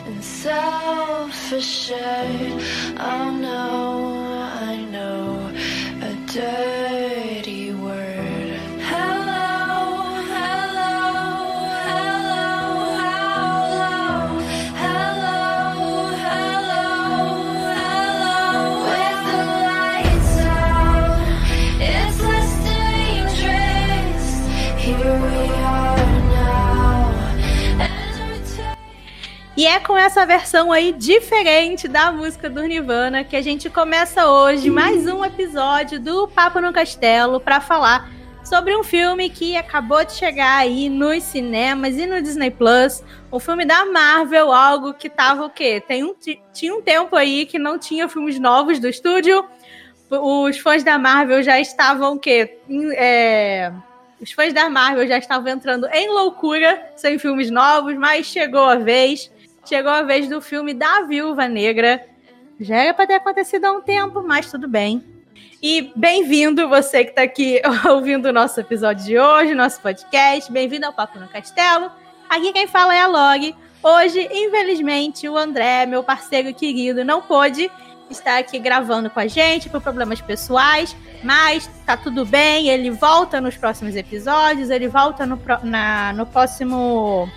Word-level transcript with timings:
and 0.09 0.23
self-assured. 0.23 1.97
Oh 2.53 2.64
é 29.75 29.81
com 29.81 29.99
essa 29.99 30.25
versão 30.25 30.71
aí 30.71 30.93
diferente 30.93 31.89
da 31.89 32.13
música 32.13 32.49
do 32.49 32.63
Nirvana 32.63 33.25
que 33.25 33.35
a 33.35 33.43
gente 33.43 33.69
começa 33.69 34.31
hoje 34.31 34.71
mais 34.71 35.05
um 35.09 35.25
episódio 35.25 35.99
do 35.99 36.29
Papo 36.29 36.61
no 36.61 36.73
Castelo 36.73 37.41
para 37.41 37.61
falar 37.61 38.09
sobre 38.45 38.77
um 38.77 38.85
filme 38.85 39.29
que 39.29 39.57
acabou 39.57 40.05
de 40.05 40.13
chegar 40.13 40.59
aí 40.59 40.89
nos 40.89 41.25
cinemas 41.25 41.97
e 41.97 42.07
no 42.07 42.23
Disney 42.23 42.53
Plus, 42.53 43.03
um 43.33 43.41
filme 43.41 43.65
da 43.65 43.85
Marvel, 43.87 44.53
algo 44.53 44.95
que 44.95 45.11
tava 45.11 45.45
o 45.45 45.51
quê? 45.51 45.83
Tem 45.85 46.05
um, 46.05 46.15
tinha 46.53 46.73
um 46.73 46.81
tempo 46.81 47.17
aí 47.17 47.45
que 47.45 47.59
não 47.59 47.77
tinha 47.77 48.09
filmes 48.09 48.39
novos 48.39 48.79
do 48.79 48.87
estúdio. 48.87 49.45
Os 50.09 50.57
fãs 50.57 50.85
da 50.85 50.97
Marvel 50.99 51.43
já 51.43 51.59
estavam 51.59 52.15
o 52.15 52.19
quê? 52.21 52.59
É, 52.97 53.73
os 54.21 54.31
fãs 54.31 54.53
da 54.53 54.71
Marvel 54.71 55.09
já 55.09 55.19
estavam 55.19 55.49
entrando 55.49 55.89
em 55.89 56.09
loucura 56.11 56.93
sem 56.95 57.19
filmes 57.19 57.51
novos, 57.51 57.97
mas 57.97 58.27
chegou 58.27 58.63
a 58.63 58.77
vez 58.77 59.34
chegou 59.65 59.91
a 59.91 60.03
vez 60.03 60.29
do 60.29 60.41
filme 60.41 60.75
da 60.75 61.03
Viúva 61.03 61.49
Negra. 61.49 62.05
Já 62.61 62.77
era 62.77 62.95
para 62.95 63.07
ter 63.07 63.15
acontecido 63.15 63.65
há 63.65 63.73
um 63.73 63.81
tempo, 63.81 64.23
mas 64.23 64.51
tudo 64.51 64.69
bem. 64.69 65.03
E 65.63 65.91
bem-vindo 65.97 66.69
você 66.69 67.05
que 67.05 67.11
está 67.11 67.23
aqui 67.23 67.61
ouvindo 67.89 68.27
o 68.27 68.33
nosso 68.33 68.61
episódio 68.61 69.05
de 69.05 69.19
hoje, 69.19 69.55
nosso 69.55 69.81
podcast. 69.81 70.53
Bem-vindo 70.53 70.87
ao 70.87 70.93
Papo 70.93 71.19
no 71.19 71.29
Castelo. 71.29 71.91
Aqui 72.29 72.53
quem 72.53 72.67
fala 72.67 72.95
é 72.95 73.01
a 73.01 73.07
Log. 73.07 73.55
Hoje, 73.83 74.29
infelizmente, 74.31 75.29
o 75.29 75.37
André, 75.37 75.87
meu 75.87 76.03
parceiro 76.03 76.53
querido, 76.55 77.05
não 77.05 77.23
pôde 77.23 77.71
estar 78.11 78.39
aqui 78.39 78.59
gravando 78.59 79.09
com 79.09 79.21
a 79.21 79.27
gente 79.27 79.69
por 79.71 79.81
problemas 79.81 80.21
pessoais, 80.21 80.95
mas 81.23 81.69
tá 81.87 81.97
tudo 81.97 82.27
bem. 82.27 82.69
Ele 82.69 82.91
volta 82.91 83.41
nos 83.41 83.57
próximos 83.57 83.97
episódios, 83.97 84.69
ele 84.69 84.89
volta 84.89 85.25
no, 85.25 85.41
na, 85.63 86.13
no 86.13 86.27
próximo 86.27 87.29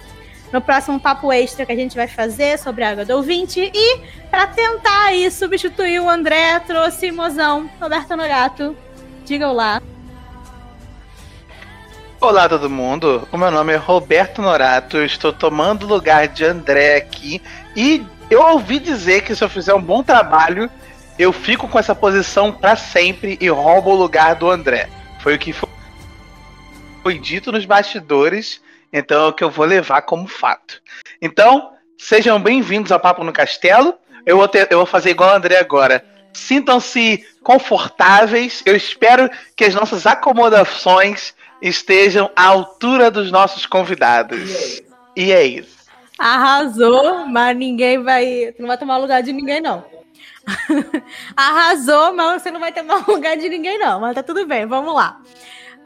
no 0.52 0.62
próximo 0.62 1.00
papo 1.00 1.32
extra 1.32 1.66
que 1.66 1.72
a 1.72 1.76
gente 1.76 1.96
vai 1.96 2.08
fazer 2.08 2.58
sobre 2.58 2.84
a 2.84 2.92
água 2.92 3.06
do 3.06 3.16
ouvinte. 3.16 3.72
E 3.74 4.00
para 4.30 4.48
tentar 4.48 5.06
aí 5.06 5.30
substituir 5.30 6.00
o 6.00 6.10
André, 6.10 6.60
trouxe 6.62 7.12
mozão 7.12 7.70
Roberto 7.80 8.16
Norato. 8.16 8.76
Diga 9.26 9.50
olá. 9.50 9.82
Olá 12.20 12.50
todo 12.50 12.68
mundo, 12.68 13.28
o 13.32 13.38
meu 13.38 13.52
nome 13.52 13.74
é 13.74 13.76
Roberto 13.76 14.42
Norato, 14.42 14.98
estou 14.98 15.32
tomando 15.32 15.84
o 15.84 15.88
lugar 15.88 16.28
de 16.28 16.44
André 16.44 16.96
aqui 16.96 17.40
e 17.76 18.04
eu 18.28 18.42
ouvi 18.42 18.80
dizer 18.80 19.22
que 19.22 19.36
se 19.36 19.44
eu 19.44 19.48
fizer 19.48 19.76
um 19.76 19.82
bom 19.82 20.02
trabalho, 20.02 20.68
eu 21.20 21.32
fico 21.32 21.68
com 21.68 21.78
essa 21.78 21.94
posição 21.94 22.52
para 22.52 22.76
sempre 22.76 23.38
e 23.40 23.48
roubo 23.50 23.92
o 23.92 23.96
lugar 23.96 24.34
do 24.34 24.50
André. 24.50 24.90
Foi 25.20 25.36
o 25.36 25.40
que 25.40 25.54
foi 25.54 27.20
dito 27.20 27.52
nos 27.52 27.66
bastidores 27.66 28.62
então 28.92 29.26
é 29.26 29.28
o 29.28 29.34
que 29.34 29.44
eu 29.44 29.50
vou 29.50 29.66
levar 29.66 30.02
como 30.04 30.28
fato. 30.28 30.82
Então, 31.22 31.72
sejam 31.98 32.40
bem-vindos 32.40 32.92
ao 32.92 33.00
Papo 33.00 33.24
no 33.24 33.34
Castelo. 33.34 33.94
Eu 34.26 34.38
vou, 34.38 34.48
ter, 34.48 34.68
eu 34.72 34.78
vou 34.78 34.86
fazer 34.86 35.12
igual 35.12 35.32
o 35.32 35.36
André 35.36 35.58
agora. 35.58 36.06
Sintam-se 36.34 37.26
confortáveis. 37.42 38.62
Eu 38.66 38.76
espero 38.76 39.30
que 39.56 39.66
as 39.66 39.74
nossas 39.74 40.06
acomodações 40.06 41.34
estejam 41.62 42.30
à 42.36 42.46
altura 42.48 43.10
dos 43.10 43.32
nossos 43.32 43.66
convidados. 43.66 44.82
E 45.16 45.32
é 45.32 45.44
isso. 45.44 45.78
Arrasou, 46.18 47.28
mas 47.28 47.56
ninguém 47.56 48.02
vai. 48.02 48.54
Tu 48.56 48.62
não 48.62 48.68
vai 48.68 48.78
tomar 48.78 48.98
lugar 48.98 49.22
de 49.22 49.32
ninguém, 49.32 49.62
não. 49.62 49.86
Arrasou, 51.36 52.14
mas 52.14 52.42
você 52.42 52.52
não 52.52 52.60
vai 52.60 52.72
tomar 52.72 53.06
lugar 53.08 53.38
de 53.38 53.50
ninguém, 53.50 53.78
não. 53.78 54.00
Mas 54.00 54.16
tá 54.16 54.24
tudo 54.24 54.46
bem, 54.46 54.66
vamos 54.66 54.94
lá. 54.94 55.20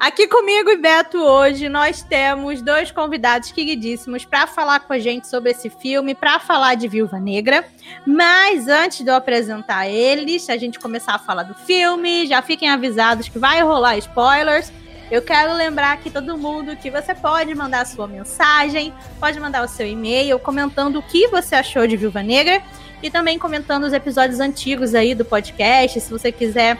Aqui 0.01 0.27
comigo 0.27 0.71
e 0.71 0.77
Beto 0.77 1.19
hoje 1.19 1.69
nós 1.69 2.01
temos 2.01 2.59
dois 2.59 2.89
convidados 2.89 3.51
queridíssimos 3.51 4.25
para 4.25 4.47
falar 4.47 4.79
com 4.79 4.93
a 4.93 4.97
gente 4.97 5.27
sobre 5.27 5.51
esse 5.51 5.69
filme, 5.69 6.15
para 6.15 6.39
falar 6.39 6.73
de 6.73 6.87
Viúva 6.87 7.19
Negra. 7.19 7.63
Mas 8.03 8.67
antes 8.67 9.05
de 9.05 9.11
eu 9.11 9.13
apresentar 9.13 9.87
eles, 9.87 10.49
a 10.49 10.57
gente 10.57 10.79
começar 10.79 11.13
a 11.13 11.19
falar 11.19 11.43
do 11.43 11.53
filme, 11.53 12.25
já 12.25 12.41
fiquem 12.41 12.67
avisados 12.67 13.29
que 13.29 13.37
vai 13.37 13.61
rolar 13.61 13.95
spoilers. 13.99 14.73
Eu 15.11 15.21
quero 15.21 15.53
lembrar 15.53 15.91
aqui 15.91 16.09
todo 16.09 16.35
mundo 16.35 16.75
que 16.75 16.89
você 16.89 17.13
pode 17.13 17.53
mandar 17.53 17.81
a 17.81 17.85
sua 17.85 18.07
mensagem, 18.07 18.91
pode 19.19 19.39
mandar 19.39 19.63
o 19.63 19.67
seu 19.67 19.85
e-mail 19.85 20.39
comentando 20.39 20.97
o 20.97 21.03
que 21.03 21.27
você 21.27 21.53
achou 21.53 21.85
de 21.85 21.95
Viúva 21.95 22.23
Negra 22.23 22.59
e 23.03 23.11
também 23.11 23.37
comentando 23.37 23.83
os 23.83 23.93
episódios 23.93 24.39
antigos 24.39 24.95
aí 24.95 25.13
do 25.13 25.23
podcast, 25.23 26.01
se 26.01 26.09
você 26.09 26.31
quiser 26.31 26.79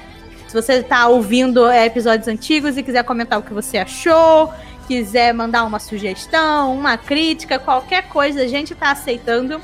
se 0.51 0.61
você 0.61 0.73
está 0.73 1.07
ouvindo 1.07 1.65
é, 1.69 1.85
episódios 1.85 2.27
antigos 2.27 2.77
e 2.77 2.83
quiser 2.83 3.05
comentar 3.05 3.39
o 3.39 3.41
que 3.41 3.53
você 3.53 3.77
achou, 3.77 4.53
quiser 4.85 5.33
mandar 5.33 5.63
uma 5.63 5.79
sugestão, 5.79 6.75
uma 6.75 6.97
crítica, 6.97 7.57
qualquer 7.57 8.09
coisa, 8.09 8.41
a 8.41 8.47
gente 8.47 8.73
está 8.73 8.91
aceitando. 8.91 9.61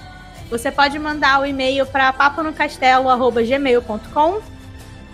Você 0.50 0.72
pode 0.72 0.98
mandar 0.98 1.40
o 1.40 1.42
um 1.42 1.46
e-mail 1.46 1.86
para 1.86 2.14
paponocastelo.gmail.com 2.14 4.42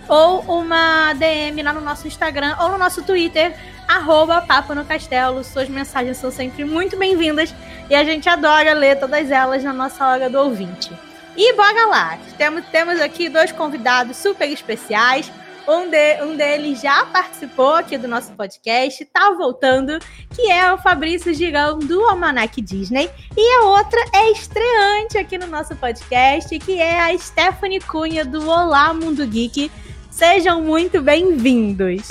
ou 0.06 0.42
uma 0.42 1.12
DM 1.14 1.60
lá 1.60 1.72
no 1.72 1.80
nosso 1.80 2.06
Instagram 2.06 2.54
ou 2.60 2.68
no 2.68 2.78
nosso 2.78 3.02
Twitter, 3.02 3.56
arroba 3.88 4.42
Papo 4.42 4.76
no 4.76 4.84
Castelo. 4.84 5.42
Suas 5.42 5.68
mensagens 5.68 6.18
são 6.18 6.30
sempre 6.30 6.64
muito 6.64 6.96
bem-vindas 6.96 7.52
e 7.90 7.96
a 7.96 8.04
gente 8.04 8.28
adora 8.28 8.74
ler 8.74 9.00
todas 9.00 9.28
elas 9.28 9.64
na 9.64 9.72
nossa 9.72 10.06
hora 10.06 10.30
do 10.30 10.38
ouvinte. 10.38 10.92
E 11.36 11.52
bora 11.54 11.86
lá! 11.86 12.16
Temos, 12.38 12.64
temos 12.66 13.00
aqui 13.00 13.28
dois 13.28 13.50
convidados 13.50 14.18
super 14.18 14.48
especiais. 14.48 15.32
Um, 15.66 15.88
de, 15.88 16.22
um 16.22 16.36
deles 16.36 16.82
já 16.82 17.06
participou 17.06 17.74
aqui 17.74 17.96
do 17.96 18.06
nosso 18.06 18.32
podcast, 18.32 19.02
tá 19.06 19.30
voltando, 19.30 19.98
que 20.34 20.50
é 20.50 20.70
o 20.70 20.76
Fabrício 20.76 21.32
Girão 21.32 21.78
do 21.78 22.02
Almanac 22.02 22.60
Disney. 22.60 23.10
E 23.34 23.56
a 23.56 23.64
outra 23.64 23.98
é 24.12 24.30
estreante 24.30 25.16
aqui 25.16 25.38
no 25.38 25.46
nosso 25.46 25.74
podcast, 25.76 26.58
que 26.58 26.78
é 26.78 27.00
a 27.00 27.16
Stephanie 27.16 27.80
Cunha 27.80 28.26
do 28.26 28.46
Olá 28.46 28.92
Mundo 28.92 29.26
Geek. 29.26 29.70
Sejam 30.10 30.60
muito 30.60 31.00
bem-vindos. 31.00 32.08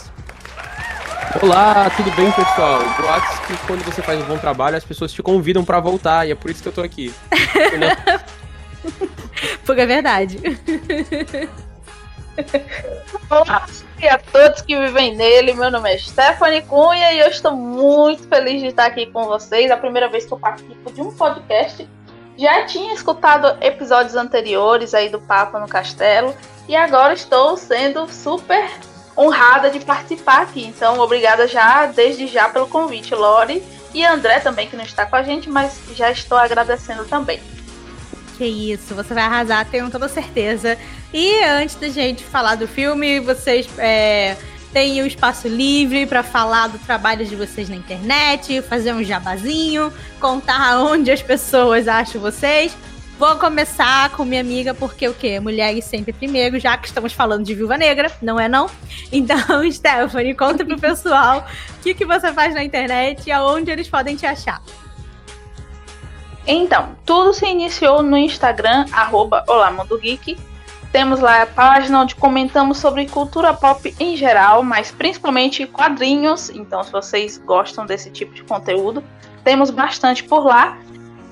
Olá, 1.39 1.92
tudo 1.95 2.10
bem, 2.16 2.31
pessoal? 2.31 2.81
Eu 2.81 3.10
acho 3.10 3.42
que 3.45 3.57
quando 3.68 3.83
você 3.83 4.01
faz 4.01 4.19
um 4.19 4.25
bom 4.25 4.38
trabalho, 4.39 4.78
as 4.78 4.83
pessoas 4.83 5.13
te 5.13 5.22
convidam 5.22 5.63
para 5.63 5.80
voltar, 5.80 6.28
e 6.28 6.31
é 6.31 6.36
por 6.36 6.50
isso 6.50 6.63
que 6.63 6.69
eu 6.69 6.74
tô 6.74 6.81
aqui. 6.81 7.13
Porque 9.63 9.81
é 9.81 9.86
verdade. 9.86 10.39
Olá 13.30 13.68
a 14.09 14.18
todos 14.18 14.62
que 14.62 14.75
vivem 14.75 15.15
nele. 15.15 15.53
Meu 15.53 15.69
nome 15.69 15.94
é 15.94 15.97
Stephanie 15.97 16.63
Cunha 16.63 17.13
e 17.13 17.19
eu 17.19 17.27
estou 17.27 17.56
muito 17.56 18.27
feliz 18.27 18.59
de 18.59 18.68
estar 18.68 18.85
aqui 18.85 19.06
com 19.06 19.25
vocês. 19.25 19.69
A 19.69 19.77
primeira 19.77 20.09
vez 20.09 20.25
que 20.25 20.33
eu 20.33 20.39
participo 20.39 20.91
de 20.91 21.01
um 21.01 21.12
podcast. 21.13 21.88
Já 22.35 22.65
tinha 22.65 22.94
escutado 22.94 23.63
episódios 23.63 24.15
anteriores 24.15 24.95
aí 24.95 25.09
do 25.09 25.21
Papo 25.21 25.59
no 25.59 25.68
Castelo 25.68 26.35
e 26.68 26.75
agora 26.75 27.13
estou 27.13 27.56
sendo 27.56 28.12
super 28.12 28.68
honrada 29.15 29.69
de 29.69 29.80
participar 29.80 30.41
aqui. 30.41 30.65
Então, 30.65 31.00
obrigada 31.00 31.47
já, 31.47 31.85
desde 31.85 32.25
já, 32.25 32.50
pelo 32.50 32.68
convite, 32.68 33.13
Lori. 33.13 33.63
E 33.94 34.03
André 34.03 34.39
também, 34.39 34.68
que 34.68 34.75
não 34.75 34.83
está 34.83 35.06
com 35.06 35.15
a 35.15 35.21
gente, 35.21 35.47
mas 35.47 35.80
já 35.95 36.09
estou 36.09 36.38
agradecendo 36.38 37.06
também. 37.06 37.39
Que 38.38 38.45
isso, 38.45 38.95
você 38.95 39.13
vai 39.13 39.24
arrasar, 39.24 39.65
tenho 39.69 39.89
toda 39.89 40.07
certeza. 40.07 40.77
E 41.13 41.44
antes 41.44 41.75
da 41.75 41.89
gente 41.89 42.24
falar 42.24 42.56
do 42.56 42.68
filme, 42.68 43.19
vocês 43.19 43.68
é, 43.77 44.35
têm 44.71 45.01
o 45.01 45.06
espaço 45.06 45.47
livre 45.47 46.07
para 46.07 46.24
falar 46.24 46.68
do 46.68 46.80
trabalho 46.80 47.25
de 47.25 47.35
vocês 47.35 47.69
na 47.69 47.75
internet, 47.75 48.62
fazer 48.63 48.91
um 48.94 49.03
jabazinho, 49.03 49.94
contar 50.19 50.80
onde 50.80 51.12
as 51.12 51.21
pessoas 51.21 51.88
acham 51.88 52.19
vocês. 52.19 52.75
Vou 53.19 53.35
começar 53.35 54.09
com 54.09 54.25
minha 54.25 54.41
amiga, 54.41 54.74
porque 54.74 55.07
o 55.07 55.13
quê? 55.13 55.39
Mulheres 55.39 55.85
sempre 55.85 56.12
primeiro, 56.12 56.59
já 56.59 56.75
que 56.75 56.88
estamos 56.88 57.13
falando 57.13 57.45
de 57.45 57.53
Viúva 57.53 57.77
Negra, 57.77 58.12
não 58.21 58.39
é 58.39 58.50
não? 58.50 58.68
Então, 59.12 59.38
Stephanie, 59.71 60.33
conta 60.33 60.65
pro 60.65 60.80
pessoal 60.80 61.47
o 61.77 61.83
que, 61.83 61.94
que 61.94 62.06
você 62.06 62.33
faz 62.33 62.56
na 62.56 62.63
internet 62.63 63.27
e 63.27 63.31
aonde 63.31 63.69
eles 63.69 63.88
podem 63.88 64.15
te 64.15 64.25
achar. 64.25 64.62
Então, 66.45 66.90
tudo 67.06 67.34
se 67.34 67.45
iniciou 67.45 68.01
no 68.01 68.18
Instagram, 68.18 68.86
arroba 68.92 69.44
Geek. 70.01 70.38
Temos 70.92 71.19
lá 71.19 71.42
a 71.42 71.48
página 71.48 72.01
onde 72.01 72.16
comentamos 72.16 72.78
sobre 72.78 73.07
cultura 73.07 73.54
pop 73.54 73.95
em 74.00 74.16
geral, 74.16 74.62
mas 74.62 74.92
principalmente 74.92 75.66
quadrinhos. 75.66 76.50
Então, 76.50 76.84
se 76.84 76.92
vocês 76.92 77.38
gostam 77.38 77.86
desse 77.86 78.12
tipo 78.12 78.34
de 78.34 78.44
conteúdo, 78.44 79.04
temos 79.44 79.72
bastante 79.72 80.24
por 80.24 80.45
lá. 80.45 80.78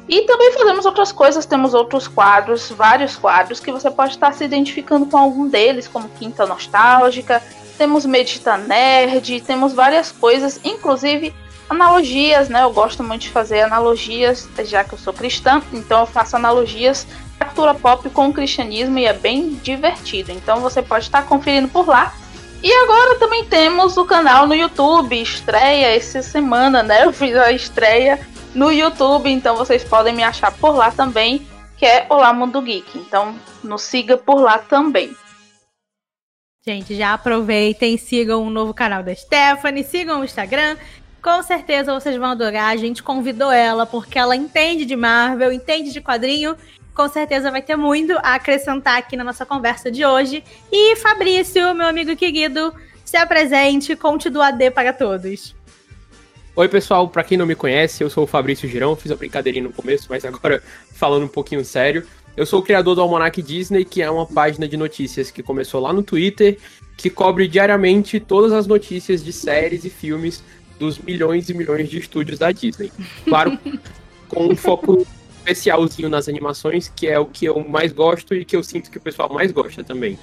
E 0.09 0.23
também 0.23 0.51
fazemos 0.51 0.85
outras 0.85 1.11
coisas, 1.11 1.45
temos 1.45 1.73
outros 1.73 2.07
quadros, 2.07 2.71
vários 2.71 3.15
quadros 3.15 3.59
que 3.59 3.71
você 3.71 3.89
pode 3.91 4.13
estar 4.13 4.33
se 4.33 4.43
identificando 4.43 5.05
com 5.05 5.17
algum 5.17 5.47
deles, 5.47 5.87
como 5.87 6.09
Quinta 6.09 6.45
Nostálgica, 6.45 7.41
temos 7.77 8.05
Medita 8.05 8.57
Nerd, 8.57 9.41
temos 9.41 9.73
várias 9.73 10.11
coisas, 10.11 10.59
inclusive 10.63 11.33
analogias, 11.71 12.49
né? 12.49 12.63
Eu 12.63 12.71
gosto 12.71 13.01
muito 13.01 13.21
de 13.21 13.29
fazer 13.29 13.61
analogias, 13.61 14.47
já 14.65 14.83
que 14.83 14.93
eu 14.93 14.97
sou 14.97 15.13
cristã, 15.13 15.61
então 15.71 16.01
eu 16.01 16.05
faço 16.05 16.35
analogias 16.35 17.07
da 17.39 17.45
cultura 17.45 17.73
pop 17.73 18.09
com 18.09 18.27
o 18.27 18.33
cristianismo 18.33 18.99
e 18.99 19.05
é 19.05 19.13
bem 19.13 19.53
divertido. 19.55 20.31
Então 20.31 20.59
você 20.59 20.81
pode 20.81 21.05
estar 21.05 21.23
conferindo 21.23 21.69
por 21.69 21.87
lá. 21.87 22.13
E 22.61 22.71
agora 22.71 23.17
também 23.17 23.45
temos 23.45 23.97
o 23.97 24.05
canal 24.05 24.45
no 24.45 24.53
YouTube, 24.53 25.19
estreia 25.19 25.95
essa 25.95 26.21
semana, 26.21 26.83
né? 26.83 27.05
Eu 27.05 27.13
fiz 27.13 27.35
a 27.35 27.51
estreia 27.51 28.19
no 28.53 28.69
YouTube, 28.69 29.31
então 29.31 29.55
vocês 29.55 29.83
podem 29.83 30.13
me 30.13 30.23
achar 30.23 30.51
por 30.51 30.75
lá 30.75 30.91
também, 30.91 31.47
que 31.77 31.85
é 31.85 32.05
Olá 32.09 32.33
Mundo 32.33 32.61
Geek. 32.61 32.99
Então 32.99 33.33
nos 33.63 33.81
siga 33.81 34.17
por 34.17 34.41
lá 34.41 34.59
também. 34.59 35.15
Gente, 36.63 36.93
já 36.93 37.15
aproveitem, 37.15 37.97
sigam 37.97 38.43
o 38.43 38.49
novo 38.51 38.71
canal 38.71 39.01
da 39.01 39.15
Stephanie, 39.15 39.83
sigam 39.83 40.21
o 40.21 40.23
Instagram. 40.23 40.77
Com 41.21 41.43
certeza 41.43 41.93
vocês 41.93 42.15
vão 42.17 42.31
adorar. 42.31 42.71
A 42.71 42.77
gente 42.77 43.03
convidou 43.03 43.51
ela 43.51 43.85
porque 43.85 44.17
ela 44.17 44.35
entende 44.35 44.85
de 44.85 44.95
Marvel, 44.95 45.53
entende 45.53 45.91
de 45.93 46.01
quadrinho. 46.01 46.55
Com 46.95 47.07
certeza 47.07 47.51
vai 47.51 47.61
ter 47.61 47.75
muito 47.75 48.13
a 48.17 48.35
acrescentar 48.35 48.97
aqui 48.97 49.15
na 49.15 49.23
nossa 49.23 49.45
conversa 49.45 49.91
de 49.91 50.03
hoje. 50.03 50.43
E 50.71 50.95
Fabrício, 50.95 51.75
meu 51.75 51.85
amigo 51.85 52.15
querido, 52.15 52.73
se 53.05 53.17
apresente, 53.17 53.95
conte 53.95 54.29
do 54.29 54.41
AD 54.41 54.71
para 54.71 54.91
todos. 54.91 55.55
Oi, 56.55 56.67
pessoal, 56.67 57.07
para 57.07 57.23
quem 57.23 57.37
não 57.37 57.45
me 57.45 57.55
conhece, 57.55 58.03
eu 58.03 58.09
sou 58.09 58.25
o 58.25 58.27
Fabrício 58.27 58.67
Girão, 58.67 58.95
fiz 58.95 59.09
a 59.09 59.15
brincadeirinha 59.15 59.63
no 59.63 59.71
começo, 59.71 60.07
mas 60.09 60.25
agora 60.25 60.61
falando 60.93 61.23
um 61.23 61.29
pouquinho 61.29 61.63
sério. 61.63 62.05
Eu 62.35 62.45
sou 62.45 62.59
o 62.59 62.63
criador 62.63 62.95
do 62.95 63.01
Almanac 63.01 63.41
Disney, 63.41 63.85
que 63.85 64.01
é 64.01 64.09
uma 64.09 64.25
página 64.25 64.67
de 64.67 64.75
notícias 64.75 65.29
que 65.31 65.43
começou 65.43 65.79
lá 65.79 65.93
no 65.93 66.01
Twitter, 66.01 66.57
que 66.97 67.09
cobre 67.09 67.47
diariamente 67.47 68.19
todas 68.19 68.51
as 68.51 68.67
notícias 68.67 69.23
de 69.23 69.31
séries 69.31 69.85
e 69.85 69.89
filmes 69.89 70.43
dos 70.81 70.97
milhões 70.97 71.47
e 71.47 71.53
milhões 71.53 71.87
de 71.87 71.99
estúdios 71.99 72.39
da 72.39 72.51
Disney. 72.51 72.91
Claro, 73.23 73.55
com 74.27 74.47
um 74.47 74.55
foco 74.55 75.05
especialzinho 75.37 76.09
nas 76.09 76.27
animações, 76.27 76.91
que 76.93 77.07
é 77.07 77.17
o 77.19 77.27
que 77.27 77.45
eu 77.45 77.63
mais 77.69 77.93
gosto 77.93 78.33
e 78.33 78.43
que 78.43 78.55
eu 78.55 78.63
sinto 78.63 78.89
que 78.89 78.97
o 78.97 79.01
pessoal 79.01 79.31
mais 79.31 79.51
gosta 79.51 79.83
também. 79.83 80.17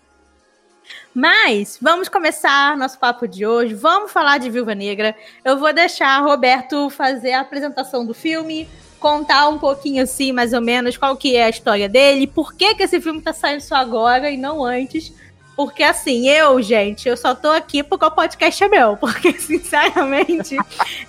Mas 1.13 1.77
vamos 1.83 2.09
começar 2.09 2.77
nosso 2.77 2.97
papo 2.97 3.27
de 3.27 3.45
hoje. 3.45 3.75
Vamos 3.75 4.13
falar 4.13 4.39
de 4.39 4.49
Viúva 4.49 4.77
Negra. 4.77 5.17
Eu 5.45 5.59
vou 5.59 5.73
deixar 5.73 6.21
Roberto 6.21 6.89
fazer 6.91 7.33
a 7.33 7.41
apresentação 7.41 8.07
do 8.07 8.15
filme, 8.15 8.69
contar 9.01 9.49
um 9.49 9.59
pouquinho 9.59 10.03
assim, 10.03 10.31
mais 10.31 10.53
ou 10.53 10.61
menos, 10.61 10.97
qual 10.97 11.17
que 11.17 11.35
é 11.35 11.45
a 11.45 11.51
história 11.51 11.89
dele, 11.89 12.27
por 12.27 12.55
que 12.55 12.75
que 12.75 12.83
esse 12.83 13.01
filme 13.01 13.21
tá 13.21 13.33
saindo 13.33 13.63
só 13.63 13.77
agora 13.77 14.31
e 14.31 14.37
não 14.37 14.63
antes. 14.63 15.13
Porque 15.57 15.83
assim, 15.83 16.29
eu, 16.29 16.63
gente, 16.63 17.09
eu 17.09 17.17
só 17.17 17.35
tô 17.35 17.51
aqui 17.51 17.83
porque 17.83 18.05
o 18.05 18.11
podcast 18.11 18.63
é 18.63 18.69
meu. 18.69 18.97
Porque, 18.97 19.33
sinceramente, 19.41 20.57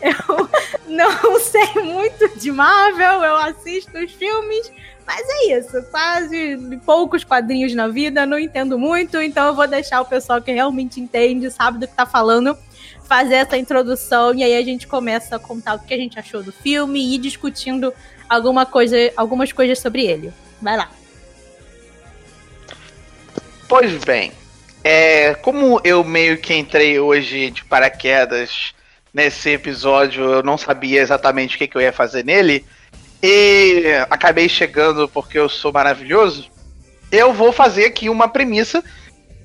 eu 0.02 0.50
não 0.88 1.40
sei 1.40 1.84
muito 1.84 2.38
de 2.38 2.52
Marvel, 2.52 3.24
eu 3.24 3.36
assisto 3.38 3.98
os 3.98 4.12
filmes, 4.12 4.72
mas 5.06 5.26
é 5.28 5.58
isso, 5.58 5.82
quase 5.90 6.58
poucos 6.86 7.24
quadrinhos 7.24 7.74
na 7.74 7.88
vida, 7.88 8.26
não 8.26 8.38
entendo 8.38 8.78
muito, 8.78 9.22
então 9.22 9.48
eu 9.48 9.56
vou 9.56 9.68
deixar 9.68 10.02
o 10.02 10.06
pessoal 10.06 10.42
que 10.42 10.52
realmente 10.52 11.00
entende, 11.00 11.50
sabe 11.50 11.80
do 11.80 11.88
que 11.88 11.96
tá 11.96 12.06
falando, 12.06 12.58
fazer 13.12 13.36
essa 13.36 13.58
introdução 13.58 14.34
e 14.34 14.42
aí 14.42 14.56
a 14.56 14.62
gente 14.62 14.88
começa 14.88 15.36
a 15.36 15.40
contar 15.40 15.74
o 15.74 15.80
que 15.80 15.94
a 15.94 15.98
gente 15.98 16.18
achou 16.18 16.42
do 16.42 16.54
filme 16.54 16.98
e 16.98 17.16
ir 17.16 17.18
discutindo 17.18 17.94
alguma 18.30 18.66
coisa, 18.66 18.96
algumas 19.18 19.52
coisas 19.52 19.80
sobre 19.80 20.06
ele. 20.06 20.32
Vai 20.62 20.78
lá. 20.78 20.90
Pois 23.68 24.02
bem, 24.06 24.32
é, 24.82 25.34
como 25.34 25.82
eu 25.84 26.06
meio 26.06 26.38
que 26.38 26.54
entrei 26.54 27.02
hoje 27.02 27.52
de 27.52 27.66
paraquedas 27.66 28.74
nesse 29.14 29.50
episódio, 29.50 30.24
eu 30.24 30.42
não 30.42 30.58
sabia 30.58 31.02
exatamente 31.02 31.58
o 31.58 31.58
que, 31.58 31.68
que 31.68 31.76
eu 31.76 31.82
ia 31.82 31.92
fazer 31.92 32.24
nele 32.24 32.66
e 33.22 33.88
acabei 34.10 34.48
chegando 34.48 35.10
porque 35.10 35.38
eu 35.38 35.50
sou 35.50 35.74
maravilhoso, 35.74 36.50
eu 37.12 37.34
vou 37.34 37.52
fazer 37.52 37.88
aqui 37.88 38.08
uma 38.08 38.30
premissa. 38.30 38.82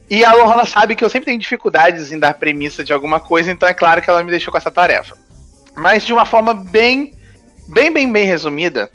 E 0.08 0.25
a 0.25 0.32
Lohana 0.32 0.64
sabe 0.64 0.94
que 0.94 1.04
eu 1.04 1.10
sempre 1.10 1.26
tenho 1.26 1.38
dificuldades 1.38 2.12
em 2.12 2.18
dar 2.18 2.34
premissa 2.34 2.84
de 2.84 2.92
alguma 2.92 3.18
coisa, 3.18 3.50
então 3.50 3.68
é 3.68 3.75
claro 3.75 4.00
que 4.00 4.08
ela 4.08 4.22
me 4.22 4.30
deixou 4.30 4.52
com 4.52 4.58
essa 4.58 4.70
tarefa. 4.70 5.16
Mas 5.75 6.04
de 6.04 6.12
uma 6.12 6.25
forma 6.25 6.54
bem, 6.54 7.12
bem, 7.68 7.92
bem, 7.92 8.10
bem 8.10 8.25
resumida, 8.25 8.90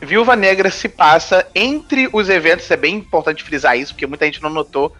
Viúva 0.00 0.34
Negra 0.34 0.70
se 0.70 0.88
passa 0.88 1.46
entre 1.54 2.08
os 2.12 2.28
eventos, 2.28 2.70
é 2.70 2.76
bem 2.76 2.96
importante 2.96 3.42
frisar 3.42 3.76
isso, 3.76 3.92
porque 3.92 4.06
muita 4.06 4.24
gente 4.24 4.42
não 4.42 4.50
notou. 4.50 4.94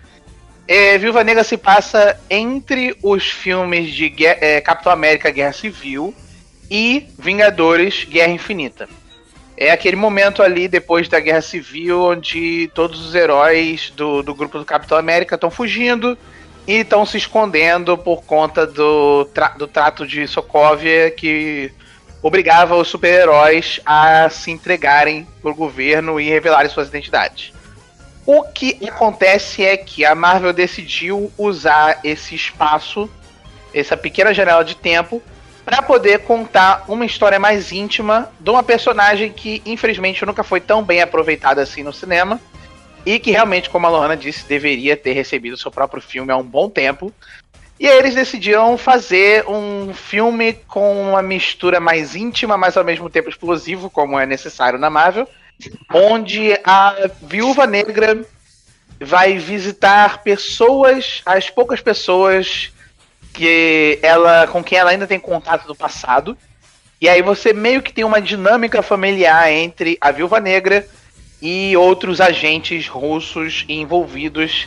É, 0.66 0.98
Viúva 0.98 1.24
Negra 1.24 1.42
se 1.42 1.56
passa 1.56 2.20
entre 2.28 2.96
os 3.02 3.30
filmes 3.30 3.90
de 3.90 4.12
é, 4.26 4.60
Capitão 4.60 4.92
América 4.92 5.30
Guerra 5.30 5.52
Civil 5.52 6.14
e 6.70 7.06
Vingadores 7.18 8.04
Guerra 8.04 8.32
Infinita. 8.32 8.88
É 9.60 9.72
aquele 9.72 9.96
momento 9.96 10.40
ali 10.40 10.68
depois 10.68 11.08
da 11.08 11.18
Guerra 11.18 11.40
Civil 11.40 12.00
onde 12.00 12.70
todos 12.72 13.04
os 13.04 13.12
heróis 13.12 13.92
do, 13.96 14.22
do 14.22 14.32
grupo 14.32 14.56
do 14.56 14.64
Capitão 14.64 14.96
América 14.96 15.34
estão 15.34 15.50
fugindo 15.50 16.16
e 16.64 16.74
estão 16.74 17.04
se 17.04 17.16
escondendo 17.16 17.98
por 17.98 18.22
conta 18.22 18.64
do, 18.64 19.24
tra 19.34 19.48
do 19.48 19.66
trato 19.66 20.06
de 20.06 20.28
Sokovia 20.28 21.10
que 21.10 21.72
obrigava 22.22 22.76
os 22.76 22.86
super-heróis 22.86 23.80
a 23.84 24.30
se 24.30 24.52
entregarem 24.52 25.26
por 25.42 25.52
governo 25.54 26.20
e 26.20 26.28
revelarem 26.28 26.70
suas 26.70 26.86
identidades. 26.86 27.52
O 28.24 28.44
que 28.44 28.78
acontece 28.86 29.64
é 29.64 29.76
que 29.76 30.04
a 30.04 30.14
Marvel 30.14 30.52
decidiu 30.52 31.32
usar 31.36 31.98
esse 32.04 32.32
espaço, 32.32 33.10
essa 33.74 33.96
pequena 33.96 34.32
janela 34.32 34.64
de 34.64 34.76
tempo, 34.76 35.20
para 35.68 35.82
poder 35.82 36.20
contar 36.20 36.82
uma 36.88 37.04
história 37.04 37.38
mais 37.38 37.72
íntima 37.72 38.32
de 38.40 38.48
uma 38.48 38.62
personagem 38.62 39.30
que 39.30 39.60
infelizmente 39.66 40.25
nunca 40.25 40.42
foi 40.42 40.62
tão 40.62 40.82
bem 40.82 41.02
aproveitada 41.02 41.60
assim 41.60 41.82
no 41.82 41.92
cinema 41.92 42.40
e 43.04 43.18
que 43.18 43.32
realmente, 43.32 43.68
como 43.68 43.87
a 43.87 43.90
Lohana 43.90 44.16
disse, 44.16 44.48
deveria 44.48 44.96
ter 44.96 45.12
recebido 45.12 45.58
seu 45.58 45.70
próprio 45.70 46.00
filme 46.00 46.32
há 46.32 46.38
um 46.38 46.42
bom 46.42 46.70
tempo. 46.70 47.12
E 47.78 47.87
aí 47.87 47.98
eles 47.98 48.14
decidiram 48.14 48.78
fazer 48.78 49.46
um 49.46 49.92
filme 49.92 50.54
com 50.54 51.10
uma 51.10 51.20
mistura 51.20 51.78
mais 51.78 52.14
íntima, 52.14 52.56
mas 52.56 52.75
ao 52.78 52.82
mesmo 52.84 53.10
tempo 53.10 53.28
explosivo, 53.28 53.90
como 53.90 54.18
é 54.18 54.25
necessário 54.25 54.78
na 54.78 54.88
Marvel, 54.88 55.28
onde 55.92 56.58
a 56.64 57.10
Viúva 57.20 57.66
Negra 57.66 58.25
vai 58.98 59.37
visitar 59.37 60.22
pessoas, 60.22 61.20
as 61.26 61.50
poucas 61.50 61.82
pessoas 61.82 62.72
que 63.38 64.00
ela 64.02 64.49
com 64.49 64.64
quem 64.64 64.76
ela 64.76 64.90
ainda 64.90 65.07
tem 65.07 65.21
contato 65.21 65.64
do 65.64 65.75
passado. 65.75 66.37
E 67.00 67.09
aí 67.09 67.23
você 67.23 67.52
meio 67.52 67.80
que 67.80 67.92
tem 67.92 68.02
uma 68.02 68.21
dinâmica 68.21 68.83
familiar 68.83 69.52
entre 69.52 69.97
a 70.00 70.11
Viúva 70.11 70.40
Negra 70.40 70.85
e 71.40 71.76
outros 71.76 72.21
agentes 72.21 72.88
russos 72.88 73.64
envolvidos 73.68 74.66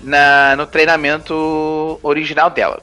na, 0.00 0.56
no 0.56 0.66
treinamento 0.66 2.00
original 2.02 2.50
dela. 2.50 2.82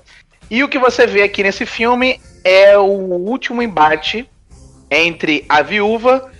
E 0.49 0.63
o 0.63 0.69
que 0.69 0.79
você 0.79 1.05
vê 1.05 1.23
aqui 1.23 1.43
nesse 1.43 1.65
filme 1.65 2.21
é 2.41 2.77
o 2.77 2.85
último 2.85 3.61
embate 3.61 4.29
entre 4.89 5.43
a 5.49 5.61
viúva 5.61 6.31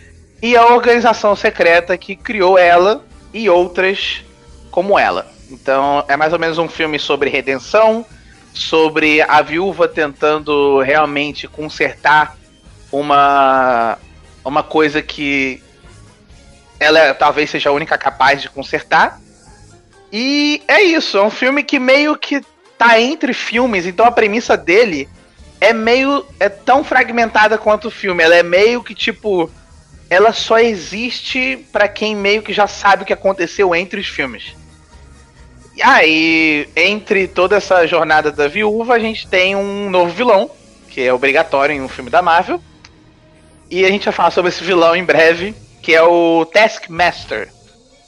e 0.42 0.56
a 0.56 0.68
organização 0.68 1.36
secreta 1.36 1.98
que 1.98 2.16
criou 2.16 2.58
ela 2.58 3.04
e 3.34 3.50
outras 3.50 4.24
como 4.72 4.98
ela. 4.98 5.30
Então 5.52 6.06
é 6.08 6.16
mais 6.16 6.32
ou 6.32 6.40
menos 6.40 6.58
um 6.58 6.70
filme 6.70 6.98
sobre 6.98 7.30
redenção, 7.30 8.06
sobre 8.56 9.22
a 9.22 9.42
viúva 9.42 9.88
tentando 9.88 10.82
realmente 10.82 11.48
consertar 11.48 12.36
uma 12.92 13.98
uma 14.44 14.64
coisa 14.64 15.02
que 15.02 15.62
ela 16.80 17.14
talvez 17.14 17.50
seja 17.50 17.70
a 17.70 17.74
única 17.74 17.98
capaz 17.98 18.42
de 18.42 18.50
consertar 18.50 19.20
e 20.12 20.62
é 20.68 20.82
isso, 20.82 21.18
é 21.18 21.22
um 21.22 21.30
filme 21.30 21.62
que 21.64 21.78
meio 21.78 22.18
que 22.18 22.42
tá 22.78 23.00
entre 23.00 23.34
filmes, 23.34 23.86
então 23.86 24.06
a 24.06 24.12
premissa 24.12 24.56
dele 24.56 25.10
é 25.60 25.74
meio. 25.74 26.26
é 26.40 26.50
tão 26.50 26.84
fragmentada 26.84 27.58
quanto 27.58 27.88
o 27.88 27.92
filme. 27.92 28.24
Ela 28.24 28.36
é 28.36 28.44
meio 28.44 28.84
que 28.84 28.94
tipo. 28.94 29.50
Ela 30.10 30.32
só 30.32 30.60
existe 30.60 31.66
para 31.72 31.88
quem 31.88 32.16
meio 32.16 32.44
que 32.44 32.54
já 32.54 32.68
sabe 32.68 33.04
o 33.04 33.06
que 33.06 33.14
aconteceu 33.14 33.76
entre 33.76 34.00
os 34.00 34.08
filmes. 34.08 34.56
E 35.76 35.84
aí, 35.84 36.70
entre 36.76 37.28
toda 37.28 37.58
essa 37.58 37.86
jornada 37.86 38.32
da 38.32 38.48
viúva, 38.48 38.94
a 38.94 39.00
gente 39.00 39.28
tem 39.28 39.56
um 39.56 39.90
novo 39.90 40.12
vilão, 40.12 40.50
que 40.90 41.02
é 41.02 41.14
obrigatório 41.14 41.76
em 41.76 41.82
um 41.82 41.90
filme 41.90 42.10
da 42.10 42.22
Marvel. 42.22 42.62
E 43.70 43.84
a 43.84 43.90
gente 43.90 44.06
vai 44.06 44.14
falar 44.14 44.32
sobre 44.32 44.50
esse 44.50 44.64
vilão 44.64 44.96
em 44.96 45.04
breve, 45.04 45.54
que 45.82 45.94
é 45.94 46.02
o 46.02 46.46
Taskmaster. 46.46 47.50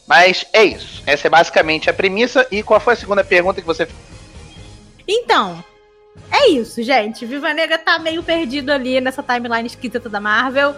Mas 0.07 0.45
é 0.53 0.63
isso. 0.63 1.03
Essa 1.05 1.27
é 1.27 1.29
basicamente 1.29 1.89
a 1.89 1.93
premissa. 1.93 2.47
E 2.49 2.63
qual 2.63 2.79
foi 2.79 2.93
a 2.93 2.97
segunda 2.97 3.23
pergunta 3.23 3.59
que 3.59 3.67
você 3.67 3.85
fez? 3.85 3.97
Então, 5.05 5.61
é 6.31 6.49
isso, 6.49 6.81
gente. 6.81 7.25
Viva 7.25 7.53
Negra 7.53 7.77
tá 7.77 7.99
meio 7.99 8.23
perdido 8.23 8.71
ali 8.71 9.01
nessa 9.01 9.21
timeline 9.21 9.67
esquisita 9.67 10.07
da 10.07 10.21
Marvel. 10.21 10.73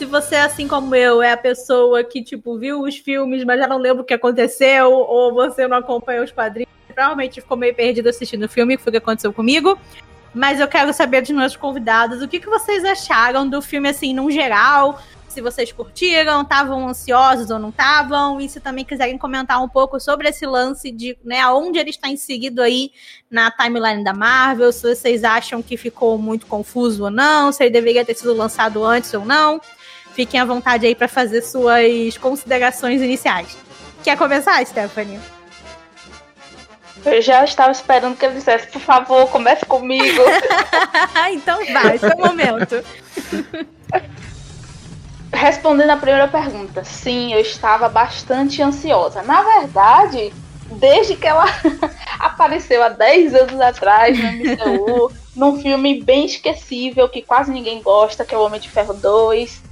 Se 0.00 0.06
você, 0.06 0.36
assim 0.36 0.66
como 0.66 0.94
eu, 0.94 1.22
é 1.22 1.30
a 1.30 1.36
pessoa 1.36 2.02
que, 2.02 2.22
tipo, 2.22 2.56
viu 2.56 2.80
os 2.80 2.96
filmes, 2.96 3.44
mas 3.44 3.60
já 3.60 3.68
não 3.68 3.76
lembra 3.76 4.00
o 4.00 4.04
que 4.04 4.14
aconteceu, 4.14 4.90
ou 4.90 5.34
você 5.34 5.68
não 5.68 5.76
acompanhou 5.76 6.24
os 6.24 6.32
quadrinhos, 6.32 6.70
provavelmente 6.86 7.42
ficou 7.42 7.54
meio 7.54 7.74
perdido 7.74 8.08
assistindo 8.08 8.44
o 8.44 8.48
filme, 8.48 8.78
que 8.78 8.82
foi 8.82 8.88
o 8.88 8.92
que 8.92 8.96
aconteceu 8.96 9.30
comigo. 9.30 9.78
Mas 10.32 10.58
eu 10.58 10.66
quero 10.66 10.90
saber 10.94 11.20
dos 11.20 11.28
meus 11.32 11.54
convidados 11.54 12.22
o 12.22 12.28
que, 12.28 12.40
que 12.40 12.48
vocês 12.48 12.82
acharam 12.82 13.46
do 13.46 13.60
filme, 13.60 13.90
assim, 13.90 14.14
num 14.14 14.30
geral 14.30 14.98
se 15.30 15.40
vocês 15.40 15.70
curtiram, 15.70 16.42
estavam 16.42 16.88
ansiosos 16.88 17.50
ou 17.50 17.58
não 17.58 17.68
estavam, 17.68 18.40
e 18.40 18.48
se 18.48 18.58
também 18.58 18.84
quiserem 18.84 19.16
comentar 19.16 19.62
um 19.62 19.68
pouco 19.68 20.00
sobre 20.00 20.28
esse 20.28 20.44
lance 20.44 20.90
de 20.90 21.16
né, 21.24 21.40
aonde 21.40 21.78
ele 21.78 21.90
está 21.90 22.08
inserido 22.08 22.60
aí 22.60 22.90
na 23.30 23.50
timeline 23.50 24.02
da 24.02 24.12
Marvel, 24.12 24.72
se 24.72 24.82
vocês 24.94 25.22
acham 25.22 25.62
que 25.62 25.76
ficou 25.76 26.18
muito 26.18 26.46
confuso 26.46 27.04
ou 27.04 27.10
não, 27.10 27.52
se 27.52 27.62
ele 27.62 27.70
deveria 27.70 28.04
ter 28.04 28.14
sido 28.14 28.34
lançado 28.34 28.84
antes 28.84 29.14
ou 29.14 29.24
não. 29.24 29.60
Fiquem 30.14 30.40
à 30.40 30.44
vontade 30.44 30.86
aí 30.86 30.94
para 30.94 31.08
fazer 31.08 31.42
suas 31.42 32.16
considerações 32.18 33.00
iniciais. 33.00 33.56
Quer 34.02 34.16
começar, 34.16 34.64
Stephanie? 34.64 35.20
Eu 37.04 37.22
já 37.22 37.44
estava 37.44 37.70
esperando 37.72 38.16
que 38.16 38.24
ele 38.24 38.34
dissesse, 38.34 38.66
por 38.66 38.80
favor, 38.80 39.28
comece 39.28 39.64
comigo. 39.64 40.22
então 41.32 41.58
vai, 41.72 41.98
seu 41.98 42.16
momento. 42.16 42.82
Respondendo 45.32 45.90
a 45.90 45.96
primeira 45.96 46.28
pergunta, 46.28 46.84
sim, 46.84 47.32
eu 47.32 47.40
estava 47.40 47.88
bastante 47.88 48.60
ansiosa. 48.62 49.22
Na 49.22 49.42
verdade, 49.42 50.32
desde 50.72 51.16
que 51.16 51.26
ela 51.26 51.46
apareceu 52.18 52.82
há 52.82 52.90
10 52.90 53.34
anos 53.34 53.60
atrás 53.60 54.18
no 54.18 54.32
MCU, 54.32 55.12
num 55.34 55.60
filme 55.60 56.02
bem 56.02 56.26
esquecível 56.26 57.08
que 57.08 57.22
quase 57.22 57.50
ninguém 57.50 57.80
gosta, 57.80 58.24
que 58.24 58.34
é 58.34 58.38
o 58.38 58.42
Homem 58.42 58.60
de 58.60 58.68
Ferro 58.68 58.92
2. 58.92 59.69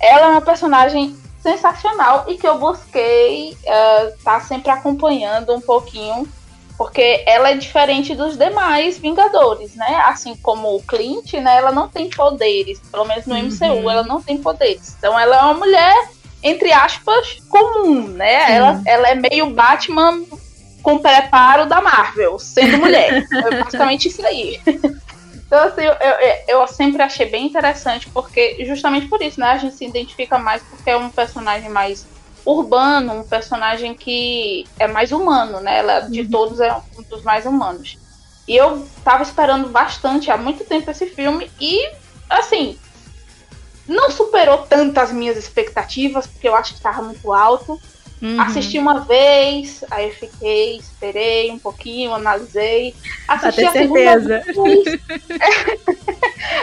Ela 0.00 0.26
é 0.26 0.28
uma 0.30 0.40
personagem 0.40 1.16
sensacional 1.40 2.24
e 2.28 2.36
que 2.36 2.46
eu 2.46 2.58
busquei 2.58 3.50
estar 3.50 4.06
uh, 4.06 4.18
tá 4.24 4.40
sempre 4.40 4.70
acompanhando 4.70 5.54
um 5.54 5.60
pouquinho 5.60 6.28
porque 6.78 7.24
ela 7.26 7.50
é 7.50 7.56
diferente 7.56 8.14
dos 8.14 8.36
demais 8.36 8.98
Vingadores, 8.98 9.74
né? 9.74 9.96
Assim 10.04 10.36
como 10.36 10.76
o 10.76 10.82
Clint, 10.82 11.32
né? 11.34 11.56
Ela 11.56 11.72
não 11.72 11.88
tem 11.88 12.08
poderes, 12.08 12.78
pelo 12.78 13.04
menos 13.04 13.26
no 13.26 13.36
MCU, 13.36 13.82
uhum. 13.82 13.90
ela 13.90 14.04
não 14.04 14.22
tem 14.22 14.38
poderes. 14.38 14.94
Então 14.96 15.18
ela 15.18 15.36
é 15.36 15.40
uma 15.40 15.54
mulher, 15.54 16.08
entre 16.40 16.72
aspas, 16.72 17.38
comum, 17.48 18.06
né? 18.06 18.54
Ela, 18.54 18.80
ela 18.86 19.08
é 19.08 19.14
meio 19.16 19.50
Batman 19.50 20.22
com 20.80 21.00
preparo 21.00 21.66
da 21.66 21.80
Marvel, 21.80 22.38
sendo 22.38 22.78
mulher. 22.78 23.26
é 23.26 23.62
basicamente 23.64 24.06
isso 24.06 24.24
aí. 24.24 24.60
Então, 25.48 25.66
assim, 25.66 25.80
eu, 25.80 25.94
eu, 25.94 26.60
eu, 26.60 26.68
sempre 26.68 27.00
achei 27.00 27.24
bem 27.24 27.46
interessante, 27.46 28.06
porque 28.10 28.62
justamente 28.66 29.08
por 29.08 29.22
isso, 29.22 29.40
né? 29.40 29.46
A 29.46 29.56
gente 29.56 29.76
se 29.76 29.86
identifica 29.86 30.38
mais 30.38 30.62
porque 30.62 30.90
é 30.90 30.96
um 30.96 31.08
personagem 31.08 31.70
mais 31.70 32.06
urbano, 32.44 33.14
um 33.14 33.22
personagem 33.22 33.94
que 33.94 34.66
é 34.78 34.86
mais 34.86 35.10
humano, 35.10 35.58
né? 35.60 35.78
Ela, 35.78 36.00
de 36.00 36.20
uhum. 36.20 36.30
todos 36.30 36.60
é 36.60 36.70
um 36.98 37.02
dos 37.02 37.22
mais 37.22 37.46
humanos. 37.46 37.96
E 38.46 38.54
eu 38.54 38.86
tava 39.02 39.22
esperando 39.22 39.70
bastante 39.70 40.30
há 40.30 40.36
muito 40.36 40.64
tempo 40.64 40.90
esse 40.90 41.06
filme 41.06 41.50
e, 41.58 41.90
assim, 42.28 42.78
não 43.86 44.10
superou 44.10 44.58
tanto 44.58 44.98
as 44.98 45.10
minhas 45.10 45.38
expectativas, 45.38 46.26
porque 46.26 46.46
eu 46.46 46.54
acho 46.54 46.72
que 46.72 46.78
estava 46.78 47.00
muito 47.02 47.32
alto. 47.32 47.80
Uhum. 48.20 48.40
Assisti 48.40 48.78
uma 48.78 49.00
vez, 49.00 49.84
aí 49.90 50.10
fiquei, 50.10 50.76
esperei 50.76 51.50
um 51.50 51.58
pouquinho, 51.58 52.12
analisei. 52.12 52.94
Assisti 53.28 53.64
a 53.64 53.70
certeza. 53.70 54.42
segunda 54.42 54.64
vez. 54.64 55.00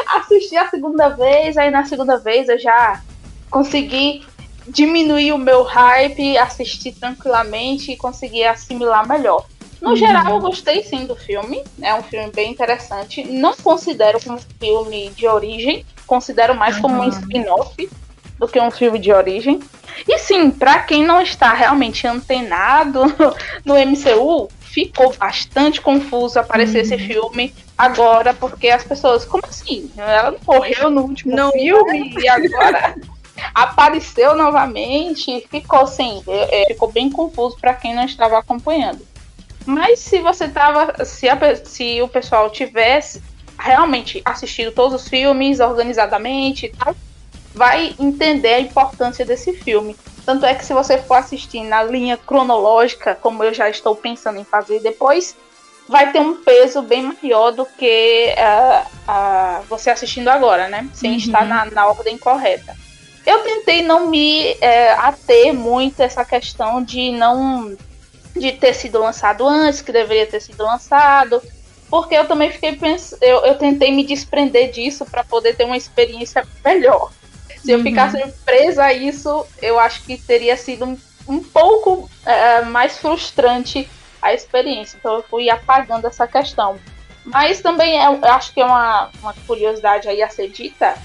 assisti 0.07 0.57
a 0.57 0.69
segunda 0.69 1.09
vez, 1.09 1.57
aí 1.57 1.71
na 1.71 1.85
segunda 1.85 2.17
vez 2.17 2.50
eu 2.50 2.59
já 2.59 3.01
consegui 3.50 4.25
diminuir 4.67 5.31
o 5.31 5.38
meu 5.38 5.63
hype, 5.63 6.38
assistir 6.38 6.91
tranquilamente 6.93 7.91
e 7.91 7.97
conseguir 7.97 8.45
assimilar 8.45 9.07
melhor. 9.07 9.45
No 9.81 9.89
uhum. 9.91 9.95
geral, 9.95 10.35
eu 10.35 10.39
gostei 10.39 10.83
sim 10.83 11.05
do 11.05 11.15
filme. 11.15 11.63
É 11.81 11.93
um 11.93 12.03
filme 12.03 12.31
bem 12.31 12.51
interessante. 12.51 13.24
Não 13.24 13.55
considero 13.55 14.19
como 14.21 14.38
um 14.38 14.41
filme 14.59 15.09
de 15.12 15.27
origem, 15.27 15.85
considero 16.07 16.55
mais 16.55 16.75
uhum. 16.77 16.81
como 16.81 16.95
um 16.95 17.03
uhum. 17.03 17.09
spin-off 17.09 17.89
do 18.37 18.47
que 18.47 18.59
um 18.59 18.71
filme 18.71 18.99
de 18.99 19.11
origem. 19.11 19.59
E 20.07 20.17
sim, 20.19 20.51
para 20.51 20.79
quem 20.79 21.03
não 21.03 21.21
está 21.21 21.53
realmente 21.53 22.05
antenado 22.05 23.01
no 23.63 23.75
MCU, 23.75 24.49
ficou 24.59 25.13
bastante 25.13 25.79
confuso 25.79 26.37
aparecer 26.37 26.79
uhum. 26.79 26.83
esse 26.83 26.97
filme 26.97 27.55
agora, 27.77 28.33
porque 28.33 28.69
as 28.69 28.83
pessoas, 28.83 29.23
como 29.23 29.43
assim? 29.47 29.89
Ela 29.97 30.35
morreu 30.45 30.89
no 30.89 31.03
último 31.03 31.35
não 31.35 31.51
filme 31.51 32.13
é? 32.17 32.19
e 32.19 32.27
agora 32.27 32.95
apareceu 33.55 34.35
novamente, 34.35 35.47
ficou 35.49 35.79
assim, 35.79 36.21
é, 36.27 36.63
é, 36.63 36.73
ficou 36.73 36.91
bem 36.91 37.09
confuso 37.09 37.57
para 37.59 37.73
quem 37.73 37.95
não 37.95 38.03
estava 38.03 38.37
acompanhando. 38.37 38.99
Mas 39.65 39.99
se 39.99 40.19
você 40.19 40.47
tava, 40.47 41.05
se, 41.05 41.27
a, 41.27 41.37
se 41.63 42.01
o 42.01 42.07
pessoal 42.07 42.49
tivesse 42.49 43.21
realmente 43.57 44.21
assistido 44.25 44.71
todos 44.71 45.01
os 45.01 45.07
filmes 45.07 45.59
organizadamente 45.59 46.67
e 46.67 46.69
tal, 46.69 46.95
vai 47.55 47.95
entender 47.97 48.53
a 48.53 48.59
importância 48.59 49.25
desse 49.25 49.53
filme. 49.53 49.95
Tanto 50.25 50.45
é 50.45 50.53
que 50.53 50.65
se 50.65 50.74
você 50.74 50.97
for 50.97 51.15
assistir 51.15 51.62
na 51.62 51.81
linha 51.83 52.17
cronológica, 52.17 53.15
como 53.15 53.43
eu 53.43 53.53
já 53.53 53.69
estou 53.69 53.95
pensando 53.95 54.39
em 54.39 54.43
fazer 54.43 54.81
depois, 54.81 55.35
vai 55.88 56.12
ter 56.12 56.19
um 56.19 56.43
peso 56.43 56.81
bem 56.81 57.03
maior 57.03 57.51
do 57.51 57.65
que 57.65 58.33
uh, 58.38 58.88
uh, 59.09 59.63
você 59.69 59.89
assistindo 59.89 60.27
agora, 60.27 60.67
né? 60.67 60.89
Sem 60.93 61.12
uhum. 61.12 61.17
estar 61.17 61.45
na, 61.45 61.65
na 61.65 61.88
ordem 61.88 62.17
correta. 62.17 62.75
Eu 63.25 63.39
tentei 63.39 63.81
não 63.81 64.07
me 64.07 64.55
é, 64.62 64.91
ater 64.91 65.53
muito 65.53 66.00
essa 66.00 66.24
questão 66.24 66.83
de 66.83 67.12
não 67.12 67.75
de 68.35 68.51
ter 68.51 68.74
sido 68.74 69.00
lançado 69.00 69.47
antes, 69.47 69.81
que 69.81 69.91
deveria 69.91 70.27
ter 70.27 70.41
sido 70.41 70.63
lançado, 70.63 71.41
porque 71.89 72.13
eu 72.13 72.27
também 72.27 72.51
fiquei 72.51 72.75
pensando, 72.75 73.24
eu, 73.24 73.45
eu 73.45 73.55
tentei 73.55 73.91
me 73.91 74.05
desprender 74.05 74.71
disso 74.71 75.05
para 75.05 75.24
poder 75.24 75.55
ter 75.55 75.63
uma 75.63 75.77
experiência 75.77 76.45
melhor. 76.63 77.12
Se 77.65 77.72
eu 77.72 77.79
uhum. 77.79 77.84
ficasse 77.84 78.24
presa 78.45 78.84
a 78.84 78.93
isso, 78.93 79.43
eu 79.60 79.79
acho 79.79 80.03
que 80.03 80.19
teria 80.19 80.55
sido 80.55 80.86
um 81.27 81.43
pouco 81.43 82.07
é, 82.24 82.62
mais 82.62 83.00
frustrante 83.00 83.89
a 84.22 84.31
experiência. 84.36 84.98
Então 85.00 85.15
eu 85.15 85.24
fui 85.24 85.50
apagando 85.50 86.05
essa 86.05 86.27
questão. 86.27 86.77
Mas 87.25 87.62
também 87.62 88.00
é, 88.00 88.05
eu 88.05 88.19
acho 88.25 88.53
que 88.53 88.62
é 88.62 88.65
uma, 88.65 89.10
uma 89.19 89.34
curiosidade 89.48 90.07
aí 90.07 90.22
a 90.22 90.29
ser 90.29 90.50
dita. 90.50 90.95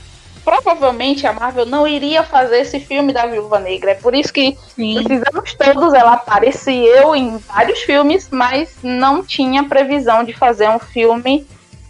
Provavelmente 0.44 1.26
a 1.26 1.32
Marvel 1.32 1.64
não 1.64 1.88
iria 1.88 2.22
fazer 2.22 2.58
esse 2.58 2.78
filme 2.78 3.10
da 3.10 3.24
Viúva 3.24 3.58
Negra. 3.58 3.92
É 3.92 3.94
por 3.94 4.14
isso 4.14 4.30
que 4.30 4.58
Sim. 4.76 5.02
precisamos 5.02 5.54
todos. 5.54 5.94
Ela 5.94 6.12
apareceu 6.12 7.16
em 7.16 7.38
vários 7.38 7.80
filmes, 7.80 8.28
mas 8.30 8.76
não 8.82 9.24
tinha 9.24 9.64
previsão 9.64 10.24
de 10.24 10.34
fazer 10.34 10.68
um 10.68 10.78
filme 10.78 11.46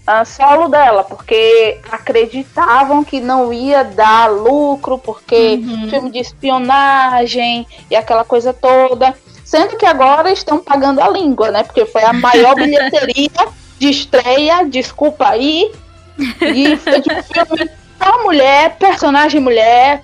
ah, 0.06 0.24
solo 0.24 0.68
dela, 0.68 1.04
porque 1.04 1.78
acreditavam 1.90 3.04
que 3.04 3.20
não 3.20 3.52
ia 3.52 3.84
dar 3.84 4.28
lucro, 4.28 4.98
porque 4.98 5.60
Uhum. 5.62 5.90
filme 5.90 6.10
de 6.10 6.18
espionagem 6.18 7.66
e 7.90 7.96
aquela 7.96 8.24
coisa 8.24 8.52
toda. 8.52 9.14
Sendo 9.44 9.76
que 9.76 9.86
agora 9.86 10.30
estão 10.30 10.58
pagando 10.58 11.00
a 11.00 11.08
língua, 11.08 11.50
né? 11.50 11.62
Porque 11.62 11.84
foi 11.86 12.02
a 12.02 12.12
maior 12.12 12.54
bilheteria 12.56 13.48
de 13.78 13.90
estreia, 13.90 14.64
desculpa 14.64 15.28
aí, 15.28 15.72
e 16.40 16.76
foi 16.76 17.00
de 17.00 17.12
um 17.12 17.22
filme 17.22 17.70
só 18.02 18.22
mulher, 18.22 18.76
personagem 18.78 19.40
mulher. 19.40 20.02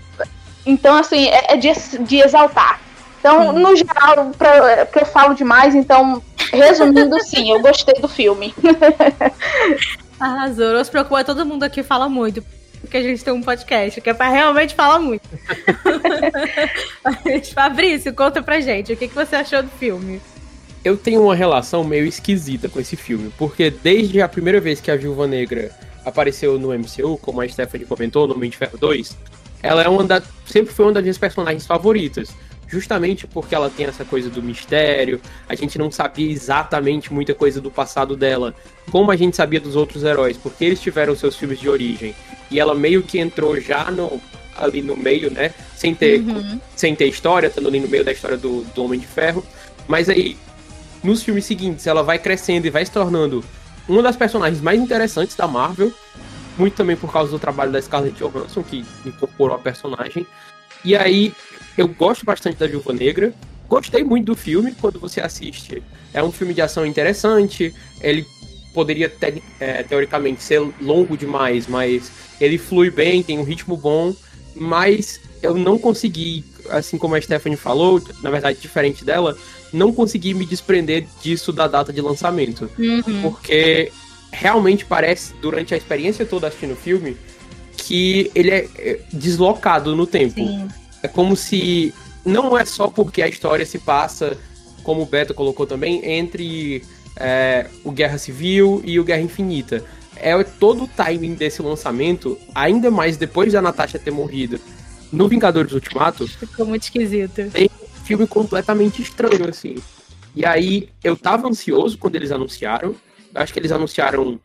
Então, 0.65 0.97
assim, 0.97 1.29
é, 1.29 1.55
é 1.55 1.57
de, 1.57 1.71
de 2.01 2.17
exaltar. 2.19 2.81
Então, 3.19 3.53
no 3.53 3.75
geral, 3.75 4.31
pra, 4.37 4.87
porque 4.87 5.01
eu 5.01 5.07
falo 5.07 5.35
demais, 5.35 5.75
então, 5.75 6.23
resumindo, 6.53 7.21
sim, 7.23 7.51
eu 7.51 7.61
gostei 7.61 7.95
do 8.01 8.09
filme. 8.09 8.55
Arrasou. 10.19 10.73
Não 10.73 10.85
se 10.85 10.91
preocupa, 10.91 11.25
todo 11.25 11.45
mundo 11.45 11.63
aqui 11.63 11.83
fala 11.83 12.09
muito. 12.09 12.43
Porque 12.81 12.97
a 12.97 13.03
gente 13.03 13.25
tem 13.25 13.33
um 13.33 13.43
podcast 13.43 14.01
que 14.01 14.11
é 14.11 14.15
pra 14.15 14.29
realmente 14.29 14.75
falar 14.75 14.99
muito. 14.99 15.29
Mas, 17.03 17.51
Fabrício, 17.51 18.15
conta 18.15 18.43
pra 18.43 18.61
gente, 18.61 18.93
o 18.93 18.97
que, 18.97 19.09
que 19.09 19.15
você 19.15 19.37
achou 19.37 19.63
do 19.63 19.71
filme? 19.71 20.21
Eu 20.85 20.97
tenho 20.97 21.23
uma 21.25 21.35
relação 21.35 21.83
meio 21.83 22.07
esquisita 22.07 22.69
com 22.69 22.79
esse 22.79 22.95
filme, 22.95 23.33
porque 23.37 23.71
desde 23.71 24.23
a 24.23 24.29
primeira 24.29 24.61
vez 24.61 24.81
que 24.81 24.91
a 24.91 24.97
Viúva 24.97 25.27
Negra 25.27 25.73
apareceu 26.05 26.59
no 26.61 26.69
MCU, 26.73 27.19
como 27.19 27.41
a 27.41 27.49
Stephanie 27.49 27.85
comentou, 27.85 28.29
no 28.29 28.35
Homem 28.35 28.49
de 28.49 28.57
Ferro 28.57 28.79
2, 28.79 29.17
ela 29.63 29.83
é 29.83 29.89
uma 29.89 30.05
da, 30.05 30.23
sempre 30.47 30.73
foi 30.73 30.87
uma 30.87 30.93
das 30.93 31.03
minhas 31.03 31.19
personagens 31.19 31.67
favoritas. 31.67 32.29
Justamente 32.69 33.27
porque 33.27 33.55
ela 33.55 33.71
tem 33.71 33.87
essa 33.87 34.05
coisa 34.05 34.29
do 34.29 34.43
mistério, 34.43 35.21
a 35.49 35.55
gente 35.55 35.79
não 35.79 35.91
sabia 35.91 36.31
exatamente 36.31 37.13
muita 37.13 37.33
coisa 37.35 37.61
do 37.61 37.71
passado 37.71 38.17
dela, 38.17 38.55
como 38.91 39.11
a 39.11 39.17
gente 39.17 39.37
sabia 39.37 39.61
dos 39.61 39.77
outros 39.77 40.03
heróis, 40.03 40.37
porque 40.37 40.65
eles 40.65 40.81
tiveram 40.81 41.15
seus 41.15 41.37
filmes 41.37 41.61
de 41.61 41.69
origem. 41.69 42.15
E 42.51 42.59
ela 42.59 42.75
meio 42.75 43.03
que 43.03 43.19
entrou 43.19 43.61
já 43.61 43.91
no, 43.91 44.21
ali 44.57 44.83
no 44.83 44.97
meio, 44.97 45.31
né? 45.31 45.53
Sem 45.77 45.95
ter, 45.95 46.21
Uhum. 46.21 46.61
sem 46.75 46.95
ter 46.95 47.07
história, 47.07 47.47
estando 47.47 47.69
ali 47.69 47.79
no 47.81 47.89
meio 47.89 48.05
da 48.05 48.13
história 48.13 48.37
do, 48.37 48.63
do 48.75 48.85
Homem 48.85 48.99
de 48.99 49.07
Ferro. 49.07 49.45
Mas 49.87 50.09
aí, 50.09 50.37
nos 51.05 51.23
filmes 51.23 51.45
seguintes, 51.45 51.87
ela 51.87 52.03
vai 52.03 52.19
crescendo 52.19 52.67
e 52.67 52.71
vai 52.71 52.85
se 52.85 52.91
tornando 52.91 53.45
uma 53.89 54.03
das 54.03 54.17
personagens 54.17 54.61
mais 54.61 54.81
interessantes 54.81 55.37
da 55.37 55.47
Marvel. 55.47 55.93
Muito 56.59 56.75
também 56.75 56.97
por 56.97 57.13
causa 57.13 57.31
do 57.31 57.39
trabalho 57.39 57.71
da 57.71 57.81
Scarlett 57.81 58.17
Johansson, 58.19 58.63
que 58.63 58.85
incorporou 59.05 59.55
a 59.55 59.59
personagem. 59.59 60.27
E 60.85 60.97
aí, 60.97 61.33
eu 61.77 61.89
gosto 61.89 62.25
bastante 62.25 62.57
da 62.57 62.67
Viúva 62.67 62.93
Negra. 62.93 63.33
Gostei 63.69 64.05
muito 64.05 64.27
do 64.27 64.37
filme 64.37 64.73
quando 64.81 64.99
você 65.01 65.21
assiste. 65.21 65.83
É 66.15 66.23
um 66.23 66.31
filme 66.31 66.55
de 66.55 66.63
ação 66.63 66.87
interessante. 66.87 67.75
Ele 68.01 68.25
poderia, 68.73 69.09
te- 69.09 69.43
é, 69.59 69.83
teoricamente, 69.83 70.43
ser 70.43 70.61
longo 70.81 71.17
demais, 71.17 71.67
mas 71.67 72.11
ele 72.41 72.59
flui 72.59 72.91
bem, 72.91 73.23
tem 73.23 73.39
um 73.39 73.43
ritmo 73.45 73.77
bom. 73.77 74.15
Mas 74.55 75.21
eu 75.43 75.55
não 75.55 75.79
consegui, 75.79 76.45
assim 76.71 76.97
como 76.97 77.15
a 77.15 77.21
Stephanie 77.21 77.57
falou, 77.57 78.03
na 78.23 78.31
verdade, 78.31 78.59
diferente 78.61 79.05
dela, 79.05 79.37
não 79.73 79.93
consegui 79.93 80.33
me 80.33 80.47
desprender 80.47 81.07
disso 81.23 81.53
da 81.53 81.67
data 81.67 81.93
de 81.93 82.01
lançamento. 82.01 82.71
Uhum. 82.79 83.23
Porque 83.23 83.91
realmente 84.33 84.85
parece, 84.85 85.35
durante 85.43 85.75
a 85.75 85.77
experiência 85.77 86.25
toda 86.25 86.47
assistindo 86.47 86.73
o 86.73 86.77
filme, 86.77 87.17
que 87.77 88.31
ele 88.35 88.51
é 88.51 88.69
é, 88.79 89.01
deslocado 89.13 89.95
no 89.97 90.07
tempo. 90.07 90.35
Sim. 90.35 90.69
É 91.07 91.09
como 91.09 91.37
se. 91.37 91.95
Não 92.25 92.59
é 92.59 92.65
só 92.65 92.89
porque 92.89 93.23
a 93.23 93.29
história 93.29 93.65
se 93.65 93.79
passa, 93.79 94.37
como 94.83 95.03
o 95.03 95.07
Beto 95.07 95.33
colocou 95.33 95.65
também, 95.65 96.05
entre 96.05 96.83
é, 97.17 97.69
o 97.85 97.93
Guerra 97.93 98.19
Civil 98.19 98.83
e 98.85 98.99
o 98.99 99.05
Guerra 99.05 99.23
Infinita. 99.23 99.85
É 100.17 100.43
todo 100.43 100.85
o 100.85 100.89
timing 100.89 101.35
desse 101.35 101.63
lançamento, 101.63 102.37
ainda 102.55 102.91
mais 102.91 103.17
depois 103.17 103.53
da 103.53 103.63
Natasha 103.63 103.99
ter 103.99 104.11
morrido 104.11 104.59
no 105.13 105.29
Vingadores 105.29 105.73
Ultimato, 105.73 106.27
Ficou 106.27 106.67
muito 106.67 106.83
esquisito. 106.83 107.43
filme 108.05 108.27
completamente 108.27 109.01
estranho, 109.01 109.49
assim. 109.49 109.77
E 110.35 110.45
aí, 110.45 110.89
eu 111.05 111.17
tava 111.17 111.47
ansioso 111.49 111.97
quando 111.99 112.17
eles 112.17 112.33
anunciaram. 112.33 112.95
Eu 113.35 113.41
acho 113.41 113.53
que 113.53 113.59
eles 113.61 113.71
anunciaram. 113.71 114.41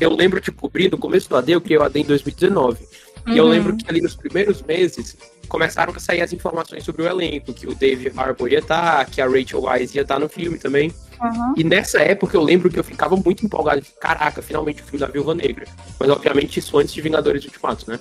Eu 0.00 0.14
lembro 0.14 0.40
de 0.40 0.52
cobrir 0.52 0.90
no 0.90 0.98
começo 0.98 1.28
do 1.28 1.36
AD, 1.36 1.52
eu 1.52 1.60
criei 1.60 1.78
o 1.78 1.82
AD 1.82 1.98
em 2.00 2.04
2019. 2.04 2.78
E 3.26 3.36
eu 3.36 3.44
Uhum. 3.44 3.50
lembro 3.50 3.76
que 3.76 3.88
ali 3.88 4.00
nos 4.00 4.14
primeiros 4.14 4.62
meses 4.62 5.16
começaram 5.52 5.92
a 5.94 6.00
sair 6.00 6.22
as 6.22 6.32
informações 6.32 6.82
sobre 6.82 7.02
o 7.02 7.06
elenco, 7.06 7.52
que 7.52 7.66
o 7.66 7.74
Dave 7.74 8.10
Harbour 8.16 8.48
ia 8.48 8.60
estar, 8.60 9.04
que 9.04 9.20
a 9.20 9.26
Rachel 9.26 9.62
Wise 9.62 9.94
ia 9.94 10.00
estar 10.00 10.18
no 10.18 10.26
filme 10.26 10.56
também. 10.56 10.90
Uhum. 11.20 11.54
E 11.58 11.62
nessa 11.62 11.98
época 12.00 12.34
eu 12.34 12.42
lembro 12.42 12.70
que 12.70 12.78
eu 12.78 12.82
ficava 12.82 13.14
muito 13.16 13.44
empolgado 13.44 13.82
caraca, 14.00 14.40
finalmente 14.40 14.80
o 14.80 14.84
filme 14.86 15.00
da 15.00 15.12
Viúva 15.12 15.34
Negra. 15.34 15.66
Mas 16.00 16.08
obviamente 16.08 16.58
isso 16.58 16.78
antes 16.78 16.94
de 16.94 17.02
Vingadores 17.02 17.44
Ultimatos, 17.44 17.84
né? 17.84 18.00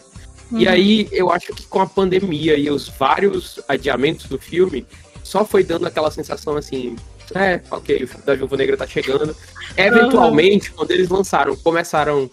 E 0.53 0.65
Uhum. 0.65 0.71
aí 0.71 1.09
eu 1.11 1.29
acho 1.29 1.53
que 1.53 1.65
com 1.65 1.81
a 1.81 1.85
pandemia 1.85 2.55
e 2.57 2.69
os 2.69 2.87
vários 2.87 3.59
adiamentos 3.67 4.27
do 4.27 4.39
filme, 4.39 4.87
só 5.21 5.43
foi 5.43 5.61
dando 5.61 5.85
aquela 5.85 6.09
sensação 6.09 6.55
assim, 6.55 6.95
é, 7.35 7.59
ok, 7.69 8.01
o 8.01 8.07
filme 8.07 8.25
da 8.25 8.33
Viúva 8.33 8.55
Negra 8.55 8.77
tá 8.77 8.87
chegando. 8.87 9.35
Eventualmente, 9.75 10.71
quando 10.71 10.91
eles 10.91 11.09
lançaram, 11.09 11.53
começaram, 11.57 12.29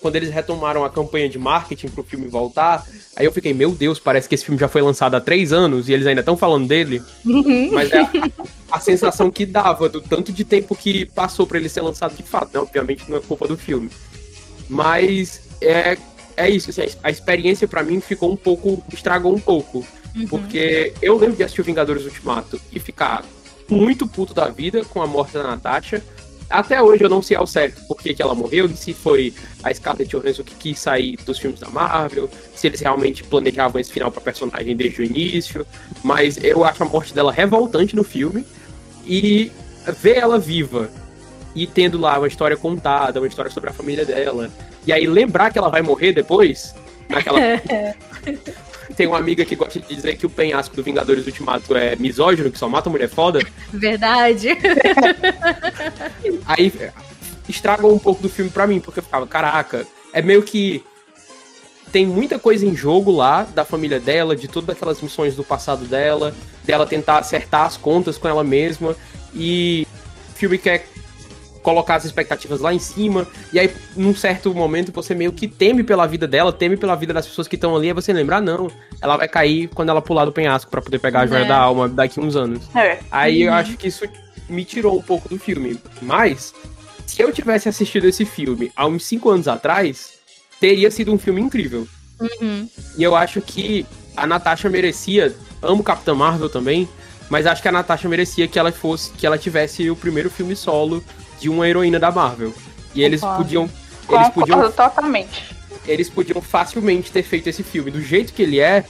quando 0.00 0.16
eles 0.16 0.30
retomaram 0.30 0.84
a 0.84 0.90
campanha 0.90 1.28
de 1.28 1.38
marketing 1.38 1.88
pro 1.88 2.02
filme 2.02 2.28
voltar, 2.28 2.86
aí 3.16 3.26
eu 3.26 3.32
fiquei, 3.32 3.52
meu 3.52 3.70
Deus, 3.70 3.98
parece 3.98 4.28
que 4.28 4.34
esse 4.34 4.44
filme 4.44 4.58
já 4.58 4.68
foi 4.68 4.82
lançado 4.82 5.14
há 5.14 5.20
três 5.20 5.52
anos 5.52 5.88
e 5.88 5.92
eles 5.92 6.06
ainda 6.06 6.20
estão 6.20 6.36
falando 6.36 6.66
dele. 6.66 7.02
Uhum. 7.24 7.70
Mas 7.72 7.90
é 7.90 8.00
a, 8.00 8.10
a 8.72 8.80
sensação 8.80 9.30
que 9.30 9.44
dava 9.44 9.88
do 9.88 10.00
tanto 10.00 10.32
de 10.32 10.44
tempo 10.44 10.74
que 10.76 11.06
passou 11.06 11.46
pra 11.46 11.58
ele 11.58 11.68
ser 11.68 11.80
lançado 11.80 12.16
de 12.16 12.22
fato, 12.22 12.50
né? 12.54 12.60
Obviamente 12.60 13.04
não 13.08 13.18
é 13.18 13.20
culpa 13.20 13.46
do 13.48 13.56
filme. 13.56 13.90
Mas 14.68 15.42
é, 15.60 15.96
é 16.36 16.48
isso, 16.48 16.70
assim, 16.70 16.82
a 17.02 17.10
experiência 17.10 17.66
pra 17.66 17.82
mim 17.82 18.00
ficou 18.00 18.32
um 18.32 18.36
pouco. 18.36 18.82
estragou 18.92 19.34
um 19.34 19.40
pouco. 19.40 19.84
Uhum. 20.14 20.26
Porque 20.28 20.92
eu 21.02 21.16
lembro 21.18 21.36
de 21.36 21.42
assistir 21.42 21.60
o 21.60 21.64
Vingadores 21.64 22.04
Ultimato 22.04 22.60
e 22.72 22.78
ficar 22.78 23.24
muito 23.68 24.06
puto 24.06 24.32
da 24.32 24.48
vida 24.48 24.84
com 24.84 25.02
a 25.02 25.06
morte 25.06 25.34
da 25.34 25.42
Natasha. 25.42 26.02
Até 26.50 26.82
hoje 26.82 27.04
eu 27.04 27.10
não 27.10 27.20
sei 27.20 27.36
ao 27.36 27.46
certo 27.46 27.82
por 27.86 27.98
que, 27.98 28.14
que 28.14 28.22
ela 28.22 28.34
morreu, 28.34 28.68
se 28.70 28.94
foi 28.94 29.34
a 29.62 29.72
Scarlett 29.72 30.10
Johansson 30.10 30.42
que 30.42 30.54
quis 30.54 30.78
sair 30.78 31.16
dos 31.24 31.38
filmes 31.38 31.60
da 31.60 31.68
Marvel, 31.68 32.30
se 32.54 32.66
eles 32.66 32.80
realmente 32.80 33.22
planejavam 33.22 33.80
esse 33.80 33.92
final 33.92 34.10
pra 34.10 34.20
personagem 34.20 34.74
desde 34.74 35.02
o 35.02 35.04
início. 35.04 35.66
Mas 36.02 36.42
eu 36.42 36.64
acho 36.64 36.82
a 36.82 36.86
morte 36.86 37.12
dela 37.12 37.32
revoltante 37.32 37.94
no 37.94 38.04
filme. 38.04 38.46
E 39.06 39.50
ver 40.00 40.18
ela 40.18 40.38
viva 40.38 40.90
e 41.54 41.66
tendo 41.66 41.98
lá 41.98 42.18
uma 42.18 42.28
história 42.28 42.56
contada, 42.56 43.20
uma 43.20 43.26
história 43.26 43.50
sobre 43.50 43.70
a 43.70 43.72
família 43.72 44.04
dela, 44.04 44.50
e 44.86 44.92
aí 44.92 45.06
lembrar 45.06 45.50
que 45.50 45.58
ela 45.58 45.70
vai 45.70 45.82
morrer 45.82 46.12
depois, 46.12 46.74
naquela. 47.08 47.40
Tem 48.98 49.06
uma 49.06 49.16
amiga 49.16 49.44
que 49.44 49.54
gosta 49.54 49.78
de 49.78 49.94
dizer 49.94 50.16
que 50.16 50.26
o 50.26 50.28
penhasco 50.28 50.74
do 50.74 50.82
Vingadores 50.82 51.24
Ultimato 51.24 51.72
é 51.76 51.94
misógino, 51.94 52.50
que 52.50 52.58
só 52.58 52.68
mata 52.68 52.90
mulher 52.90 53.08
foda. 53.08 53.38
Verdade. 53.72 54.48
Aí 56.44 56.72
estragou 57.48 57.94
um 57.94 57.98
pouco 58.00 58.20
do 58.20 58.28
filme 58.28 58.50
pra 58.50 58.66
mim, 58.66 58.80
porque 58.80 58.98
eu 58.98 59.04
ficava, 59.04 59.24
caraca, 59.24 59.86
é 60.12 60.20
meio 60.20 60.42
que 60.42 60.82
tem 61.92 62.04
muita 62.04 62.40
coisa 62.40 62.66
em 62.66 62.74
jogo 62.74 63.12
lá 63.12 63.44
da 63.44 63.64
família 63.64 64.00
dela, 64.00 64.34
de 64.34 64.48
todas 64.48 64.70
aquelas 64.70 65.00
missões 65.00 65.36
do 65.36 65.44
passado 65.44 65.84
dela, 65.84 66.34
dela 66.64 66.84
tentar 66.84 67.18
acertar 67.18 67.66
as 67.66 67.76
contas 67.76 68.18
com 68.18 68.26
ela 68.26 68.42
mesma 68.42 68.96
e 69.32 69.86
o 70.34 70.36
filme 70.36 70.58
quer 70.58 70.88
colocar 71.62 71.96
as 71.96 72.04
expectativas 72.04 72.60
lá 72.60 72.72
em 72.72 72.78
cima 72.78 73.26
e 73.52 73.58
aí 73.58 73.70
num 73.96 74.14
certo 74.14 74.54
momento 74.54 74.92
você 74.92 75.14
meio 75.14 75.32
que 75.32 75.46
teme 75.48 75.82
pela 75.82 76.06
vida 76.06 76.26
dela, 76.26 76.52
teme 76.52 76.76
pela 76.76 76.94
vida 76.94 77.12
das 77.12 77.26
pessoas 77.26 77.46
que 77.48 77.56
estão 77.56 77.74
ali, 77.76 77.88
aí 77.88 77.92
você 77.92 78.12
lembrar 78.12 78.40
não, 78.40 78.70
ela 79.00 79.16
vai 79.16 79.28
cair 79.28 79.68
quando 79.74 79.88
ela 79.90 80.00
pular 80.00 80.24
do 80.24 80.32
penhasco 80.32 80.70
pra 80.70 80.80
poder 80.80 80.98
pegar 80.98 81.20
a 81.20 81.26
joia 81.26 81.44
É. 81.44 81.48
da 81.48 81.56
alma 81.58 81.88
daqui 81.88 82.20
uns 82.20 82.36
anos. 82.36 82.62
É. 82.74 82.98
Aí 83.10 83.42
eu 83.42 83.50
Uhum. 83.52 83.58
acho 83.58 83.76
que 83.76 83.88
isso 83.88 84.04
me 84.48 84.64
tirou 84.64 84.96
um 84.98 85.02
pouco 85.02 85.28
do 85.28 85.38
filme. 85.38 85.78
Mas, 86.00 86.54
se 87.06 87.20
eu 87.22 87.32
tivesse 87.32 87.68
assistido 87.68 88.06
esse 88.06 88.24
filme 88.24 88.72
há 88.74 88.86
uns 88.86 89.04
5 89.04 89.28
anos 89.30 89.46
atrás, 89.48 90.12
teria 90.60 90.90
sido 90.90 91.12
um 91.12 91.18
filme 91.18 91.40
incrível. 91.40 91.86
Uhum. 92.20 92.68
E 92.96 93.02
eu 93.02 93.14
acho 93.14 93.40
que 93.40 93.84
a 94.16 94.26
Natasha 94.26 94.68
merecia. 94.70 95.34
Amo 95.62 95.82
Capitã 95.82 96.14
Marvel 96.14 96.48
também, 96.48 96.88
mas 97.28 97.46
acho 97.46 97.60
que 97.60 97.68
a 97.68 97.72
Natasha 97.72 98.08
merecia 98.08 98.46
que 98.48 98.58
ela 98.58 98.72
fosse, 98.72 99.10
que 99.12 99.26
ela 99.26 99.36
tivesse 99.36 99.90
o 99.90 99.96
primeiro 99.96 100.30
filme 100.30 100.54
solo 100.56 101.02
de 101.40 101.48
uma 101.48 101.68
heroína 101.68 101.98
da 101.98 102.10
Marvel. 102.10 102.52
E 102.94 103.02
eles 103.02 103.20
Concordo. 103.20 103.42
podiam. 103.44 103.62
Eles 103.64 104.28
Concordo 104.28 104.32
podiam 104.32 104.72
totalmente. 104.72 105.44
eles 105.86 106.08
podiam 106.10 106.40
facilmente 106.40 107.10
ter 107.12 107.22
feito 107.22 107.48
esse 107.48 107.62
filme 107.62 107.90
do 107.90 108.00
jeito 108.00 108.32
que 108.32 108.42
ele 108.42 108.58
é, 108.60 108.84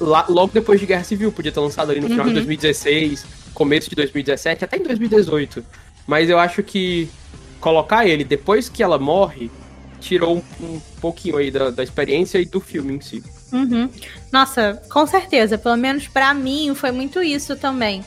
lá, 0.00 0.24
logo 0.28 0.52
depois 0.52 0.78
de 0.80 0.86
Guerra 0.86 1.04
Civil, 1.04 1.32
podia 1.32 1.50
ter 1.52 1.60
lançado 1.60 1.90
ali 1.90 2.00
no 2.00 2.08
final 2.08 2.26
Uhum. 2.26 2.32
de 2.32 2.34
2016, 2.40 3.24
começo 3.54 3.88
de 3.90 3.96
2017, 3.96 4.64
até 4.64 4.76
em 4.76 4.82
2018. 4.82 5.64
Mas 6.06 6.28
eu 6.30 6.38
acho 6.38 6.62
que 6.62 7.08
colocar 7.60 8.06
ele 8.06 8.24
depois 8.24 8.68
que 8.68 8.82
ela 8.82 8.98
morre 8.98 9.50
tirou 10.00 10.36
um, 10.60 10.64
um 10.64 10.80
pouquinho 11.00 11.36
aí 11.36 11.50
da, 11.50 11.70
da 11.70 11.82
experiência 11.82 12.38
e 12.38 12.44
do 12.44 12.60
filme 12.60 12.94
em 12.94 13.00
si. 13.00 13.22
Uhum. 13.52 13.88
Nossa, 14.32 14.82
com 14.90 15.06
certeza. 15.06 15.56
Pelo 15.56 15.76
menos 15.76 16.08
pra 16.08 16.34
mim 16.34 16.74
foi 16.74 16.90
muito 16.90 17.22
isso 17.22 17.54
também. 17.56 18.04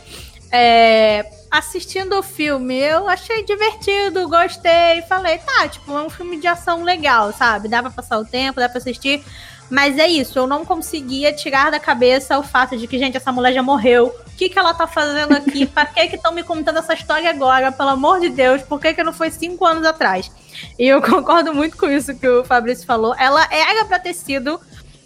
É, 0.58 1.26
assistindo 1.52 2.18
o 2.18 2.24
filme, 2.24 2.80
eu 2.80 3.10
achei 3.10 3.44
divertido, 3.44 4.30
gostei. 4.30 5.02
Falei, 5.02 5.38
tá, 5.40 5.68
tipo, 5.68 5.92
é 5.92 6.02
um 6.02 6.10
filme 6.10 6.38
de 6.40 6.48
ação 6.48 6.82
legal, 6.82 7.34
sabe? 7.34 7.68
Dá 7.68 7.82
pra 7.82 7.92
passar 7.92 8.18
o 8.18 8.24
tempo, 8.24 8.62
dá 8.62 8.70
pra 8.70 8.78
assistir. 8.78 9.22
Mas 9.70 9.98
é 9.98 10.08
isso, 10.08 10.40
eu 10.40 10.48
não 10.48 10.64
conseguia 10.64 11.34
tirar 11.34 11.72
da 11.72 11.80
cabeça 11.80 12.40
o 12.40 12.44
fato 12.44 12.78
de 12.78 12.88
que, 12.88 12.98
gente, 12.98 13.18
essa 13.18 13.34
mulher 13.34 13.52
já 13.52 13.62
morreu. 13.62 14.16
O 14.28 14.38
que, 14.38 14.48
que 14.48 14.58
ela 14.58 14.74
tá 14.74 14.88
fazendo 14.88 15.34
aqui? 15.34 15.66
pra 15.68 15.86
que 15.86 16.08
que 16.08 16.16
estão 16.16 16.32
me 16.32 16.44
contando 16.44 16.80
essa 16.80 16.94
história 16.94 17.30
agora? 17.30 17.70
Pelo 17.70 17.90
amor 17.90 18.22
de 18.22 18.30
Deus, 18.30 18.62
por 18.62 18.80
que, 18.80 18.94
que 18.94 19.04
não 19.04 19.12
foi 19.12 19.30
cinco 19.30 19.66
anos 19.66 19.86
atrás? 19.86 20.32
E 20.80 20.88
eu 20.88 21.02
concordo 21.04 21.54
muito 21.54 21.76
com 21.76 21.90
isso 21.90 22.16
que 22.16 22.28
o 22.28 22.46
Fabrício 22.46 22.86
falou. 22.86 23.14
Ela 23.18 23.46
era 23.52 23.84
pra 23.84 24.00
ter 24.00 24.14
sido 24.14 24.58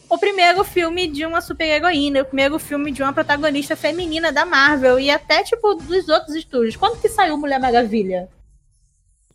o 0.09 0.17
primeiro 0.17 0.63
filme 0.63 1.07
de 1.07 1.25
uma 1.25 1.39
super-heroína, 1.39 2.21
o 2.21 2.25
primeiro 2.25 2.57
filme 2.57 2.91
de 2.91 3.03
uma 3.03 3.13
protagonista 3.13 3.75
feminina 3.75 4.31
da 4.31 4.43
Marvel 4.43 4.99
e 4.99 5.11
até, 5.11 5.43
tipo, 5.43 5.75
dos 5.75 6.09
outros 6.09 6.35
estúdios. 6.35 6.75
Quando 6.75 6.99
que 6.99 7.07
saiu 7.07 7.37
Mulher 7.37 7.59
Maravilha? 7.59 8.27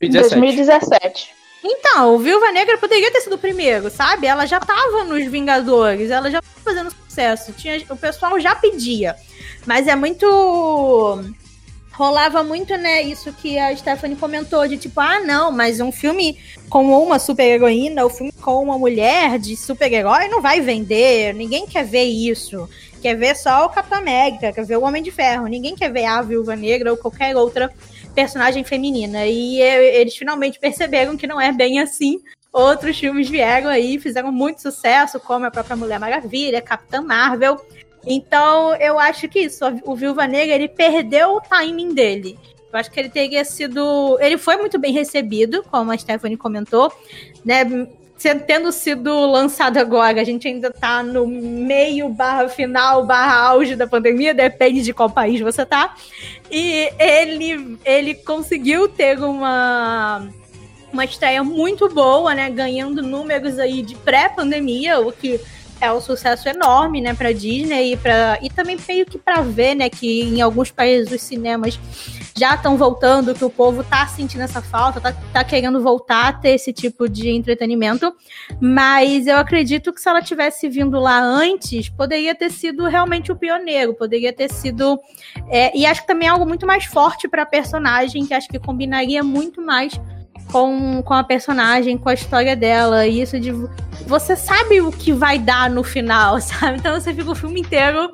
2017. 0.01 0.41
2017. 0.41 1.35
Então, 1.67 2.15
o 2.15 2.19
Viúva 2.19 2.51
Negra 2.51 2.77
poderia 2.77 3.11
ter 3.11 3.23
sido 3.23 3.37
o 3.37 3.39
primeiro, 3.39 3.89
sabe? 3.89 4.27
Ela 4.27 4.45
já 4.45 4.61
tava 4.61 5.05
nos 5.05 5.25
Vingadores, 5.25 6.11
ela 6.11 6.31
já 6.31 6.43
tava 6.43 6.61
fazendo 6.63 6.91
sucesso, 6.91 7.53
tinha, 7.53 7.83
o 7.89 7.97
pessoal 7.97 8.39
já 8.39 8.55
pedia. 8.55 9.17
Mas 9.65 9.87
é 9.87 9.97
muito. 9.97 10.27
Rolava 11.95 12.43
muito, 12.43 12.77
né, 12.77 13.03
isso 13.03 13.33
que 13.33 13.57
a 13.57 13.75
Stephanie 13.77 14.17
comentou, 14.17 14.67
de 14.67 14.77
tipo, 14.77 15.01
ah, 15.01 15.21
não, 15.21 15.53
mas 15.53 15.81
um 15.81 15.93
filme 15.93 16.37
com 16.69 16.87
uma 17.01 17.21
super-heroína, 17.21 18.03
o 18.03 18.09
um 18.09 18.11
filme 18.11 18.33
com 18.33 18.63
uma 18.63 18.77
mulher 18.77 19.39
de 19.39 19.57
super-herói 19.57 20.27
não 20.27 20.43
vai 20.43 20.61
vender, 20.61 21.33
ninguém 21.35 21.67
quer 21.67 21.85
ver 21.85 22.05
isso. 22.05 22.69
Quer 23.01 23.17
ver 23.17 23.37
só 23.37 23.67
o 23.67 23.69
Capitão 23.69 23.99
América, 23.99 24.51
quer 24.53 24.65
ver 24.65 24.79
o 24.79 24.83
Homem 24.83 25.03
de 25.03 25.11
Ferro, 25.11 25.47
ninguém 25.47 25.77
quer 25.77 25.93
ver 25.93 26.07
a 26.07 26.23
Viúva 26.23 26.57
Negra 26.57 26.91
ou 26.91 26.97
qualquer 26.97 27.37
outra 27.37 27.71
personagem 28.15 28.65
feminina. 28.65 29.27
E 29.27 29.61
eles 29.61 30.17
finalmente 30.17 30.59
perceberam 30.59 31.15
que 31.15 31.27
não 31.27 31.39
é 31.39 31.53
bem 31.53 31.81
assim. 31.81 32.23
Outros 32.51 32.99
filmes 32.99 33.29
vieram 33.29 33.69
aí, 33.69 33.99
fizeram 33.99 34.33
muito 34.33 34.63
sucesso, 34.63 35.21
como 35.21 35.45
a 35.45 35.51
própria 35.51 35.77
Mulher 35.77 36.01
Maravilha, 36.01 36.63
Capitã 36.63 37.03
Marvel. 37.03 37.61
Então, 38.07 38.75
eu 38.77 38.99
acho 38.99 39.29
que 39.29 39.41
isso, 39.41 39.65
o 39.85 39.95
Viúva 39.95 40.27
Negra, 40.27 40.55
ele 40.55 40.69
perdeu 40.69 41.37
o 41.37 41.41
timing 41.41 41.95
dele. 41.95 42.39
Eu 42.73 42.81
acho 42.81 42.91
que 42.91 42.99
ele 42.99 43.09
teria 43.09 43.45
sido. 43.45 44.19
Ele 44.21 44.37
foi 44.37 44.57
muito 44.57 44.79
bem 44.79 44.93
recebido, 44.93 45.63
como 45.71 45.93
a 45.93 45.97
Stephanie 45.97 46.37
comentou, 46.37 46.93
né? 47.45 47.65
Tendo 48.47 48.73
sido 48.73 49.27
lançado 49.27 49.77
agora, 49.77 50.21
a 50.21 50.25
gente 50.25 50.49
ainda 50.49 50.71
tá 50.71 51.03
no 51.03 51.27
meio 51.27 52.09
barra 52.09 52.49
final, 52.49 53.05
barra 53.05 53.49
auge 53.49 53.77
da 53.77 53.87
pandemia, 53.87 54.33
depende 54.33 54.83
de 54.83 54.95
qual 54.95 55.11
país 55.11 55.41
você 55.41 55.65
tá. 55.65 55.95
E 56.51 56.91
ele, 56.99 57.79
ele 57.85 58.15
conseguiu 58.15 58.89
ter 58.89 59.21
uma, 59.21 60.27
uma 60.93 61.05
estreia 61.05 61.45
muito 61.45 61.89
boa, 61.89 62.35
né? 62.35 62.51
Ganhando 62.51 63.03
números 63.03 63.59
aí 63.59 63.83
de 63.83 63.95
pré-pandemia, 63.95 65.01
o 65.01 65.13
que 65.13 65.41
é 65.85 65.93
um 65.93 66.01
sucesso 66.01 66.49
enorme, 66.49 67.01
né, 67.01 67.15
para 67.15 67.33
Disney 67.33 67.93
e 67.93 67.97
para 67.97 68.39
e 68.43 68.51
também 68.51 68.79
meio 68.89 69.07
que 69.07 69.19
para 69.19 69.41
ver, 69.43 69.75
né, 69.75 69.89
que 69.89 70.23
em 70.23 70.41
alguns 70.41 70.71
países 70.71 71.13
os 71.13 71.23
cinemas 71.23 71.79
já 72.37 72.55
estão 72.55 72.77
voltando, 72.77 73.35
que 73.35 73.45
o 73.45 73.51
povo 73.51 73.85
tá 73.85 74.07
sentindo 74.09 74.43
essa 74.43 74.61
falta, 74.61 75.01
tá, 75.01 75.13
tá 75.33 75.45
querendo 75.45 75.81
voltar 75.81 76.29
a 76.29 76.33
ter 76.33 76.51
esse 76.51 76.73
tipo 76.73 77.09
de 77.09 77.31
entretenimento. 77.31 78.13
Mas 78.61 79.27
eu 79.27 79.37
acredito 79.37 79.93
que 79.93 80.01
se 80.01 80.09
ela 80.09 80.21
tivesse 80.21 80.69
vindo 80.69 80.99
lá 80.99 81.21
antes, 81.21 81.89
poderia 81.89 82.35
ter 82.35 82.51
sido 82.51 82.87
realmente 82.87 83.31
o 83.31 83.37
pioneiro, 83.37 83.95
poderia 83.95 84.33
ter 84.33 84.51
sido. 84.51 84.99
É, 85.49 85.77
e 85.77 85.87
acho 85.87 86.01
que 86.01 86.07
também 86.09 86.27
é 86.27 86.31
algo 86.31 86.45
muito 86.45 86.67
mais 86.67 86.85
forte 86.85 87.29
para 87.29 87.43
a 87.43 87.47
personagem, 87.47 88.27
que 88.27 88.35
acho 88.35 88.49
que 88.49 88.59
combinaria 88.59 89.23
muito 89.23 89.63
mais 89.63 89.99
com, 90.51 91.03
com 91.03 91.15
a 91.15 91.25
personagem, 91.25 91.99
com 91.99 92.09
a 92.09 92.15
história 92.15 92.55
dela. 92.57 93.07
E 93.07 93.21
isso 93.21 93.39
de. 93.39 93.53
Você 94.07 94.37
sabe 94.37 94.81
o 94.81 94.93
que 94.93 95.13
vai 95.13 95.39
dar 95.39 95.71
no 95.71 95.83
final, 95.83 96.39
sabe? 96.43 96.79
Então 96.79 96.99
você 96.99 97.13
fica 97.13 97.31
o 97.31 97.35
filme 97.35 97.61
inteiro 97.61 98.13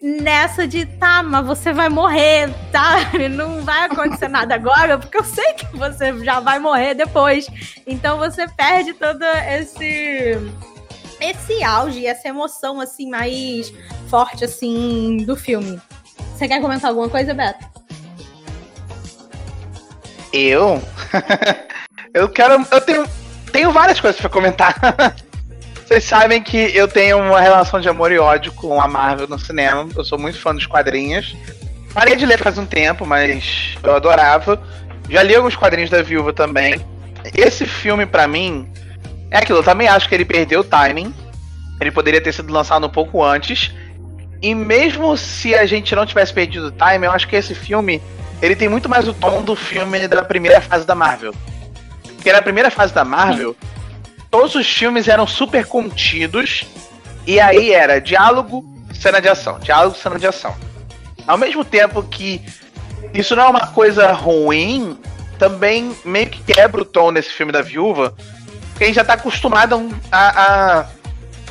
nessa 0.00 0.68
de 0.68 0.84
tá, 0.84 1.22
mas 1.22 1.46
você 1.46 1.72
vai 1.72 1.88
morrer, 1.88 2.52
tá? 2.70 2.96
Não 3.30 3.62
vai 3.62 3.86
acontecer 3.86 4.28
nada 4.28 4.54
agora, 4.54 4.98
porque 4.98 5.16
eu 5.16 5.24
sei 5.24 5.54
que 5.54 5.76
você 5.76 6.16
já 6.24 6.40
vai 6.40 6.58
morrer 6.58 6.94
depois. 6.94 7.48
Então 7.86 8.18
você 8.18 8.46
perde 8.48 8.92
todo 8.92 9.22
esse 9.24 10.38
esse 11.18 11.64
auge, 11.64 12.06
essa 12.06 12.28
emoção 12.28 12.78
assim 12.78 13.08
mais 13.08 13.72
forte 14.08 14.44
assim 14.44 15.24
do 15.26 15.34
filme. 15.34 15.80
Você 16.34 16.46
quer 16.46 16.60
comentar 16.60 16.90
alguma 16.90 17.08
coisa, 17.08 17.32
Beto? 17.32 17.64
Eu? 20.32 20.82
eu 22.12 22.28
quero. 22.28 22.66
Eu 22.70 22.80
tenho, 22.80 23.04
tenho 23.52 23.72
várias 23.72 24.00
coisas 24.00 24.20
pra 24.20 24.30
comentar. 24.30 24.74
Vocês 25.86 26.02
sabem 26.02 26.42
que 26.42 26.56
eu 26.76 26.88
tenho 26.88 27.18
uma 27.18 27.40
relação 27.40 27.80
de 27.80 27.88
amor 27.88 28.10
e 28.10 28.18
ódio 28.18 28.52
com 28.52 28.80
a 28.80 28.88
Marvel 28.88 29.28
no 29.28 29.38
cinema. 29.38 29.88
Eu 29.94 30.04
sou 30.04 30.18
muito 30.18 30.38
fã 30.38 30.52
dos 30.52 30.66
quadrinhos. 30.66 31.36
Parei 31.94 32.16
de 32.16 32.26
ler 32.26 32.38
faz 32.38 32.58
um 32.58 32.66
tempo, 32.66 33.06
mas 33.06 33.78
eu 33.82 33.94
adorava. 33.94 34.60
Já 35.08 35.22
li 35.22 35.34
alguns 35.34 35.54
quadrinhos 35.54 35.88
da 35.88 36.02
Viúva 36.02 36.32
também. 36.32 36.84
Esse 37.32 37.64
filme, 37.64 38.04
para 38.04 38.26
mim, 38.26 38.68
é 39.30 39.38
aquilo. 39.38 39.60
Eu 39.60 39.62
também 39.62 39.86
acho 39.86 40.08
que 40.08 40.14
ele 40.14 40.24
perdeu 40.24 40.60
o 40.60 40.64
timing. 40.64 41.14
Ele 41.80 41.92
poderia 41.92 42.20
ter 42.20 42.32
sido 42.32 42.52
lançado 42.52 42.84
um 42.84 42.90
pouco 42.90 43.22
antes. 43.22 43.72
E 44.42 44.54
mesmo 44.54 45.16
se 45.16 45.54
a 45.54 45.66
gente 45.66 45.94
não 45.94 46.04
tivesse 46.04 46.32
perdido 46.32 46.66
o 46.66 46.72
timing, 46.72 47.06
eu 47.06 47.12
acho 47.12 47.28
que 47.28 47.36
esse 47.36 47.54
filme 47.54 48.02
ele 48.40 48.54
tem 48.54 48.68
muito 48.68 48.88
mais 48.88 49.08
o 49.08 49.14
tom 49.14 49.42
do 49.42 49.56
filme 49.56 50.06
da 50.08 50.24
primeira 50.24 50.60
fase 50.60 50.86
da 50.86 50.94
Marvel. 50.94 51.34
Porque 52.14 52.32
na 52.32 52.42
primeira 52.42 52.70
fase 52.70 52.92
da 52.92 53.04
Marvel, 53.04 53.56
todos 54.30 54.54
os 54.54 54.66
filmes 54.66 55.08
eram 55.08 55.26
super 55.26 55.66
contidos. 55.66 56.66
E 57.26 57.40
aí 57.40 57.72
era 57.72 58.00
diálogo, 58.00 58.64
cena 58.92 59.20
de 59.20 59.28
ação. 59.28 59.58
Diálogo, 59.58 59.96
cena 59.96 60.18
de 60.18 60.26
ação. 60.26 60.54
Ao 61.26 61.38
mesmo 61.38 61.64
tempo 61.64 62.02
que 62.02 62.42
isso 63.14 63.34
não 63.34 63.44
é 63.44 63.48
uma 63.48 63.66
coisa 63.68 64.12
ruim, 64.12 64.98
também 65.38 65.96
meio 66.04 66.28
que 66.28 66.52
quebra 66.52 66.82
o 66.82 66.84
tom 66.84 67.10
nesse 67.10 67.30
filme 67.30 67.52
da 67.52 67.62
viúva. 67.62 68.14
Porque 68.70 68.84
a 68.84 68.86
gente 68.86 68.96
já 68.96 69.04
tá 69.04 69.14
acostumado 69.14 69.88
a 70.12 70.80
a, 70.80 70.86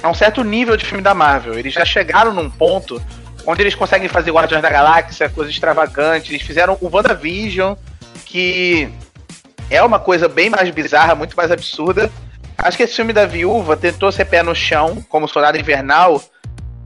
a 0.04 0.10
um 0.10 0.13
certo 0.13 0.43
nível 0.43 0.78
de 0.78 0.86
filme 0.86 1.04
da 1.04 1.13
Marvel. 1.13 1.58
Eles 1.58 1.74
já 1.74 1.84
chegaram 1.84 2.34
num 2.34 2.50
ponto 2.50 3.02
onde 3.46 3.62
eles 3.62 3.76
conseguem 3.76 4.08
fazer 4.08 4.32
Guardiões 4.32 4.62
da 4.62 4.70
Galáxia, 4.70 5.30
coisa 5.30 5.52
extravagante. 5.52 6.32
Eles 6.32 6.42
fizeram 6.42 6.78
o 6.82 6.90
WandaVision, 6.90 7.76
que 8.26 8.90
é 9.70 9.82
uma 9.84 10.00
coisa 10.00 10.28
bem 10.28 10.50
mais 10.50 10.70
bizarra, 10.70 11.16
muito 11.16 11.36
mais 11.36 11.52
absurda. 11.52 12.12
Acho 12.58 12.78
que 12.78 12.84
esse 12.84 12.96
filme 12.96 13.14
da 13.14 13.26
Viúva 13.26 13.76
tentou 13.76 14.12
ser 14.12 14.26
pé 14.26 14.42
no 14.42 14.56
chão, 14.56 15.04
como 15.10 15.28
Soldado 15.28 15.58
Invernal, 15.58 16.22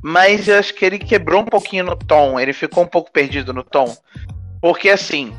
mas 0.01 0.49
acho 0.49 0.73
que 0.73 0.85
ele 0.85 0.97
quebrou 0.97 1.41
um 1.41 1.45
pouquinho 1.45 1.85
no 1.85 1.95
tom, 1.95 2.39
ele 2.39 2.53
ficou 2.53 2.83
um 2.83 2.87
pouco 2.87 3.11
perdido 3.11 3.53
no 3.53 3.63
tom. 3.63 3.95
Porque 4.61 4.89
assim, 4.89 5.33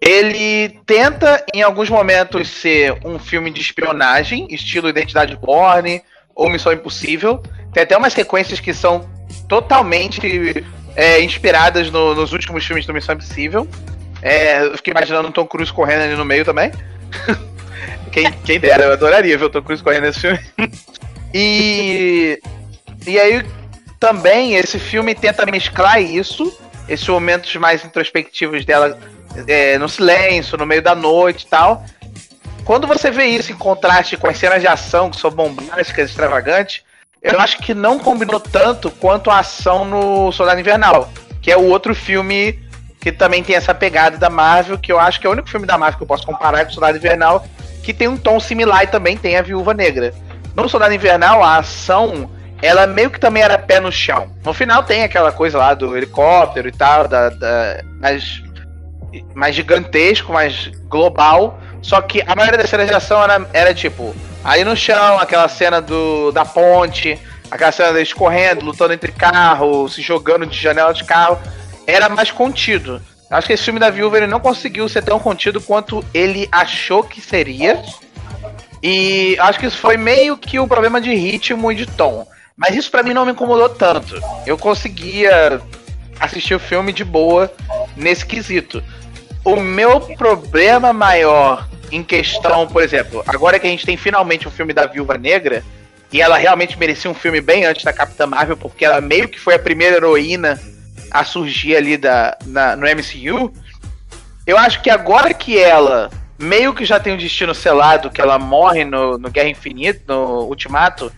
ele 0.00 0.80
tenta 0.86 1.44
em 1.54 1.62
alguns 1.62 1.88
momentos 1.88 2.48
ser 2.48 2.98
um 3.04 3.18
filme 3.18 3.50
de 3.50 3.60
espionagem, 3.60 4.46
estilo 4.50 4.88
Identidade 4.88 5.36
Borne 5.36 6.02
ou 6.34 6.50
Missão 6.50 6.72
Impossível. 6.72 7.42
Tem 7.72 7.82
até 7.82 7.96
umas 7.96 8.12
sequências 8.12 8.58
que 8.60 8.74
são 8.74 9.08
totalmente 9.50 10.64
é, 10.94 11.20
inspiradas 11.20 11.90
no, 11.90 12.14
nos 12.14 12.32
últimos 12.32 12.64
filmes 12.64 12.86
do 12.86 12.94
Missão 12.94 13.16
Impossível. 13.16 13.68
É, 14.22 14.64
eu 14.64 14.76
fiquei 14.76 14.92
imaginando 14.92 15.28
o 15.28 15.32
Tom 15.32 15.44
Cruise 15.44 15.72
correndo 15.72 16.02
ali 16.02 16.14
no 16.14 16.24
meio 16.24 16.44
também. 16.44 16.70
quem, 18.12 18.30
quem 18.44 18.60
dera, 18.60 18.84
eu 18.84 18.92
adoraria 18.92 19.36
ver 19.36 19.44
o 19.44 19.50
Tom 19.50 19.60
Cruise 19.60 19.82
correndo 19.82 20.04
nesse 20.04 20.20
filme. 20.20 20.38
e, 21.34 22.40
e 23.04 23.18
aí 23.18 23.44
também 23.98 24.54
esse 24.54 24.78
filme 24.78 25.16
tenta 25.16 25.44
mesclar 25.44 26.00
isso, 26.00 26.56
esses 26.88 27.08
momentos 27.08 27.54
mais 27.56 27.84
introspectivos 27.84 28.64
dela 28.64 28.96
é, 29.48 29.76
no 29.78 29.88
silêncio, 29.88 30.56
no 30.56 30.64
meio 30.64 30.80
da 30.80 30.94
noite 30.94 31.42
e 31.42 31.48
tal. 31.48 31.84
Quando 32.64 32.86
você 32.86 33.10
vê 33.10 33.24
isso 33.24 33.50
em 33.50 33.56
contraste 33.56 34.16
com 34.16 34.28
as 34.28 34.38
cenas 34.38 34.60
de 34.60 34.68
ação, 34.68 35.10
que 35.10 35.18
são 35.18 35.28
bombásticas, 35.28 36.10
extravagantes, 36.10 36.84
eu 37.22 37.38
acho 37.40 37.58
que 37.58 37.74
não 37.74 37.98
combinou 37.98 38.40
tanto 38.40 38.90
quanto 38.90 39.30
a 39.30 39.40
ação 39.40 39.84
no 39.84 40.32
Soldado 40.32 40.60
Invernal, 40.60 41.10
que 41.42 41.50
é 41.50 41.56
o 41.56 41.64
outro 41.64 41.94
filme 41.94 42.58
que 43.00 43.10
também 43.10 43.42
tem 43.42 43.56
essa 43.56 43.74
pegada 43.74 44.18
da 44.18 44.28
Marvel, 44.28 44.78
que 44.78 44.92
eu 44.92 44.98
acho 44.98 45.20
que 45.20 45.26
é 45.26 45.30
o 45.30 45.32
único 45.32 45.48
filme 45.48 45.66
da 45.66 45.78
Marvel 45.78 45.98
que 45.98 46.02
eu 46.02 46.08
posso 46.08 46.26
comparar 46.26 46.64
com 46.64 46.70
o 46.70 46.74
Soldado 46.74 46.98
Invernal, 46.98 47.46
que 47.82 47.94
tem 47.94 48.08
um 48.08 48.16
tom 48.16 48.38
similar 48.38 48.84
e 48.84 48.88
também 48.88 49.16
tem 49.16 49.36
a 49.36 49.42
Viúva 49.42 49.72
Negra. 49.72 50.12
No 50.54 50.68
Soldado 50.68 50.92
Invernal, 50.92 51.42
a 51.42 51.56
ação 51.56 52.30
ela 52.62 52.86
meio 52.86 53.10
que 53.10 53.18
também 53.18 53.42
era 53.42 53.58
pé 53.58 53.80
no 53.80 53.90
chão. 53.90 54.30
No 54.44 54.52
final 54.52 54.82
tem 54.82 55.02
aquela 55.02 55.32
coisa 55.32 55.56
lá 55.56 55.72
do 55.72 55.96
helicóptero 55.96 56.68
e 56.68 56.72
tal, 56.72 57.08
da, 57.08 57.30
da 57.30 57.80
mais, 57.98 58.42
mais 59.34 59.54
gigantesco, 59.54 60.32
mais 60.32 60.70
global. 60.88 61.58
Só 61.82 62.00
que 62.00 62.22
a 62.26 62.34
maioria 62.34 62.58
das 62.58 62.70
cenas 62.70 62.88
de 62.88 62.94
ação 62.94 63.22
era, 63.22 63.48
era 63.52 63.74
tipo, 63.74 64.14
aí 64.44 64.64
no 64.64 64.76
chão, 64.76 65.18
aquela 65.18 65.48
cena 65.48 65.80
do, 65.80 66.30
da 66.32 66.44
ponte, 66.44 67.18
aquela 67.50 67.72
cena 67.72 67.92
deles 67.92 68.12
correndo, 68.12 68.64
lutando 68.64 68.92
entre 68.92 69.12
carros, 69.12 69.94
se 69.94 70.02
jogando 70.02 70.46
de 70.46 70.58
janela 70.58 70.92
de 70.92 71.04
carro. 71.04 71.38
Era 71.86 72.08
mais 72.08 72.30
contido. 72.30 73.00
Acho 73.30 73.46
que 73.46 73.52
esse 73.52 73.62
filme 73.62 73.78
da 73.78 73.90
Viúva 73.90 74.16
ele 74.16 74.26
não 74.26 74.40
conseguiu 74.40 74.88
ser 74.88 75.02
tão 75.02 75.18
contido 75.18 75.60
quanto 75.60 76.04
ele 76.12 76.48
achou 76.50 77.02
que 77.02 77.20
seria. 77.20 77.80
E 78.82 79.36
acho 79.38 79.58
que 79.58 79.66
isso 79.66 79.78
foi 79.78 79.96
meio 79.96 80.36
que 80.36 80.58
o 80.58 80.64
um 80.64 80.68
problema 80.68 81.00
de 81.00 81.14
ritmo 81.14 81.70
e 81.70 81.76
de 81.76 81.86
tom. 81.86 82.26
Mas 82.56 82.74
isso 82.74 82.90
para 82.90 83.02
mim 83.02 83.14
não 83.14 83.24
me 83.24 83.32
incomodou 83.32 83.68
tanto. 83.68 84.20
Eu 84.46 84.58
conseguia 84.58 85.60
assistir 86.18 86.54
o 86.54 86.60
filme 86.60 86.92
de 86.92 87.04
boa 87.04 87.50
nesse 87.96 88.26
quesito. 88.26 88.82
O 89.44 89.56
meu 89.56 90.00
problema 90.00 90.92
maior 90.92 91.68
em 91.90 92.02
questão, 92.02 92.66
por 92.68 92.82
exemplo, 92.82 93.22
agora 93.26 93.58
que 93.58 93.66
a 93.66 93.70
gente 93.70 93.84
tem 93.84 93.96
finalmente 93.96 94.46
um 94.46 94.50
filme 94.50 94.72
da 94.72 94.86
Viúva 94.86 95.18
Negra, 95.18 95.64
e 96.12 96.20
ela 96.20 96.36
realmente 96.36 96.78
merecia 96.78 97.10
um 97.10 97.14
filme 97.14 97.40
bem 97.40 97.64
antes 97.64 97.84
da 97.84 97.92
Capitã 97.92 98.26
Marvel, 98.26 98.56
porque 98.56 98.84
ela 98.84 99.00
meio 99.00 99.28
que 99.28 99.38
foi 99.38 99.54
a 99.54 99.58
primeira 99.58 99.96
heroína 99.96 100.60
a 101.10 101.24
surgir 101.24 101.76
ali 101.76 101.96
da, 101.96 102.36
na, 102.46 102.76
no 102.76 102.86
MCU. 102.86 103.52
Eu 104.46 104.58
acho 104.58 104.82
que 104.82 104.90
agora 104.90 105.32
que 105.32 105.58
ela 105.58 106.10
meio 106.38 106.74
que 106.74 106.84
já 106.84 106.98
tem 106.98 107.12
o 107.12 107.16
um 107.16 107.18
destino 107.18 107.54
selado, 107.54 108.10
que 108.10 108.20
ela 108.20 108.38
morre 108.38 108.84
no, 108.84 109.18
no 109.18 109.30
Guerra 109.30 109.48
Infinita, 109.48 110.00
no 110.08 110.44
Ultimato, 110.44 111.12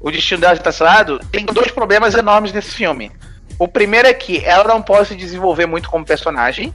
o 0.00 0.10
destino 0.10 0.40
dela 0.40 0.54
já 0.54 0.60
está 0.60 0.72
selado, 0.72 1.20
tem 1.30 1.44
dois 1.44 1.70
problemas 1.70 2.14
enormes 2.14 2.52
nesse 2.52 2.72
filme. 2.72 3.12
O 3.58 3.68
primeiro 3.68 4.08
é 4.08 4.14
que 4.14 4.44
ela 4.44 4.64
não 4.64 4.82
pode 4.82 5.08
se 5.08 5.14
desenvolver 5.14 5.66
muito 5.66 5.88
como 5.88 6.04
personagem, 6.04 6.74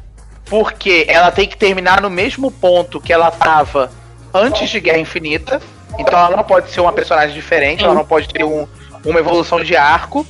porque 0.49 1.05
ela 1.07 1.31
tem 1.31 1.47
que 1.47 1.55
terminar 1.55 2.01
no 2.01 2.09
mesmo 2.09 2.51
ponto 2.51 2.99
que 2.99 3.13
ela 3.13 3.29
estava 3.29 3.91
antes 4.33 4.69
de 4.69 4.79
Guerra 4.79 4.99
Infinita. 4.99 5.62
Então 5.97 6.17
ela 6.17 6.35
não 6.35 6.43
pode 6.43 6.71
ser 6.71 6.81
uma 6.81 6.93
personagem 6.93 7.35
diferente, 7.35 7.83
ela 7.83 7.93
não 7.93 8.05
pode 8.05 8.29
ter 8.29 8.43
um, 8.43 8.67
uma 9.05 9.19
evolução 9.19 9.63
de 9.63 9.75
arco. 9.75 10.25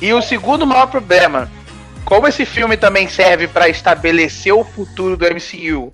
E 0.00 0.12
o 0.12 0.22
segundo 0.22 0.66
maior 0.66 0.86
problema, 0.86 1.50
como 2.04 2.26
esse 2.26 2.44
filme 2.44 2.76
também 2.76 3.08
serve 3.08 3.46
para 3.46 3.68
estabelecer 3.68 4.52
o 4.52 4.64
futuro 4.64 5.16
do 5.16 5.26
MCU, 5.26 5.92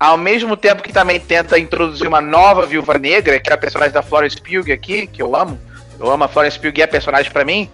ao 0.00 0.16
mesmo 0.16 0.56
tempo 0.56 0.82
que 0.82 0.92
também 0.92 1.20
tenta 1.20 1.58
introduzir 1.58 2.08
uma 2.08 2.20
nova 2.20 2.66
Viúva 2.66 2.98
Negra, 2.98 3.38
que 3.38 3.50
é 3.50 3.52
a 3.52 3.58
personagem 3.58 3.92
da 3.92 4.02
Florence 4.02 4.40
Pugh 4.40 4.72
aqui, 4.72 5.06
que 5.06 5.22
eu 5.22 5.36
amo. 5.36 5.58
Eu 6.00 6.10
amo 6.10 6.24
a 6.24 6.28
Florence 6.28 6.58
Pugh 6.58 6.80
é 6.80 6.86
personagem 6.86 7.30
para 7.30 7.44
mim. 7.44 7.70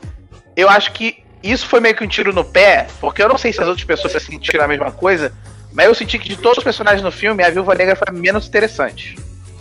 Eu 0.55 0.69
acho 0.69 0.93
que 0.93 1.23
isso 1.43 1.67
foi 1.67 1.81
meio 1.81 1.95
que 1.95 2.05
um 2.05 2.09
tiro 2.09 2.33
no 2.33 2.45
pé, 2.45 2.87
porque 3.01 3.23
eu 3.23 3.29
não 3.29 3.39
sei 3.39 3.53
se 3.53 3.61
as 3.61 3.69
outras 3.69 3.85
pessoas 3.85 4.13
se 4.13 4.21
sentiram 4.21 4.65
a 4.65 4.69
mesma 4.69 4.91
coisa, 4.91 5.33
mas 5.73 5.87
eu 5.87 5.95
senti 5.95 6.19
que 6.19 6.29
de 6.29 6.37
todos 6.37 6.59
os 6.59 6.65
personagens 6.65 7.03
no 7.03 7.13
filme, 7.13 7.45
a 7.45 7.51
Viúva 7.51 7.75
Negra 7.75 7.95
foi 7.95 8.07
a 8.09 8.13
menos 8.13 8.47
interessante. 8.47 9.17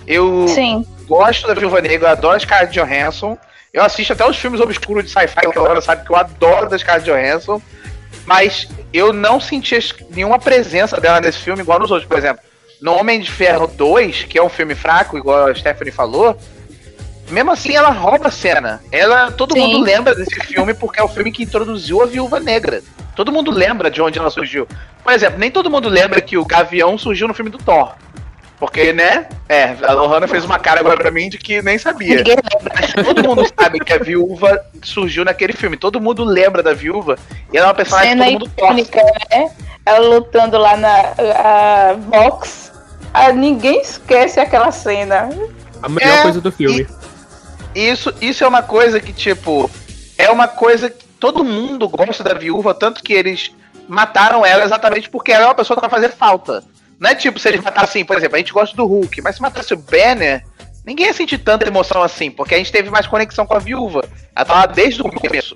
Eu 0.06 0.48
Sim. 0.48 0.86
gosto 1.06 1.46
da 1.48 1.54
Viúva 1.54 1.82
Negra, 1.82 2.08
eu 2.08 2.12
adoro 2.12 2.38
as 2.38 2.46
caras 2.46 2.72
de 2.72 2.80
Johansson. 2.80 3.38
Eu 3.74 3.84
assisto 3.84 4.14
até 4.14 4.28
os 4.28 4.38
filmes 4.38 4.62
obscuros 4.62 5.04
de 5.04 5.12
sci-fi, 5.12 5.52
que 5.52 5.58
a 5.58 5.62
Laura 5.62 5.82
sabe 5.82 6.06
que 6.06 6.12
eu 6.12 6.16
adoro 6.16 6.70
das 6.70 6.82
caras 6.82 7.04
de 7.04 7.12
Johansson. 7.12 7.62
Mas 8.26 8.68
eu 8.94 9.12
não 9.12 9.40
senti 9.40 9.78
nenhuma 10.10 10.40
presença 10.40 11.00
dela 11.00 11.20
nesse 11.20 11.40
filme 11.40 11.62
igual 11.62 11.80
nos 11.80 11.92
outros. 11.92 12.08
Por 12.08 12.18
exemplo, 12.18 12.42
no 12.82 12.94
Homem 12.94 13.20
de 13.20 13.30
Ferro 13.30 13.68
2, 13.68 14.24
que 14.24 14.38
é 14.38 14.44
um 14.44 14.50
filme 14.50 14.76
fraco, 14.76 15.18
igual 15.18 15.48
a 15.48 15.56
Stephanie 15.56 15.92
falou, 15.92 16.38
mesmo 17.30 17.52
assim 17.52 17.76
ela 17.76 17.90
rouba 17.90 18.28
a 18.28 18.32
cena. 18.32 18.82
Ela, 18.92 19.32
todo 19.32 19.54
Sim. 19.54 19.60
mundo 19.62 19.80
lembra 19.84 20.16
desse 20.16 20.36
filme 20.42 20.74
porque 20.74 21.00
é 21.00 21.04
o 21.04 21.08
filme 21.08 21.32
que 21.32 21.44
introduziu 21.44 22.02
a 22.02 22.06
Viúva 22.06 22.40
Negra. 22.40 22.82
Todo 23.16 23.32
mundo 23.32 23.52
lembra 23.52 23.90
de 23.90 24.02
onde 24.02 24.20
ela 24.20 24.30
surgiu. 24.30 24.68
Por 25.04 25.12
exemplo, 25.14 25.40
nem 25.40 25.50
todo 25.50 25.70
mundo 25.70 25.90
lembra 25.90 26.22
que 26.22 26.38
o 26.38 26.46
Gavião 26.46 26.98
surgiu 26.98 27.28
no 27.28 27.34
filme 27.34 27.50
do 27.50 27.58
Thor. 27.58 27.94
Porque, 28.60 28.92
né? 28.92 29.28
É, 29.48 29.76
a 29.84 29.94
Lohana 29.94 30.28
fez 30.28 30.44
uma 30.44 30.58
cara 30.58 30.80
agora 30.80 30.98
pra 30.98 31.12
mim 31.12 31.30
de 31.30 31.38
que 31.38 31.62
nem 31.62 31.78
sabia. 31.78 32.24
Mas 32.74 32.92
todo 33.06 33.24
mundo 33.24 33.44
sabe 33.60 33.80
que 33.80 33.94
a 33.94 34.00
viúva 34.00 34.60
surgiu 34.84 35.24
naquele 35.24 35.54
filme. 35.54 35.78
Todo 35.78 36.02
mundo 36.02 36.24
lembra 36.24 36.64
da 36.64 36.74
viúva. 36.74 37.18
E 37.54 37.58
ela 37.58 37.68
é 37.68 37.70
uma 37.70 37.76
personagem 37.76 38.18
que 38.18 38.24
Cena 38.24 38.32
todo 38.32 38.40
mundo 38.40 38.52
torce. 38.58 38.82
icônica, 38.82 39.04
né? 39.32 39.52
Ela 39.86 40.00
lutando 40.00 40.58
lá 40.58 40.76
na 40.76 41.14
a 41.36 41.94
box. 41.94 42.72
Ah, 43.14 43.32
ninguém 43.32 43.80
esquece 43.82 44.40
aquela 44.40 44.72
cena. 44.72 45.30
A 45.82 45.88
melhor 45.90 46.12
É, 46.18 46.22
coisa 46.24 46.42
do 46.42 46.52
filme. 46.52 46.88
Isso, 47.78 48.14
isso 48.20 48.44
é 48.44 48.48
uma 48.48 48.64
coisa 48.64 49.00
que, 49.00 49.14
tipo, 49.14 49.70
é 50.18 50.30
uma 50.32 50.48
coisa 50.48 50.90
que 50.90 51.06
todo 51.20 51.44
mundo 51.44 51.88
gosta 51.88 52.24
da 52.24 52.34
viúva, 52.34 52.74
tanto 52.74 53.04
que 53.04 53.14
eles 53.14 53.52
mataram 53.88 54.46
ela 54.46 54.64
exatamente 54.64 55.10
porque 55.10 55.32
ela 55.32 55.44
é 55.44 55.48
uma 55.48 55.56
pessoa 55.56 55.76
que 55.78 55.82
vai 55.82 55.90
fazer 55.90 56.10
falta. 56.12 56.64
Não 57.00 57.10
é 57.10 57.16
tipo 57.16 57.40
se 57.40 57.48
eles 57.48 57.62
matassem, 57.62 58.04
por 58.04 58.18
exemplo, 58.18 58.36
a 58.36 58.40
gente 58.40 58.52
gosta 58.52 58.76
do 58.76 58.86
Hulk, 58.86 59.22
mas 59.22 59.36
se 59.36 59.42
matasse 59.42 59.74
o 59.74 59.78
Banner, 59.78 60.44
ninguém 60.86 61.06
ia 61.06 61.14
sentir 61.14 61.38
tanta 61.38 61.68
emoção 61.68 62.02
assim, 62.02 62.32
porque 62.32 62.56
a 62.56 62.58
gente 62.58 62.72
teve 62.72 62.90
mais 62.90 63.06
conexão 63.06 63.46
com 63.46 63.54
a 63.54 63.60
viúva. 63.60 64.04
Ela 64.36 64.46
tava 64.46 64.68
desde 64.74 65.02
o 65.02 65.12
começo. 65.12 65.56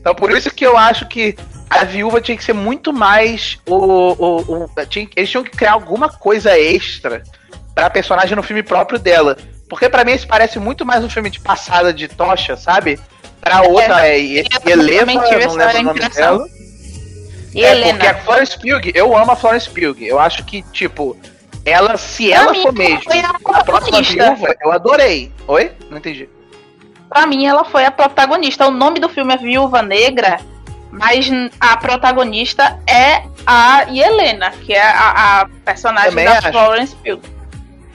Então 0.00 0.14
por 0.14 0.30
isso 0.36 0.50
que 0.50 0.66
eu 0.66 0.76
acho 0.76 1.06
que 1.06 1.36
a 1.68 1.84
viúva 1.84 2.20
tinha 2.20 2.36
que 2.36 2.42
ser 2.42 2.52
muito 2.52 2.92
mais. 2.92 3.58
O, 3.66 3.74
o, 3.76 4.64
o- 4.64 4.86
tinha- 4.86 5.08
eles 5.14 5.30
tinham 5.30 5.44
que 5.44 5.50
criar 5.52 5.72
alguma 5.72 6.08
coisa 6.08 6.58
extra 6.58 7.22
pra 7.74 7.88
personagem 7.88 8.34
no 8.34 8.42
filme 8.42 8.62
próprio 8.64 8.98
dela. 8.98 9.36
Porque 9.70 9.88
pra 9.88 10.04
mim 10.04 10.10
esse 10.10 10.26
parece 10.26 10.58
muito 10.58 10.84
mais 10.84 11.04
um 11.04 11.08
filme 11.08 11.30
de 11.30 11.38
passada 11.38 11.94
de 11.94 12.08
tocha, 12.08 12.56
sabe? 12.56 12.98
Pra 13.40 13.62
outra 13.62 14.04
é, 14.06 14.18
é, 14.18 14.40
eu 14.66 14.72
Helena, 14.72 15.00
também 15.00 15.20
tive 15.28 15.46
não 15.46 15.54
lembro 15.54 15.78
o 15.78 15.84
nome 15.84 16.08
dela. 16.08 16.44
E 17.54 17.64
é, 17.64 17.70
Helena. 17.70 17.92
porque 17.92 18.06
a 18.08 18.14
Florence 18.16 18.58
Pugh, 18.58 18.90
eu 18.92 19.16
amo 19.16 19.30
a 19.30 19.36
Florence 19.36 19.70
Pugh. 19.70 19.96
Eu 20.00 20.18
acho 20.18 20.44
que, 20.44 20.62
tipo, 20.72 21.16
ela, 21.64 21.96
se 21.96 22.30
Pra 22.30 22.36
ela 22.36 22.52
mim, 22.52 22.62
for 22.62 22.72
mesmo 22.72 23.00
a 23.24 23.58
a 23.58 23.64
próxima 23.64 24.02
viúva, 24.02 24.56
eu 24.60 24.72
adorei. 24.72 25.32
Oi? 25.46 25.70
Não 25.88 25.98
entendi. 25.98 26.28
Pra 27.08 27.24
mim, 27.26 27.46
ela 27.46 27.64
foi 27.64 27.84
a 27.84 27.92
protagonista. 27.92 28.66
O 28.66 28.72
nome 28.72 28.98
do 28.98 29.08
filme 29.08 29.32
é 29.34 29.36
Viúva 29.36 29.82
Negra, 29.82 30.40
mas 30.90 31.30
a 31.60 31.76
protagonista 31.76 32.76
é 32.88 33.22
a 33.46 33.84
Helena, 33.88 34.50
que 34.50 34.72
é 34.72 34.82
a, 34.82 35.42
a 35.42 35.48
personagem 35.64 36.10
Também 36.10 36.24
da 36.24 36.38
acho. 36.38 36.50
Florence 36.50 36.96
Pugh. 36.96 37.39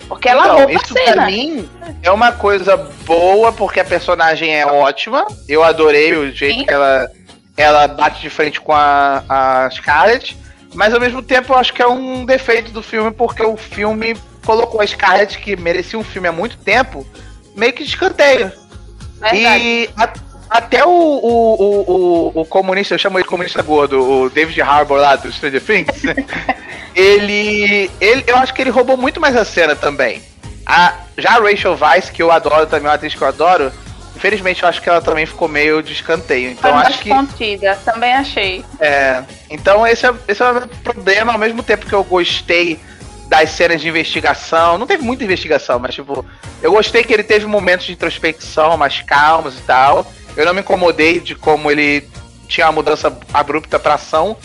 Porque 0.08 0.30
ela 0.30 0.44
Então, 0.44 0.56
rouba 0.58 0.72
a 0.72 0.76
isso 0.76 0.94
pra 0.94 1.04
cena. 1.06 1.26
mim 1.26 1.70
é 2.04 2.12
uma 2.12 2.32
coisa 2.32 2.78
boa, 3.06 3.52
porque 3.52 3.80
a 3.80 3.86
personagem 3.86 4.56
é 4.56 4.66
ótima. 4.66 5.26
Eu 5.50 5.64
adorei 5.64 6.14
o 6.16 6.32
jeito 6.32 6.60
Sim. 6.60 6.66
que 6.66 6.74
ela, 6.74 7.10
ela 7.58 7.88
bate 7.88 8.22
de 8.22 8.30
frente 8.30 8.62
com 8.62 8.72
a, 8.74 9.24
a 9.28 9.70
Scarlett. 9.72 10.38
Mas 10.74 10.94
ao 10.94 11.00
mesmo 11.00 11.22
tempo 11.22 11.54
eu 11.54 11.58
acho 11.58 11.74
que 11.74 11.82
é 11.82 11.88
um 11.88 12.26
defeito 12.26 12.72
do 12.72 12.84
filme, 12.84 13.10
porque 13.12 13.42
o 13.44 13.56
filme 13.58 14.16
colocou 14.46 14.82
a 14.82 14.86
Scarlett, 14.88 15.40
que 15.40 15.56
merecia 15.56 15.98
um 15.98 16.04
filme 16.04 16.28
há 16.28 16.32
muito 16.32 16.58
tempo, 16.58 17.06
meio 17.56 17.72
que 17.74 17.84
de 17.84 17.90
escanteio. 17.90 18.52
Verdade. 19.20 19.38
E 19.64 19.90
a- 19.98 20.14
até 20.48 20.86
o, 20.86 20.90
o, 20.90 21.24
o, 21.24 22.32
o, 22.36 22.42
o 22.42 22.46
comunista, 22.46 22.94
eu 22.94 23.00
chamo 23.00 23.18
ele 23.18 23.24
de 23.24 23.30
comunista 23.30 23.62
gordo, 23.64 24.00
o 24.02 24.30
David 24.30 24.62
Harbour 24.62 24.98
lá 25.00 25.16
do 25.16 25.32
Stranger 25.32 25.62
Things, 25.64 26.04
ele, 26.96 27.92
ele. 28.00 28.24
Eu 28.26 28.38
acho 28.38 28.54
que 28.54 28.62
ele 28.62 28.70
roubou 28.70 28.96
muito 28.96 29.20
mais 29.20 29.36
a 29.36 29.44
cena 29.44 29.76
também. 29.76 30.22
A, 30.66 30.96
já 31.18 31.32
a 31.32 31.40
Rachel 31.40 31.78
Weisz, 31.80 32.10
que 32.10 32.24
eu 32.24 32.32
adoro 32.32 32.66
também, 32.66 32.86
é 32.86 32.90
uma 32.90 32.96
atriz 32.96 33.14
que 33.14 33.22
eu 33.22 33.28
adoro, 33.28 33.72
infelizmente 34.16 34.64
eu 34.64 34.70
acho 34.70 34.82
que 34.82 34.90
ela 34.90 35.02
também 35.02 35.26
ficou 35.26 35.48
meio 35.48 35.84
de 35.84 35.94
escanteio. 35.94 36.52
Então 36.52 36.76
acho 36.78 37.00
que. 37.00 37.10
contida, 37.10 37.78
também 37.84 38.14
achei. 38.14 38.66
É, 38.80 39.24
então 39.50 39.86
esse 39.86 40.08
é, 40.08 40.14
esse 40.28 40.42
é 40.42 40.50
o 40.50 40.54
meu 40.54 40.68
problema, 40.84 41.34
ao 41.34 41.40
mesmo 41.40 41.62
tempo 41.62 41.86
que 41.86 41.94
eu 41.94 42.04
gostei 42.04 42.80
das 43.28 43.50
cenas 43.52 43.82
de 43.82 43.88
investigação. 43.88 44.78
Não 44.78 44.88
teve 44.88 45.04
muita 45.04 45.24
investigação, 45.24 45.78
mas 45.80 45.96
tipo, 45.96 46.26
eu 46.62 46.72
gostei 46.72 47.04
que 47.04 47.14
ele 47.14 47.24
teve 47.24 47.46
momentos 47.46 47.86
de 47.86 47.94
introspecção 47.94 48.78
mais 48.78 49.02
calmos 49.02 49.58
e 49.58 49.62
tal. 49.62 50.10
Eu 50.36 50.46
não 50.46 50.54
me 50.54 50.62
incomodei 50.62 51.20
de 51.20 51.36
como 51.36 51.70
ele 51.70 52.08
tinha 52.48 52.68
uma 52.68 52.74
mudança 52.74 53.16
abrupta 53.34 53.78
pra 53.80 53.96
ação. 53.96 54.38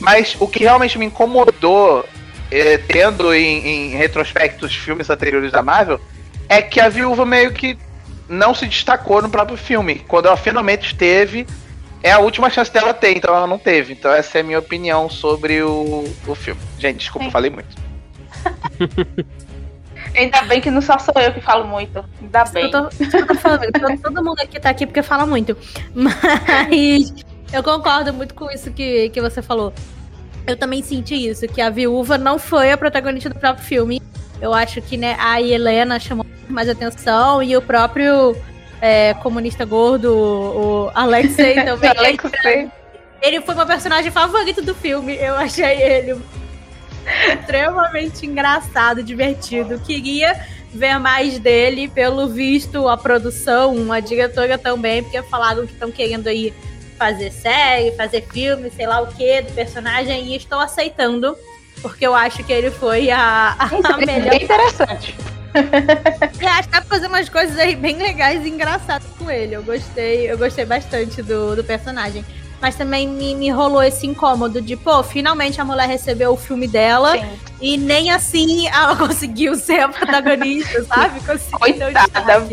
Mas 0.00 0.36
o 0.38 0.48
que 0.48 0.60
realmente 0.60 0.98
me 0.98 1.06
incomodou, 1.06 2.06
eh, 2.50 2.78
tendo 2.78 3.34
em, 3.34 3.66
em 3.66 3.90
retrospecto 3.90 4.66
os 4.66 4.74
filmes 4.74 5.10
anteriores 5.10 5.52
da 5.52 5.62
Marvel, 5.62 6.00
é 6.48 6.62
que 6.62 6.80
a 6.80 6.88
viúva 6.88 7.24
meio 7.26 7.52
que 7.52 7.78
não 8.28 8.54
se 8.54 8.66
destacou 8.66 9.20
no 9.20 9.28
próprio 9.28 9.56
filme. 9.56 9.96
Quando 10.06 10.26
ela 10.26 10.36
finalmente 10.36 10.86
esteve, 10.86 11.46
é 12.02 12.12
a 12.12 12.18
última 12.18 12.48
chance 12.48 12.72
dela 12.72 12.94
ter, 12.94 13.16
então 13.16 13.34
ela 13.34 13.46
não 13.46 13.58
teve. 13.58 13.92
Então 13.92 14.12
essa 14.12 14.38
é 14.38 14.40
a 14.40 14.44
minha 14.44 14.58
opinião 14.58 15.10
sobre 15.10 15.62
o, 15.62 16.04
o 16.26 16.34
filme. 16.34 16.60
Gente, 16.78 16.98
desculpa, 16.98 17.26
Sim. 17.26 17.30
falei 17.30 17.50
muito. 17.50 17.76
Ainda 20.16 20.42
bem 20.42 20.60
que 20.60 20.70
não 20.70 20.80
só 20.80 20.98
sou 20.98 21.14
eu 21.20 21.32
que 21.32 21.40
falo 21.40 21.66
muito. 21.66 22.04
Ainda 22.20 22.44
bem. 22.44 22.64
Eu 22.64 22.70
tô, 22.70 22.78
eu 23.18 23.26
tô 23.26 23.34
falando, 23.36 23.70
todo, 23.70 23.98
todo 23.98 24.24
mundo 24.24 24.40
aqui 24.40 24.58
tá 24.58 24.70
aqui 24.70 24.86
porque 24.86 25.02
fala 25.02 25.26
muito. 25.26 25.56
Mas 25.94 27.12
eu 27.52 27.62
concordo 27.62 28.12
muito 28.12 28.34
com 28.34 28.50
isso 28.50 28.70
que, 28.70 29.08
que 29.10 29.20
você 29.20 29.42
falou. 29.42 29.72
Eu 30.46 30.56
também 30.56 30.82
senti 30.82 31.28
isso, 31.28 31.46
que 31.46 31.60
a 31.60 31.70
viúva 31.70 32.16
não 32.16 32.38
foi 32.38 32.72
a 32.72 32.76
protagonista 32.76 33.28
do 33.28 33.38
próprio 33.38 33.64
filme. 33.64 34.00
Eu 34.40 34.54
acho 34.54 34.80
que 34.80 34.96
né, 34.96 35.16
a 35.18 35.40
Helena 35.40 35.98
chamou 35.98 36.24
mais 36.48 36.68
atenção 36.68 37.42
e 37.42 37.56
o 37.56 37.62
próprio 37.62 38.36
é, 38.80 39.14
comunista 39.14 39.64
gordo, 39.64 40.12
o 40.12 40.90
Alexei 40.94 41.54
também. 41.64 41.90
Alexei. 41.90 42.70
Ele 43.20 43.40
foi 43.42 43.54
meu 43.54 43.66
personagem 43.66 44.10
favorito 44.10 44.62
do 44.62 44.74
filme. 44.74 45.14
Eu 45.16 45.34
achei 45.34 45.82
ele 45.82 46.20
extremamente 47.32 48.26
engraçado, 48.26 49.02
divertido. 49.02 49.78
Queria 49.80 50.40
ver 50.72 50.98
mais 50.98 51.38
dele, 51.38 51.88
pelo 51.88 52.28
visto, 52.28 52.88
a 52.88 52.96
produção, 52.96 53.92
a 53.92 54.00
diretora 54.00 54.56
também, 54.56 55.02
porque 55.02 55.20
falaram 55.24 55.66
que 55.66 55.72
estão 55.72 55.90
querendo 55.90 56.28
aí 56.28 56.54
fazer 57.00 57.32
série, 57.32 57.92
fazer 57.92 58.26
filme, 58.30 58.70
sei 58.70 58.86
lá 58.86 59.00
o 59.00 59.06
que, 59.06 59.40
do 59.40 59.52
personagem, 59.54 60.26
e 60.26 60.36
estou 60.36 60.60
aceitando, 60.60 61.34
porque 61.80 62.06
eu 62.06 62.14
acho 62.14 62.44
que 62.44 62.52
ele 62.52 62.70
foi 62.70 63.10
a, 63.10 63.56
a, 63.58 63.64
a 63.64 63.96
melhor. 63.96 64.28
Bem 64.28 64.42
interessante. 64.42 65.16
e 66.38 66.46
acho 66.46 66.68
que 66.68 66.74
dá 66.74 66.82
pra 66.82 66.82
fazer 66.82 67.06
umas 67.06 67.30
coisas 67.30 67.58
aí 67.58 67.74
bem 67.74 67.96
legais 67.96 68.44
e 68.44 68.50
engraçadas 68.50 69.08
com 69.18 69.30
ele. 69.30 69.54
Eu 69.54 69.62
gostei, 69.62 70.30
eu 70.30 70.36
gostei 70.36 70.66
bastante 70.66 71.22
do, 71.22 71.56
do 71.56 71.64
personagem. 71.64 72.22
Mas 72.60 72.76
também 72.76 73.08
me, 73.08 73.34
me 73.34 73.48
rolou 73.48 73.82
esse 73.82 74.06
incômodo 74.06 74.60
de, 74.60 74.76
pô, 74.76 75.02
finalmente 75.02 75.58
a 75.58 75.64
mulher 75.64 75.88
recebeu 75.88 76.32
o 76.32 76.36
filme 76.36 76.68
dela 76.68 77.12
Sim. 77.12 77.38
e 77.62 77.78
nem 77.78 78.10
assim 78.10 78.68
ela 78.68 78.94
conseguiu 79.00 79.56
ser 79.56 79.80
a 79.80 79.88
protagonista, 79.88 80.84
sabe? 80.84 81.18
Conseguiu 81.20 81.58
Coitada. 81.58 82.46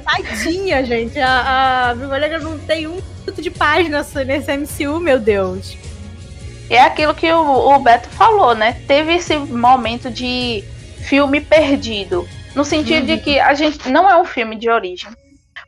Tadinha, 0.00 0.84
gente. 0.84 1.18
A, 1.18 1.90
a 1.90 1.94
Negra 1.94 2.38
não 2.38 2.58
tem 2.58 2.86
um 2.86 3.00
minuto 3.20 3.42
de 3.42 3.50
página 3.50 4.04
nesse 4.26 4.56
MCU, 4.56 5.00
meu 5.00 5.18
Deus. 5.18 5.76
É 6.70 6.80
aquilo 6.80 7.14
que 7.14 7.30
o, 7.30 7.74
o 7.74 7.78
Beto 7.78 8.08
falou, 8.10 8.54
né? 8.54 8.80
Teve 8.86 9.14
esse 9.14 9.36
momento 9.36 10.10
de 10.10 10.64
filme 11.04 11.40
perdido. 11.40 12.26
No 12.54 12.64
sentido 12.64 13.00
uhum. 13.00 13.16
de 13.16 13.18
que 13.18 13.38
a 13.38 13.52
gente 13.54 13.88
não 13.88 14.08
é 14.08 14.20
um 14.20 14.24
filme 14.24 14.56
de 14.56 14.70
origem, 14.70 15.10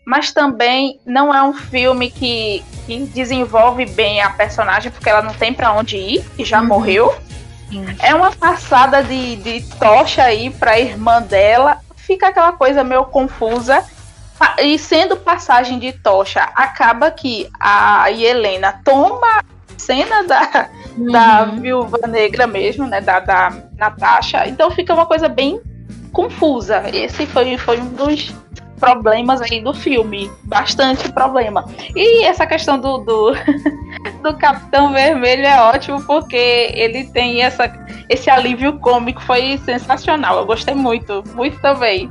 mas 0.04 0.32
também 0.32 1.00
não 1.04 1.34
é 1.34 1.42
um 1.42 1.52
filme 1.52 2.10
que, 2.10 2.62
que 2.86 2.98
desenvolve 3.06 3.84
bem 3.86 4.22
a 4.22 4.30
personagem, 4.30 4.90
porque 4.90 5.10
ela 5.10 5.22
não 5.22 5.34
tem 5.34 5.52
para 5.52 5.72
onde 5.72 5.96
ir, 5.96 6.24
e 6.38 6.44
já 6.44 6.60
uhum. 6.60 6.66
morreu. 6.66 7.14
Uhum. 7.72 7.96
É 8.00 8.14
uma 8.14 8.30
passada 8.30 9.02
de, 9.02 9.36
de 9.36 9.62
tocha 9.78 10.22
aí 10.22 10.50
pra 10.50 10.78
irmã 10.78 11.20
dela. 11.20 11.80
Fica 11.96 12.28
aquela 12.28 12.52
coisa 12.52 12.84
meio 12.84 13.04
confusa. 13.06 13.84
E 14.58 14.78
sendo 14.78 15.16
passagem 15.16 15.78
de 15.78 15.92
tocha, 15.92 16.42
acaba 16.54 17.10
que 17.10 17.48
a 17.58 18.10
Helena 18.10 18.80
toma 18.84 19.38
a 19.38 19.44
cena 19.78 20.24
da, 20.24 20.68
uhum. 20.96 21.12
da 21.12 21.44
viúva 21.44 21.98
negra 22.06 22.46
mesmo, 22.46 22.86
né? 22.86 23.00
Da, 23.00 23.20
da 23.20 23.52
Natasha. 23.76 24.46
Então 24.46 24.70
fica 24.70 24.92
uma 24.94 25.06
coisa 25.06 25.28
bem 25.28 25.60
confusa. 26.12 26.82
Esse 26.92 27.26
foi, 27.26 27.56
foi 27.58 27.80
um 27.80 27.88
dos 27.90 28.34
problemas 28.78 29.40
aí 29.40 29.60
do 29.60 29.74
filme. 29.74 30.30
Bastante 30.44 31.10
problema. 31.12 31.64
E 31.94 32.24
essa 32.24 32.46
questão 32.46 32.78
do, 32.78 32.98
do, 32.98 33.32
do 34.22 34.36
Capitão 34.38 34.92
Vermelho 34.92 35.46
é 35.46 35.60
ótimo 35.60 36.02
porque 36.04 36.72
ele 36.74 37.04
tem 37.04 37.42
essa, 37.42 37.72
esse 38.08 38.30
alívio 38.30 38.78
cômico. 38.78 39.22
Foi 39.22 39.58
sensacional. 39.58 40.38
Eu 40.38 40.46
gostei 40.46 40.74
muito. 40.74 41.22
Muito 41.34 41.60
também. 41.60 42.10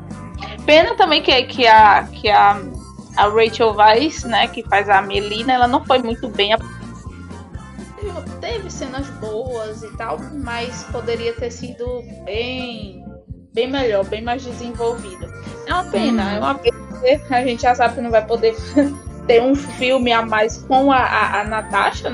Pena 0.66 0.96
também 0.96 1.22
que, 1.22 1.44
que, 1.44 1.68
a, 1.68 2.04
que 2.04 2.30
a, 2.30 2.60
a 3.16 3.28
Rachel 3.28 3.74
Weisz, 3.76 4.24
né, 4.24 4.48
que 4.48 4.64
faz 4.64 4.90
a 4.90 5.02
Melina, 5.02 5.54
ela 5.54 5.68
não 5.68 5.86
foi 5.86 6.00
muito 6.00 6.28
bem 6.28 6.54
teve 8.46 8.70
cenas 8.70 9.10
boas 9.10 9.82
e 9.84 9.98
tal, 9.98 10.20
mas 10.44 10.84
poderia 10.92 11.34
ter 11.34 11.52
sido 11.52 12.04
bem 12.24 13.04
bem 13.54 13.70
melhor, 13.70 14.06
bem 14.06 14.22
mais 14.22 14.44
desenvolvida. 14.44 15.28
É 15.66 15.74
uma 15.74 15.84
pena, 15.86 16.24
hum. 16.24 16.30
é 16.30 16.40
uma 16.40 16.56
pena. 16.56 16.78
A 17.30 17.44
gente 17.44 17.62
já 17.62 17.74
sabe 17.74 17.96
que 17.96 18.02
não 18.02 18.12
vai 18.12 18.26
poder 18.26 18.56
ter 19.28 19.42
um 19.42 19.56
filme 19.56 20.12
a 20.12 20.22
mais 20.22 20.58
com 20.58 20.92
a, 20.92 20.98
a, 20.98 21.42
a 21.42 21.44
Natasha. 21.46 22.12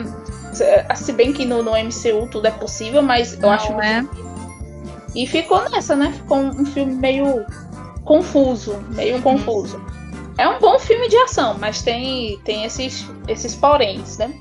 Se 0.95 1.13
bem 1.13 1.33
que 1.33 1.45
no, 1.45 1.63
no, 1.63 1.71
MCU 1.71 2.27
tudo 2.29 2.47
é 2.47 2.51
possível, 2.51 3.01
mas 3.01 3.33
eu 3.33 3.41
não 3.41 3.51
acho. 3.51 3.71
É. 3.81 4.05
E 5.15 5.25
ficou 5.25 5.67
nessa, 5.69 5.95
né? 5.95 6.13
Ficou 6.13 6.37
um 6.37 6.65
filme 6.65 6.93
meio 6.93 7.45
confuso, 8.03 8.77
meio 8.89 9.15
uhum. 9.15 9.21
confuso. 9.21 9.81
É 10.37 10.47
um 10.47 10.59
bom 10.59 10.79
filme 10.79 11.07
de 11.07 11.17
ação, 11.17 11.57
mas 11.59 11.81
tem, 11.81 12.39
tem 12.43 12.63
esses, 12.65 13.05
esses 13.27 13.53
poréns, 13.53 14.17
né? 14.17 14.33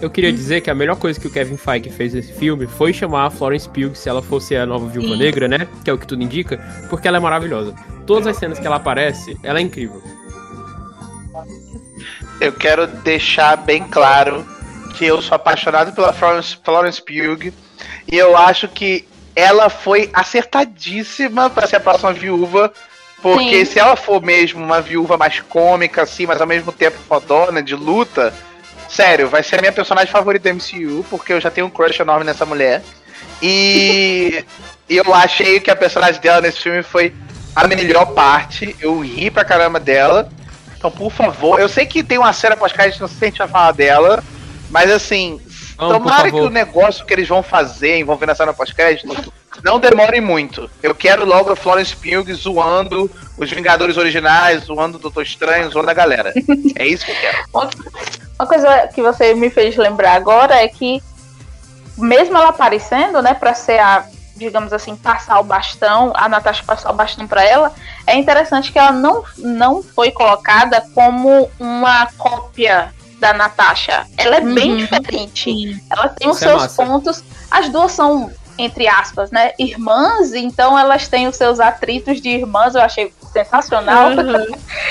Eu 0.00 0.08
queria 0.08 0.32
dizer 0.32 0.60
que 0.60 0.70
a 0.70 0.74
melhor 0.74 0.96
coisa 0.96 1.18
que 1.18 1.26
o 1.26 1.30
Kevin 1.30 1.56
Feige 1.56 1.90
fez 1.90 2.14
nesse 2.14 2.32
filme 2.32 2.66
foi 2.66 2.92
chamar 2.92 3.26
a 3.26 3.30
Florence 3.30 3.68
Pugh 3.68 3.94
se 3.94 4.08
ela 4.08 4.22
fosse 4.22 4.54
a 4.54 4.64
nova 4.64 4.86
Viúva 4.86 5.08
Sim. 5.08 5.18
Negra, 5.18 5.48
né? 5.48 5.66
Que 5.84 5.90
é 5.90 5.92
o 5.92 5.98
que 5.98 6.06
tudo 6.06 6.22
indica, 6.22 6.58
porque 6.88 7.08
ela 7.08 7.16
é 7.16 7.20
maravilhosa. 7.20 7.74
Todas 8.06 8.28
as 8.28 8.36
cenas 8.36 8.58
que 8.58 8.66
ela 8.66 8.76
aparece, 8.76 9.36
ela 9.42 9.58
é 9.58 9.62
incrível. 9.62 10.00
Eu 12.40 12.52
quero 12.52 12.86
deixar 12.86 13.56
bem 13.56 13.82
claro 13.88 14.46
que 14.96 15.04
eu 15.04 15.20
sou 15.20 15.34
apaixonado 15.34 15.92
pela 15.92 16.12
Florence, 16.12 16.56
Florence 16.64 17.02
Pugh 17.02 17.52
e 18.10 18.16
eu 18.16 18.36
acho 18.36 18.68
que 18.68 19.04
ela 19.38 19.68
foi 19.68 20.10
acertadíssima 20.12 21.48
para 21.48 21.66
ser 21.66 21.76
a 21.76 21.80
próxima 21.80 22.12
viúva, 22.12 22.72
porque 23.22 23.64
Sim. 23.64 23.72
se 23.72 23.78
ela 23.78 23.96
for 23.96 24.22
mesmo 24.22 24.64
uma 24.64 24.80
viúva 24.80 25.16
mais 25.16 25.40
cômica, 25.40 26.02
assim, 26.02 26.26
mas 26.26 26.40
ao 26.40 26.46
mesmo 26.46 26.72
tempo 26.72 26.96
fodona, 27.08 27.62
de 27.62 27.74
luta, 27.74 28.32
Sério, 28.88 29.28
vai 29.28 29.42
ser 29.42 29.56
a 29.56 29.60
minha 29.60 29.72
personagem 29.72 30.10
favorita 30.10 30.48
do 30.48 30.56
MCU, 30.56 31.04
porque 31.10 31.34
eu 31.34 31.40
já 31.40 31.50
tenho 31.50 31.66
um 31.66 31.70
crush 31.70 32.00
enorme 32.00 32.24
nessa 32.24 32.46
mulher. 32.46 32.82
E, 33.42 34.42
e 34.88 34.96
eu 34.96 35.14
achei 35.14 35.60
que 35.60 35.70
a 35.70 35.76
personagem 35.76 36.20
dela 36.20 36.40
nesse 36.40 36.60
filme 36.60 36.82
foi 36.82 37.14
a 37.54 37.68
melhor 37.68 38.06
parte. 38.06 38.74
Eu 38.80 38.98
ri 39.00 39.30
pra 39.30 39.44
caramba 39.44 39.78
dela. 39.78 40.30
Então, 40.76 40.90
por 40.90 41.12
favor, 41.12 41.60
eu 41.60 41.68
sei 41.68 41.84
que 41.84 42.02
tem 42.02 42.16
uma 42.16 42.32
cena 42.32 42.56
pós-crédito, 42.56 43.00
não 43.00 43.08
sei 43.08 43.18
se 43.18 43.24
a 43.24 43.28
gente 43.28 43.38
vai 43.38 43.48
falar 43.48 43.72
dela, 43.72 44.24
mas 44.70 44.90
assim, 44.90 45.38
tomara 45.78 46.30
que 46.30 46.36
o 46.36 46.50
negócio 46.50 47.06
que 47.06 47.12
eles 47.12 47.28
vão 47.28 47.42
fazer 47.42 47.98
envolvendo 47.98 48.30
a 48.30 48.34
cena 48.34 48.52
pós-crédito 48.52 49.32
não 49.62 49.78
demore 49.78 50.20
muito. 50.20 50.70
Eu 50.82 50.94
quero 50.94 51.24
logo 51.24 51.52
a 51.52 51.56
Florence 51.56 51.94
Pugh 51.94 52.34
zoando 52.34 53.10
os 53.36 53.50
Vingadores 53.50 53.96
originais, 53.96 54.64
zoando 54.64 54.98
o 54.98 55.00
Doutor 55.00 55.22
Estranho, 55.22 55.70
zoando 55.70 55.90
a 55.90 55.94
galera. 55.94 56.32
É 56.76 56.86
isso 56.86 57.04
que 57.04 57.12
eu 57.12 57.16
quero. 57.16 57.38
Uma 58.38 58.46
coisa 58.46 58.88
que 58.88 59.02
você 59.02 59.34
me 59.34 59.50
fez 59.50 59.76
lembrar 59.76 60.12
agora 60.12 60.54
é 60.56 60.68
que, 60.68 61.02
mesmo 61.96 62.36
ela 62.36 62.50
aparecendo, 62.50 63.20
né, 63.20 63.34
para 63.34 63.52
ser 63.52 63.80
a, 63.80 64.06
digamos 64.36 64.72
assim, 64.72 64.94
passar 64.94 65.40
o 65.40 65.44
bastão, 65.44 66.12
a 66.14 66.28
Natasha 66.28 66.62
passar 66.64 66.90
o 66.90 66.94
bastão 66.94 67.26
para 67.26 67.44
ela, 67.44 67.72
é 68.06 68.16
interessante 68.16 68.70
que 68.70 68.78
ela 68.78 68.92
não, 68.92 69.24
não 69.36 69.82
foi 69.82 70.12
colocada 70.12 70.84
como 70.94 71.50
uma 71.58 72.06
cópia 72.16 72.94
da 73.18 73.32
Natasha. 73.32 74.06
Ela 74.16 74.36
é 74.36 74.40
uhum. 74.40 74.54
bem 74.54 74.76
diferente. 74.76 75.82
Ela 75.90 76.08
tem 76.08 76.28
os 76.28 76.36
Isso 76.36 76.44
é 76.44 76.48
seus 76.48 76.78
é 76.78 76.84
pontos. 76.84 77.24
As 77.50 77.68
duas 77.68 77.92
são, 77.92 78.30
entre 78.56 78.86
aspas, 78.86 79.30
né, 79.30 79.52
irmãs, 79.58 80.32
então 80.34 80.78
elas 80.78 81.08
têm 81.08 81.26
os 81.26 81.36
seus 81.36 81.60
atritos 81.60 82.20
de 82.20 82.28
irmãs, 82.28 82.74
eu 82.74 82.80
achei 82.80 83.12
sensacional. 83.32 84.10
Uhum. 84.10 84.46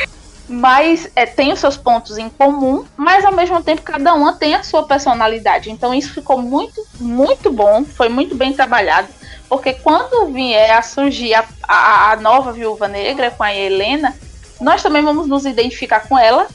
mas 0.49 1.11
é, 1.15 1.25
tem 1.25 1.51
os 1.51 1.59
seus 1.59 1.75
pontos 1.75 2.17
em 2.17 2.29
comum, 2.29 2.85
mas 2.95 3.25
ao 3.25 3.33
mesmo 3.33 3.61
tempo 3.61 3.81
cada 3.81 4.13
uma 4.13 4.33
tem 4.33 4.55
a 4.55 4.63
sua 4.63 4.83
personalidade. 4.83 5.69
Então 5.69 5.93
isso 5.93 6.13
ficou 6.13 6.41
muito, 6.41 6.85
muito 6.99 7.51
bom, 7.51 7.83
foi 7.83 8.07
muito 8.07 8.33
bem 8.33 8.53
trabalhado, 8.53 9.09
porque 9.49 9.73
quando 9.73 10.31
vier 10.31 10.71
a 10.71 10.81
surgir 10.81 11.33
a, 11.33 11.43
a, 11.67 12.11
a 12.11 12.15
nova 12.15 12.53
Viúva 12.53 12.87
Negra 12.87 13.31
com 13.31 13.43
a 13.43 13.53
Helena, 13.53 14.15
nós 14.61 14.81
também 14.81 15.03
vamos 15.03 15.27
nos 15.27 15.45
identificar 15.45 16.07
com 16.07 16.17
ela. 16.17 16.47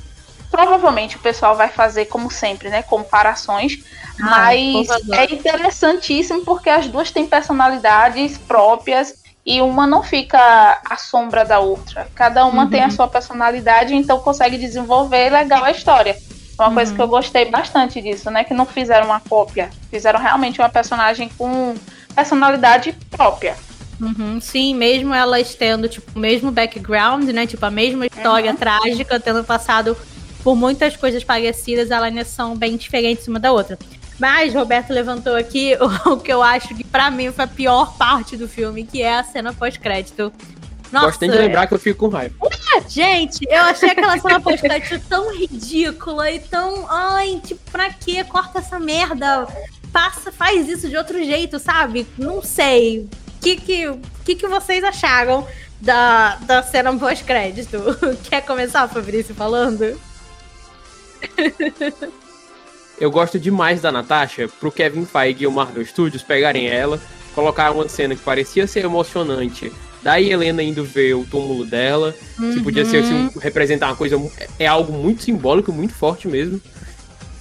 Provavelmente 0.52 1.16
o 1.16 1.20
pessoal 1.20 1.56
vai 1.56 1.68
fazer, 1.68 2.04
como 2.04 2.30
sempre, 2.30 2.68
né, 2.68 2.82
comparações, 2.82 3.82
ah, 4.20 4.24
mas 4.24 4.86
é 5.10 5.32
interessantíssimo 5.32 6.44
porque 6.44 6.68
as 6.68 6.86
duas 6.86 7.10
têm 7.10 7.26
personalidades 7.26 8.36
próprias 8.36 9.14
e 9.46 9.62
uma 9.62 9.86
não 9.86 10.02
fica 10.02 10.78
à 10.84 10.96
sombra 10.98 11.42
da 11.42 11.58
outra. 11.58 12.06
Cada 12.14 12.44
uma 12.44 12.64
uhum. 12.64 12.70
tem 12.70 12.82
a 12.82 12.84
uhum. 12.84 12.90
sua 12.90 13.08
personalidade, 13.08 13.94
então 13.94 14.20
consegue 14.20 14.58
desenvolver 14.58 15.30
legal 15.30 15.64
a 15.64 15.70
história. 15.70 16.16
Uma 16.58 16.68
uhum. 16.68 16.74
coisa 16.74 16.94
que 16.94 17.00
eu 17.00 17.08
gostei 17.08 17.46
bastante 17.46 18.02
disso, 18.02 18.30
né? 18.30 18.44
Que 18.44 18.52
não 18.52 18.66
fizeram 18.66 19.06
uma 19.06 19.20
cópia, 19.20 19.70
fizeram 19.90 20.20
realmente 20.20 20.60
uma 20.60 20.68
personagem 20.68 21.30
com 21.38 21.74
personalidade 22.14 22.92
própria. 23.10 23.56
Uhum, 23.98 24.38
sim, 24.38 24.74
mesmo 24.74 25.14
elas 25.14 25.54
tendo, 25.54 25.88
tipo, 25.88 26.10
o 26.14 26.18
mesmo 26.18 26.50
background, 26.50 27.24
né? 27.30 27.46
Tipo, 27.46 27.64
a 27.64 27.70
mesma 27.70 28.04
história 28.06 28.50
uhum. 28.50 28.56
trágica, 28.56 29.18
tendo 29.18 29.42
passado 29.44 29.96
por 30.42 30.56
muitas 30.56 30.96
coisas 30.96 31.22
parecidas, 31.22 31.90
elas 31.90 32.28
são 32.28 32.56
bem 32.56 32.76
diferentes 32.76 33.26
uma 33.28 33.38
da 33.38 33.52
outra. 33.52 33.78
Mas 34.18 34.54
Roberto 34.54 34.90
levantou 34.92 35.34
aqui 35.34 35.76
o, 36.06 36.16
que 36.16 36.32
eu 36.32 36.42
acho 36.42 36.74
que 36.74 36.84
para 36.84 37.10
mim 37.10 37.30
foi 37.32 37.44
a 37.44 37.48
pior 37.48 37.96
parte 37.96 38.36
do 38.36 38.48
filme, 38.48 38.84
que 38.84 39.02
é 39.02 39.18
a 39.18 39.24
cena 39.24 39.52
pós-crédito. 39.52 40.32
Nossa. 40.90 41.06
Gosto 41.06 41.20
de 41.20 41.38
lembrar 41.38 41.66
que 41.66 41.74
eu 41.74 41.78
fico 41.78 42.00
com 42.00 42.08
raiva. 42.08 42.34
Gente, 42.88 43.46
eu 43.48 43.62
achei 43.62 43.90
aquela 43.90 44.18
cena 44.18 44.40
pós-crédito 44.40 45.00
tão 45.08 45.34
ridícula 45.34 46.30
e 46.30 46.38
tão. 46.38 46.86
Ai, 46.88 47.40
tipo, 47.44 47.70
pra 47.70 47.90
que 47.90 48.22
corta 48.24 48.58
essa 48.58 48.78
merda? 48.78 49.46
Passa, 49.90 50.30
faz 50.30 50.68
isso 50.68 50.88
de 50.88 50.96
outro 50.96 51.22
jeito, 51.24 51.58
sabe? 51.58 52.06
Não 52.18 52.42
sei. 52.42 53.00
O 53.00 53.40
que, 53.40 53.56
que, 53.56 53.98
que, 54.24 54.34
que 54.36 54.46
vocês 54.46 54.84
acharam 54.84 55.46
da, 55.82 56.36
da 56.36 56.62
cena 56.62 56.96
pós-crédito. 56.96 57.78
Quer 58.30 58.42
começar, 58.42 58.86
Fabrício, 58.88 59.34
falando? 59.34 59.98
Eu 63.00 63.10
gosto 63.10 63.38
demais 63.38 63.80
da 63.80 63.90
Natasha 63.90 64.48
pro 64.60 64.70
Kevin 64.70 65.04
Feige 65.04 65.44
e 65.44 65.46
o 65.46 65.52
Marvel 65.52 65.84
Studios 65.84 66.22
pegarem 66.22 66.68
ela, 66.68 67.00
colocar 67.34 67.72
uma 67.72 67.88
cena 67.88 68.14
que 68.14 68.22
parecia 68.22 68.66
ser 68.66 68.84
emocionante, 68.84 69.72
daí 70.02 70.30
Helena 70.30 70.62
indo 70.62 70.84
ver 70.84 71.14
o 71.14 71.24
túmulo 71.24 71.64
dela, 71.64 72.14
uhum. 72.38 72.54
que 72.54 72.60
podia 72.62 72.84
ser 72.84 72.98
assim, 72.98 73.30
representar 73.40 73.86
uma 73.88 73.96
coisa, 73.96 74.16
é 74.58 74.66
algo 74.66 74.92
muito 74.92 75.22
simbólico, 75.22 75.72
muito 75.72 75.94
forte 75.94 76.28
mesmo, 76.28 76.60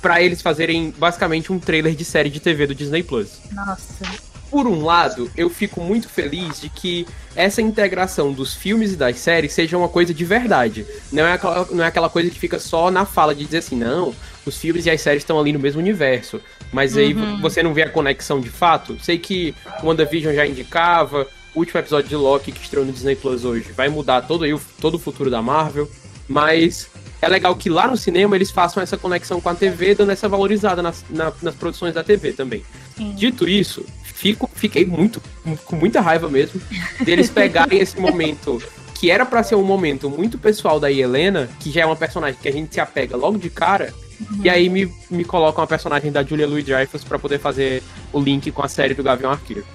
para 0.02 0.22
eles 0.22 0.42
fazerem 0.42 0.92
basicamente 0.98 1.52
um 1.52 1.60
trailer 1.60 1.94
de 1.94 2.06
série 2.06 2.30
de 2.30 2.40
TV 2.40 2.66
do 2.66 2.74
Disney 2.74 3.04
Plus. 3.04 3.40
Nossa 3.52 4.31
por 4.52 4.68
um 4.68 4.84
lado, 4.84 5.32
eu 5.38 5.50
fico 5.50 5.80
muito 5.80 6.10
feliz 6.10 6.60
de 6.60 6.68
que 6.68 7.08
essa 7.34 7.62
integração 7.62 8.34
dos 8.34 8.54
filmes 8.54 8.92
e 8.92 8.96
das 8.98 9.18
séries 9.18 9.54
seja 9.54 9.78
uma 9.78 9.88
coisa 9.88 10.14
de 10.14 10.26
verdade. 10.26 10.86
Não 11.10 11.26
é 11.26 11.34
aquela, 11.34 11.68
não 11.72 11.84
é 11.86 11.88
aquela 11.88 12.10
coisa 12.10 12.30
que 12.30 12.38
fica 12.38 12.60
só 12.60 12.92
na 12.92 13.06
fala 13.06 13.34
de 13.34 13.46
dizer 13.46 13.60
assim, 13.60 13.78
não, 13.78 14.14
os 14.46 14.58
filmes 14.58 14.86
e 14.86 14.90
as 14.90 15.00
séries 15.00 15.24
estão 15.24 15.40
ali 15.40 15.54
no 15.54 15.60
mesmo 15.60 15.80
universo. 15.80 16.42
Mas 16.70 16.98
aí 16.98 17.14
uhum. 17.14 17.40
você 17.40 17.64
não 17.64 17.74
vê 17.74 17.84
a 17.84 17.90
conexão 17.90 18.42
de 18.42 18.50
fato. 18.50 18.98
Sei 19.02 19.18
que 19.18 19.56
o 19.82 19.88
WandaVision 19.88 20.36
já 20.36 20.46
indicava, 20.46 21.26
o 21.56 21.60
último 21.60 21.80
episódio 21.80 22.10
de 22.10 22.16
Loki 22.18 22.52
que 22.52 22.62
estreou 22.62 22.86
no 22.86 22.92
Disney 22.92 23.16
Plus 23.16 23.46
hoje 23.46 23.72
vai 23.72 23.88
mudar 23.88 24.24
todo, 24.24 24.44
aí, 24.44 24.54
todo 24.82 24.96
o 24.96 25.00
futuro 25.00 25.30
da 25.30 25.42
Marvel. 25.42 25.90
Mas 26.28 26.90
é 27.22 27.30
legal 27.30 27.56
que 27.56 27.70
lá 27.70 27.88
no 27.88 27.96
cinema 27.96 28.36
eles 28.36 28.52
façam 28.52 28.84
essa 28.84 28.98
conexão 28.98 29.40
com 29.40 29.48
a 29.48 29.56
TV, 29.56 29.96
dando 29.96 30.12
essa 30.12 30.28
valorizada 30.28 30.82
nas, 30.82 31.06
na, 31.10 31.32
nas 31.42 31.56
produções 31.56 31.94
da 31.94 32.04
TV 32.04 32.34
também. 32.34 32.64
Sim. 32.98 33.14
Dito 33.16 33.48
isso, 33.48 33.86
fico, 34.22 34.48
fiquei 34.54 34.86
muito, 34.86 35.20
com 35.66 35.76
muita 35.76 36.00
raiva 36.00 36.30
mesmo, 36.30 36.62
deles 37.04 37.28
pegarem 37.28 37.80
esse 37.80 38.00
momento 38.00 38.62
que 38.94 39.10
era 39.10 39.26
para 39.26 39.42
ser 39.42 39.56
um 39.56 39.64
momento 39.64 40.12
muito 40.12 40.38
pessoal 40.38 40.80
da 40.80 40.92
Helena, 40.92 41.50
que 41.60 41.72
já 41.72 41.82
é 41.82 41.86
uma 41.86 41.96
personagem 41.96 42.40
que 42.40 42.48
a 42.48 42.52
gente 42.52 42.72
se 42.72 42.80
apega 42.80 43.18
logo 43.18 43.40
de 43.40 43.50
cara, 43.50 43.92
uhum. 44.20 44.42
e 44.44 44.50
aí 44.50 44.70
me, 44.70 44.94
me 45.10 45.26
colocam 45.26 45.64
a 45.64 45.68
personagem 45.68 46.12
da 46.12 46.22
Julia 46.22 46.46
Louis-Dreyfus 46.46 47.04
para 47.04 47.18
poder 47.18 47.40
fazer 47.40 47.82
o 48.14 48.20
link 48.20 48.52
com 48.52 48.62
a 48.62 48.68
série 48.68 48.94
do 48.94 49.02
Gavião 49.02 49.32
Arqueiro. 49.32 49.66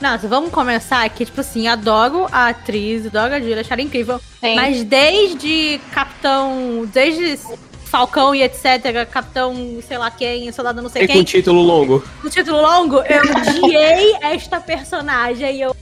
Nossa, 0.00 0.26
vamos 0.26 0.50
começar 0.50 1.04
aqui, 1.04 1.26
tipo 1.26 1.42
assim, 1.42 1.68
adoro 1.68 2.26
a 2.32 2.48
atriz, 2.48 3.06
adoro 3.06 3.34
a 3.34 3.38
Julia, 3.38 3.60
acharam 3.60 3.84
incrível. 3.84 4.18
Sim. 4.40 4.56
Mas 4.56 4.82
desde 4.82 5.78
Capitão. 5.92 6.88
Desde 6.92 7.38
Falcão 7.92 8.34
e 8.34 8.42
etc., 8.42 9.06
Capitão, 9.10 9.54
sei 9.86 9.98
lá 9.98 10.10
quem, 10.10 10.50
soldado 10.50 10.80
não 10.80 10.88
sei 10.88 11.02
e 11.02 11.06
quem. 11.06 11.16
com 11.18 11.24
título 11.24 11.60
longo. 11.60 12.02
Com 12.22 12.30
título 12.30 12.62
longo, 12.62 13.02
eu 13.02 13.20
odiei 13.20 14.16
esta 14.24 14.58
personagem. 14.58 15.60
Eu 15.60 15.76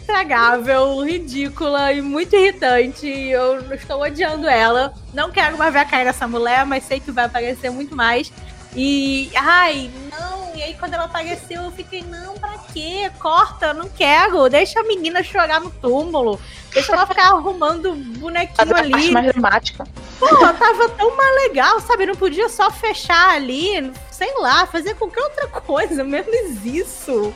estragável, 0.00 1.00
ridícula 1.04 1.92
e 1.92 2.02
muito 2.02 2.34
irritante. 2.34 3.06
Eu 3.06 3.72
estou 3.72 4.02
odiando 4.02 4.48
ela. 4.48 4.94
Não 5.14 5.30
quero 5.30 5.56
mais 5.56 5.72
ver 5.72 5.78
a 5.78 5.84
cara 5.84 6.06
dessa 6.06 6.26
mulher, 6.26 6.66
mas 6.66 6.82
sei 6.82 6.98
que 6.98 7.12
vai 7.12 7.26
aparecer 7.26 7.70
muito 7.70 7.94
mais. 7.94 8.32
E, 8.76 9.30
ai, 9.34 9.90
não. 10.10 10.54
E 10.54 10.62
aí, 10.62 10.74
quando 10.74 10.94
ela 10.94 11.04
apareceu, 11.04 11.62
eu 11.62 11.70
fiquei, 11.70 12.02
não, 12.02 12.34
pra 12.34 12.58
quê? 12.72 13.10
Corta, 13.18 13.72
não 13.72 13.88
quero. 13.88 14.48
Deixa 14.50 14.80
a 14.80 14.84
menina 14.84 15.22
chorar 15.22 15.60
no 15.60 15.70
túmulo. 15.70 16.38
Deixa 16.72 16.92
ela 16.92 17.06
ficar 17.06 17.28
arrumando 17.28 17.94
bonequinho 17.94 18.76
ali. 18.76 18.90
Parte 18.90 19.10
mais 19.10 19.26
dramática. 19.32 19.84
Pô, 20.18 20.28
tava 20.28 20.88
tão 20.90 21.16
mais 21.16 21.34
legal, 21.36 21.80
sabe? 21.80 22.04
Não 22.04 22.14
podia 22.14 22.50
só 22.50 22.70
fechar 22.70 23.30
ali, 23.30 23.90
sei 24.10 24.32
lá, 24.38 24.66
fazer 24.66 24.94
qualquer 24.94 25.22
outra 25.22 25.48
coisa, 25.48 26.04
menos 26.04 26.64
isso. 26.64 27.32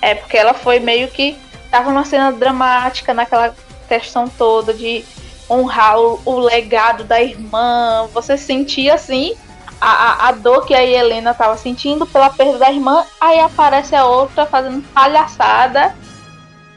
É, 0.00 0.14
porque 0.14 0.36
ela 0.36 0.54
foi 0.54 0.78
meio 0.78 1.08
que. 1.08 1.36
Tava 1.68 1.90
numa 1.90 2.04
cena 2.04 2.30
dramática 2.30 3.14
naquela 3.14 3.56
questão 3.88 4.28
toda 4.28 4.74
de 4.74 5.04
honrar 5.52 6.00
o, 6.00 6.20
o 6.24 6.38
legado 6.38 7.04
da 7.04 7.20
irmã. 7.20 8.08
Você 8.12 8.36
sentia 8.36 8.94
assim 8.94 9.34
a, 9.80 9.90
a, 9.90 10.28
a, 10.28 10.32
dor 10.32 10.64
que 10.64 10.74
a 10.74 10.84
Helena 10.84 11.34
tava 11.34 11.56
sentindo 11.56 12.06
pela 12.06 12.30
perda 12.30 12.58
da 12.58 12.70
irmã, 12.70 13.04
aí 13.20 13.40
aparece 13.40 13.96
a 13.96 14.06
outra 14.06 14.46
fazendo 14.46 14.82
palhaçada 14.94 15.94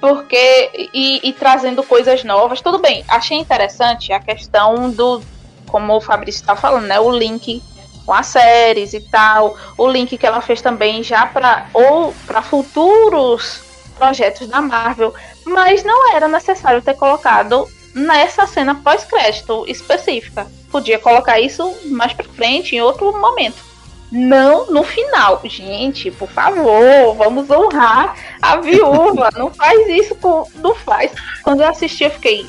porque 0.01 0.89
e, 0.93 1.27
e, 1.27 1.33
trazendo 1.33 1.83
coisas 1.83 2.23
novas. 2.23 2.61
Tudo 2.61 2.79
bem, 2.79 3.03
achei 3.07 3.37
interessante 3.37 4.11
a 4.11 4.19
questão 4.19 4.91
do, 4.91 5.21
como 5.67 5.95
o 5.95 6.01
Fabrício 6.01 6.41
está 6.41 6.55
falando, 6.55 6.85
né, 6.85 6.99
o 6.99 7.09
link 7.09 7.61
com 8.05 8.13
as 8.13 8.27
séries 8.27 8.93
e 8.93 8.99
tal, 8.99 9.57
o 9.77 9.87
link 9.87 10.15
que 10.15 10.25
ela 10.27 10.41
fez 10.41 10.61
também 10.61 11.01
já 11.01 11.25
para 11.25 11.67
ou 11.73 12.13
para 12.27 12.41
futuros 12.41 13.63
projetos 13.97 14.47
da 14.47 14.61
Marvel, 14.61 15.13
mas 15.43 15.83
não 15.83 16.13
era 16.13 16.27
necessário 16.27 16.81
ter 16.81 16.93
colocado 16.93 17.67
nessa 17.95 18.45
cena 18.45 18.75
pós-crédito 18.75 19.63
específica. 19.67 20.45
Podia 20.69 20.99
colocar 20.99 21.39
isso 21.39 21.73
mais 21.85 22.11
para 22.11 22.25
frente 22.25 22.75
em 22.75 22.81
outro 22.81 23.17
momento. 23.17 23.63
Não 24.11 24.67
no 24.67 24.83
final. 24.83 25.41
Gente, 25.45 26.11
por 26.11 26.29
favor, 26.29 27.15
vamos 27.15 27.49
honrar 27.49 28.15
a 28.41 28.57
viúva. 28.57 29.29
não 29.35 29.49
faz 29.55 29.87
isso 29.87 30.13
com. 30.15 30.45
Não 30.55 30.75
faz. 30.75 31.11
Quando 31.41 31.61
eu 31.61 31.69
assisti, 31.69 32.03
eu 32.03 32.11
fiquei. 32.11 32.45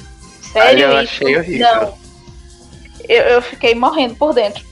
Sério? 0.52 0.86
eu 0.86 0.96
achei 0.96 1.36
horrível. 1.38 1.66
Não. 1.66 1.98
Eu, 3.08 3.22
eu 3.22 3.42
fiquei 3.42 3.74
morrendo 3.74 4.16
por 4.16 4.34
dentro. 4.34 4.64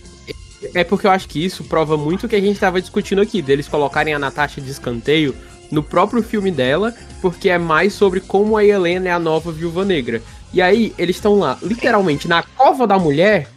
É 0.75 0.83
porque 0.83 1.07
eu 1.07 1.11
acho 1.11 1.29
que 1.29 1.45
isso 1.45 1.65
prova 1.65 1.97
muito 1.97 2.27
o 2.27 2.29
que 2.29 2.37
a 2.37 2.41
gente 2.41 2.55
estava 2.55 2.81
discutindo 2.81 3.21
aqui, 3.21 3.43
deles 3.43 3.69
colocarem 3.69 4.15
a 4.15 4.19
Natasha 4.19 4.61
de 4.61 4.71
escanteio 4.71 5.35
no 5.71 5.83
próprio 5.83 6.23
filme 6.23 6.51
dela, 6.51 6.95
porque 7.21 7.51
é 7.51 7.59
mais 7.59 7.93
sobre 7.93 8.21
como 8.21 8.57
a 8.57 8.65
Helena 8.65 9.09
é 9.09 9.13
a 9.13 9.19
nova 9.19 9.53
viúva 9.53 9.85
negra. 9.85 10.23
E 10.55 10.63
aí, 10.63 10.95
eles 10.97 11.17
estão 11.17 11.41
lá, 11.41 11.59
literalmente, 11.61 12.29
na 12.29 12.45
cova 12.45 12.87
da 12.87 12.97
mulher, 12.97 13.49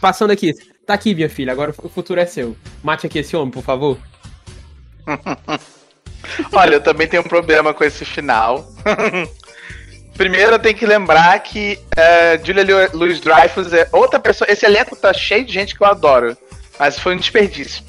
passando 0.00 0.32
aqui. 0.32 0.52
Tá 0.84 0.94
aqui, 0.94 1.14
minha 1.14 1.30
filha, 1.30 1.52
agora 1.52 1.72
o 1.80 1.88
futuro 1.88 2.18
é 2.18 2.26
seu. 2.26 2.56
Mate 2.82 3.06
aqui 3.06 3.20
esse 3.20 3.36
homem, 3.36 3.52
por 3.52 3.62
favor. 3.62 3.96
Olha, 6.52 6.74
eu 6.74 6.80
também 6.80 7.06
tenho 7.06 7.22
um 7.22 7.28
problema 7.28 7.72
com 7.72 7.84
esse 7.84 8.04
final. 8.04 8.66
Primeiro, 10.16 10.52
eu 10.52 10.58
tenho 10.58 10.76
que 10.76 10.84
lembrar 10.84 11.38
que 11.38 11.78
uh, 11.96 12.44
Julia 12.44 12.90
Louis 12.92 13.20
Dreyfus 13.20 13.72
é 13.72 13.88
outra 13.92 14.18
pessoa. 14.18 14.50
Esse 14.50 14.66
elenco 14.66 14.96
tá 14.96 15.12
cheio 15.12 15.44
de 15.44 15.52
gente 15.52 15.76
que 15.76 15.84
eu 15.84 15.86
adoro, 15.86 16.36
mas 16.80 16.98
foi 16.98 17.14
um 17.14 17.18
desperdício. 17.18 17.84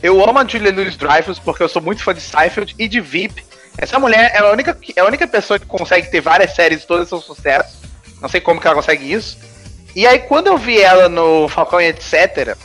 Eu 0.00 0.22
amo 0.22 0.38
a 0.38 0.46
Julia 0.46 0.72
Louis 0.72 0.96
Dreyfus 0.96 1.40
porque 1.40 1.64
eu 1.64 1.68
sou 1.68 1.82
muito 1.82 2.04
fã 2.04 2.14
de 2.14 2.20
Seinfeld 2.20 2.76
e 2.78 2.86
de 2.86 3.00
VIP. 3.00 3.44
Essa 3.78 3.98
mulher 3.98 4.32
é 4.34 4.38
a 4.38 4.50
única, 4.50 4.76
é 4.94 5.00
a 5.00 5.04
única 5.04 5.26
pessoa 5.26 5.58
que 5.58 5.66
consegue 5.66 6.10
ter 6.10 6.20
várias 6.20 6.54
séries 6.54 6.82
e 6.82 6.86
todas 6.86 7.08
são 7.08 7.20
sucesso. 7.20 7.76
Não 8.20 8.28
sei 8.28 8.40
como 8.40 8.60
que 8.60 8.66
ela 8.66 8.76
consegue 8.76 9.12
isso. 9.12 9.38
E 9.94 10.06
aí, 10.06 10.18
quando 10.20 10.48
eu 10.48 10.58
vi 10.58 10.80
ela 10.80 11.08
no 11.08 11.48
Falcão 11.48 11.80
e 11.80 11.86
etc., 11.86 12.56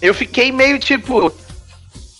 eu 0.00 0.14
fiquei 0.14 0.50
meio 0.50 0.78
tipo. 0.78 1.32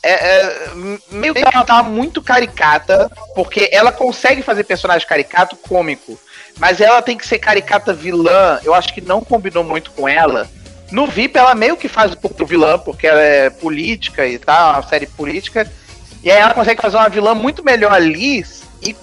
É, 0.02 0.12
é, 0.12 0.70
meio 1.10 1.34
que 1.34 1.42
ela 1.42 1.64
tava 1.64 1.82
muito 1.88 2.22
caricata, 2.22 3.10
porque 3.34 3.68
ela 3.70 3.92
consegue 3.92 4.42
fazer 4.42 4.64
personagem 4.64 5.06
caricato 5.06 5.56
cômico, 5.56 6.18
mas 6.58 6.80
ela 6.80 7.02
tem 7.02 7.18
que 7.18 7.26
ser 7.26 7.38
caricata 7.38 7.92
vilã. 7.92 8.58
Eu 8.64 8.74
acho 8.74 8.94
que 8.94 9.00
não 9.02 9.22
combinou 9.22 9.62
muito 9.62 9.90
com 9.90 10.08
ela. 10.08 10.48
No 10.90 11.06
VIP, 11.06 11.38
ela 11.38 11.54
meio 11.54 11.76
que 11.76 11.88
faz 11.88 12.12
um 12.12 12.16
pouco 12.16 12.46
vilã, 12.46 12.78
porque 12.78 13.06
ela 13.06 13.20
é 13.20 13.50
política 13.50 14.26
e 14.26 14.38
tal, 14.38 14.72
uma 14.72 14.82
série 14.82 15.06
política. 15.06 15.70
E 16.22 16.30
aí 16.30 16.38
ela 16.38 16.54
consegue 16.54 16.82
fazer 16.82 16.96
uma 16.96 17.08
vilã 17.08 17.34
muito 17.34 17.64
melhor 17.64 17.92
ali. 17.92 18.44
E 18.82 18.96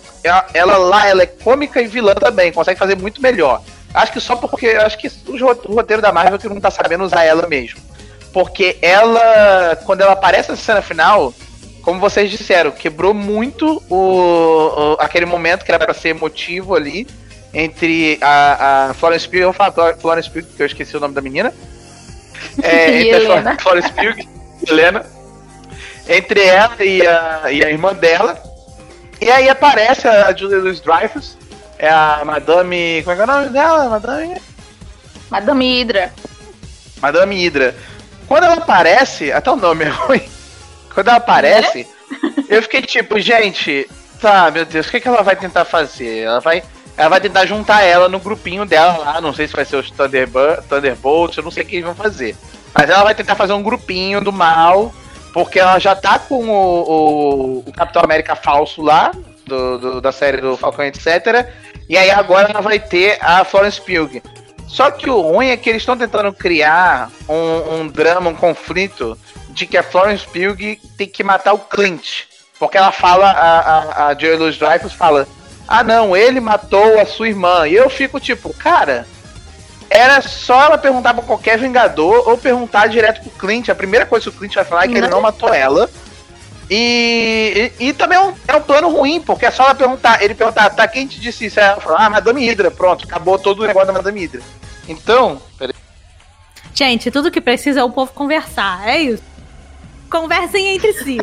ela, 0.53 0.77
lá, 0.77 1.07
ela 1.07 1.23
é 1.23 1.25
cômica 1.27 1.81
e 1.81 1.87
vilã 1.87 2.13
também, 2.13 2.51
consegue 2.51 2.79
fazer 2.79 2.95
muito 2.95 3.21
melhor. 3.21 3.61
Acho 3.93 4.11
que 4.11 4.19
só 4.19 4.35
porque. 4.35 4.67
Acho 4.67 4.97
que 4.97 5.09
o 5.27 5.73
roteiro 5.73 6.01
da 6.01 6.11
Marvel 6.11 6.37
que 6.37 6.47
não 6.47 6.59
tá 6.59 6.69
sabendo 6.69 7.03
usar 7.03 7.23
ela 7.23 7.47
mesmo. 7.47 7.79
Porque 8.33 8.77
ela, 8.81 9.75
quando 9.85 10.01
ela 10.01 10.11
aparece 10.11 10.51
na 10.51 10.57
cena 10.57 10.81
final, 10.81 11.33
como 11.81 11.99
vocês 11.99 12.29
disseram, 12.29 12.69
quebrou 12.69 13.13
muito 13.13 13.81
o, 13.89 13.95
o 13.95 14.97
aquele 14.99 15.25
momento 15.25 15.63
que 15.63 15.71
era 15.71 15.83
para 15.83 15.93
ser 15.93 16.09
emotivo 16.09 16.75
ali 16.75 17.07
entre 17.53 18.19
a, 18.21 18.89
a 18.89 18.93
Florence 18.93 19.27
Pugh, 19.27 19.37
eu 19.37 19.53
falar 19.53 19.95
Florence 19.95 20.29
Pugh, 20.29 20.43
porque 20.43 20.61
eu 20.61 20.67
esqueci 20.67 20.95
o 20.95 20.99
nome 20.99 21.15
da 21.15 21.21
menina. 21.21 21.53
É, 22.61 23.01
entre 23.01 23.31
a 23.31 23.57
Florence 23.57 23.91
Pugh 23.93 24.19
e 24.19 24.69
Helena. 24.69 25.05
Entre 26.07 26.43
ela 26.43 26.83
e 26.83 27.05
a, 27.05 27.51
e 27.51 27.63
a 27.63 27.69
irmã 27.69 27.93
dela. 27.93 28.41
E 29.19 29.29
aí 29.29 29.49
aparece 29.49 30.07
a 30.07 30.33
Julia 30.35 30.59
Louis 30.59 30.79
Dreyfus 30.79 31.37
é 31.77 31.89
a 31.89 32.23
Madame. 32.25 33.01
Como 33.03 33.13
é 33.13 33.15
que 33.15 33.21
é 33.21 33.23
o 33.23 33.27
nome 33.27 33.49
dela? 33.49 33.89
Madame. 33.89 34.41
Madame 35.29 35.81
Hydra. 35.81 36.13
Madame 37.01 37.35
Hydra. 37.35 37.75
Quando 38.27 38.43
ela 38.43 38.55
aparece, 38.55 39.31
até 39.31 39.51
o 39.51 39.55
nome 39.55 39.85
é 39.85 39.89
ruim. 39.89 40.21
Quando 40.93 41.09
ela 41.09 41.17
aparece, 41.17 41.81
é? 41.81 42.55
eu 42.55 42.61
fiquei 42.63 42.81
tipo, 42.81 43.19
gente, 43.19 43.87
tá, 44.19 44.49
meu 44.51 44.65
Deus, 44.65 44.87
o 44.87 44.91
que, 44.91 44.99
que 44.99 45.07
ela 45.07 45.21
vai 45.21 45.35
tentar 45.35 45.65
fazer? 45.65 46.19
Ela 46.19 46.39
vai. 46.39 46.63
Ela 46.95 47.09
vai 47.09 47.21
tentar 47.21 47.45
juntar 47.45 47.83
ela 47.83 48.09
no 48.09 48.19
grupinho 48.19 48.65
dela 48.65 48.97
lá. 48.97 49.21
Não 49.21 49.31
sei 49.31 49.47
se 49.47 49.53
vai 49.53 49.63
ser 49.63 49.75
os 49.75 49.91
Thunderbolts, 49.91 51.37
eu 51.37 51.43
não 51.43 51.51
sei 51.51 51.61
o 51.61 51.65
que 51.67 51.75
eles 51.75 51.85
vão 51.85 51.93
fazer. 51.93 52.35
Mas 52.73 52.89
ela 52.89 53.03
vai 53.03 53.13
tentar 53.13 53.35
fazer 53.35 53.53
um 53.53 53.61
grupinho 53.61 54.19
do 54.19 54.33
mal. 54.33 54.91
Porque 55.37 55.59
ela 55.59 55.77
já 55.77 55.95
tá 55.95 56.17
com 56.17 56.49
o, 56.49 56.81
o, 56.81 57.59
o 57.59 57.71
Capitão 57.71 58.01
América 58.01 58.35
falso 58.35 58.81
lá, 58.81 59.11
do, 59.45 59.77
do, 59.77 60.01
da 60.01 60.11
série 60.11 60.41
do 60.41 60.57
Falcão, 60.57 60.83
etc. 60.83 61.47
E 61.87 61.95
aí 61.95 62.09
agora 62.09 62.49
ela 62.49 62.59
vai 62.59 62.79
ter 62.79 63.19
a 63.21 63.43
Florence 63.43 63.79
Pugh. 63.79 64.19
Só 64.67 64.89
que 64.89 65.07
o 65.07 65.21
ruim 65.21 65.49
é 65.49 65.55
que 65.55 65.69
eles 65.69 65.83
estão 65.83 65.95
tentando 65.95 66.33
criar 66.33 67.11
um, 67.29 67.75
um, 67.75 67.87
drama, 67.87 68.31
um 68.31 68.35
conflito 68.35 69.15
de 69.49 69.67
que 69.67 69.77
a 69.77 69.83
Florence 69.83 70.25
Pugh 70.25 70.75
tem 70.97 71.07
que 71.07 71.23
matar 71.23 71.53
o 71.53 71.59
Clint. 71.59 72.23
Porque 72.57 72.75
ela 72.75 72.91
fala, 72.91 73.29
a, 73.29 73.59
a, 73.59 74.07
a 74.07 74.17
Joey 74.17 74.37
Louis 74.37 74.57
Dreyfus 74.57 74.93
fala, 74.93 75.27
ah 75.67 75.83
não, 75.83 76.17
ele 76.17 76.39
matou 76.39 76.99
a 76.99 77.05
sua 77.05 77.29
irmã. 77.29 77.67
E 77.67 77.75
eu 77.75 77.91
fico 77.91 78.19
tipo, 78.19 78.51
cara, 78.55 79.05
era 79.97 80.21
só 80.21 80.65
ela 80.65 80.77
perguntar 80.77 81.13
pra 81.13 81.23
qualquer 81.23 81.57
Vingador 81.57 82.29
ou 82.29 82.37
perguntar 82.37 82.87
direto 82.87 83.21
pro 83.21 83.31
Clint. 83.31 83.69
A 83.69 83.75
primeira 83.75 84.05
coisa 84.05 84.29
que 84.29 84.35
o 84.35 84.39
Clint 84.39 84.53
vai 84.53 84.63
falar 84.63 84.83
é 84.83 84.87
que 84.87 84.93
não. 84.93 85.01
ele 85.01 85.09
não 85.09 85.21
matou 85.21 85.53
ela. 85.53 85.89
E, 86.69 87.71
e, 87.79 87.87
e, 87.87 87.93
também 87.93 88.17
é 88.17 88.21
um, 88.21 88.33
é 88.47 88.55
um, 88.57 88.61
plano 88.61 88.89
ruim, 88.89 89.21
porque 89.21 89.45
é 89.45 89.51
só 89.51 89.63
ela 89.63 89.75
perguntar, 89.75 90.21
ele 90.21 90.35
perguntar, 90.35 90.69
tá, 90.69 90.85
quem 90.85 91.07
te 91.07 91.19
disse 91.19 91.45
isso? 91.45 91.59
Ela 91.59 91.79
falou, 91.79 91.97
ah, 91.97 92.09
Madame 92.09 92.45
Hydra, 92.45 92.69
pronto, 92.69 93.05
acabou 93.05 93.39
todo 93.39 93.63
o 93.63 93.65
negócio 93.65 93.87
da 93.87 93.93
Madame 93.93 94.19
Hydra. 94.19 94.41
Então. 94.87 95.41
Peraí. 95.57 95.73
Gente, 96.73 97.09
tudo 97.09 97.31
que 97.31 97.39
precisa 97.39 97.79
é 97.79 97.83
o 97.83 97.89
povo 97.89 98.11
conversar, 98.11 98.87
é 98.87 98.99
isso. 98.99 99.23
Conversem 100.09 100.75
entre 100.75 100.93
si. 100.93 101.17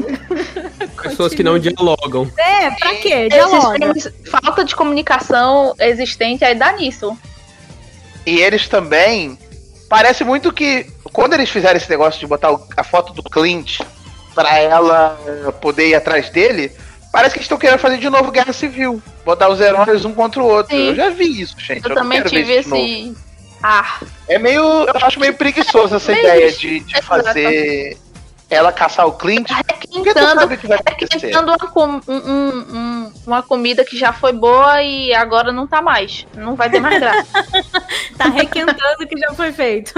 Pessoas 1.01 1.35
que 1.35 1.43
não 1.43 1.59
dialogam. 1.59 2.31
É, 2.37 2.71
pra 2.71 2.95
quê? 2.97 3.29
Dialoga. 3.29 3.95
Falta 4.31 4.65
de 4.65 4.75
comunicação 4.75 5.75
existente 5.79 6.45
aí 6.45 6.55
dá 6.55 6.73
nisso. 6.73 7.17
E 8.27 8.41
eles 8.41 8.69
também. 8.69 9.39
Parece 9.89 10.25
muito 10.25 10.53
que 10.53 10.87
quando 11.13 11.35
eles 11.35 11.51
fizeram 11.51 11.77
esse 11.77 11.89
negócio 11.89 12.19
de 12.19 12.27
botar 12.27 12.57
a 12.77 12.85
foto 12.85 13.13
do 13.13 13.23
Clint 13.23 13.81
para 14.35 14.59
ela 14.59 15.17
poder 15.61 15.89
ir 15.89 15.95
atrás 15.95 16.31
dele, 16.31 16.73
parece 17.13 17.37
que 17.37 17.43
estão 17.43 17.59
querendo 17.59 17.79
fazer 17.79 17.99
de 17.99 18.11
novo 18.11 18.33
Guerra 18.33 18.53
Civil. 18.53 19.01
Botar 19.25 19.49
os 19.49 19.61
heróis 19.61 20.05
um 20.05 20.13
contra 20.13 20.43
o 20.43 20.47
outro. 20.47 20.75
Sim. 20.75 20.89
Eu 20.89 20.95
já 20.95 21.11
vi 21.11 21.41
isso, 21.41 21.55
gente. 21.59 21.85
Eu, 21.85 21.91
eu 21.91 21.95
também 21.95 22.23
tive 22.23 22.53
esse. 22.53 23.15
Ah. 23.63 24.01
É 24.29 24.39
meio. 24.39 24.63
Eu 24.63 24.95
acho 25.03 25.21
meio 25.21 25.35
preguiçoso 25.35 25.95
essa 25.95 26.13
ideia 26.13 26.51
de, 26.53 26.81
de 26.81 27.03
fazer 27.03 27.97
ela 28.55 28.73
caçar 28.73 29.07
o 29.07 29.13
Clint. 29.13 29.49
Requentando, 29.51 30.47
requentando 30.47 31.51
uma, 31.51 31.59
com, 31.59 32.01
um, 32.09 32.17
um, 32.17 33.13
uma 33.27 33.43
comida 33.43 33.85
que 33.85 33.97
já 33.97 34.13
foi 34.13 34.33
boa 34.33 34.83
e 34.83 35.13
agora 35.15 35.53
não 35.53 35.67
tá 35.67 35.81
mais. 35.83 36.27
Não 36.37 36.55
vai 36.55 36.71
ter 36.71 36.81
mais 36.81 36.99
graça. 36.99 37.27
tá 38.17 38.29
requentando 38.29 39.03
o 39.03 39.07
que 39.07 39.19
já 39.19 39.33
foi 39.35 39.53
feito. 39.53 39.95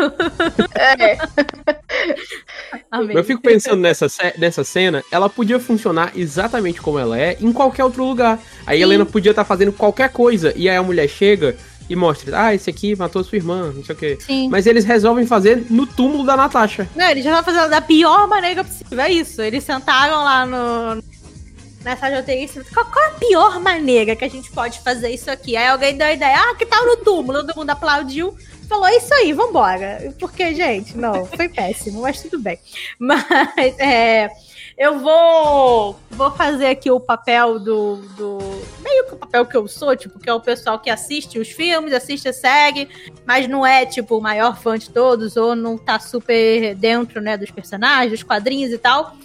É. 0.75 1.17
Eu 3.15 3.25
fico 3.25 3.43
pensando 3.43 3.81
nessa, 3.81 4.07
nessa 4.39 4.65
cena, 4.65 5.03
ela 5.11 5.29
podia 5.29 5.59
funcionar 5.59 6.13
exatamente 6.15 6.81
como 6.81 6.99
ela 6.99 7.19
é 7.19 7.37
em 7.41 7.53
qualquer 7.53 7.85
outro 7.85 8.05
lugar. 8.05 8.39
Aí 8.67 8.81
a 8.81 8.83
Helena 8.83 9.05
podia 9.05 9.31
estar 9.31 9.45
tá 9.45 9.49
fazendo 9.49 9.73
qualquer 9.73 10.11
coisa 10.11 10.53
e 10.57 10.69
aí 10.69 10.77
a 10.77 10.83
mulher 10.83 11.09
chega 11.09 11.57
e 11.89 11.97
mostra, 11.97 12.47
ah, 12.47 12.55
esse 12.55 12.69
aqui 12.69 12.97
matou 12.97 13.23
sua 13.23 13.37
irmã, 13.37 13.73
não 13.73 13.85
sei 13.85 13.95
o 13.95 13.99
quê. 13.99 14.19
Sim. 14.21 14.49
Mas 14.49 14.67
eles 14.67 14.85
resolvem 14.85 15.27
fazer 15.27 15.67
no 15.71 15.87
túmulo 15.87 16.25
da 16.25 16.37
Natasha. 16.37 16.89
Não, 16.95 17.09
eles 17.09 17.25
já 17.25 17.31
estão 17.31 17.55
fazendo 17.55 17.71
da 17.71 17.81
pior 17.81 18.27
maneira 18.29 18.65
possível. 18.65 19.01
É 19.01 19.11
isso. 19.11 19.41
Eles 19.41 19.65
sentaram 19.65 20.25
lá 20.25 20.47
no. 20.47 21.03
Nessa 21.85 22.09
roteirista. 22.09 22.65
Qual, 22.75 22.85
qual 22.87 23.05
é 23.05 23.09
a 23.09 23.13
pior 23.13 23.61
maneira 23.61 24.17
que 24.17 24.25
a 24.25 24.29
gente 24.29 24.51
pode 24.51 24.81
fazer 24.81 25.11
isso 25.11 25.31
aqui? 25.31 25.57
Aí 25.57 25.69
alguém 25.69 25.97
deu 25.97 26.09
a 26.09 26.13
ideia, 26.13 26.37
ah, 26.37 26.55
que 26.57 26.67
tal 26.67 26.85
no 26.85 26.97
túmulo? 26.97 27.45
Todo 27.45 27.57
mundo 27.57 27.71
aplaudiu 27.71 28.37
falou 28.69 28.89
isso 28.89 29.13
aí, 29.15 29.33
vambora. 29.33 30.13
Porque, 30.19 30.55
gente, 30.55 30.97
não, 30.97 31.25
foi 31.25 31.49
péssimo, 31.49 32.03
mas 32.03 32.21
tudo 32.21 32.39
bem. 32.39 32.59
Mas 32.99 33.79
é, 33.79 34.29
eu 34.77 34.99
vou, 34.99 35.99
vou 36.11 36.31
fazer 36.33 36.67
aqui 36.67 36.91
o 36.91 37.01
papel 37.01 37.59
do, 37.59 37.97
do. 38.17 38.39
Meio 38.83 39.07
que 39.07 39.15
o 39.15 39.17
papel 39.17 39.47
que 39.47 39.57
eu 39.57 39.67
sou, 39.67 39.97
tipo, 39.97 40.19
que 40.19 40.29
é 40.29 40.35
o 40.35 40.41
pessoal 40.41 40.79
que 40.79 40.91
assiste 40.91 41.39
os 41.39 41.49
filmes, 41.49 41.95
assiste 41.95 42.31
série, 42.33 42.87
mas 43.25 43.49
não 43.49 43.65
é, 43.65 43.87
tipo, 43.87 44.19
o 44.19 44.21
maior 44.21 44.61
fã 44.61 44.77
de 44.77 44.91
todos, 44.91 45.37
ou 45.37 45.57
não 45.57 45.79
tá 45.79 45.99
super 45.99 46.75
dentro, 46.75 47.23
né, 47.23 47.39
dos 47.39 47.51
personagens, 47.51 48.11
dos 48.11 48.23
quadrinhos 48.23 48.71
e 48.71 48.77
tal. 48.77 49.17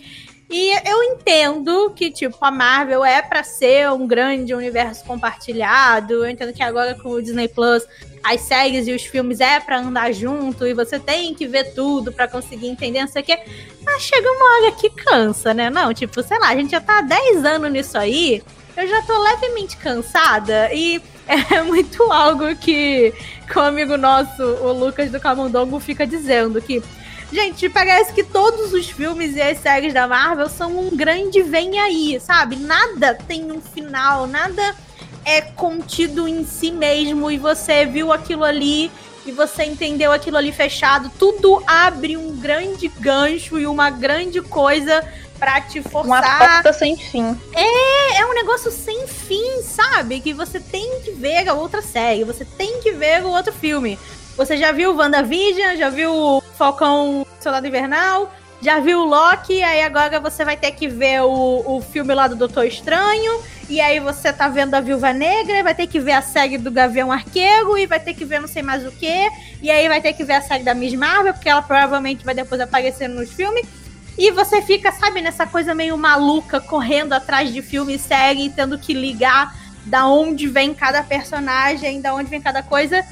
E 0.52 0.74
eu 0.86 1.02
entendo 1.02 1.94
que, 1.96 2.12
tipo, 2.12 2.38
a 2.42 2.52
Marvel 2.52 3.06
é 3.06 3.22
para 3.22 3.42
ser 3.42 3.90
um 3.90 4.06
grande 4.06 4.54
universo 4.54 5.06
compartilhado. 5.06 6.26
Eu 6.26 6.30
entendo 6.30 6.52
que 6.52 6.62
agora 6.62 6.94
com 6.94 7.10
o 7.12 7.22
Disney 7.22 7.48
Plus, 7.48 7.88
as 8.22 8.42
séries 8.42 8.86
e 8.86 8.92
os 8.92 9.04
filmes 9.04 9.40
é 9.40 9.62
para 9.62 9.80
andar 9.80 10.12
junto 10.12 10.68
e 10.68 10.74
você 10.74 11.00
tem 11.00 11.34
que 11.34 11.48
ver 11.48 11.74
tudo 11.74 12.12
para 12.12 12.28
conseguir 12.28 12.68
entender, 12.68 13.00
não 13.00 13.08
sei 13.08 13.22
o 13.22 13.26
quê. 13.26 13.40
Mas 13.86 14.02
chega 14.02 14.30
uma 14.30 14.56
hora 14.56 14.72
que 14.74 14.90
cansa, 14.90 15.54
né? 15.54 15.70
Não, 15.70 15.94
tipo, 15.94 16.22
sei 16.22 16.38
lá, 16.38 16.50
a 16.50 16.56
gente 16.56 16.72
já 16.72 16.82
tá 16.82 17.00
há 17.00 17.02
10 17.02 17.46
anos 17.46 17.72
nisso 17.72 17.98
aí. 17.98 18.44
Eu 18.76 18.88
já 18.88 19.02
tô 19.04 19.18
levemente 19.24 19.78
cansada 19.78 20.70
e 20.74 21.02
é 21.50 21.62
muito 21.62 22.04
algo 22.12 22.54
que, 22.58 23.14
que 23.50 23.58
o 23.58 23.62
amigo 23.62 23.96
nosso, 23.96 24.44
o 24.44 24.74
Lucas 24.74 25.10
do 25.10 25.20
Camundongo, 25.20 25.80
fica 25.80 26.06
dizendo 26.06 26.62
que 26.62 26.84
Gente, 27.32 27.70
parece 27.70 28.12
que 28.14 28.24
todos 28.24 28.74
os 28.74 28.90
filmes 28.90 29.36
e 29.36 29.42
as 29.42 29.58
séries 29.60 29.94
da 29.94 30.06
Marvel 30.08 30.50
são 30.50 30.78
um 30.78 30.96
grande 30.96 31.42
vem 31.42 31.80
aí, 31.80 32.20
sabe? 32.20 32.58
Nada 32.58 33.16
tem 33.28 33.52
um 33.52 33.62
final, 33.62 34.28
nada 34.28 34.76
é 35.24 35.42
contido 35.42 36.28
em 36.28 36.46
si 36.46 36.72
mesmo 36.72 37.32
e 37.32 37.38
você 37.38 37.86
viu 37.86 38.12
aquilo 38.12 38.44
ali 38.44 38.92
e 39.26 39.32
você 39.32 39.64
entendeu 39.64 40.12
aquilo 40.12 40.36
ali 40.36 40.52
fechado. 40.52 41.12
Tudo 41.18 41.64
abre 41.66 42.18
um 42.18 42.36
grande 42.36 42.88
gancho 42.88 43.58
e 43.58 43.66
uma 43.66 43.90
grande 43.90 44.42
coisa 44.42 45.02
pra 45.40 45.62
te 45.62 45.82
forçar. 45.82 46.06
Uma 46.06 46.38
porta 46.38 46.74
sem 46.74 46.98
fim. 46.98 47.38
É, 47.54 48.20
é 48.20 48.26
um 48.26 48.34
negócio 48.34 48.72
sem 48.72 49.08
fim, 49.08 49.62
sabe? 49.62 50.20
Que 50.20 50.34
você 50.34 50.60
tem 50.60 51.02
que 51.02 51.12
ver 51.12 51.48
a 51.48 51.54
outra 51.54 51.82
série, 51.82 52.24
você 52.24 52.44
tem 52.44 52.82
que 52.82 52.92
ver 52.92 53.24
o 53.24 53.30
outro 53.30 53.54
filme. 53.54 53.98
Você 54.36 54.58
já 54.58 54.72
viu 54.72 54.96
WandaVision, 54.96 55.78
já 55.78 55.90
viu 55.90 56.41
Falcão 56.62 57.26
Soldado 57.40 57.66
Invernal, 57.66 58.32
já 58.62 58.80
viu 58.80 59.00
o 59.00 59.06
Loki, 59.06 59.64
aí 59.64 59.82
agora 59.82 60.20
você 60.20 60.46
vai 60.46 60.56
ter 60.56 60.72
que 60.74 60.88
ver 60.88 61.24
o, 61.24 61.64
o 61.66 61.82
filme 61.82 62.14
lá 62.14 62.28
do 62.28 62.36
Doutor 62.36 62.68
Estranho, 62.68 63.42
e 63.68 63.82
aí 63.82 64.00
você 64.00 64.32
tá 64.32 64.48
vendo 64.48 64.76
a 64.76 64.80
Viúva 64.80 65.12
Negra, 65.12 65.64
vai 65.64 65.74
ter 65.74 65.88
que 65.88 66.00
ver 66.00 66.12
a 66.12 66.22
série 66.22 66.60
do 66.60 66.70
Gavião 66.70 67.12
Arqueiro, 67.12 67.76
e 67.80 67.88
vai 67.88 68.00
ter 68.00 68.14
que 68.14 68.24
ver 68.24 68.40
não 68.40 68.48
sei 68.48 68.62
mais 68.62 68.86
o 68.86 68.92
que, 68.92 69.28
e 69.60 69.72
aí 69.72 69.88
vai 69.88 70.00
ter 70.02 70.14
que 70.14 70.24
ver 70.24 70.34
a 70.34 70.42
série 70.44 70.64
da 70.64 70.76
Miss 70.76 70.94
Marvel, 70.94 71.34
porque 71.34 71.50
ela 71.50 71.64
provavelmente 71.64 72.24
vai 72.24 72.36
depois 72.36 72.62
aparecer 72.62 73.08
nos 73.08 73.32
filmes. 73.32 73.66
E 74.16 74.30
você 74.30 74.62
fica, 74.62 74.92
sabe, 74.92 75.20
nessa 75.20 75.48
coisa 75.48 75.74
meio 75.74 75.98
maluca, 75.98 76.62
correndo 76.62 77.14
atrás 77.14 77.52
de 77.52 77.64
filme 77.64 77.96
e 77.96 78.00
série, 78.00 78.52
tendo 78.52 78.78
que 78.78 78.94
ligar 78.94 79.52
da 79.88 80.06
onde 80.06 80.46
vem 80.46 80.76
cada 80.76 81.02
personagem, 81.02 82.02
da 82.02 82.14
onde 82.14 82.30
vem 82.30 82.40
cada 82.40 82.62
coisa. 82.62 83.04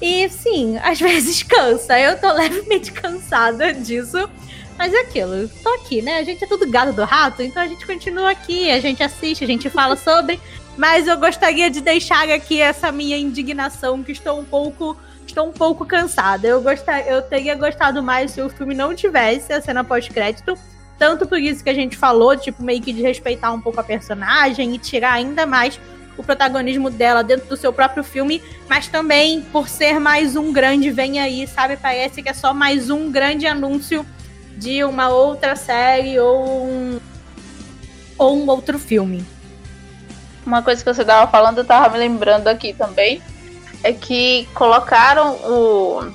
E 0.00 0.28
sim, 0.28 0.78
às 0.78 0.98
vezes 1.00 1.42
cansa. 1.42 1.98
Eu 1.98 2.18
tô 2.18 2.30
levemente 2.32 2.92
cansada 2.92 3.72
disso. 3.72 4.28
Mas 4.76 4.94
é 4.94 5.00
aquilo, 5.00 5.48
tô 5.60 5.68
aqui, 5.70 6.00
né? 6.00 6.18
A 6.18 6.22
gente 6.22 6.44
é 6.44 6.46
tudo 6.46 6.70
gado 6.70 6.92
do 6.92 7.02
rato, 7.02 7.42
então 7.42 7.60
a 7.60 7.66
gente 7.66 7.84
continua 7.84 8.30
aqui, 8.30 8.70
a 8.70 8.78
gente 8.78 9.02
assiste, 9.02 9.42
a 9.42 9.46
gente 9.46 9.68
fala 9.68 9.96
sobre. 9.98 10.40
Mas 10.76 11.08
eu 11.08 11.18
gostaria 11.18 11.68
de 11.68 11.80
deixar 11.80 12.30
aqui 12.30 12.60
essa 12.60 12.92
minha 12.92 13.18
indignação, 13.18 14.04
que 14.04 14.12
estou 14.12 14.38
um 14.38 14.44
pouco. 14.44 14.96
Estou 15.26 15.46
um 15.48 15.52
pouco 15.52 15.84
cansada. 15.84 16.46
Eu, 16.46 16.62
gostar, 16.62 17.06
eu 17.06 17.20
teria 17.20 17.54
gostado 17.54 18.02
mais 18.02 18.30
se 18.30 18.40
o 18.40 18.48
filme 18.48 18.74
não 18.74 18.94
tivesse 18.94 19.52
a 19.52 19.60
cena 19.60 19.84
pós-crédito. 19.84 20.56
Tanto 20.98 21.26
por 21.26 21.38
isso 21.38 21.62
que 21.62 21.68
a 21.68 21.74
gente 21.74 21.96
falou, 21.96 22.34
tipo, 22.36 22.62
meio 22.62 22.80
que 22.80 22.92
de 22.92 23.02
respeitar 23.02 23.52
um 23.52 23.60
pouco 23.60 23.78
a 23.78 23.84
personagem 23.84 24.74
e 24.74 24.78
tirar 24.78 25.12
ainda 25.12 25.44
mais 25.44 25.78
o 26.18 26.22
protagonismo 26.22 26.90
dela 26.90 27.22
dentro 27.22 27.46
do 27.48 27.56
seu 27.56 27.72
próprio 27.72 28.02
filme, 28.02 28.42
mas 28.68 28.88
também 28.88 29.40
por 29.40 29.68
ser 29.68 30.00
mais 30.00 30.34
um 30.36 30.52
grande 30.52 30.90
vem 30.90 31.20
aí, 31.20 31.46
sabe? 31.46 31.76
Parece 31.76 32.22
que 32.22 32.28
é 32.28 32.34
só 32.34 32.52
mais 32.52 32.90
um 32.90 33.10
grande 33.10 33.46
anúncio 33.46 34.04
de 34.56 34.82
uma 34.82 35.08
outra 35.08 35.54
série 35.54 36.18
ou 36.18 36.66
um, 36.66 37.00
ou 38.18 38.36
um 38.36 38.50
outro 38.50 38.78
filme. 38.78 39.24
Uma 40.44 40.60
coisa 40.60 40.82
que 40.82 40.92
você 40.92 41.02
estava 41.02 41.30
falando, 41.30 41.58
eu 41.58 41.64
tava 41.64 41.90
me 41.90 41.98
lembrando 41.98 42.48
aqui 42.48 42.72
também, 42.72 43.22
é 43.84 43.92
que 43.92 44.48
colocaram 44.54 45.34
o, 45.36 46.12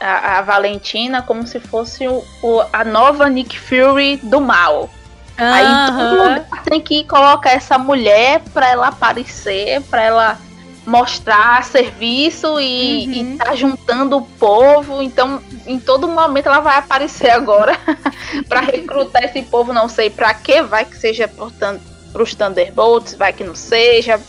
a, 0.00 0.38
a 0.38 0.42
Valentina 0.42 1.22
como 1.22 1.46
se 1.46 1.60
fosse 1.60 2.08
o, 2.08 2.24
o, 2.42 2.62
a 2.72 2.84
nova 2.84 3.28
Nick 3.28 3.58
Fury 3.58 4.16
do 4.16 4.40
mal. 4.40 4.90
Uhum. 5.38 5.52
Aí 5.52 5.86
todo 5.86 6.10
lugar 6.10 6.62
tem 6.64 6.80
que 6.80 7.04
colocar 7.04 7.50
essa 7.50 7.76
mulher 7.76 8.40
pra 8.52 8.68
ela 8.68 8.88
aparecer, 8.88 9.82
pra 9.82 10.02
ela 10.02 10.38
mostrar 10.86 11.64
serviço 11.64 12.60
e, 12.60 13.06
uhum. 13.06 13.34
e 13.34 13.36
tá 13.36 13.54
juntando 13.54 14.18
o 14.18 14.22
povo. 14.22 15.02
Então, 15.02 15.42
em 15.66 15.78
todo 15.78 16.06
momento 16.06 16.46
ela 16.46 16.60
vai 16.60 16.76
aparecer 16.78 17.30
agora 17.30 17.76
para 18.48 18.60
recrutar 18.60 19.24
esse 19.24 19.42
povo. 19.42 19.72
Não 19.72 19.88
sei 19.88 20.10
para 20.10 20.32
que, 20.34 20.62
vai 20.62 20.84
que 20.84 20.96
seja 20.96 21.26
para 21.26 22.22
os 22.22 22.34
Thunderbolts, 22.34 23.14
vai 23.14 23.32
que 23.32 23.42
não 23.42 23.54
seja. 23.54 24.20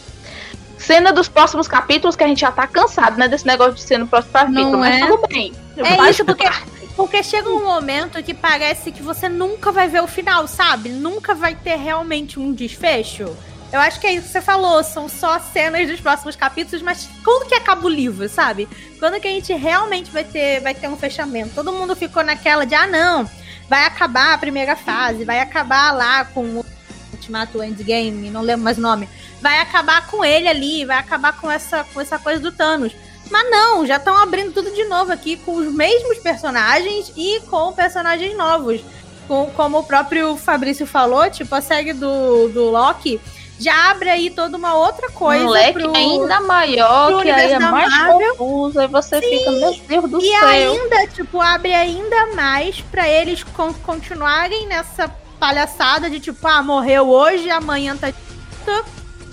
Cena 0.78 1.12
dos 1.12 1.28
próximos 1.28 1.68
capítulos 1.68 2.16
que 2.16 2.24
a 2.24 2.28
gente 2.28 2.42
já 2.42 2.52
tá 2.52 2.68
cansado, 2.68 3.18
né? 3.18 3.28
Desse 3.28 3.48
negócio 3.48 3.74
de 3.74 3.82
ser 3.82 3.98
no 3.98 4.08
próximo 4.08 4.34
capítulo, 4.34 4.72
não 4.72 4.80
mas 4.80 5.02
é? 5.02 5.08
tudo 5.08 5.28
bem. 5.28 5.54
É 5.78 6.10
isso, 6.10 6.24
porque 6.24 6.46
porque 6.96 7.22
chega 7.22 7.50
um 7.50 7.64
momento 7.64 8.24
que 8.24 8.34
parece 8.34 8.92
que 8.92 9.02
você 9.02 9.28
nunca 9.28 9.72
vai 9.72 9.88
ver 9.88 10.02
o 10.02 10.08
final, 10.08 10.48
sabe? 10.48 10.90
Nunca 10.90 11.36
vai 11.36 11.56
ter 11.56 11.76
realmente 11.76 12.40
um 12.40 12.54
desfecho. 12.54 13.36
Eu 13.72 13.80
acho 13.80 14.00
que 14.00 14.08
é 14.08 14.14
isso 14.14 14.28
que 14.28 14.32
você 14.32 14.42
falou, 14.42 14.84
são 14.84 15.10
só 15.10 15.38
cenas 15.40 15.90
dos 15.90 16.00
próximos 16.00 16.36
capítulos, 16.36 16.82
mas 16.82 17.10
quando 17.24 17.48
que 17.48 17.56
acaba 17.56 17.86
o 17.86 17.90
livro, 17.90 18.30
sabe? 18.30 18.70
Quando 19.00 19.20
que 19.20 19.28
a 19.28 19.32
gente 19.32 19.52
realmente 19.54 20.10
vai 20.12 20.24
ter, 20.24 20.62
vai 20.62 20.74
ter 20.74 20.88
um 20.88 20.96
fechamento? 20.96 21.56
Todo 21.56 21.74
mundo 21.74 21.96
ficou 21.96 22.24
naquela 22.24 22.66
de, 22.66 22.74
ah, 22.74 22.88
não, 22.88 23.30
vai 23.68 23.86
acabar 23.86 24.34
a 24.34 24.38
primeira 24.38 24.76
fase, 24.76 25.26
vai 25.26 25.42
acabar 25.42 25.92
lá 25.92 26.24
com 26.24 26.42
o 26.42 26.66
Ultimato 27.12 27.62
Endgame, 27.62 28.30
não 28.30 28.42
lembro 28.42 28.64
mais 28.64 28.78
o 28.78 28.82
nome. 28.82 29.10
Vai 29.42 29.60
acabar 29.60 30.08
com 30.08 30.24
ele 30.24 30.48
ali, 30.48 30.86
vai 30.86 30.98
acabar 30.98 31.34
com 31.34 31.52
essa, 31.52 31.84
com 31.84 32.00
essa 32.00 32.18
coisa 32.18 32.42
do 32.42 32.52
Thanos. 32.52 32.94
Mas 33.30 33.50
não, 33.50 33.86
já 33.86 33.98
estão 33.98 34.16
abrindo 34.16 34.54
tudo 34.54 34.72
de 34.72 34.84
novo 34.86 35.12
aqui 35.12 35.38
com 35.38 35.56
os 35.56 35.74
mesmos 35.74 36.18
personagens 36.20 37.12
e 37.16 37.42
com 37.50 37.74
personagens 37.74 38.36
novos. 38.38 38.82
Com, 39.28 39.50
como 39.56 39.80
o 39.80 39.84
próprio 39.84 40.38
Fabrício 40.38 40.86
falou, 40.86 41.30
tipo, 41.32 41.54
a 41.56 41.62
série 41.62 41.94
do, 41.94 42.48
do 42.50 42.70
Loki 42.70 43.20
já 43.60 43.90
abre 43.90 44.10
aí 44.10 44.30
toda 44.30 44.58
uma 44.58 44.76
outra 44.76 45.10
coisa. 45.10 45.46
Um 45.46 45.50
leque 45.50 45.80
pro, 45.80 45.96
ainda 45.96 46.42
maior, 46.42 47.22
que 47.22 47.30
aí 47.30 47.52
é 47.54 47.60
mais 47.60 47.90
Marvel. 47.90 48.36
confuso, 48.36 48.80
aí 48.80 48.88
você 48.88 49.20
Sim. 49.20 49.30
fica, 49.30 49.52
meu 49.52 49.74
Deus 49.74 50.12
do 50.12 50.22
e 50.22 50.30
céu. 50.30 50.50
E 50.50 50.54
ainda, 50.54 51.08
tipo, 51.08 51.42
abre 51.42 51.74
ainda 51.74 52.36
mais 52.36 52.82
para 52.82 53.08
eles 53.08 53.44
con 53.44 53.74
continuarem 53.74 54.68
nessa 54.68 55.10
palhaçada 55.40 56.10
de 56.10 56.20
tipo, 56.20 56.46
ah, 56.48 56.62
morreu 56.62 57.10
hoje, 57.10 57.50
amanhã 57.50 57.96
tá. 57.96 58.12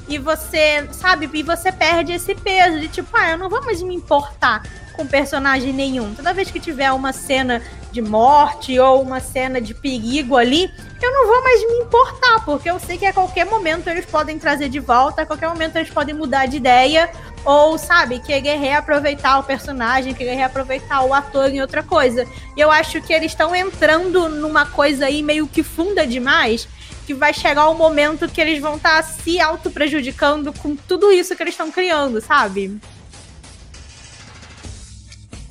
E 0.08 0.18
você, 0.18 0.88
sabe, 0.92 1.30
e 1.32 1.42
você 1.42 1.70
perde 1.70 2.12
esse 2.12 2.34
peso 2.34 2.80
de 2.80 2.88
tipo, 2.88 3.08
ah, 3.14 3.30
eu 3.30 3.38
não 3.38 3.48
vou 3.48 3.62
mais 3.64 3.80
me 3.82 3.94
importar 3.94 4.62
com 4.92 5.06
personagem 5.06 5.72
nenhum. 5.72 6.14
Toda 6.14 6.34
vez 6.34 6.50
que 6.50 6.60
tiver 6.60 6.92
uma 6.92 7.12
cena 7.12 7.62
de 7.90 8.00
morte 8.00 8.78
ou 8.78 9.02
uma 9.02 9.20
cena 9.20 9.60
de 9.60 9.74
perigo 9.74 10.36
ali, 10.36 10.70
eu 11.00 11.12
não 11.12 11.26
vou 11.26 11.42
mais 11.42 11.60
me 11.60 11.84
importar, 11.84 12.44
porque 12.44 12.70
eu 12.70 12.78
sei 12.78 12.96
que 12.96 13.06
a 13.06 13.12
qualquer 13.12 13.44
momento 13.44 13.88
eles 13.88 14.06
podem 14.06 14.38
trazer 14.38 14.68
de 14.68 14.78
volta, 14.80 15.22
a 15.22 15.26
qualquer 15.26 15.48
momento 15.48 15.76
eles 15.76 15.90
podem 15.90 16.14
mudar 16.14 16.46
de 16.46 16.56
ideia, 16.56 17.10
ou, 17.44 17.76
sabe, 17.76 18.20
querer 18.20 18.58
reaproveitar 18.58 19.38
o 19.38 19.42
personagem, 19.42 20.14
querer 20.14 20.34
reaproveitar 20.34 21.04
o 21.04 21.12
ator 21.12 21.50
em 21.50 21.60
outra 21.60 21.82
coisa. 21.82 22.26
E 22.56 22.60
eu 22.60 22.70
acho 22.70 23.00
que 23.02 23.12
eles 23.12 23.32
estão 23.32 23.54
entrando 23.54 24.28
numa 24.28 24.64
coisa 24.64 25.06
aí 25.06 25.22
meio 25.22 25.46
que 25.46 25.62
funda 25.62 26.06
demais, 26.06 26.68
que 27.12 27.18
vai 27.18 27.34
chegar 27.34 27.68
o 27.68 27.72
um 27.72 27.76
momento 27.76 28.28
que 28.28 28.40
eles 28.40 28.60
vão 28.60 28.76
estar 28.76 28.96
tá 28.96 29.02
se 29.02 29.38
auto-prejudicando 29.38 30.52
com 30.52 30.74
tudo 30.74 31.12
isso 31.12 31.36
que 31.36 31.42
eles 31.42 31.54
estão 31.54 31.70
criando, 31.70 32.20
sabe? 32.20 32.78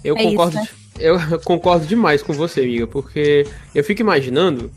Eu 0.04 0.18
é 0.18 0.24
concordo. 0.24 0.58
Isso, 0.58 0.64
né? 0.64 0.68
Eu 1.00 1.40
concordo 1.40 1.88
demais 1.88 2.22
com 2.22 2.32
você, 2.32 2.60
amiga, 2.60 2.86
porque 2.86 3.48
eu 3.74 3.84
fico 3.84 4.02
imaginando 4.02 4.72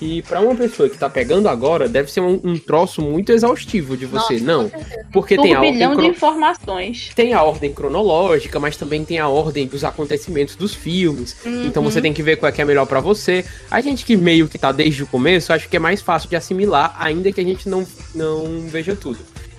e 0.00 0.22
para 0.22 0.40
uma 0.40 0.54
pessoa 0.54 0.88
que 0.88 0.96
tá 0.96 1.10
pegando 1.10 1.48
agora, 1.48 1.88
deve 1.88 2.10
ser 2.10 2.20
um, 2.20 2.40
um 2.44 2.56
troço 2.56 3.02
muito 3.02 3.32
exaustivo 3.32 3.96
de 3.96 4.06
você. 4.06 4.34
Nossa, 4.34 4.44
não, 4.44 4.70
porque 5.12 5.36
tem 5.36 5.54
a 5.54 5.60
ordem 5.60 5.96
de 5.96 6.06
informações. 6.06 7.10
Tem 7.16 7.34
a 7.34 7.42
ordem 7.42 7.72
cronológica, 7.72 8.60
mas 8.60 8.76
também 8.76 9.04
tem 9.04 9.18
a 9.18 9.28
ordem 9.28 9.66
dos 9.66 9.82
acontecimentos 9.82 10.54
dos 10.54 10.72
filmes. 10.72 11.36
Uhum. 11.44 11.66
Então 11.66 11.82
você 11.82 12.00
tem 12.00 12.12
que 12.12 12.22
ver 12.22 12.36
qual 12.36 12.48
é 12.48 12.52
que 12.52 12.62
é 12.62 12.64
melhor 12.64 12.86
para 12.86 13.00
você. 13.00 13.44
A 13.68 13.80
gente 13.80 14.04
que 14.04 14.16
meio 14.16 14.46
que 14.46 14.56
tá 14.56 14.70
desde 14.70 15.02
o 15.02 15.06
começo, 15.06 15.52
acho 15.52 15.68
que 15.68 15.76
é 15.76 15.80
mais 15.80 16.00
fácil 16.00 16.28
de 16.28 16.36
assimilar, 16.36 16.94
ainda 16.98 17.32
que 17.32 17.40
a 17.40 17.44
gente 17.44 17.68
não, 17.68 17.84
não 18.14 18.60
veja 18.68 18.94
tudo. 18.94 19.18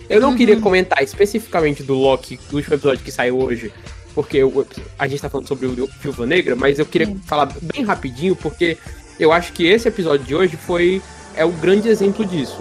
Eu 0.10 0.22
não 0.22 0.30
uhum. 0.30 0.38
queria 0.38 0.60
comentar 0.60 1.04
especificamente 1.04 1.84
do 1.84 1.94
Loki, 1.94 2.40
do 2.50 2.56
último 2.56 2.76
episódio 2.76 3.04
que 3.04 3.12
saiu 3.12 3.40
hoje, 3.40 3.72
porque 4.16 4.38
eu, 4.38 4.66
a 4.98 5.08
gente 5.08 5.22
tá 5.22 5.30
falando 5.30 5.48
sobre 5.48 5.68
o 5.68 5.90
Viúva 6.02 6.26
Negra, 6.26 6.56
mas 6.56 6.80
eu 6.80 6.86
queria 6.86 7.08
uhum. 7.08 7.20
falar 7.20 7.54
bem 7.62 7.84
rapidinho, 7.84 8.36
porque 8.36 8.78
eu 9.20 9.32
acho 9.32 9.54
que 9.54 9.66
esse 9.66 9.88
episódio 9.88 10.26
de 10.26 10.36
hoje 10.36 10.58
foi 10.58 11.02
é 11.36 11.46
o 11.46 11.52
grande 11.52 11.88
exemplo 11.90 12.26
disso. 12.26 12.60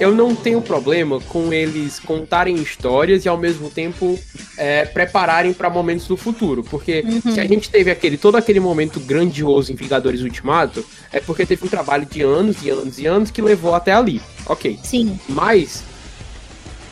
Eu 0.00 0.14
não 0.14 0.34
tenho 0.34 0.62
problema 0.62 1.20
com 1.20 1.52
eles 1.52 1.98
contarem 1.98 2.54
histórias 2.54 3.24
e 3.24 3.28
ao 3.28 3.36
mesmo 3.36 3.68
tempo 3.68 4.16
é, 4.56 4.84
prepararem 4.84 5.52
para 5.52 5.68
momentos 5.68 6.06
do 6.06 6.16
futuro, 6.16 6.62
porque 6.62 7.04
uhum. 7.04 7.32
se 7.32 7.40
a 7.40 7.44
gente 7.44 7.68
teve 7.68 7.90
aquele 7.90 8.16
todo 8.16 8.36
aquele 8.36 8.60
momento 8.60 9.00
grandioso 9.00 9.72
em 9.72 9.74
Vingadores 9.74 10.22
Ultimato, 10.22 10.86
é 11.12 11.18
porque 11.18 11.44
teve 11.44 11.64
um 11.64 11.68
trabalho 11.68 12.06
de 12.06 12.22
anos 12.22 12.62
e 12.62 12.70
anos 12.70 12.98
e 13.00 13.06
anos 13.06 13.30
que 13.32 13.42
levou 13.42 13.74
até 13.74 13.92
ali. 13.92 14.22
Ok. 14.46 14.78
Sim. 14.84 15.18
Mas 15.28 15.82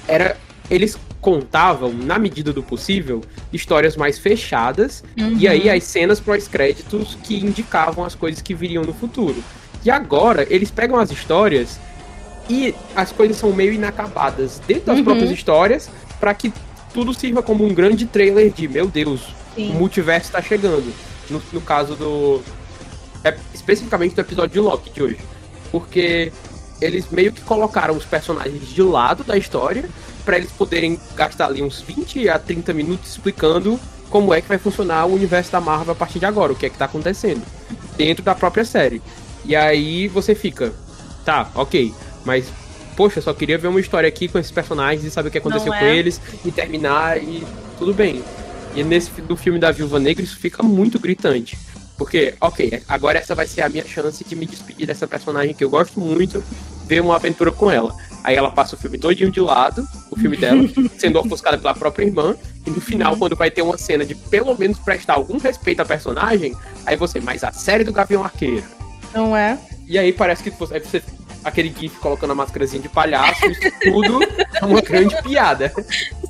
era 0.09 0.37
eles 0.69 0.99
contavam, 1.27 1.93
na 1.93 2.21
medida 2.21 2.53
do 2.53 2.63
possível, 2.63 3.21
histórias 3.53 3.97
mais 3.97 4.17
fechadas, 4.17 5.03
uhum. 5.19 5.37
e 5.37 5.49
aí 5.49 5.69
as 5.69 5.83
cenas 5.83 6.21
pós-créditos 6.21 7.19
que 7.25 7.45
indicavam 7.45 8.05
as 8.05 8.15
coisas 8.15 8.41
que 8.41 8.55
viriam 8.55 8.85
no 8.85 8.95
futuro. 8.95 9.43
E 9.85 9.91
agora, 9.91 10.47
eles 10.49 10.71
pegam 10.71 10.97
as 10.97 11.11
histórias 11.11 11.81
e 12.49 12.73
as 12.95 13.11
coisas 13.11 13.39
são 13.39 13.53
meio 13.53 13.73
inacabadas 13.73 14.63
dentro 14.69 14.85
das 14.85 14.99
uhum. 14.99 15.05
próprias 15.05 15.33
histórias, 15.33 15.91
para 16.21 16.33
que 16.33 16.53
tudo 16.95 17.13
sirva 17.13 17.43
como 17.43 17.67
um 17.67 17.75
grande 17.75 18.07
trailer 18.07 18.53
de, 18.53 18.69
meu 18.69 18.87
Deus, 18.87 19.35
Sim. 19.57 19.71
o 19.71 19.75
multiverso 19.75 20.27
está 20.27 20.41
chegando. 20.41 20.95
No, 21.29 21.43
no, 21.53 21.61
caso 21.61 21.97
do. 21.97 22.41
É, 23.25 23.37
especificamente 23.53 24.15
do 24.15 24.21
episódio 24.21 24.53
de 24.53 24.61
Loki 24.61 24.91
de 24.91 25.03
hoje. 25.03 25.19
Porque 25.73 26.33
eles 26.81 27.11
meio 27.11 27.33
que 27.33 27.41
colocaram 27.41 27.97
os 27.97 28.05
personagens 28.05 28.69
de 28.69 28.81
lado 28.81 29.25
da 29.25 29.37
história 29.37 29.89
para 30.27 30.37
eles 30.37 30.51
poderem 30.51 31.01
gastar 31.15 31.47
ali 31.47 31.63
uns 31.63 31.81
20 31.81 32.29
a 32.29 32.39
30 32.39 32.75
minutos 32.75 33.13
explicando 33.13 33.81
como 34.11 34.35
é 34.35 34.43
que 34.43 34.49
vai 34.49 34.59
funcionar 34.59 35.07
o 35.07 35.15
universo 35.15 35.53
da 35.53 35.61
Marvel 35.61 35.93
a 35.93 35.97
partir 35.97 36.19
de 36.19 36.27
agora, 36.27 36.53
o 36.53 36.57
que 36.57 36.67
é 36.67 36.69
que 36.69 36.77
tá 36.77 36.85
acontecendo 36.85 37.43
dentro 37.97 38.25
da 38.25 38.35
própria 38.35 38.65
série. 38.65 39.01
E 39.45 39.55
aí 39.55 40.09
você 40.09 40.35
fica, 40.35 40.73
tá, 41.25 41.49
ok, 41.55 41.95
mas 42.25 42.47
poxa, 42.97 43.21
só 43.21 43.33
queria 43.33 43.57
ver 43.57 43.69
uma 43.69 43.81
história 43.81 44.09
aqui 44.09 44.27
com 44.27 44.39
esses 44.39 44.51
personagens 44.51 45.05
e 45.05 45.11
saber 45.11 45.29
o 45.29 45.33
que 45.33 45.39
aconteceu 45.39 45.73
é. 45.73 45.79
com 45.79 45.85
eles 45.85 46.21
e 46.45 46.51
terminar 46.51 47.23
e 47.23 47.47
tudo 47.79 47.95
bem. 47.95 48.25
E 48.75 48.83
nesse 48.83 49.11
do 49.23 49.37
filme 49.37 49.59
da 49.59 49.71
Viúva 49.71 50.01
Negra 50.01 50.25
isso 50.25 50.37
fica 50.37 50.63
muito 50.63 50.99
gritante. 50.99 51.57
Porque, 51.97 52.35
ok, 52.41 52.83
agora 52.89 53.19
essa 53.19 53.35
vai 53.35 53.47
ser 53.47 53.63
a 53.63 53.69
minha 53.69 53.85
chance 53.85 54.23
de 54.23 54.37
me 54.37 54.45
despedir 54.45 54.87
dessa 54.87 55.07
personagem 55.07 55.55
que 55.55 55.65
eu 55.65 55.71
gosto 55.71 55.99
muito, 55.99 56.45
ver 56.87 57.01
uma 57.01 57.17
aventura 57.17 57.51
com 57.51 57.71
ela. 57.71 57.95
Aí 58.27 58.35
ela 58.35 58.51
passa 58.51 58.75
o 58.75 58.79
filme 58.79 58.99
todinho 58.99 59.31
de 59.31 59.41
lado, 59.41 59.87
o 60.11 60.19
filme 60.19 60.37
dela, 60.37 60.61
sendo 60.99 61.21
ofuscada 61.21 61.57
pela 61.57 61.73
própria 61.73 62.05
irmã. 62.05 62.35
E 62.67 62.71
no 62.71 62.81
final, 62.81 63.17
quando 63.17 63.37
vai 63.37 63.53
ter 63.53 63.63
uma 63.63 63.79
cena 63.79 64.05
de 64.05 64.17
pelo 64.17 64.59
menos 64.59 64.81
prestar 64.81 65.15
algum 65.15 65.39
respeito 65.39 65.81
à 65.81 65.85
personagem, 65.85 66.53
aí 66.85 66.97
você, 66.97 67.21
mas 67.21 67.45
a 67.45 67.53
série 67.53 67.85
do 67.85 67.93
Gavião 67.93 68.25
Arqueiro. 68.25 68.65
Não 69.15 69.37
é? 69.37 69.57
E 69.87 69.97
aí 69.97 70.13
parece 70.13 70.43
que 70.43 70.51
você, 70.51 70.81
você 70.81 71.01
aquele 71.45 71.73
gif 71.79 72.01
colocando 72.01 72.33
a 72.33 72.35
máscarazinha 72.35 72.83
de 72.83 72.89
palhaço, 72.89 73.47
isso 73.47 73.61
tudo 73.81 74.19
é 74.61 74.65
uma 74.65 74.81
grande 74.81 75.15
piada. 75.23 75.73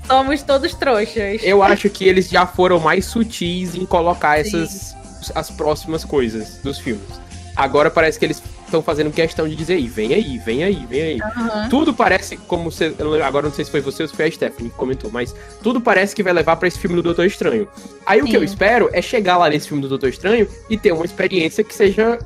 Somos 0.06 0.42
todos 0.42 0.74
trouxas. 0.74 1.42
Eu 1.42 1.62
acho 1.62 1.88
que 1.88 2.06
eles 2.06 2.28
já 2.28 2.46
foram 2.46 2.78
mais 2.78 3.06
sutis 3.06 3.74
em 3.74 3.86
colocar 3.86 4.44
Sim. 4.44 4.62
essas 4.62 4.94
as 5.34 5.50
próximas 5.50 6.04
coisas 6.04 6.58
dos 6.62 6.78
filmes. 6.78 7.08
Agora 7.56 7.90
parece 7.90 8.18
que 8.18 8.26
eles 8.26 8.42
estão 8.66 8.82
fazendo 8.82 9.10
questão 9.10 9.48
de 9.48 9.56
dizer 9.56 9.74
aí, 9.74 9.86
vem 9.88 10.14
aí, 10.14 10.38
vem 10.38 10.64
aí, 10.64 10.86
vem 10.86 11.02
aí. 11.02 11.20
Uhum. 11.20 11.68
Tudo 11.68 11.94
parece, 11.94 12.36
como 12.36 12.70
você. 12.70 12.94
Agora 13.24 13.46
não 13.46 13.54
sei 13.54 13.64
se 13.64 13.70
foi 13.70 13.80
você 13.80 14.02
ou 14.02 14.08
se 14.08 14.14
foi 14.14 14.26
a 14.26 14.30
Stephanie 14.30 14.70
que 14.70 14.76
comentou, 14.76 15.10
mas 15.10 15.34
tudo 15.62 15.80
parece 15.80 16.14
que 16.14 16.22
vai 16.22 16.32
levar 16.32 16.56
para 16.56 16.68
esse 16.68 16.78
filme 16.78 16.96
do 16.96 17.02
Doutor 17.02 17.26
Estranho. 17.26 17.68
Aí 18.04 18.20
Sim. 18.20 18.26
o 18.26 18.30
que 18.30 18.36
eu 18.36 18.44
espero 18.44 18.90
é 18.92 19.00
chegar 19.00 19.38
lá 19.38 19.48
nesse 19.48 19.68
filme 19.68 19.82
do 19.82 19.88
Doutor 19.88 20.08
Estranho 20.08 20.48
e 20.68 20.76
ter 20.76 20.92
uma 20.92 21.04
experiência 21.04 21.64
que 21.64 21.74
seja 21.74 22.18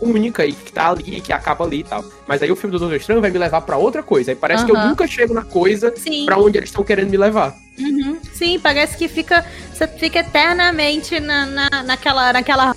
única 0.00 0.44
e 0.44 0.52
que 0.52 0.72
tá 0.72 0.90
ali, 0.90 1.20
que 1.20 1.32
acaba 1.32 1.64
ali 1.64 1.80
e 1.80 1.84
tal. 1.84 2.04
Mas 2.26 2.42
aí 2.42 2.50
o 2.50 2.56
filme 2.56 2.72
do 2.72 2.78
Doutor 2.78 2.96
Estranho 2.96 3.20
vai 3.20 3.30
me 3.30 3.38
levar 3.38 3.60
para 3.62 3.76
outra 3.76 4.02
coisa. 4.02 4.32
Aí 4.32 4.36
parece 4.36 4.64
uhum. 4.64 4.70
que 4.70 4.76
eu 4.76 4.88
nunca 4.88 5.06
chego 5.06 5.34
na 5.34 5.44
coisa 5.44 5.92
para 6.26 6.38
onde 6.38 6.58
eles 6.58 6.70
estão 6.70 6.84
querendo 6.84 7.10
me 7.10 7.16
levar. 7.16 7.56
Uhum. 7.78 8.18
Sim, 8.32 8.58
parece 8.60 8.96
que 8.96 9.08
fica. 9.08 9.44
Você 9.72 9.88
fica 9.88 10.20
eternamente 10.20 11.18
na, 11.18 11.46
na, 11.46 11.82
naquela, 11.82 12.32
naquela 12.32 12.74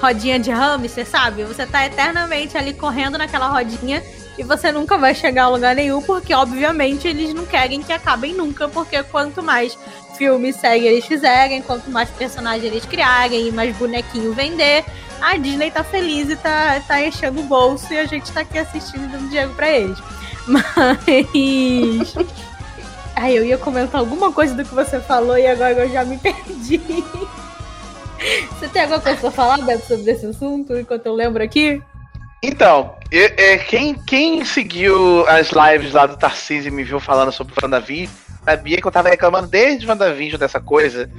rodinha 0.00 0.38
de 0.38 0.50
hamster, 0.50 1.06
sabe? 1.06 1.44
Você 1.44 1.66
tá 1.66 1.84
eternamente 1.84 2.56
ali 2.56 2.72
correndo 2.72 3.18
naquela 3.18 3.48
rodinha 3.48 4.02
e 4.38 4.42
você 4.42 4.72
nunca 4.72 4.96
vai 4.96 5.14
chegar 5.14 5.44
a 5.44 5.48
lugar 5.48 5.74
nenhum, 5.74 6.00
porque 6.00 6.32
obviamente 6.34 7.06
eles 7.06 7.34
não 7.34 7.44
querem 7.44 7.82
que 7.82 7.92
acabem 7.92 8.34
nunca, 8.34 8.68
porque 8.68 9.02
quanto 9.02 9.42
mais 9.42 9.76
filmes, 10.16 10.56
séries 10.56 10.84
eles 10.84 11.04
fizerem, 11.04 11.62
quanto 11.62 11.90
mais 11.90 12.08
personagens 12.10 12.64
eles 12.64 12.84
criarem 12.84 13.48
e 13.48 13.52
mais 13.52 13.76
bonequinho 13.76 14.32
vender, 14.32 14.84
a 15.20 15.36
Disney 15.36 15.70
tá 15.70 15.84
feliz 15.84 16.30
e 16.30 16.36
tá, 16.36 16.80
tá 16.86 17.02
enchendo 17.02 17.40
o 17.40 17.44
bolso 17.44 17.92
e 17.92 17.98
a 17.98 18.06
gente 18.06 18.32
tá 18.32 18.40
aqui 18.40 18.58
assistindo 18.58 19.04
e 19.04 19.08
dando 19.08 19.28
dinheiro 19.28 19.52
pra 19.54 19.68
eles. 19.68 19.98
Mas. 20.48 22.14
Ai, 23.14 23.36
eu 23.36 23.44
ia 23.44 23.58
comentar 23.58 24.00
alguma 24.00 24.32
coisa 24.32 24.54
do 24.54 24.64
que 24.64 24.74
você 24.74 24.98
falou 25.00 25.36
e 25.36 25.46
agora 25.46 25.84
eu 25.84 25.90
já 25.90 26.04
me 26.04 26.16
perdi. 26.18 26.80
Você 28.50 28.68
tem 28.68 28.82
alguma 28.82 29.00
coisa 29.00 29.18
pra 29.18 29.30
falar, 29.30 29.58
Beto, 29.58 29.86
sobre 29.86 30.10
esse 30.10 30.26
assunto, 30.26 30.76
enquanto 30.76 31.06
eu 31.06 31.14
lembro 31.14 31.42
aqui? 31.42 31.82
Então, 32.42 32.94
eu, 33.10 33.30
é, 33.36 33.58
quem, 33.58 33.94
quem 33.94 34.44
seguiu 34.44 35.26
as 35.28 35.50
lives 35.50 35.92
lá 35.92 36.06
do 36.06 36.16
Tarcísio 36.16 36.68
e 36.68 36.70
me 36.70 36.84
viu 36.84 37.00
falando 37.00 37.32
sobre 37.32 37.54
WandaVision, 37.62 38.12
sabia 38.44 38.80
que 38.80 38.86
eu 38.86 38.92
tava 38.92 39.10
reclamando 39.10 39.48
desde 39.48 39.86
WandaVision 39.86 40.38
dessa 40.38 40.60
coisa, 40.60 41.10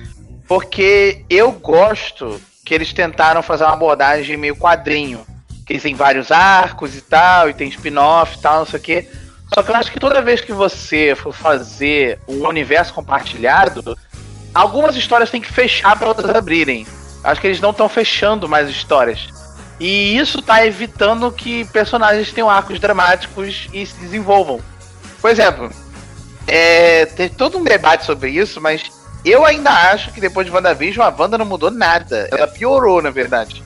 porque 0.48 1.24
eu 1.30 1.52
gosto 1.52 2.42
que 2.66 2.74
eles 2.74 2.94
tentaram 2.94 3.44
fazer 3.44 3.64
uma 3.64 3.74
abordagem 3.74 4.38
meio 4.38 4.56
quadrinho, 4.56 5.26
que 5.66 5.80
têm 5.80 5.96
vários 5.96 6.32
arcos 6.32 6.96
e 6.96 7.02
tal, 7.02 7.50
e 7.50 7.54
tem 7.54 7.70
spin-off 7.70 8.38
e 8.38 8.42
tal, 8.42 8.60
não 8.60 8.66
sei 8.66 8.80
o 8.80 8.84
quê. 8.84 9.08
Só 9.54 9.62
que 9.62 9.70
eu 9.70 9.76
acho 9.76 9.92
que 9.92 10.00
toda 10.00 10.22
vez 10.22 10.42
que 10.42 10.54
você 10.54 11.14
for 11.16 11.34
fazer 11.34 12.20
um 12.28 12.48
universo 12.48 12.94
compartilhado, 12.94 13.98
algumas 14.54 14.96
histórias 14.96 15.30
têm 15.30 15.42
que 15.42 15.52
fechar 15.52 15.98
para 15.98 16.08
outras 16.08 16.30
abrirem. 16.34 16.86
Acho 17.24 17.40
que 17.40 17.48
eles 17.48 17.62
não 17.62 17.72
estão 17.72 17.88
fechando 17.88 18.50
mais 18.50 18.70
histórias. 18.70 19.28
E 19.80 20.18
isso 20.18 20.42
tá 20.42 20.66
evitando 20.66 21.32
que 21.32 21.66
personagens 21.66 22.32
tenham 22.32 22.50
arcos 22.50 22.80
dramáticos 22.80 23.68
e 23.74 23.86
se 23.86 23.96
desenvolvam. 23.96 24.60
Por 25.20 25.30
exemplo, 25.30 25.72
é, 26.48 27.06
todo 27.38 27.58
um 27.58 27.64
debate 27.64 28.06
sobre 28.06 28.32
isso, 28.32 28.60
mas 28.60 28.84
eu 29.24 29.46
ainda 29.46 29.72
acho 29.72 30.12
que 30.12 30.22
depois 30.22 30.46
de 30.46 30.52
WandaVision 30.52 31.06
a 31.06 31.10
Wanda 31.16 31.38
não 31.38 31.46
mudou 31.46 31.72
nada. 31.72 32.28
Ela 32.32 32.48
piorou, 32.48 33.02
na 33.02 33.10
verdade. 33.10 33.64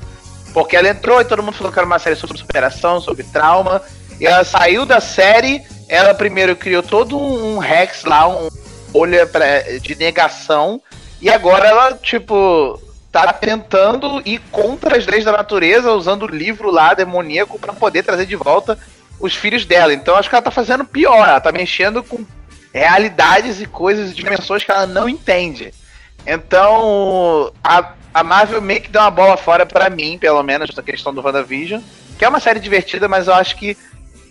Porque 0.53 0.75
ela 0.75 0.89
entrou 0.89 1.19
e 1.19 1.25
todo 1.25 1.43
mundo 1.43 1.55
falou 1.55 1.71
que 1.71 1.79
era 1.79 1.85
uma 1.85 1.99
série 1.99 2.15
sobre 2.15 2.37
superação, 2.37 3.01
sobre 3.01 3.23
trauma. 3.23 3.81
E 4.19 4.25
ela 4.25 4.43
saiu 4.43 4.85
da 4.85 5.01
série, 5.01 5.61
ela 5.89 6.13
primeiro 6.13 6.55
criou 6.55 6.81
todo 6.81 7.17
um 7.17 7.57
Rex 7.57 8.03
lá, 8.05 8.27
um 8.27 8.49
olha 8.95 9.27
pra, 9.27 9.61
de 9.81 9.95
negação. 9.95 10.81
E 11.21 11.29
agora 11.29 11.67
ela, 11.67 11.93
tipo, 11.93 12.79
tá 13.11 13.31
tentando 13.33 14.21
ir 14.25 14.39
contra 14.51 14.97
as 14.97 15.05
leis 15.05 15.25
da 15.25 15.31
natureza, 15.31 15.91
usando 15.91 16.23
o 16.23 16.27
livro 16.27 16.71
lá 16.71 16.93
demoníaco 16.93 17.59
para 17.59 17.73
poder 17.73 18.03
trazer 18.03 18.25
de 18.25 18.35
volta 18.35 18.77
os 19.19 19.35
filhos 19.35 19.65
dela. 19.65 19.93
Então 19.93 20.15
acho 20.15 20.29
que 20.29 20.35
ela 20.35 20.41
tá 20.41 20.51
fazendo 20.51 20.85
pior, 20.85 21.27
ela 21.27 21.39
tá 21.39 21.51
mexendo 21.51 22.03
com 22.03 22.25
realidades 22.73 23.61
e 23.61 23.65
coisas 23.65 24.15
dimensões 24.15 24.63
que 24.63 24.71
ela 24.71 24.85
não 24.85 25.07
entende. 25.07 25.73
Então, 26.27 27.53
a, 27.63 27.93
a 28.13 28.23
Marvel 28.23 28.61
meio 28.61 28.81
que 28.81 28.89
deu 28.89 29.01
uma 29.01 29.11
bola 29.11 29.37
fora 29.37 29.65
para 29.65 29.89
mim, 29.89 30.17
pelo 30.17 30.41
menos, 30.43 30.69
essa 30.69 30.83
questão 30.83 31.13
do 31.13 31.21
WandaVision, 31.21 31.81
que 32.17 32.25
é 32.25 32.27
uma 32.27 32.39
série 32.39 32.59
divertida, 32.59 33.07
mas 33.07 33.27
eu 33.27 33.33
acho 33.33 33.55
que 33.55 33.77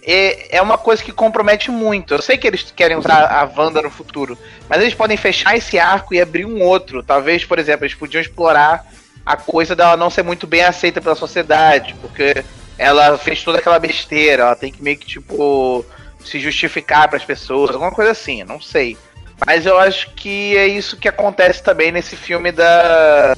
é, 0.05 0.57
é 0.59 0.63
uma 0.63 0.77
coisa 0.77 1.03
que 1.03 1.13
compromete 1.13 1.71
muito. 1.71 2.15
Eu 2.15 2.23
sei 2.23 2.37
que 2.37 2.47
eles 2.47 2.71
querem 2.75 2.97
usar 2.97 3.25
a 3.25 3.45
Wanda 3.45 3.83
no 3.83 3.91
futuro, 3.91 4.39
mas 4.69 4.81
eles 4.81 4.95
podem 4.95 5.17
fechar 5.17 5.57
esse 5.57 5.79
arco 5.79 6.15
e 6.15 6.21
abrir 6.21 6.45
um 6.45 6.63
outro. 6.63 7.03
Talvez, 7.03 7.45
por 7.45 7.59
exemplo, 7.59 7.85
eles 7.85 7.95
podiam 7.97 8.21
explorar 8.21 8.87
a 9.25 9.37
coisa 9.37 9.75
dela 9.75 9.97
não 9.97 10.11
ser 10.11 10.23
muito 10.23 10.47
bem 10.47 10.63
aceita 10.63 11.01
pela 11.01 11.15
sociedade, 11.15 11.95
porque 12.01 12.45
ela 12.77 13.17
fez 13.17 13.43
toda 13.43 13.59
aquela 13.59 13.79
besteira, 13.79 14.43
ela 14.43 14.57
tem 14.57 14.71
que 14.71 14.83
meio 14.83 14.99
que, 14.99 15.07
tipo, 15.07 15.85
se 16.23 16.39
justificar 16.39 17.09
para 17.09 17.17
as 17.17 17.25
pessoas, 17.25 17.71
alguma 17.71 17.93
coisa 17.93 18.11
assim, 18.11 18.45
não 18.45 18.61
sei. 18.61 18.99
Mas 19.47 19.65
eu 19.65 19.79
acho 19.79 20.11
que 20.11 20.57
é 20.57 20.67
isso 20.67 20.97
que 20.97 21.09
acontece 21.09 21.63
também 21.63 21.91
nesse 21.91 22.17
filme 22.17 22.53
da 22.53 23.37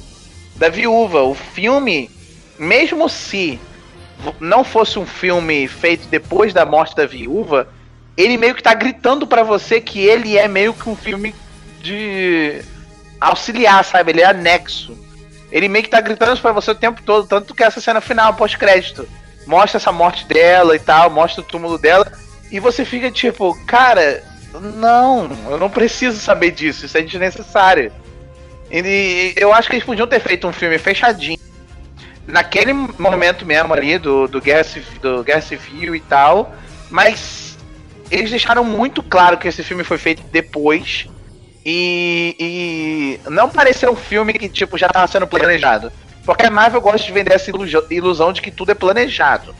da 0.57 0.69
viúva. 0.69 1.21
O 1.21 1.33
filme, 1.33 2.09
mesmo 2.57 3.07
se 3.07 3.59
não 4.39 4.63
fosse 4.63 4.99
um 4.99 5.05
filme 5.05 5.67
feito 5.67 6.07
depois 6.07 6.53
da 6.53 6.65
morte 6.65 6.95
da 6.95 7.05
viúva, 7.05 7.67
ele 8.15 8.37
meio 8.37 8.55
que 8.55 8.63
tá 8.63 8.73
gritando 8.73 9.27
para 9.27 9.43
você 9.43 9.79
que 9.79 9.99
ele 9.99 10.37
é 10.37 10.47
meio 10.47 10.73
que 10.73 10.89
um 10.89 10.95
filme 10.95 11.35
de 11.81 12.61
auxiliar, 13.21 13.83
sabe? 13.85 14.11
Ele 14.11 14.21
é 14.21 14.25
anexo. 14.25 14.97
Ele 15.51 15.69
meio 15.69 15.83
que 15.83 15.89
tá 15.89 16.01
gritando 16.01 16.39
para 16.41 16.51
você 16.51 16.71
o 16.71 16.75
tempo 16.75 17.01
todo, 17.03 17.27
tanto 17.27 17.53
que 17.53 17.63
essa 17.63 17.79
cena 17.79 18.01
final, 18.01 18.33
pós-crédito, 18.33 19.07
mostra 19.45 19.77
essa 19.77 19.91
morte 19.91 20.25
dela 20.25 20.75
e 20.75 20.79
tal, 20.79 21.09
mostra 21.09 21.41
o 21.41 21.45
túmulo 21.45 21.77
dela. 21.77 22.11
E 22.51 22.59
você 22.59 22.83
fica 22.83 23.11
tipo, 23.11 23.57
cara, 23.65 24.23
não, 24.53 25.29
eu 25.49 25.57
não 25.57 25.69
preciso 25.69 26.19
saber 26.19 26.51
disso, 26.51 26.85
isso 26.85 26.97
é 26.97 27.01
desnecessário. 27.01 27.91
E 28.69 29.33
eu 29.37 29.53
acho 29.53 29.69
que 29.69 29.75
eles 29.75 29.85
podiam 29.85 30.07
ter 30.07 30.19
feito 30.19 30.47
um 30.47 30.53
filme 30.53 30.77
fechadinho. 30.77 31.39
Naquele 32.27 32.73
momento 32.73 33.45
mesmo 33.45 33.73
ali 33.73 33.97
do, 33.97 34.27
do, 34.27 34.41
Guerra, 34.41 34.63
Civil, 34.63 34.99
do 35.01 35.23
Guerra 35.23 35.41
Civil 35.41 35.95
e 35.95 35.99
tal. 36.01 36.53
Mas 36.89 37.57
eles 38.11 38.29
deixaram 38.29 38.63
muito 38.63 39.01
claro 39.01 39.37
que 39.37 39.47
esse 39.47 39.63
filme 39.63 39.83
foi 39.83 39.97
feito 39.97 40.23
depois. 40.31 41.07
E, 41.65 42.35
e 42.39 43.29
não 43.29 43.49
pareceu 43.49 43.91
um 43.91 43.95
filme 43.95 44.33
que 44.33 44.47
tipo 44.47 44.77
já 44.77 44.87
estava 44.87 45.07
sendo 45.07 45.27
planejado. 45.27 45.91
Porque 46.25 46.45
a 46.45 46.51
Marvel 46.51 46.81
gosta 46.81 47.05
de 47.05 47.11
vender 47.13 47.33
essa 47.33 47.49
ilusão 47.89 48.33
de 48.33 48.41
que 48.41 48.51
tudo 48.51 48.71
é 48.71 48.75
planejado. 48.75 49.55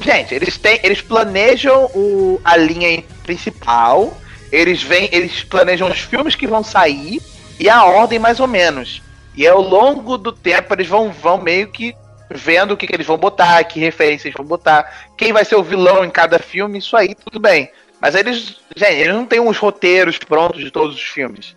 Gente, 0.00 0.34
eles 0.34 0.56
têm, 0.58 0.80
eles 0.82 1.00
planejam 1.00 1.86
o, 1.94 2.40
a 2.44 2.56
linha 2.56 3.02
principal, 3.24 4.16
eles 4.52 4.82
vêm, 4.82 5.08
eles 5.12 5.42
planejam 5.42 5.88
os 5.88 6.00
filmes 6.00 6.36
que 6.36 6.46
vão 6.46 6.62
sair 6.62 7.20
e 7.58 7.68
a 7.68 7.84
ordem 7.84 8.18
mais 8.18 8.38
ou 8.38 8.46
menos. 8.46 9.02
E 9.36 9.46
ao 9.46 9.60
longo 9.60 10.16
do 10.16 10.32
tempo 10.32 10.72
eles 10.74 10.88
vão, 10.88 11.10
vão 11.10 11.38
meio 11.38 11.68
que 11.68 11.94
vendo 12.30 12.72
o 12.72 12.76
que, 12.76 12.86
que 12.86 12.94
eles 12.94 13.06
vão 13.06 13.16
botar, 13.16 13.62
que 13.64 13.78
referências 13.78 14.34
vão 14.34 14.44
botar, 14.44 15.10
quem 15.16 15.32
vai 15.32 15.44
ser 15.44 15.56
o 15.56 15.62
vilão 15.62 16.04
em 16.04 16.10
cada 16.10 16.38
filme, 16.38 16.78
isso 16.78 16.96
aí 16.96 17.14
tudo 17.14 17.38
bem. 17.38 17.70
Mas 18.00 18.14
eles, 18.14 18.56
gente, 18.74 19.00
eles 19.00 19.14
não 19.14 19.26
têm 19.26 19.40
uns 19.40 19.58
roteiros 19.58 20.18
prontos 20.18 20.62
de 20.62 20.70
todos 20.70 20.96
os 20.96 21.02
filmes. 21.02 21.54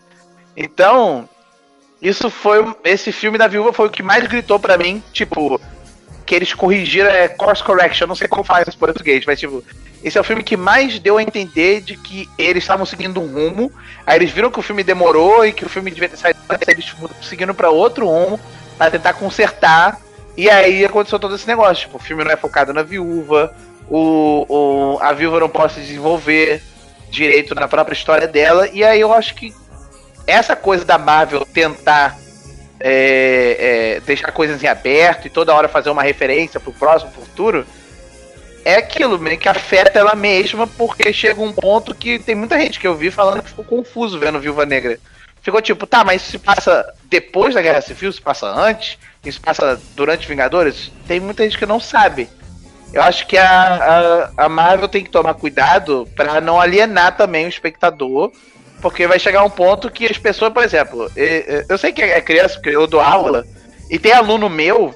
Então, 0.56 1.28
isso 2.02 2.30
foi 2.30 2.76
esse 2.84 3.12
filme 3.12 3.38
da 3.38 3.48
Viúva 3.48 3.74
foi 3.74 3.88
o 3.88 3.92
que 3.92 4.04
mais 4.04 4.26
gritou 4.28 4.60
para 4.60 4.78
mim, 4.78 5.04
tipo, 5.12 5.60
que 6.30 6.36
eles 6.36 6.54
corrigiram 6.54 7.10
é 7.10 7.28
course 7.28 7.64
correction, 7.64 8.06
não 8.06 8.14
sei 8.14 8.28
como 8.28 8.44
faz 8.44 8.68
em 8.68 8.78
português, 8.78 9.26
mas 9.26 9.40
tipo, 9.40 9.64
esse 10.04 10.16
é 10.16 10.22
o 10.22 10.24
filme 10.24 10.44
que 10.44 10.56
mais 10.56 11.00
deu 11.00 11.18
a 11.18 11.24
entender 11.24 11.82
de 11.82 11.98
que 11.98 12.30
eles 12.38 12.64
estavam 12.64 12.86
seguindo 12.86 13.20
um 13.20 13.34
rumo. 13.34 13.72
Aí 14.06 14.20
eles 14.20 14.30
viram 14.30 14.52
que 14.52 14.60
o 14.60 14.62
filme 14.62 14.84
demorou 14.84 15.44
e 15.44 15.52
que 15.52 15.66
o 15.66 15.70
filme 15.70 15.90
devia 15.90 16.08
ter 16.08 16.18
saído, 16.18 16.40
eles 16.68 16.96
seguindo 17.24 17.52
para 17.56 17.72
outro 17.72 18.06
rumo 18.06 18.40
para 18.78 18.92
tentar 18.92 19.14
consertar. 19.14 20.00
E 20.38 20.48
aí 20.52 20.86
aconteceu 20.86 21.18
todo 21.18 21.34
esse 21.34 21.48
negócio, 21.48 21.88
tipo, 21.88 21.98
o 21.98 22.00
filme 22.00 22.24
não 22.24 22.30
é 22.30 22.38
focado 22.38 22.72
na 22.76 22.84
viúva, 22.84 23.52
o, 23.90 24.46
o 24.48 25.00
a 25.02 25.12
viúva 25.14 25.40
não 25.40 25.50
pode 25.50 25.74
se 25.74 25.80
desenvolver 25.80 26.62
direito 27.10 27.56
na 27.56 27.68
própria 27.68 27.96
história 27.96 28.28
dela. 28.28 28.70
E 28.72 28.84
aí 28.84 29.02
eu 29.02 29.12
acho 29.12 29.34
que 29.34 29.52
essa 30.28 30.56
coisa 30.56 30.86
da 30.86 31.00
Marvel 31.00 31.44
tentar 31.44 32.16
é, 32.80 33.96
é, 33.98 34.00
deixar 34.02 34.32
coisas 34.32 34.64
em 34.64 34.68
aberto 34.68 35.26
e 35.26 35.30
toda 35.30 35.54
hora 35.54 35.68
fazer 35.68 35.90
uma 35.90 36.04
referência 36.04 36.60
pro 36.60 36.72
próximo 36.72 37.12
futuro, 37.12 37.66
é 38.64 38.76
aquilo, 38.76 39.20
meio 39.20 39.38
que 39.38 39.50
afeta 39.50 40.00
ela 40.00 40.16
mesma, 40.16 40.68
porque 40.68 41.12
chega 41.12 41.42
um 41.42 41.54
ponto 41.54 41.96
que 41.96 42.20
tem 42.20 42.36
muita 42.36 42.60
gente 42.60 42.80
que 42.80 42.88
eu 42.88 42.96
vi 42.96 43.10
falando 43.12 43.42
que 43.42 43.50
ficou 43.50 43.66
confuso 43.66 44.20
vendo 44.20 44.40
Viúva 44.40 44.66
Negra. 44.66 45.00
Ficou 45.42 45.62
tipo, 45.62 45.88
tá, 45.88 46.04
mas 46.04 46.22
isso 46.22 46.32
se 46.32 46.40
passa 46.40 46.94
depois 47.06 47.56
da 47.56 47.62
Guerra 47.62 47.82
Civil, 47.82 48.12
se 48.12 48.22
passa 48.22 48.48
antes, 48.48 48.98
isso 49.24 49.40
passa 49.40 49.80
durante 49.96 50.28
Vingadores? 50.28 50.92
Tem 51.08 51.20
muita 51.20 51.44
gente 51.44 51.58
que 51.58 51.66
não 51.66 51.80
sabe. 51.80 52.30
Eu 52.92 53.02
acho 53.04 53.26
que 53.28 53.38
a, 53.38 54.30
a, 54.36 54.46
a 54.46 54.50
Marvel 54.50 54.88
tem 54.88 55.04
que 55.04 55.10
tomar 55.10 55.36
cuidado 55.36 56.08
para 56.16 56.42
não 56.42 56.60
alienar 56.60 57.16
também 57.16 57.46
o 57.46 57.50
espectador 57.50 58.32
porque 58.82 59.08
vai 59.08 59.20
chegar 59.20 59.44
um 59.44 59.50
ponto 59.50 59.90
que 59.90 60.06
as 60.06 60.18
pessoas, 60.18 60.54
por 60.54 60.64
exemplo, 60.64 61.12
eu 61.68 61.78
sei 61.78 61.92
que 61.92 62.02
é 62.02 62.22
criança, 62.22 62.56
porque 62.56 62.70
eu 62.70 62.88
dou 62.88 63.00
aula, 63.00 63.46
e 63.90 63.98
tem 63.98 64.12
aluno 64.12 64.50
meu 64.50 64.94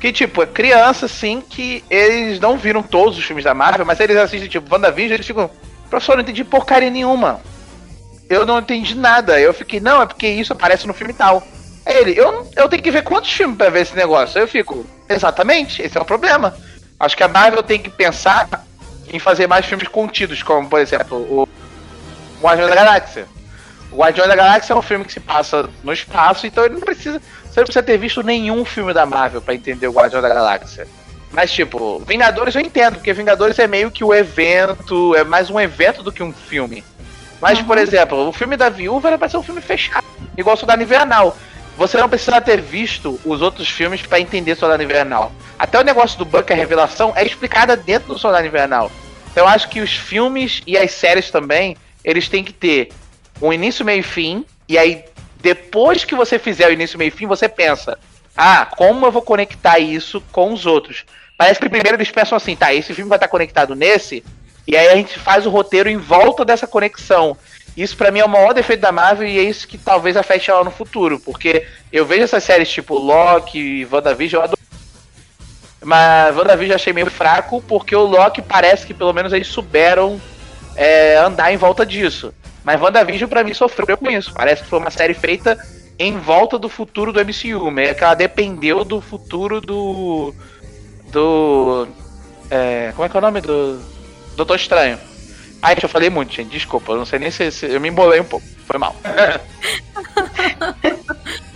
que, 0.00 0.12
tipo, 0.12 0.42
é 0.42 0.46
criança, 0.46 1.06
assim, 1.06 1.40
que 1.40 1.82
eles 1.90 2.38
não 2.38 2.56
viram 2.56 2.82
todos 2.82 3.18
os 3.18 3.24
filmes 3.24 3.44
da 3.44 3.54
Marvel, 3.54 3.86
mas 3.86 3.98
eles 3.98 4.16
assistem, 4.16 4.48
tipo, 4.48 4.72
WandaVision, 4.72 5.14
eles 5.14 5.26
ficam, 5.26 5.50
professor, 5.88 6.16
não 6.16 6.22
entendi 6.22 6.44
porcaria 6.44 6.90
nenhuma. 6.90 7.40
Eu 8.28 8.44
não 8.44 8.58
entendi 8.58 8.94
nada. 8.94 9.40
Eu 9.40 9.54
fiquei, 9.54 9.80
não, 9.80 10.02
é 10.02 10.06
porque 10.06 10.28
isso 10.28 10.52
aparece 10.52 10.86
no 10.86 10.92
filme 10.92 11.12
tal. 11.12 11.42
Aí 11.84 11.96
ele, 11.96 12.18
eu, 12.18 12.46
eu 12.56 12.68
tenho 12.68 12.82
que 12.82 12.90
ver 12.90 13.04
quantos 13.04 13.32
filmes 13.32 13.56
pra 13.56 13.70
ver 13.70 13.82
esse 13.82 13.96
negócio. 13.96 14.36
Aí 14.36 14.44
eu 14.44 14.48
fico, 14.48 14.84
exatamente, 15.08 15.80
esse 15.80 15.96
é 15.96 16.00
o 16.00 16.04
problema. 16.04 16.54
Acho 16.98 17.16
que 17.16 17.22
a 17.22 17.28
Marvel 17.28 17.62
tem 17.62 17.78
que 17.78 17.88
pensar 17.88 18.64
em 19.12 19.18
fazer 19.18 19.46
mais 19.46 19.64
filmes 19.64 19.88
contidos, 19.88 20.42
como, 20.42 20.68
por 20.68 20.80
exemplo, 20.80 21.16
o 21.16 21.48
Guardiões 22.40 22.70
da 22.70 22.76
Galáxia. 22.76 23.26
O 23.90 23.96
Guardiões 23.96 24.28
da 24.28 24.36
Galáxia 24.36 24.72
é 24.72 24.76
um 24.76 24.82
filme 24.82 25.04
que 25.04 25.12
se 25.12 25.20
passa 25.20 25.68
no 25.82 25.92
espaço, 25.92 26.46
então 26.46 26.64
ele 26.64 26.74
não 26.74 26.80
precisa. 26.80 27.20
Você 27.44 27.60
não 27.60 27.64
precisa 27.64 27.82
ter 27.82 27.96
visto 27.98 28.22
nenhum 28.22 28.64
filme 28.64 28.92
da 28.92 29.06
Marvel 29.06 29.40
para 29.40 29.54
entender 29.54 29.88
o 29.88 29.92
Guardiões 29.92 30.22
da 30.22 30.28
Galáxia. 30.28 30.86
Mas, 31.32 31.52
tipo, 31.52 31.98
Vingadores 32.00 32.54
eu 32.54 32.60
entendo, 32.60 32.94
porque 32.94 33.12
Vingadores 33.12 33.58
é 33.58 33.66
meio 33.66 33.90
que 33.90 34.04
o 34.04 34.14
evento, 34.14 35.14
é 35.14 35.24
mais 35.24 35.50
um 35.50 35.60
evento 35.60 36.02
do 36.02 36.12
que 36.12 36.22
um 36.22 36.32
filme. 36.32 36.84
Mas, 37.40 37.58
uhum. 37.58 37.64
por 37.64 37.78
exemplo, 37.78 38.28
o 38.28 38.32
filme 38.32 38.56
da 38.56 38.68
Viúva 38.68 39.08
era 39.08 39.18
pra 39.18 39.28
ser 39.28 39.36
um 39.36 39.42
filme 39.42 39.60
fechado, 39.60 40.04
igual 40.36 40.54
o 40.54 40.58
Soldado 40.58 40.82
Invernal. 40.82 41.36
Você 41.76 41.98
não 41.98 42.08
precisa 42.08 42.40
ter 42.40 42.60
visto 42.60 43.20
os 43.22 43.42
outros 43.42 43.68
filmes 43.68 44.00
para 44.00 44.18
entender 44.18 44.54
Soldado 44.54 44.82
Invernal. 44.82 45.30
Até 45.58 45.78
o 45.78 45.84
negócio 45.84 46.18
do 46.18 46.24
Buck, 46.24 46.50
a 46.50 46.56
revelação, 46.56 47.12
é 47.14 47.24
explicada 47.24 47.76
dentro 47.76 48.14
do 48.14 48.18
Soldado 48.18 48.46
Invernal. 48.46 48.90
Então 49.30 49.44
eu 49.44 49.48
acho 49.48 49.68
que 49.68 49.80
os 49.80 49.94
filmes 49.94 50.62
e 50.66 50.78
as 50.78 50.90
séries 50.92 51.30
também 51.30 51.76
eles 52.06 52.28
têm 52.28 52.44
que 52.44 52.52
ter 52.52 52.90
um 53.42 53.52
início, 53.52 53.84
meio 53.84 54.00
e 54.00 54.04
fim, 54.04 54.46
e 54.68 54.78
aí 54.78 55.04
depois 55.40 56.04
que 56.04 56.14
você 56.14 56.38
fizer 56.38 56.68
o 56.68 56.72
início, 56.72 56.96
meio 56.96 57.08
e 57.08 57.10
fim, 57.10 57.26
você 57.26 57.48
pensa: 57.48 57.98
ah, 58.36 58.64
como 58.64 59.04
eu 59.04 59.12
vou 59.12 59.22
conectar 59.22 59.80
isso 59.80 60.22
com 60.30 60.52
os 60.52 60.64
outros? 60.64 61.04
Parece 61.36 61.60
que 61.60 61.68
primeiro 61.68 61.96
eles 61.96 62.10
pensam 62.10 62.36
assim, 62.36 62.54
tá, 62.54 62.72
esse 62.72 62.94
filme 62.94 63.08
vai 63.08 63.16
estar 63.16 63.28
conectado 63.28 63.74
nesse, 63.74 64.24
e 64.66 64.76
aí 64.76 64.88
a 64.88 64.96
gente 64.96 65.18
faz 65.18 65.44
o 65.44 65.50
roteiro 65.50 65.90
em 65.90 65.96
volta 65.96 66.44
dessa 66.44 66.66
conexão. 66.66 67.36
Isso 67.76 67.94
para 67.94 68.10
mim 68.10 68.20
é 68.20 68.24
o 68.24 68.28
maior 68.28 68.54
defeito 68.54 68.80
da 68.80 68.90
Marvel 68.90 69.28
e 69.28 69.38
é 69.38 69.42
isso 69.42 69.68
que 69.68 69.76
talvez 69.76 70.16
afete 70.16 70.50
ela 70.50 70.64
no 70.64 70.70
futuro, 70.70 71.20
porque 71.20 71.66
eu 71.92 72.06
vejo 72.06 72.22
essas 72.22 72.42
séries 72.42 72.70
tipo 72.70 72.96
Loki 72.96 73.58
e 73.58 73.84
WandaVision, 73.84 74.40
eu 74.40 74.44
adoro. 74.44 74.60
Mas 75.84 76.34
WandaVision 76.34 76.70
eu 76.70 76.76
achei 76.76 76.92
meio 76.94 77.10
fraco, 77.10 77.62
porque 77.68 77.94
o 77.94 78.06
Loki 78.06 78.40
parece 78.40 78.86
que 78.86 78.94
pelo 78.94 79.12
menos 79.12 79.32
eles 79.32 79.48
souberam 79.48 80.18
é, 80.76 81.16
andar 81.16 81.52
em 81.52 81.56
volta 81.56 81.84
disso. 81.84 82.32
Mas 82.62 82.80
WandaVision 82.80 83.28
pra 83.28 83.44
mim 83.44 83.54
sofreu 83.54 83.96
com 83.96 84.10
isso. 84.10 84.32
Parece 84.34 84.62
que 84.62 84.68
foi 84.68 84.78
uma 84.78 84.90
série 84.90 85.14
feita 85.14 85.58
em 85.98 86.18
volta 86.18 86.58
do 86.58 86.68
futuro 86.68 87.12
do 87.12 87.20
MCU. 87.20 87.70
Meio 87.70 87.94
que 87.94 88.04
ela 88.04 88.14
dependeu 88.14 88.84
do 88.84 89.00
futuro 89.00 89.60
do. 89.60 90.34
Do. 91.10 91.88
É, 92.50 92.92
como 92.94 93.06
é 93.06 93.08
que 93.08 93.16
é 93.16 93.18
o 93.18 93.22
nome 93.22 93.40
do. 93.40 93.80
Doutor 94.36 94.56
Estranho. 94.56 94.98
Ai, 95.62 95.76
eu 95.80 95.88
falei 95.88 96.10
muito, 96.10 96.34
gente. 96.34 96.50
Desculpa, 96.50 96.92
eu 96.92 96.98
não 96.98 97.06
sei 97.06 97.18
nem 97.18 97.30
se, 97.30 97.50
se 97.50 97.66
eu 97.66 97.80
me 97.80 97.88
embolei 97.88 98.20
um 98.20 98.24
pouco. 98.24 98.46
Foi 98.66 98.78
mal. 98.78 98.94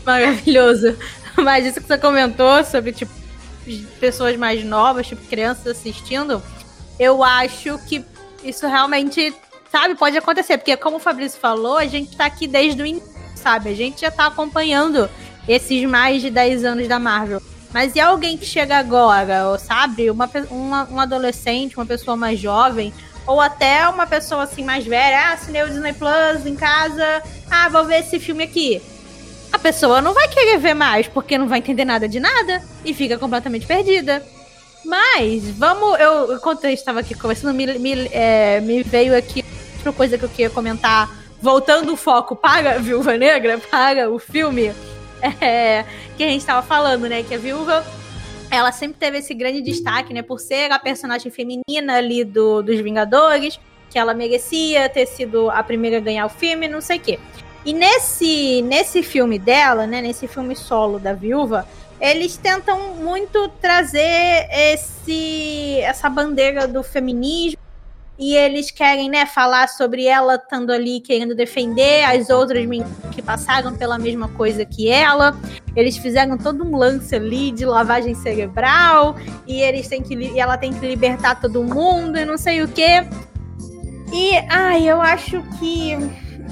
Maravilhoso. 0.05 0.97
Mas 1.37 1.66
isso 1.66 1.81
que 1.81 1.87
você 1.87 1.99
comentou 1.99 2.64
sobre, 2.64 2.93
tipo, 2.93 3.12
pessoas 3.99 4.37
mais 4.37 4.64
novas, 4.64 5.07
tipo, 5.07 5.25
crianças 5.27 5.66
assistindo, 5.66 6.43
eu 6.99 7.23
acho 7.23 7.79
que 7.87 8.05
isso 8.43 8.66
realmente, 8.66 9.34
sabe, 9.70 9.95
pode 9.95 10.16
acontecer. 10.16 10.59
Porque, 10.59 10.76
como 10.76 10.97
o 10.97 11.01
Fabrício 11.01 11.41
falou, 11.41 11.76
a 11.76 11.86
gente 11.86 12.16
tá 12.16 12.26
aqui 12.26 12.47
desde 12.47 12.82
o 12.82 12.86
início, 12.86 13.09
sabe? 13.34 13.70
A 13.70 13.74
gente 13.74 14.01
já 14.01 14.11
tá 14.11 14.26
acompanhando 14.26 15.09
esses 15.49 15.84
mais 15.88 16.22
de 16.22 16.30
10 16.30 16.64
anos 16.64 16.88
da 16.88 16.99
Marvel. 16.99 17.43
Mas 17.72 17.95
e 17.95 18.01
alguém 18.01 18.36
que 18.36 18.45
chega 18.45 18.78
agora, 18.78 19.57
sabe? 19.59 20.11
Uma, 20.11 20.28
uma, 20.51 20.88
um 20.91 21.01
adolescente, 21.01 21.76
uma 21.76 21.86
pessoa 21.86 22.16
mais 22.16 22.38
jovem, 22.38 22.93
ou 23.26 23.41
até 23.41 23.88
uma 23.88 24.07
pessoa 24.07 24.43
assim 24.43 24.64
mais 24.64 24.84
velha, 24.84 25.28
ah, 25.28 25.32
assinei 25.34 25.62
o 25.62 25.68
Disney 25.68 25.93
Plus 25.93 26.45
em 26.47 26.57
casa, 26.57 27.22
ah, 27.49 27.68
vou 27.68 27.84
ver 27.84 28.01
esse 28.01 28.18
filme 28.18 28.43
aqui. 28.43 28.82
A 29.53 29.59
pessoa 29.59 30.01
não 30.01 30.14
vai 30.14 30.28
querer 30.28 30.59
ver 30.59 30.74
mais, 30.74 31.07
porque 31.07 31.38
não 31.38 31.47
vai 31.47 31.59
entender 31.59 31.84
nada 31.84 32.09
de 32.09 32.18
nada 32.18 32.62
e 32.84 32.95
fica 32.95 33.18
completamente 33.18 33.66
perdida. 33.66 34.24
Mas, 34.85 35.49
vamos. 35.51 35.99
Eu, 35.99 36.35
enquanto 36.35 36.64
eu 36.64 36.70
estava 36.70 37.01
aqui 37.01 37.14
conversando, 37.14 37.55
me, 37.55 37.78
me, 37.78 38.09
é, 38.12 38.61
me 38.61 38.83
veio 38.83 39.16
aqui 39.16 39.45
outra 39.76 39.93
coisa 39.93 40.18
que 40.18 40.24
eu 40.24 40.28
queria 40.28 40.51
comentar. 40.51 41.18
Voltando 41.43 41.93
o 41.93 41.97
foco 41.97 42.37
para 42.37 42.72
a 42.74 42.78
Viúva 42.81 43.16
Negra, 43.16 43.59
para 43.59 44.11
o 44.11 44.18
filme 44.18 44.72
é, 45.41 45.85
que 46.16 46.22
a 46.22 46.26
gente 46.26 46.41
estava 46.41 46.66
falando, 46.66 47.09
né? 47.09 47.22
Que 47.22 47.35
a 47.35 47.39
Viúva 47.39 47.85
ela 48.51 48.72
sempre 48.72 48.99
teve 48.99 49.18
esse 49.18 49.33
grande 49.33 49.62
destaque, 49.62 50.12
né? 50.12 50.22
Por 50.22 50.41
ser 50.41 50.72
a 50.72 50.78
personagem 50.78 51.31
feminina 51.31 51.97
ali 51.97 52.24
do, 52.24 52.62
dos 52.62 52.81
Vingadores, 52.81 53.61
que 53.89 53.99
ela 53.99 54.12
merecia 54.12 54.89
ter 54.89 55.07
sido 55.07 55.51
a 55.51 55.62
primeira 55.62 55.99
a 55.99 56.01
ganhar 56.01 56.26
o 56.26 56.28
filme, 56.28 56.68
não 56.68 56.81
sei 56.81 56.99
o 56.99 57.01
quê. 57.01 57.18
E 57.64 57.72
nesse, 57.72 58.62
nesse 58.62 59.03
filme 59.03 59.39
dela, 59.39 59.87
né? 59.87 60.03
Nesse 60.03 60.26
filme 60.26 60.57
solo 60.57 60.99
da 60.99 61.12
Viúva, 61.12 61.66
eles 62.01 62.37
tentam 62.37 62.95
muito 62.95 63.49
trazer 63.61 64.49
esse 64.51 65.81
essa 65.81 66.09
bandeira 66.09 66.67
do 66.67 66.83
feminismo 66.83 67.61
e 68.19 68.37
eles 68.37 68.71
querem, 68.71 69.09
né, 69.09 69.25
falar 69.25 69.67
sobre 69.67 70.05
ela 70.05 70.35
estando 70.35 70.71
ali 70.71 71.01
querendo 71.01 71.35
defender 71.35 72.05
as 72.05 72.29
outras 72.29 72.67
meninas 72.67 72.93
que 73.13 73.23
passaram 73.23 73.75
pela 73.75 73.99
mesma 73.99 74.29
coisa 74.29 74.63
que 74.63 74.91
ela. 74.91 75.35
Eles 75.75 75.97
fizeram 75.97 76.37
todo 76.37 76.63
um 76.63 76.77
lance 76.77 77.15
ali 77.15 77.51
de 77.51 77.65
lavagem 77.65 78.15
cerebral 78.15 79.17
e 79.47 79.63
eles 79.63 79.89
têm 79.89 80.03
que 80.03 80.15
e 80.15 80.39
ela 80.39 80.59
tem 80.59 80.71
que 80.71 80.87
libertar 80.87 81.41
todo 81.41 81.65
mundo 81.65 82.19
e 82.19 82.25
não 82.27 82.37
sei 82.37 82.63
o 82.63 82.69
quê. 82.69 83.07
E 84.13 84.37
ai, 84.51 84.87
eu 84.87 85.01
acho 85.01 85.43
que 85.59 85.97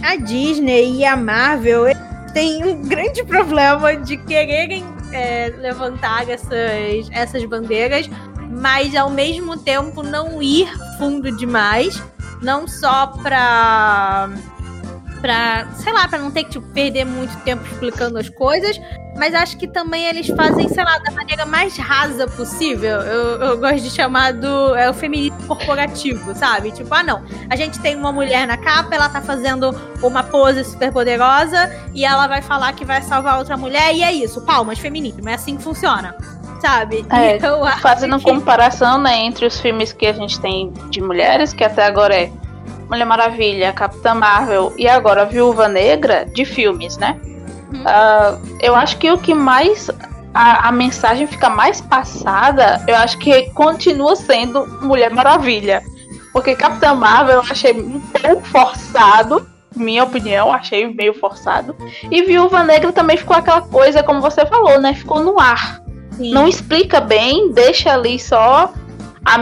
a 0.02 0.16
Disney 0.16 1.00
e 1.00 1.04
a 1.04 1.16
Marvel 1.16 1.84
têm 2.32 2.64
um 2.64 2.88
grande 2.88 3.22
problema 3.24 3.94
de 3.94 4.16
quererem 4.16 4.86
é, 5.12 5.54
levantar 5.58 6.28
essas, 6.28 7.08
essas 7.10 7.44
bandeiras, 7.44 8.08
mas 8.50 8.94
ao 8.94 9.10
mesmo 9.10 9.56
tempo 9.56 10.02
não 10.02 10.42
ir 10.42 10.68
fundo 10.98 11.30
demais, 11.36 12.02
não 12.42 12.66
só 12.66 13.08
pra 13.08 14.30
pra, 15.20 15.66
sei 15.74 15.92
lá, 15.92 16.08
para 16.08 16.18
não 16.18 16.30
ter 16.30 16.44
que 16.44 16.50
tipo, 16.50 16.66
perder 16.68 17.04
muito 17.04 17.36
tempo 17.44 17.64
explicando 17.66 18.18
as 18.18 18.28
coisas, 18.28 18.80
mas 19.16 19.34
acho 19.34 19.56
que 19.58 19.66
também 19.66 20.06
eles 20.06 20.28
fazem, 20.28 20.68
sei 20.68 20.84
lá, 20.84 20.98
da 20.98 21.10
maneira 21.10 21.44
mais 21.44 21.76
rasa 21.76 22.26
possível. 22.26 23.00
Eu, 23.00 23.40
eu 23.42 23.58
gosto 23.58 23.80
de 23.80 23.90
chamar 23.90 24.32
do 24.32 24.74
é 24.74 24.88
o 24.88 24.94
feminismo 24.94 25.38
corporativo, 25.46 26.34
sabe? 26.34 26.70
Tipo, 26.70 26.94
ah, 26.94 27.02
não, 27.02 27.24
a 27.50 27.56
gente 27.56 27.78
tem 27.80 27.96
uma 27.96 28.12
mulher 28.12 28.46
na 28.46 28.56
capa, 28.56 28.94
ela 28.94 29.08
tá 29.08 29.20
fazendo 29.20 29.74
uma 30.02 30.22
pose 30.22 30.64
super 30.64 30.92
poderosa 30.92 31.70
e 31.94 32.04
ela 32.04 32.26
vai 32.26 32.42
falar 32.42 32.72
que 32.72 32.84
vai 32.84 33.02
salvar 33.02 33.38
outra 33.38 33.56
mulher 33.56 33.94
e 33.94 34.02
é 34.02 34.12
isso, 34.12 34.40
palmas, 34.42 34.78
feminismo, 34.78 35.28
é 35.28 35.34
assim 35.34 35.56
que 35.56 35.62
funciona 35.62 36.14
sabe? 36.60 37.06
É, 37.10 37.38
fazendo 37.80 38.18
que... 38.18 38.24
comparação, 38.24 38.98
né, 39.00 39.16
entre 39.18 39.46
os 39.46 39.60
filmes 39.60 39.92
que 39.92 40.06
a 40.06 40.12
gente 40.12 40.40
tem 40.40 40.72
de 40.90 41.00
mulheres, 41.00 41.52
que 41.52 41.62
até 41.62 41.84
agora 41.84 42.14
é 42.14 42.32
Mulher 42.88 43.04
Maravilha, 43.04 43.72
Capitã 43.72 44.14
Marvel 44.14 44.72
e 44.76 44.88
agora 44.88 45.26
Viúva 45.26 45.68
Negra, 45.68 46.24
de 46.24 46.44
filmes, 46.44 46.96
né? 46.96 47.18
Uhum. 47.72 47.82
Uh, 47.82 48.56
eu 48.60 48.74
acho 48.74 48.96
que 48.98 49.10
o 49.10 49.18
que 49.18 49.34
mais. 49.34 49.90
A, 50.32 50.68
a, 50.68 50.72
mensagem 50.72 51.26
fica 51.26 51.48
mais 51.48 51.80
passada, 51.80 52.82
eu 52.86 52.94
acho 52.96 53.18
que 53.18 53.50
continua 53.50 54.14
sendo 54.14 54.66
Mulher 54.82 55.10
Maravilha. 55.10 55.82
Porque 56.32 56.54
Capitã 56.54 56.94
Marvel 56.94 57.36
eu 57.36 57.40
achei 57.40 57.72
um 57.72 58.00
pouco 58.00 58.42
forçado, 58.46 59.48
minha 59.74 60.04
opinião, 60.04 60.52
achei 60.52 60.86
meio 60.94 61.14
forçado. 61.14 61.74
E 62.10 62.22
Viúva 62.22 62.62
Negra 62.62 62.92
também 62.92 63.16
ficou 63.16 63.36
aquela 63.36 63.62
coisa, 63.62 64.02
como 64.02 64.20
você 64.20 64.44
falou, 64.46 64.78
né? 64.80 64.94
Ficou 64.94 65.22
no 65.22 65.40
ar. 65.40 65.82
Sim. 66.12 66.32
Não 66.32 66.46
explica 66.46 67.00
bem, 67.00 67.52
deixa 67.52 67.94
ali 67.94 68.18
só. 68.18 68.72
A, 69.24 69.36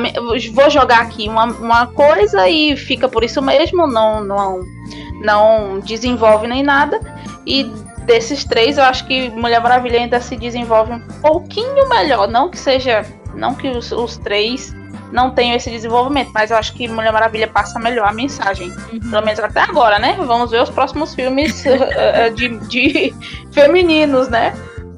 vou 0.53 0.71
jogar 0.71 1.01
aqui 1.01 1.29
uma, 1.29 1.45
uma 1.45 1.87
coisa 1.87 2.49
e 2.49 2.77
fica 2.77 3.09
por 3.09 3.23
isso 3.23 3.41
mesmo, 3.43 3.87
não, 3.87 4.23
não, 4.23 4.61
não 5.23 5.81
desenvolve 5.81 6.47
nem 6.47 6.63
nada. 6.63 7.01
E 7.47 7.65
desses 8.07 8.45
três, 8.45 8.79
eu 8.79 8.85
acho 8.85 9.07
que 9.07 9.29
Mulher 9.31 9.61
Maravilha 9.61 9.99
ainda 9.99 10.21
se 10.21 10.37
desenvolve 10.37 10.93
um 10.93 11.01
pouquinho 11.21 11.89
melhor. 11.89 12.29
Não 12.29 12.49
que 12.49 12.59
seja. 12.59 13.05
Não 13.35 13.55
que 13.55 13.69
os, 13.69 13.93
os 13.93 14.17
três 14.17 14.75
não 15.13 15.31
tenham 15.31 15.57
esse 15.57 15.71
desenvolvimento, 15.71 16.31
mas 16.33 16.51
eu 16.51 16.57
acho 16.57 16.73
que 16.73 16.89
Mulher 16.89 17.13
Maravilha 17.13 17.47
passa 17.47 17.79
melhor 17.79 18.09
a 18.09 18.13
mensagem. 18.13 18.71
Uhum. 18.93 19.11
Pelo 19.11 19.25
menos 19.25 19.41
até 19.41 19.61
agora, 19.61 19.99
né? 19.99 20.17
Vamos 20.19 20.51
ver 20.51 20.63
os 20.63 20.71
próximos 20.71 21.15
filmes 21.15 21.65
eh, 21.67 22.31
de, 22.31 22.49
de 22.67 23.15
femininos, 23.53 24.29
né? 24.29 24.55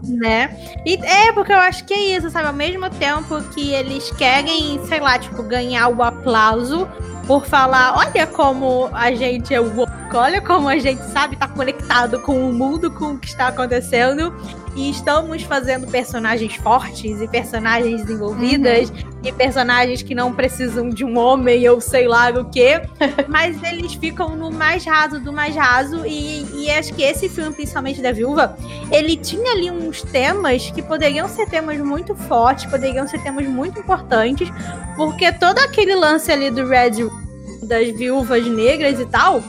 Né? 0.09 0.57
E 0.87 0.95
é, 1.05 1.33
porque 1.33 1.53
eu 1.53 1.59
acho 1.59 1.85
que 1.85 1.93
é 1.93 2.17
isso, 2.17 2.31
sabe? 2.31 2.47
Ao 2.49 2.53
mesmo 2.53 2.89
tempo 2.91 3.43
que 3.55 3.73
eles 3.73 4.11
querem, 4.13 4.81
sei 4.87 5.01
lá, 5.01 5.19
tipo, 5.19 5.43
ganhar 5.43 5.89
o 5.89 6.03
aplauso 6.03 6.89
por 7.27 7.45
falar, 7.45 7.99
olha 7.99 8.27
como 8.27 8.89
a 8.91 9.13
gente 9.13 9.53
é 9.53 9.61
woke, 9.61 9.93
olha 10.15 10.41
como 10.41 10.67
a 10.67 10.79
gente 10.79 11.03
sabe 11.11 11.37
tá 11.37 11.47
conectado 11.47 12.21
com 12.21 12.49
o 12.49 12.55
mundo, 12.55 12.91
com 12.91 13.13
o 13.13 13.19
que 13.19 13.29
está 13.29 13.49
acontecendo. 13.49 14.35
E 14.77 14.91
estamos 14.91 15.43
fazendo 15.43 15.87
personagens 15.87 16.55
fortes 16.57 17.21
e 17.21 17.29
personagens 17.29 18.05
desenvolvidas 18.05 18.91
uhum. 18.91 18.97
e 19.25 19.33
personagens 19.33 20.03
que 20.03 20.15
não 20.15 20.33
precisam 20.33 20.89
de 20.89 21.05
um 21.05 21.19
homem 21.19 21.69
ou 21.69 21.81
sei 21.81 22.07
lá 22.07 22.31
o 22.31 22.45
que. 22.45 22.81
mas 23.29 23.61
eles 23.63 23.95
ficam 23.95 24.37
no 24.37 24.51
mais 24.51 24.85
raso 24.85 25.21
do 25.21 25.33
mais 25.33 25.55
raso. 25.55 26.05
E, 26.07 26.47
e 26.55 26.71
acho 26.71 26.95
que 26.95 27.03
esse 27.03 27.29
filme, 27.29 27.53
principalmente 27.53 28.01
da 28.01 28.13
Viúva, 28.13 28.57
ele 28.91 29.17
tinha 29.17 29.53
ali 29.53 29.71
uns 29.71 30.03
temas 30.03 30.71
que 30.71 30.83
poderiam 30.83 31.29
ser 31.29 31.49
temas 31.49 31.79
muito 31.79 32.15
fortes, 32.15 32.67
poderiam 32.67 33.07
ser 33.09 33.23
temas 33.23 33.47
muito 33.47 33.81
importantes, 33.81 34.49
porque 34.97 35.33
todo 35.33 35.59
aquele 35.59 35.95
lance 35.95 36.31
ali 36.31 36.51
do 36.51 36.67
Red 36.67 37.09
das 37.63 37.89
viúvas 37.91 38.47
negras 38.47 38.99
e 38.99 39.07
tal, 39.07 39.43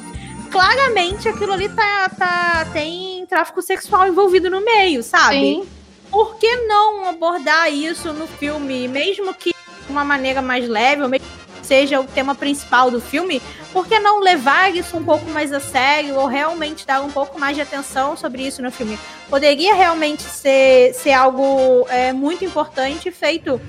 claramente 0.49 1.27
aquilo 1.27 1.53
ali 1.53 1.69
tá, 1.69 2.09
tá, 2.09 2.67
tem 2.71 3.25
tráfico 3.27 3.61
sexual 3.61 4.07
envolvido 4.07 4.49
no 4.49 4.61
meio, 4.61 5.01
sabe? 5.03 5.39
Sim. 5.39 5.67
Por 6.09 6.37
que 6.37 6.55
não 6.65 7.07
abordar 7.07 7.71
isso 7.71 8.11
no 8.13 8.27
filme, 8.27 8.87
mesmo 8.87 9.33
que 9.33 9.51
de 9.51 9.91
uma 9.91 10.03
maneira 10.03 10.41
mais 10.41 10.67
leve, 10.67 11.03
ou 11.03 11.09
mesmo 11.09 11.27
que 11.59 11.67
seja 11.67 11.99
o 11.99 12.05
tema 12.05 12.33
principal 12.33 12.89
do 12.89 12.99
filme? 12.99 13.41
Por 13.71 13.87
que 13.87 13.99
não 13.99 14.19
levar 14.19 14.75
isso 14.75 14.97
um 14.97 15.03
pouco 15.03 15.29
mais 15.29 15.53
a 15.53 15.59
sério, 15.59 16.15
ou 16.15 16.25
realmente 16.25 16.85
dar 16.85 17.01
um 17.01 17.11
pouco 17.11 17.39
mais 17.39 17.55
de 17.55 17.61
atenção 17.61 18.17
sobre 18.17 18.41
isso 18.45 18.61
no 18.61 18.71
filme? 18.71 18.97
Poderia 19.29 19.75
realmente 19.75 20.23
ser, 20.23 20.93
ser 20.95 21.11
algo 21.11 21.85
é, 21.89 22.11
muito 22.11 22.43
importante, 22.43 23.11
feito 23.11 23.61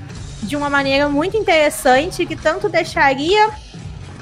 de 0.43 0.57
uma 0.57 0.71
maneira 0.71 1.09
muito 1.11 1.37
interessante, 1.37 2.25
que 2.25 2.35
tanto 2.35 2.71
deixaria 2.71 3.51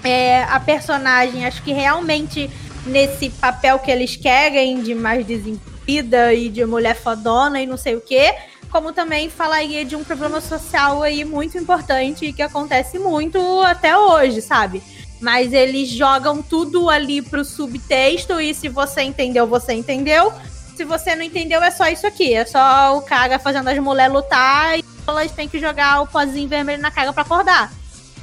é, 0.08 0.42
a 0.44 0.58
personagem, 0.58 1.44
acho 1.44 1.62
que 1.62 1.70
realmente 1.70 2.50
nesse 2.86 3.28
papel 3.28 3.78
que 3.78 3.90
eles 3.90 4.16
querem 4.16 4.80
de 4.80 4.94
mais 4.94 5.26
desenvolvida 5.26 6.32
e 6.32 6.48
de 6.48 6.64
mulher 6.64 6.96
fodona 6.96 7.60
e 7.60 7.66
não 7.66 7.76
sei 7.76 7.94
o 7.94 8.00
quê, 8.00 8.34
como 8.70 8.90
também 8.90 9.28
falaria 9.28 9.84
de 9.84 9.94
um 9.94 10.02
problema 10.02 10.40
social 10.40 11.02
aí 11.02 11.26
muito 11.26 11.58
importante 11.58 12.32
que 12.32 12.40
acontece 12.40 12.98
muito 12.98 13.38
até 13.62 13.98
hoje, 13.98 14.40
sabe? 14.40 14.82
Mas 15.20 15.52
eles 15.52 15.88
jogam 15.90 16.40
tudo 16.40 16.88
ali 16.88 17.20
pro 17.20 17.44
subtexto 17.44 18.40
e 18.40 18.54
se 18.54 18.68
você 18.68 19.02
entendeu, 19.02 19.46
você 19.46 19.74
entendeu. 19.74 20.32
Se 20.74 20.84
você 20.84 21.14
não 21.16 21.22
entendeu, 21.22 21.62
é 21.62 21.70
só 21.70 21.86
isso 21.88 22.06
aqui. 22.06 22.32
É 22.34 22.46
só 22.46 22.96
o 22.96 23.02
cara 23.02 23.38
fazendo 23.38 23.68
as 23.68 23.78
mulheres 23.78 24.12
lutar 24.12 24.78
e 24.78 24.84
elas 25.06 25.32
têm 25.32 25.48
que 25.48 25.58
jogar 25.58 26.00
o 26.00 26.06
pozinho 26.06 26.48
vermelho 26.48 26.80
na 26.80 26.90
cara 26.90 27.12
para 27.12 27.22
acordar 27.22 27.72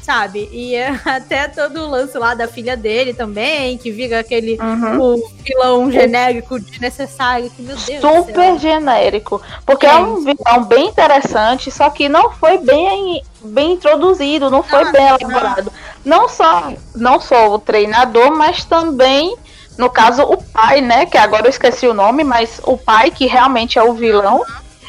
sabe? 0.06 0.47
E 0.51 0.76
é 0.76 0.89
até 1.03 1.47
todo 1.47 1.82
o 1.82 1.89
lance 1.89 2.18
lá 2.18 2.36
da 2.36 2.47
filha 2.47 2.78
dele 2.78 3.14
também, 3.14 3.78
que 3.78 3.91
vira 3.91 4.20
aquele 4.20 4.58
uhum. 4.62 5.01
o 5.01 5.32
vilão 5.43 5.91
genérico 5.91 6.60
desnecessário, 6.60 7.49
que 7.49 7.62
meu 7.62 7.76
Deus. 7.76 8.01
Super 8.01 8.60
genérico. 8.60 9.41
Porque 9.66 9.88
é. 9.88 9.89
é. 9.89 9.95
um 9.95 10.24
vilão 10.24 10.64
bem 10.66 10.88
interessante, 10.88 11.72
só 11.72 11.89
que 11.89 12.08
não 12.08 12.32
foi 12.32 12.60
bem, 12.60 13.24
bem 13.41 13.74
introduzido, 13.74 14.51
não 14.51 14.62
foi 14.62 14.86
não, 14.86 14.91
bem 14.91 15.08
elaborado. 15.08 15.74
Não. 16.06 16.22
não 16.22 16.30
só, 16.30 16.74
não 16.95 17.20
só 17.20 17.53
o 17.53 17.60
treinador, 17.60 18.32
mas 18.32 18.64
também. 18.64 19.36
No 19.78 19.89
caso, 19.89 20.24
o 20.24 20.41
pai, 20.41 20.80
né? 20.80 21.06
Que 21.06 21.18
agora 21.18 21.47
eu 21.47 21.49
esqueci 21.49 21.86
o 21.86 21.93
nome, 21.93 22.24
mas 22.24 22.62
o 22.64 22.78
pai, 22.78 23.12
que 23.12 23.26
realmente 23.26 23.78
é 23.78 23.84
o 23.84 23.91
vilão. 23.91 24.41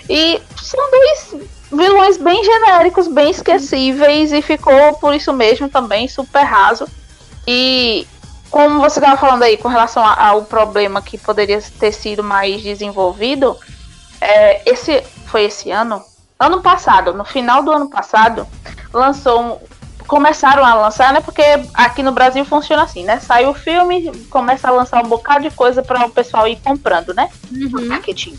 E 0.09 0.41
são 0.63 0.81
dois 0.91 1.35
vilões 1.71 2.17
bem 2.17 2.45
genéricos, 2.45 3.09
bem 3.09 3.31
esquecíveis 3.31 4.33
e 4.33 4.41
ficou 4.41 4.95
por 4.95 5.15
isso 5.15 5.33
mesmo 5.33 5.69
também 5.69 6.09
super 6.09 6.43
raso. 6.43 6.89
E 7.47 8.07
como 8.51 8.81
você 8.81 8.99
estava 8.99 9.17
falando 9.17 9.43
aí 9.43 9.57
com 9.57 9.69
relação 9.69 10.05
ao 10.05 10.43
problema 10.45 11.03
que 11.03 11.19
poderia 11.19 11.61
ter 11.79 11.93
sido 11.93 12.23
mais 12.23 12.63
desenvolvido, 12.63 13.57
é, 14.21 14.71
esse 14.71 15.03
foi 15.27 15.45
esse 15.45 15.71
ano, 15.71 16.03
ano 16.39 16.63
passado, 16.63 17.13
no 17.13 17.25
final 17.25 17.63
do 17.63 17.71
ano 17.71 17.91
passado, 17.91 18.47
lançou 18.93 19.61
começaram 20.07 20.65
a 20.65 20.75
lançar, 20.75 21.13
né? 21.13 21.21
Porque 21.21 21.43
aqui 21.75 22.03
no 22.03 22.13
Brasil 22.13 22.45
funciona 22.45 22.83
assim, 22.83 23.05
né? 23.05 23.19
Sai 23.21 23.47
o 23.47 23.55
filme, 23.55 24.11
começa 24.31 24.69
a 24.69 24.71
lançar 24.71 25.05
um 25.05 25.09
bocado 25.09 25.49
de 25.49 25.51
coisa 25.55 25.83
para 25.83 26.07
o 26.07 26.11
pessoal 26.11 26.47
ir 26.49 26.57
comprando, 26.57 27.13
né? 27.13 27.29
Uhum. 27.53 27.87
Marketing. 27.87 28.39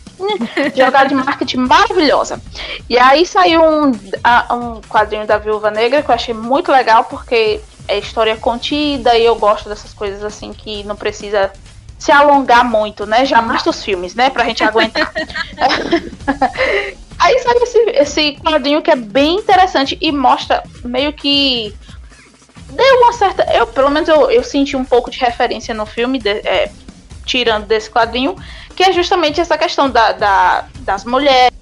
Jogada 0.75 1.09
de 1.09 1.15
marketing 1.15 1.57
maravilhosa. 1.57 2.41
E 2.89 2.97
aí 2.97 3.25
saiu 3.25 3.61
um, 3.61 3.87
um 3.89 4.81
quadrinho 4.87 5.27
da 5.27 5.37
Viúva 5.37 5.69
Negra 5.69 6.01
que 6.01 6.09
eu 6.09 6.15
achei 6.15 6.33
muito 6.33 6.71
legal, 6.71 7.03
porque 7.05 7.61
é 7.87 7.97
história 7.97 8.35
contida 8.35 9.17
e 9.17 9.25
eu 9.25 9.35
gosto 9.35 9.69
dessas 9.69 9.93
coisas 9.93 10.23
assim 10.23 10.53
que 10.53 10.83
não 10.83 10.95
precisa 10.95 11.51
se 11.97 12.11
alongar 12.11 12.63
muito, 12.63 13.05
né? 13.05 13.25
Jamais 13.25 13.63
dos 13.63 13.83
filmes, 13.83 14.13
né? 14.15 14.29
Pra 14.29 14.45
gente 14.45 14.63
aguentar. 14.63 15.11
Aí 17.19 17.39
sai 17.39 17.55
esse, 17.57 17.79
esse 17.89 18.31
quadrinho 18.43 18.81
que 18.81 18.91
é 18.91 18.95
bem 18.95 19.35
interessante 19.35 19.97
e 19.99 20.11
mostra 20.11 20.63
meio 20.83 21.11
que. 21.13 21.73
Deu 22.69 22.97
uma 22.97 23.13
certa. 23.13 23.43
Eu, 23.53 23.65
pelo 23.67 23.89
menos 23.89 24.07
eu, 24.07 24.29
eu 24.29 24.43
senti 24.43 24.75
um 24.75 24.85
pouco 24.85 25.09
de 25.09 25.19
referência 25.19 25.73
no 25.73 25.85
filme, 25.85 26.19
de, 26.19 26.29
é, 26.29 26.71
tirando 27.25 27.65
desse 27.65 27.89
quadrinho, 27.89 28.35
que 28.75 28.83
é 28.83 28.91
justamente 28.91 29.41
essa 29.41 29.57
questão 29.57 29.89
da, 29.89 30.11
da 30.11 30.65
das 30.79 31.03
mulheres, 31.03 31.53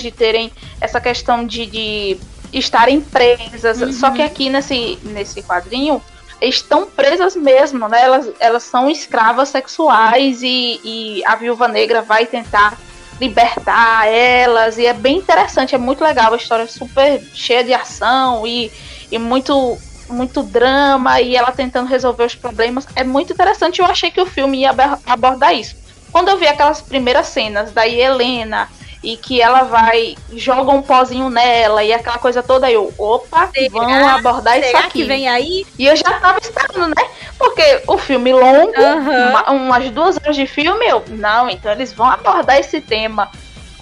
de 0.00 0.10
terem 0.10 0.50
essa 0.80 1.00
questão 1.00 1.46
de, 1.46 1.66
de 1.66 2.18
estarem 2.52 3.00
presas. 3.00 3.80
Uhum. 3.80 3.92
Só 3.92 4.10
que 4.10 4.22
aqui 4.22 4.48
nesse, 4.48 4.98
nesse 5.02 5.42
quadrinho 5.42 6.02
estão 6.40 6.86
presas 6.86 7.36
mesmo, 7.36 7.88
né? 7.88 8.02
Elas, 8.02 8.30
elas 8.40 8.62
são 8.62 8.90
escravas 8.90 9.48
sexuais 9.48 10.42
e, 10.42 10.80
e 10.82 11.24
a 11.24 11.36
viúva 11.36 11.68
negra 11.68 12.02
vai 12.02 12.26
tentar 12.26 12.78
libertar 13.22 14.08
elas. 14.08 14.78
E 14.78 14.86
é 14.86 14.92
bem 14.92 15.18
interessante, 15.18 15.74
é 15.74 15.78
muito 15.78 16.02
legal. 16.02 16.32
A 16.32 16.36
história 16.36 16.64
é 16.64 16.66
super 16.66 17.22
cheia 17.32 17.62
de 17.62 17.72
ação 17.72 18.44
e, 18.44 18.70
e 19.10 19.18
muito 19.18 19.78
muito 20.08 20.42
drama 20.42 21.22
e 21.22 21.34
ela 21.34 21.52
tentando 21.52 21.88
resolver 21.88 22.24
os 22.24 22.34
problemas. 22.34 22.86
É 22.94 23.04
muito 23.04 23.32
interessante. 23.32 23.80
Eu 23.80 23.86
achei 23.86 24.10
que 24.10 24.20
o 24.20 24.26
filme 24.26 24.58
ia 24.58 24.74
abordar 25.06 25.54
isso. 25.54 25.74
Quando 26.10 26.28
eu 26.28 26.36
vi 26.36 26.46
aquelas 26.46 26.82
primeiras 26.82 27.28
cenas 27.28 27.72
da 27.72 27.88
Helena 27.88 28.68
e 29.02 29.16
que 29.16 29.40
ela 29.42 29.62
vai, 29.64 30.16
joga 30.34 30.70
um 30.70 30.80
pozinho 30.80 31.28
nela 31.28 31.82
e 31.82 31.92
aquela 31.92 32.18
coisa 32.18 32.42
toda, 32.42 32.70
eu, 32.70 32.92
opa, 32.96 33.50
será, 33.52 33.68
vão 33.70 34.08
abordar 34.08 34.58
isso 34.58 34.76
aqui. 34.76 34.90
que 34.90 35.04
vem 35.04 35.28
aí? 35.28 35.66
E 35.78 35.86
eu 35.86 35.96
já 35.96 36.20
tava 36.20 36.38
esperando, 36.38 36.88
né? 36.88 37.08
Porque 37.36 37.82
o 37.88 37.98
filme 37.98 38.32
longo, 38.32 38.80
uhum. 38.80 39.28
uma, 39.28 39.50
umas 39.50 39.90
duas 39.90 40.16
horas 40.16 40.36
de 40.36 40.46
filme, 40.46 40.86
eu, 40.86 41.02
não, 41.08 41.50
então 41.50 41.72
eles 41.72 41.92
vão 41.92 42.06
abordar 42.06 42.58
esse 42.58 42.80
tema. 42.80 43.28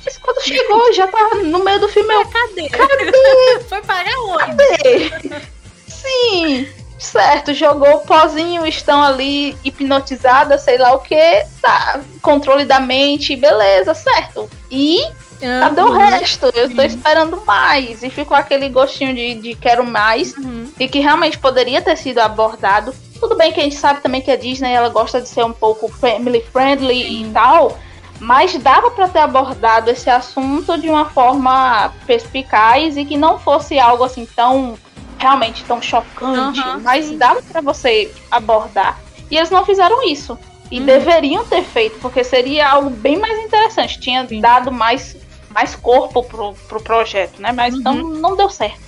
Mas 0.05 0.16
quando 0.16 0.43
chegou, 0.43 0.93
já 0.95 1.07
tava 1.07 1.37
no 1.37 1.62
meio 1.62 1.79
do 1.79 1.89
filme, 1.89 2.14
eu, 2.14 2.27
cadê? 2.27 2.68
Cadê? 2.71 3.61
Foi 3.68 3.83
para 3.83 4.11
onde? 4.23 4.57
Cadê? 4.57 5.43
Sim, 5.87 6.66
certo, 7.01 7.55
jogou 7.55 7.97
o 7.97 8.01
pozinho, 8.01 8.67
estão 8.67 9.03
ali 9.03 9.57
hipnotizadas, 9.65 10.63
sei 10.63 10.77
lá 10.77 10.95
o 10.95 11.01
que, 11.01 11.45
tá, 11.61 12.01
controle 12.21 12.65
da 12.65 12.79
mente, 12.79 13.35
beleza, 13.35 13.95
certo. 13.95 14.49
E 14.71 15.03
uhum. 15.43 15.61
cadê 15.61 15.81
o 15.81 15.93
resto? 15.93 16.47
Eu 16.55 16.75
tô 16.75 16.83
esperando 16.83 17.43
mais. 17.47 18.03
E 18.03 18.11
ficou 18.11 18.37
aquele 18.37 18.69
gostinho 18.69 19.15
de, 19.15 19.35
de 19.35 19.55
quero 19.55 19.85
mais. 19.85 20.37
Uhum. 20.37 20.71
E 20.79 20.87
que 20.87 21.01
realmente 21.01 21.39
poderia 21.39 21.81
ter 21.81 21.97
sido 21.97 22.19
abordado. 22.19 22.95
Tudo 23.19 23.37
bem 23.37 23.53
que 23.53 23.61
a 23.61 23.65
gente 23.65 23.77
sabe 23.77 24.01
também 24.01 24.21
que 24.21 24.31
a 24.31 24.37
Disney 24.37 24.73
ela 24.73 24.89
gosta 24.91 25.21
de 25.21 25.29
ser 25.29 25.45
um 25.45 25.53
pouco 25.53 25.89
family 25.89 26.45
friendly 26.53 27.23
e 27.23 27.31
tal. 27.31 27.79
Mas 28.21 28.55
dava 28.59 28.91
para 28.91 29.09
ter 29.09 29.21
abordado 29.21 29.91
esse 29.91 30.11
assunto 30.11 30.79
de 30.79 30.91
uma 30.91 31.07
forma 31.07 31.91
perspicaz 32.07 32.99
e 32.99 33.05
que 33.07 33.17
não 33.17 33.39
fosse 33.39 33.79
algo 33.79 34.05
assim 34.05 34.27
tão 34.27 34.79
realmente 35.21 35.62
tão 35.64 35.81
chocante, 35.81 36.61
uhum, 36.61 36.81
mas 36.81 37.05
sim. 37.05 37.18
dava 37.18 37.43
para 37.43 37.61
você 37.61 38.11
abordar. 38.31 38.99
E 39.31 39.37
eles 39.37 39.51
não 39.51 39.64
fizeram 39.64 40.03
isso. 40.09 40.37
E 40.71 40.81
uhum. 40.81 40.87
deveriam 40.87 41.45
ter 41.45 41.62
feito, 41.62 41.99
porque 42.01 42.25
seria 42.25 42.68
algo 42.68 42.91
bem 42.91 43.18
mais 43.18 43.39
interessante. 43.39 44.01
Tinha 44.01 44.27
sim. 44.27 44.41
dado 44.41 44.73
mais, 44.73 45.16
mais 45.51 45.77
corpo 45.77 46.23
pro, 46.23 46.55
pro 46.68 46.81
projeto, 46.81 47.41
né? 47.41 47.53
Mas 47.53 47.75
então 47.75 47.95
uhum. 47.95 48.09
não, 48.09 48.31
não 48.31 48.37
deu 48.37 48.49
certo. 48.49 48.81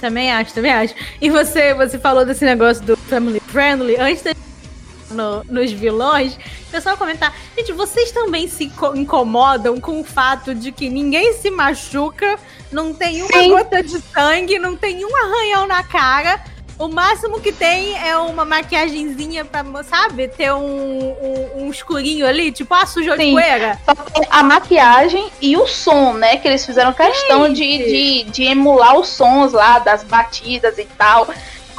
Também 0.00 0.32
acho, 0.32 0.52
também 0.54 0.72
acho. 0.72 0.94
E 1.20 1.30
você, 1.30 1.74
você 1.74 1.98
falou 1.98 2.24
desse 2.24 2.44
negócio 2.44 2.82
do 2.84 2.96
family 2.96 3.40
friendly. 3.40 3.96
Antes 3.96 4.22
de 4.22 4.34
no, 5.10 5.44
nos 5.44 5.72
vilões, 5.72 6.34
o 6.34 6.70
pessoal 6.70 6.96
comentar, 6.96 7.34
gente, 7.56 7.72
vocês 7.72 8.12
também 8.12 8.48
se 8.48 8.70
incomodam 8.94 9.80
com 9.80 10.00
o 10.00 10.04
fato 10.04 10.54
de 10.54 10.70
que 10.72 10.88
ninguém 10.88 11.34
se 11.34 11.50
machuca, 11.50 12.38
não 12.70 12.92
tem 12.92 13.22
uma 13.22 13.32
Sim. 13.32 13.50
gota 13.50 13.82
de 13.82 14.00
sangue, 14.00 14.58
não 14.58 14.76
tem 14.76 15.04
um 15.04 15.16
arranhão 15.16 15.66
na 15.66 15.82
cara. 15.82 16.40
O 16.78 16.86
máximo 16.86 17.40
que 17.40 17.50
tem 17.50 17.98
é 17.98 18.16
uma 18.16 18.44
maquiagemzinha 18.44 19.44
pra, 19.44 19.64
sabe, 19.82 20.28
ter 20.28 20.52
um, 20.52 21.10
um, 21.10 21.64
um 21.64 21.70
escurinho 21.72 22.24
ali, 22.24 22.52
tipo, 22.52 22.72
ah, 22.72 22.86
sujou 22.86 23.16
Sim. 23.16 23.26
de 23.26 23.32
poeira. 23.32 23.80
A 24.30 24.44
maquiagem 24.44 25.28
e 25.40 25.56
o 25.56 25.66
som, 25.66 26.12
né? 26.12 26.36
Que 26.36 26.46
eles 26.46 26.64
fizeram 26.64 26.92
questão 26.92 27.52
de, 27.52 27.78
de, 27.78 28.22
de 28.30 28.44
emular 28.44 28.96
os 28.96 29.08
sons 29.08 29.52
lá, 29.52 29.80
das 29.80 30.04
batidas 30.04 30.78
e 30.78 30.84
tal. 30.84 31.26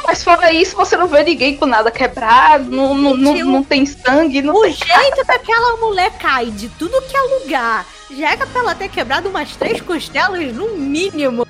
Mas 0.05 0.23
fora 0.23 0.51
isso, 0.51 0.75
você 0.75 0.97
não 0.97 1.07
vê 1.07 1.23
ninguém 1.23 1.55
com 1.55 1.65
nada 1.65 1.91
quebrado, 1.91 2.69
não, 2.69 2.95
não, 2.95 3.15
não, 3.15 3.33
não 3.45 3.63
tem 3.63 3.85
sangue, 3.85 4.41
não 4.41 4.55
o 4.55 4.61
tem 4.61 4.73
jeito 4.73 5.25
daquela 5.25 5.77
mulher 5.77 6.11
cai 6.17 6.47
de 6.47 6.69
tudo 6.69 7.01
que 7.03 7.15
é 7.15 7.21
lugar. 7.21 7.85
Já 8.11 8.31
era 8.31 8.47
pra 8.47 8.61
ela 8.61 8.75
ter 8.75 8.89
quebrado 8.89 9.29
umas 9.29 9.55
três 9.55 9.81
costelas, 9.81 10.53
no 10.53 10.69
mínimo. 10.77 11.45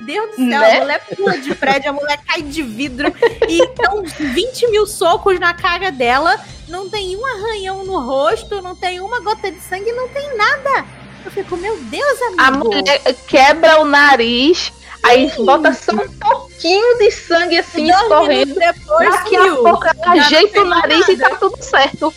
Deus 0.00 0.30
do 0.30 0.36
céu, 0.36 0.46
né? 0.46 0.76
a 0.76 0.80
mulher 0.80 1.06
pula 1.16 1.38
de 1.38 1.54
prédio, 1.54 1.90
a 1.90 1.92
mulher 1.92 2.20
cai 2.26 2.42
de 2.42 2.62
vidro 2.62 3.12
e 3.48 3.62
então 3.62 4.02
20 4.04 4.70
mil 4.70 4.86
socos 4.86 5.38
na 5.38 5.54
cara 5.54 5.92
dela, 5.92 6.40
não 6.68 6.88
tem 6.88 7.16
um 7.16 7.24
arranhão 7.24 7.84
no 7.84 8.00
rosto, 8.00 8.60
não 8.60 8.74
tem 8.74 9.00
uma 9.00 9.20
gota 9.20 9.50
de 9.50 9.60
sangue, 9.60 9.92
não 9.92 10.08
tem 10.08 10.36
nada. 10.36 10.84
Eu 11.24 11.30
fico, 11.30 11.56
meu 11.56 11.76
Deus, 11.76 12.22
amigo. 12.22 12.42
A 12.42 12.50
mulher 12.50 13.00
quebra 13.28 13.80
o 13.80 13.84
nariz, 13.84 14.72
Aí 15.02 15.30
bota 15.44 15.72
só 15.74 15.92
um 15.92 16.08
pouquinho 16.08 16.98
de 16.98 17.10
sangue 17.10 17.58
assim 17.58 17.88
Dois 17.88 18.00
escorrendo. 18.02 18.54
Depois, 18.54 19.10
daqui 19.10 19.36
a 19.36 19.54
pouco 19.56 19.84
ela 19.84 20.12
ajeita 20.12 20.60
o 20.60 20.64
nariz 20.64 21.00
nada. 21.00 21.12
e 21.12 21.16
tá 21.18 21.30
tudo 21.36 21.60
certo. 21.62 22.14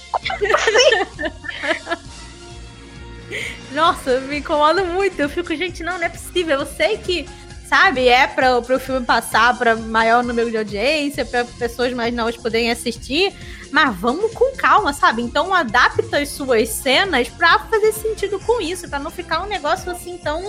Nossa, 3.71 4.19
me 4.21 4.37
incomoda 4.37 4.83
muito. 4.83 5.19
Eu 5.19 5.27
fico, 5.27 5.55
gente, 5.55 5.83
não, 5.83 5.97
não 5.97 6.05
é 6.05 6.09
possível. 6.09 6.59
Eu 6.59 6.65
sei 6.65 6.97
que, 6.97 7.27
sabe, 7.67 8.07
é 8.07 8.27
para 8.27 8.57
o 8.57 8.79
filme 8.79 9.05
passar 9.05 9.57
para 9.57 9.75
maior 9.75 10.23
número 10.23 10.51
de 10.51 10.57
audiência, 10.57 11.25
para 11.25 11.43
pessoas 11.43 11.91
mais 11.91 12.13
novas 12.13 12.37
poderem 12.37 12.71
assistir, 12.71 13.33
mas 13.71 13.93
vamos 13.97 14.31
com 14.31 14.55
calma, 14.55 14.93
sabe? 14.93 15.23
Então 15.23 15.53
adapta 15.53 16.19
as 16.19 16.29
suas 16.29 16.69
cenas 16.69 17.27
para 17.29 17.59
fazer 17.59 17.91
sentido 17.93 18.39
com 18.39 18.61
isso, 18.61 18.87
para 18.87 18.99
não 18.99 19.09
ficar 19.09 19.43
um 19.43 19.47
negócio 19.47 19.91
assim 19.91 20.17
tão 20.19 20.39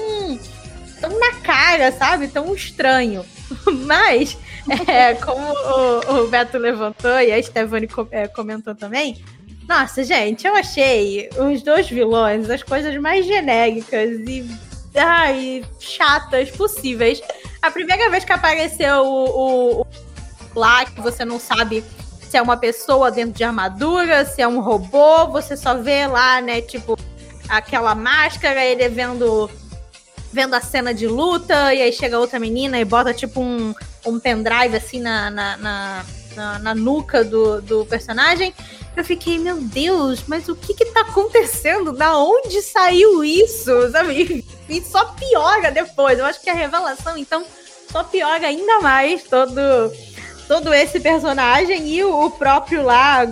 tão 1.00 1.18
na 1.18 1.32
cara, 1.40 1.92
sabe? 1.92 2.28
Tão 2.28 2.54
estranho. 2.54 3.24
Mas, 3.86 4.36
é, 4.86 5.14
como 5.14 5.46
o, 5.46 6.24
o, 6.24 6.28
Beto 6.28 6.58
levantou 6.58 7.20
e 7.20 7.32
a 7.32 7.42
Stephanie 7.42 7.88
é, 8.10 8.26
comentou 8.28 8.74
também, 8.74 9.22
nossa, 9.68 10.04
gente, 10.04 10.46
eu 10.46 10.54
achei 10.54 11.28
os 11.36 11.62
dois 11.62 11.88
vilões 11.88 12.48
as 12.48 12.62
coisas 12.62 12.96
mais 12.98 13.26
genéricas 13.26 14.20
e 14.26 14.48
ai, 14.94 15.64
chatas 15.80 16.50
possíveis. 16.50 17.20
A 17.60 17.70
primeira 17.70 18.08
vez 18.08 18.24
que 18.24 18.32
apareceu 18.32 19.02
o, 19.02 19.24
o, 19.24 19.80
o 19.80 19.86
lá, 20.54 20.84
que 20.84 21.00
você 21.00 21.24
não 21.24 21.40
sabe 21.40 21.84
se 22.28 22.36
é 22.36 22.42
uma 22.42 22.56
pessoa 22.56 23.10
dentro 23.10 23.32
de 23.32 23.44
armadura, 23.44 24.24
se 24.24 24.42
é 24.42 24.48
um 24.48 24.60
robô, 24.60 25.26
você 25.28 25.56
só 25.56 25.76
vê 25.76 26.06
lá, 26.06 26.40
né, 26.40 26.60
tipo, 26.60 26.98
aquela 27.48 27.94
máscara, 27.94 28.64
ele 28.64 28.88
vendo 28.88 29.50
vendo 30.36 30.52
a 30.52 30.60
cena 30.60 30.92
de 30.92 31.06
luta, 31.08 31.72
e 31.72 31.80
aí 31.80 31.90
chega 31.90 32.18
outra 32.18 32.38
menina 32.38 32.78
e 32.78 32.84
bota 32.84 33.14
tipo 33.14 33.40
um, 33.40 33.74
um 34.04 34.20
pendrive 34.20 34.76
assim 34.76 35.00
na, 35.00 35.30
na, 35.30 35.56
na, 35.56 36.04
na, 36.36 36.58
na 36.58 36.74
nuca 36.74 37.24
do, 37.24 37.62
do 37.62 37.86
personagem. 37.86 38.54
Eu 38.94 39.02
fiquei, 39.02 39.38
meu 39.38 39.56
Deus, 39.56 40.24
mas 40.26 40.46
o 40.46 40.54
que 40.54 40.74
que 40.74 40.84
tá 40.86 41.00
acontecendo? 41.00 41.90
Da 41.90 42.18
onde 42.18 42.60
saiu 42.60 43.24
isso? 43.24 43.90
Sabe? 43.90 44.44
E 44.68 44.82
só 44.82 45.04
piora 45.12 45.70
depois. 45.70 46.18
Eu 46.18 46.24
acho 46.24 46.40
que 46.40 46.50
a 46.50 46.52
revelação, 46.52 47.16
então, 47.16 47.44
só 47.88 48.02
piora 48.02 48.48
ainda 48.48 48.80
mais 48.80 49.22
todo, 49.22 49.60
todo 50.48 50.74
esse 50.74 50.98
personagem 50.98 51.88
e 51.88 52.02
o 52.02 52.28
próprio 52.32 52.82
lá 52.82 53.24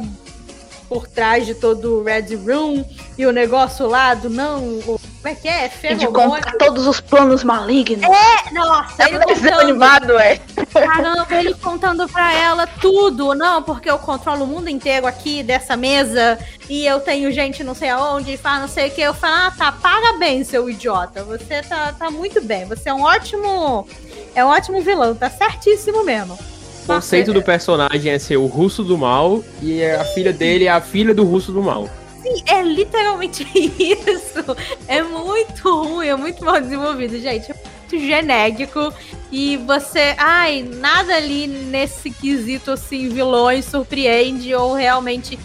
por 0.89 1.09
trás 1.09 1.45
de 1.45 1.57
todo 1.57 1.99
o 1.99 2.05
Red 2.05 2.37
Room 2.37 2.85
e 3.17 3.27
o 3.27 3.33
negócio 3.33 3.87
lá 3.87 4.15
do 4.15 4.29
não. 4.29 4.63
O, 4.65 5.01
como 5.25 5.33
é 5.33 5.35
que 5.35 5.49
é? 5.49 5.71
E 5.85 5.95
de 5.95 6.07
contar 6.07 6.53
todos 6.59 6.87
os 6.87 7.01
planos 7.01 7.43
malignos. 7.43 8.05
É, 8.05 8.53
nossa, 8.53 9.03
é 9.03 9.09
ele 9.09 9.19
contando, 9.21 9.61
animado, 9.61 10.19
é. 10.19 10.39
Caramba, 10.71 11.27
ele 11.35 11.55
contando 11.55 12.09
pra 12.09 12.35
ela 12.35 12.67
tudo. 12.67 13.35
Não, 13.35 13.63
porque 13.63 13.91
eu 13.91 13.99
controlo 13.99 14.45
o 14.45 14.47
mundo 14.47 14.69
inteiro 14.69 15.07
aqui 15.07 15.43
dessa 15.43 15.79
mesa 15.79 16.39
e 16.69 16.85
eu 16.85 17.01
tenho 17.01 17.33
gente 17.33 17.65
não 17.65 17.75
sei 17.75 17.89
aonde 17.89 18.35
e 18.35 18.37
fala 18.37 18.61
não 18.61 18.69
sei 18.69 18.89
o 18.89 18.91
que. 18.91 19.01
Eu 19.01 19.15
falo, 19.15 19.35
ah, 19.35 19.53
tá, 19.57 19.73
parabéns, 19.73 20.49
seu 20.49 20.69
idiota. 20.69 21.25
Você 21.25 21.63
tá, 21.63 21.95
tá 21.99 22.11
muito 22.11 22.43
bem. 22.43 22.67
Você 22.67 22.91
é 22.91 22.95
um 22.95 23.03
ótimo. 23.03 23.89
É 24.35 24.45
um 24.45 24.49
ótimo 24.49 24.83
vilão, 24.83 25.15
tá 25.15 25.31
certíssimo 25.31 26.05
mesmo. 26.05 26.39
O 26.83 26.87
conceito 26.87 27.33
do 27.33 27.43
personagem 27.43 28.13
é 28.13 28.19
ser 28.19 28.37
o 28.37 28.45
russo 28.45 28.85
do 28.85 28.99
mal 28.99 29.43
e 29.63 29.83
a 29.83 30.05
filha 30.05 30.35
dele 30.35 30.67
é 30.67 30.71
a 30.71 30.83
filha 30.83 31.15
do 31.15 31.25
russo 31.25 31.51
do 31.51 31.63
mal. 31.63 31.89
Sim, 32.25 32.43
é 32.47 32.63
literalmente 32.63 33.47
isso. 33.55 34.57
É 34.89 35.03
muito 35.03 35.85
ruim, 35.85 36.07
é 36.07 36.17
muito 36.17 36.43
mal 36.43 36.59
desenvolvido, 36.59 37.21
gente. 37.21 37.53
É 37.53 37.55
muito 37.55 37.99
genérico. 38.07 38.93
E 39.31 39.59
você. 39.59 40.15
Ai, 40.17 40.63
nada 40.63 41.15
ali 41.15 41.47
nesse 41.47 42.11
quesito 42.11 42.71
assim, 42.71 43.11
vilões 43.11 43.67
surpreende 43.67 44.55
ou 44.55 44.73
realmente 44.73 45.39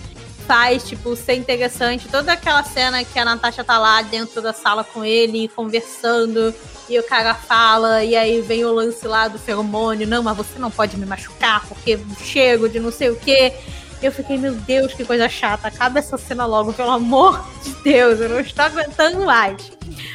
faz, 0.48 0.84
tipo, 0.88 1.16
ser 1.16 1.36
interessante. 1.36 2.08
Toda 2.08 2.34
aquela 2.34 2.64
cena 2.64 3.04
que 3.04 3.20
a 3.20 3.26
Natasha 3.26 3.64
tá 3.64 3.78
lá 3.78 4.02
dentro 4.02 4.42
da 4.42 4.54
sala 4.54 4.84
com 4.84 5.06
ele, 5.06 5.48
conversando, 5.50 6.56
e 6.90 6.98
o 6.98 7.04
cara 7.04 7.36
fala, 7.36 8.04
e 8.04 8.16
aí 8.16 8.42
vem 8.42 8.66
o 8.66 8.74
lance 8.74 9.06
lá 9.06 9.28
do 9.28 9.38
feromônio, 9.38 10.08
não, 10.08 10.24
mas 10.24 10.36
você 10.36 10.58
não 10.58 10.72
pode 10.72 10.98
me 10.98 11.06
machucar, 11.06 11.64
porque 11.68 12.00
chego 12.24 12.68
de 12.68 12.80
não 12.80 12.92
sei 12.92 13.12
o 13.12 13.16
quê. 13.16 13.54
Eu 14.02 14.12
fiquei, 14.12 14.38
meu 14.38 14.54
Deus, 14.54 14.94
que 14.94 15.04
coisa 15.04 15.28
chata. 15.28 15.68
Acaba 15.68 16.00
essa 16.00 16.18
cena 16.18 16.46
logo, 16.46 16.72
pelo 16.74 16.92
amor 16.92 17.46
de 17.64 17.74
Deus. 17.84 18.20
Eu 18.20 18.30
não 18.30 18.40
estou 18.40 18.66
aguentando 18.66 19.26
mais. 19.26 19.72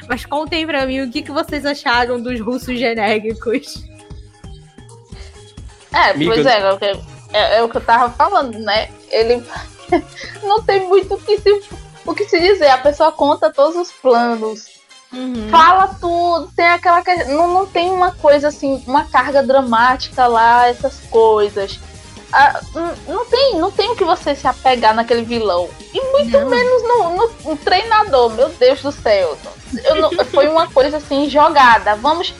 Mas 0.08 0.24
contem 0.24 0.66
pra 0.66 0.86
mim 0.86 1.02
o 1.02 1.10
que, 1.10 1.22
que 1.22 1.30
vocês 1.30 1.66
acharam 1.66 2.20
dos 2.20 2.40
russos 2.40 2.78
genéricos. 2.78 3.84
É, 5.92 6.12
pois 6.12 6.44
é, 6.44 6.60
é, 6.60 6.72
o 6.72 6.78
que, 6.78 6.84
é, 6.84 7.58
é 7.58 7.62
o 7.62 7.68
que 7.68 7.76
eu 7.76 7.80
tava 7.80 8.10
falando, 8.10 8.58
né? 8.58 8.88
Ele 9.10 9.44
não 10.42 10.62
tem 10.62 10.88
muito 10.88 11.14
o 11.14 11.20
que 11.20 11.38
se, 11.38 11.62
o 12.04 12.14
que 12.14 12.24
se 12.24 12.40
dizer. 12.40 12.68
A 12.68 12.78
pessoa 12.78 13.12
conta 13.12 13.52
todos 13.52 13.76
os 13.76 13.92
planos. 13.92 14.74
Uhum. 15.12 15.48
Fala 15.48 15.94
tudo, 16.00 16.50
tem 16.56 16.66
aquela. 16.66 17.02
Não, 17.28 17.52
não 17.52 17.66
tem 17.66 17.90
uma 17.90 18.10
coisa 18.12 18.48
assim, 18.48 18.82
uma 18.86 19.04
carga 19.04 19.42
dramática 19.42 20.26
lá, 20.26 20.68
essas 20.68 20.98
coisas. 21.08 21.78
Ah, 22.36 22.60
não, 23.06 23.24
tem, 23.26 23.58
não 23.58 23.70
tem 23.70 23.90
o 23.92 23.94
que 23.94 24.02
você 24.02 24.34
se 24.34 24.44
apegar 24.44 24.92
naquele 24.92 25.22
vilão. 25.22 25.70
E 25.92 26.00
muito 26.10 26.36
não. 26.36 26.50
menos 26.50 26.82
no, 26.82 27.10
no, 27.10 27.30
no, 27.44 27.56
treinador, 27.56 28.28
meu 28.30 28.48
Deus 28.48 28.82
do 28.82 28.90
céu. 28.90 29.38
Não, 30.00 30.10
foi 30.26 30.48
uma 30.48 30.66
coisa 30.68 30.96
assim, 30.96 31.30
jogada. 31.30 31.94
Vamos. 31.94 32.34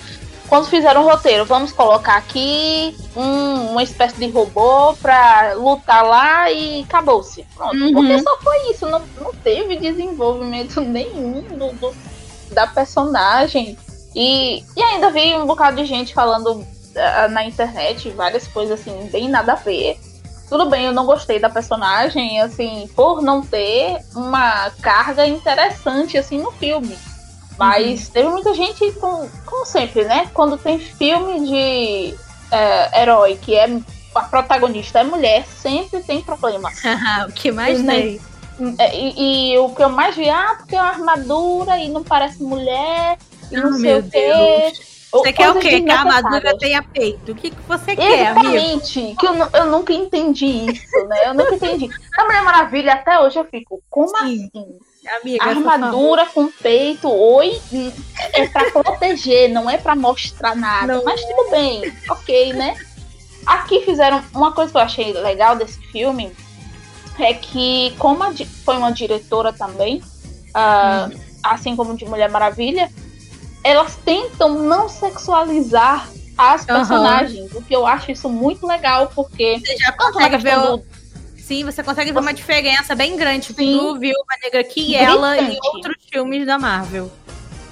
Quando 0.49 0.67
fizeram 0.67 1.03
o 1.03 1.09
roteiro, 1.09 1.45
vamos 1.45 1.71
colocar 1.71 2.17
aqui 2.17 2.97
um, 3.15 3.71
uma 3.71 3.85
espécie 3.85 4.17
de 4.17 4.29
robô 4.29 4.95
pra 5.01 5.55
lutar 5.55 6.05
lá 6.05 6.51
e 6.51 6.83
acabou-se. 6.83 7.47
Pronto. 7.55 7.77
Uhum. 7.77 7.95
Porque 7.95 8.19
só 8.19 8.37
foi 8.41 8.71
isso. 8.73 8.87
Não, 8.87 9.01
não 9.21 9.33
teve 9.33 9.77
desenvolvimento 9.77 10.81
nenhum 10.83 11.41
do, 11.41 11.73
do 11.75 11.95
da 12.51 12.67
personagem. 12.67 13.79
E, 14.13 14.65
e 14.77 14.83
ainda 14.83 15.11
vi 15.11 15.35
um 15.35 15.47
bocado 15.47 15.77
de 15.77 15.85
gente 15.85 16.13
falando 16.13 16.67
na 17.31 17.45
internet, 17.45 18.11
várias 18.11 18.47
coisas 18.47 18.81
assim, 18.81 19.09
bem 19.11 19.29
nada 19.29 19.53
a 19.53 19.57
ver. 19.57 19.99
Tudo 20.49 20.69
bem, 20.69 20.85
eu 20.85 20.93
não 20.93 21.07
gostei 21.07 21.39
da 21.39 21.49
personagem, 21.49 22.41
assim, 22.41 22.89
por 22.95 23.23
não 23.23 23.43
ter 23.43 23.99
uma 24.15 24.71
carga 24.83 25.27
interessante, 25.27 26.19
assim, 26.19 26.39
no 26.39 26.53
filme. 26.53 26.97
Mas 27.59 28.07
uhum. 28.07 28.13
teve 28.13 28.29
muita 28.29 28.55
gente, 28.55 28.93
com, 28.93 29.29
como 29.47 29.65
sempre, 29.65 30.05
né? 30.05 30.29
Quando 30.35 30.59
tem 30.59 30.79
filme 30.79 31.47
de 31.47 32.15
uh, 32.15 32.99
herói 32.99 33.37
que 33.41 33.55
é 33.55 33.69
a 34.15 34.23
protagonista 34.23 35.01
é 35.01 35.05
mulher, 35.05 35.45
sempre 35.47 36.01
tem 36.03 36.21
problema. 36.21 36.71
o 37.29 37.33
que 37.33 37.51
mais 37.51 37.83
tem? 37.83 38.21
É, 38.79 38.97
e, 38.97 39.53
e, 39.53 39.59
o 39.59 39.71
que 39.71 39.83
eu 39.83 39.89
mais 39.89 40.15
vi, 40.15 40.29
ah, 40.31 40.55
porque 40.59 40.77
é 40.77 40.81
uma 40.81 40.91
armadura 40.91 41.77
e 41.79 41.89
não 41.89 42.05
parece 42.05 42.41
mulher, 42.41 43.19
e 43.51 43.57
não 43.57 43.71
oh, 43.71 43.73
sei 43.75 43.99
o 43.99 44.03
quê. 44.05 44.73
Você 45.19 45.33
quer 45.33 45.51
o 45.51 45.59
quê? 45.61 45.81
Que 45.81 45.91
a 45.91 46.01
armadura 46.01 46.59
tenha 46.59 46.83
peito. 46.83 47.33
O 47.33 47.35
que, 47.35 47.51
que 47.51 47.63
você 47.63 47.95
quer, 47.95 48.33
Exatamente. 48.33 49.17
Que 49.19 49.27
eu, 49.27 49.35
eu 49.53 49.67
nunca 49.67 49.93
entendi 49.93 50.73
isso, 50.73 51.07
né? 51.07 51.29
Eu 51.29 51.35
nunca 51.35 51.55
entendi. 51.55 51.89
A 52.19 52.25
Mulher 52.25 52.43
Maravilha, 52.43 52.95
até 52.95 53.19
hoje 53.21 53.39
eu 53.39 53.45
fico, 53.45 53.81
como 53.89 54.09
Sim. 54.19 54.51
assim? 54.53 54.79
Amiga, 55.21 55.45
armadura 55.45 56.27
com 56.27 56.49
peito, 56.49 57.11
oi, 57.11 57.61
é 58.33 58.49
para 58.49 58.71
proteger, 58.71 59.51
não 59.51 59.69
é 59.69 59.77
para 59.77 59.95
mostrar 59.95 60.57
nada. 60.57 60.95
Não. 60.95 61.05
Mas 61.05 61.21
tudo 61.21 61.51
bem, 61.51 61.93
ok, 62.09 62.55
né? 62.55 62.75
Aqui 63.45 63.83
fizeram 63.83 64.25
uma 64.35 64.53
coisa 64.53 64.73
que 64.73 64.79
eu 64.79 64.83
achei 64.83 65.13
legal 65.13 65.57
desse 65.57 65.79
filme 65.93 66.35
é 67.19 67.35
que, 67.35 67.95
como 67.99 68.25
foi 68.65 68.77
uma 68.77 68.91
diretora 68.91 69.53
também, 69.53 69.99
uh, 69.99 71.15
hum. 71.15 71.21
assim 71.43 71.77
como 71.77 71.97
de 71.97 72.07
Mulher 72.07 72.31
Maravilha, 72.31 72.91
elas 73.65 73.97
tentam 73.97 74.51
não 74.63 74.89
sexualizar 74.89 76.09
as 76.37 76.65
personagens, 76.65 77.53
uhum. 77.53 77.59
o 77.59 77.63
que 77.63 77.75
eu 77.75 77.87
acho 77.87 78.13
isso 78.13 78.29
muito 78.29 78.67
legal, 78.67 79.11
porque 79.15 79.59
você 79.59 79.77
já 79.79 79.93
consegue 79.93 80.37
ver 80.37 80.59
o... 80.59 80.77
do... 80.77 80.85
Sim, 81.37 81.65
você 81.65 81.83
consegue 81.83 82.13
ver 82.13 82.19
uma 82.19 82.35
diferença 82.35 82.95
bem 82.95 83.17
grande 83.17 83.53
Sim. 83.53 83.77
do 83.77 83.99
Viúva 83.99 84.35
Negra 84.43 84.61
aqui 84.61 84.93
e 84.93 84.95
ela 84.95 85.39
e 85.39 85.59
outros 85.75 85.97
filmes 86.11 86.47
da 86.47 86.59
Marvel. 86.59 87.11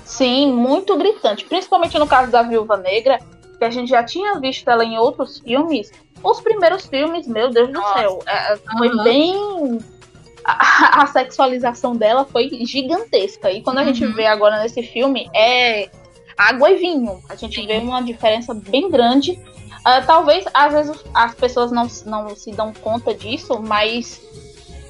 Sim, 0.04 0.52
muito 0.52 0.96
gritante, 0.96 1.44
principalmente 1.44 1.98
no 1.98 2.06
caso 2.06 2.30
da 2.30 2.42
Viúva 2.42 2.76
Negra, 2.76 3.18
que 3.58 3.64
a 3.64 3.70
gente 3.70 3.88
já 3.88 4.04
tinha 4.04 4.38
visto 4.38 4.68
ela 4.68 4.84
em 4.84 4.98
outros 4.98 5.38
filmes, 5.38 5.90
os 6.22 6.40
primeiros 6.40 6.86
filmes, 6.86 7.26
meu 7.26 7.50
Deus 7.50 7.68
do 7.68 7.80
Nossa. 7.80 7.98
céu, 7.98 8.22
é, 8.26 8.56
foi 8.78 8.88
uhum. 8.88 9.04
bem. 9.04 9.78
A, 10.44 11.02
a, 11.02 11.06
sexualização 11.06 11.96
dela 11.96 12.24
foi 12.24 12.48
gigantesca. 12.64 13.50
E 13.50 13.62
quando 13.62 13.78
a 13.78 13.82
uhum. 13.82 13.94
gente 13.94 14.06
vê 14.14 14.26
agora 14.26 14.60
nesse 14.62 14.82
filme, 14.82 15.30
é 15.34 15.88
água 16.36 16.70
e 16.70 16.76
vinho. 16.76 17.20
A 17.28 17.34
gente 17.34 17.60
Sim. 17.60 17.66
vê 17.66 17.78
uma 17.78 18.02
diferença 18.02 18.52
bem 18.54 18.90
grande. 18.90 19.32
Uh, 19.32 20.06
talvez, 20.06 20.44
às 20.54 20.72
vezes, 20.72 21.04
as 21.12 21.34
pessoas 21.34 21.72
não, 21.72 21.86
não 22.06 22.36
se 22.36 22.52
dão 22.52 22.72
conta 22.72 23.12
disso, 23.14 23.60
mas 23.60 24.20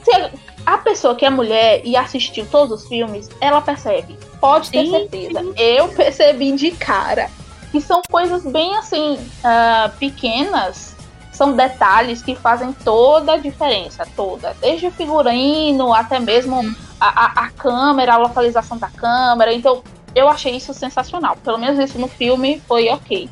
se 0.03 0.31
a 0.65 0.79
pessoa 0.79 1.15
que 1.15 1.25
é 1.25 1.31
mulher 1.31 1.83
e 1.85 1.97
assistiu 1.97 2.47
todos 2.51 2.83
os 2.83 2.89
filmes, 2.89 3.29
ela 3.41 3.61
percebe. 3.61 4.19
Pode 4.41 4.71
ter 4.71 4.87
certeza. 4.87 5.41
Eu 5.57 5.89
percebi 5.89 6.53
de 6.53 6.71
cara. 6.73 7.31
Que 7.71 7.81
são 7.81 8.03
coisas 8.11 8.45
bem 8.45 8.77
assim, 8.77 9.15
uh, 9.15 9.91
pequenas, 9.99 10.95
são 11.33 11.57
detalhes 11.57 12.23
que 12.23 12.37
fazem 12.37 12.73
toda 12.73 13.33
a 13.33 13.37
diferença, 13.39 14.07
toda. 14.15 14.55
Desde 14.61 14.87
o 14.87 14.93
figurino 14.93 15.93
até 15.95 16.21
mesmo 16.21 16.61
a, 17.01 17.25
a, 17.25 17.47
a 17.47 17.51
câmera, 17.51 18.15
a 18.15 18.19
localização 18.19 18.77
da 18.77 18.89
câmera. 18.89 19.53
Então, 19.53 19.83
eu 20.15 20.29
achei 20.29 20.55
isso 20.55 20.75
sensacional. 20.75 21.37
Pelo 21.43 21.59
menos 21.59 21.79
isso 21.79 21.99
no 21.99 22.07
filme 22.07 22.63
foi 22.69 22.91
ok. 22.91 23.31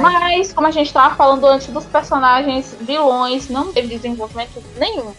Mas, 0.00 0.52
como 0.52 0.66
a 0.66 0.70
gente 0.70 0.86
estava 0.86 1.14
falando 1.14 1.46
antes 1.46 1.68
dos 1.68 1.84
personagens 1.84 2.74
vilões, 2.80 3.50
não 3.50 3.70
teve 3.70 3.88
desenvolvimento 3.88 4.62
nenhum. 4.78 5.12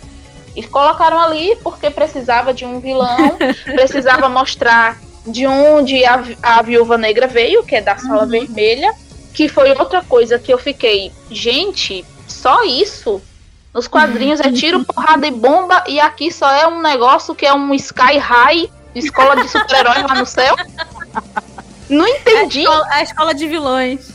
E 0.55 0.63
colocaram 0.63 1.19
ali 1.19 1.55
porque 1.57 1.91
precisava 1.91 2.51
de 2.51 2.65
um 2.65 2.79
vilão, 2.79 3.37
precisava 3.63 4.27
mostrar 4.27 4.97
de 5.23 5.45
onde 5.45 6.03
a, 6.03 6.23
a 6.41 6.61
viúva 6.63 6.97
negra 6.97 7.27
veio, 7.27 7.63
que 7.63 7.75
é 7.75 7.81
da 7.81 7.95
sala 7.95 8.23
uhum. 8.23 8.29
vermelha 8.29 8.91
que 9.37 9.47
foi 9.47 9.69
outra 9.69 10.01
coisa 10.01 10.39
que 10.39 10.51
eu 10.51 10.57
fiquei, 10.57 11.11
gente, 11.29 12.03
só 12.27 12.63
isso? 12.63 13.21
Nos 13.71 13.87
quadrinhos 13.87 14.39
é 14.39 14.51
tiro, 14.51 14.83
porrada 14.91 15.27
e 15.27 15.31
bomba, 15.31 15.83
e 15.87 15.99
aqui 15.99 16.31
só 16.31 16.49
é 16.49 16.67
um 16.67 16.81
negócio 16.81 17.35
que 17.35 17.45
é 17.45 17.53
um 17.53 17.71
Sky 17.75 18.17
High, 18.17 18.67
escola 18.95 19.35
de 19.35 19.47
super-heróis 19.47 20.01
lá 20.01 20.15
no 20.15 20.25
céu. 20.25 20.55
Não 21.87 22.07
entendi. 22.07 22.61
A 22.61 22.63
escola, 22.63 22.87
a 22.89 23.03
escola 23.03 23.35
de 23.35 23.47
vilões. 23.47 24.09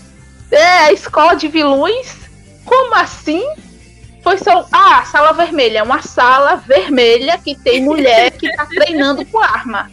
É, 0.50 0.78
a 0.86 0.92
escola 0.92 1.36
de 1.36 1.46
vilões? 1.46 2.16
Como 2.64 2.92
assim? 2.96 3.46
Foi 4.24 4.36
só. 4.38 4.66
Ah, 4.72 5.04
sala 5.04 5.32
vermelha. 5.32 5.78
É 5.78 5.82
uma 5.84 6.02
sala 6.02 6.56
vermelha 6.56 7.38
que 7.38 7.54
tem 7.54 7.80
mulher 7.80 8.32
que 8.32 8.52
tá 8.56 8.66
treinando 8.66 9.24
com 9.26 9.38
arma. 9.38 9.88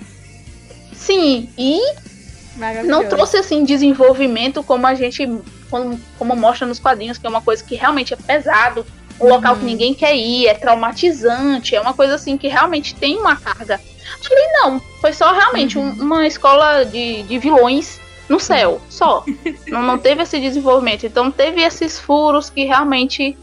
Sim, 0.91 1.53
e 1.56 1.80
não 2.86 3.07
trouxe 3.07 3.38
assim 3.38 3.64
desenvolvimento 3.64 4.64
como 4.64 4.86
a 4.86 4.94
gente 4.94 5.26
como, 5.69 5.99
como, 6.18 6.36
mostra 6.36 6.65
nos 6.65 6.80
quadrinhos, 6.80 7.18
que 7.18 7.27
é 7.27 7.30
uma 7.30 7.41
coisa 7.41 7.64
que 7.64 7.76
realmente 7.76 8.14
é 8.14 8.18
pesado, 8.18 8.86
um 9.19 9.26
uhum. 9.26 9.30
local 9.30 9.56
que 9.56 9.64
ninguém 9.64 9.94
quer 9.94 10.15
ir, 10.15 10.48
é 10.48 10.53
traumatizante, 10.53 11.76
é 11.76 11.81
uma 11.81 11.94
coisa 11.94 12.15
assim 12.15 12.38
que 12.38 12.48
realmente 12.48 12.95
tem 12.95 13.18
uma 13.18 13.36
carga. 13.36 13.76
Ali 13.76 14.53
não, 14.53 14.80
foi 14.99 15.14
só 15.14 15.31
realmente 15.31 15.77
uhum. 15.77 15.90
um, 15.90 16.02
uma 16.02 16.27
escola 16.27 16.84
de, 16.84 17.23
de 17.23 17.38
vilões 17.38 17.99
no 18.27 18.40
céu, 18.40 18.81
só. 18.90 19.23
não, 19.68 19.81
não 19.81 19.98
teve 19.98 20.23
esse 20.23 20.40
desenvolvimento. 20.40 21.06
Então 21.06 21.31
teve 21.31 21.61
esses 21.61 21.99
furos 21.99 22.49
que 22.49 22.65
realmente, 22.65 23.38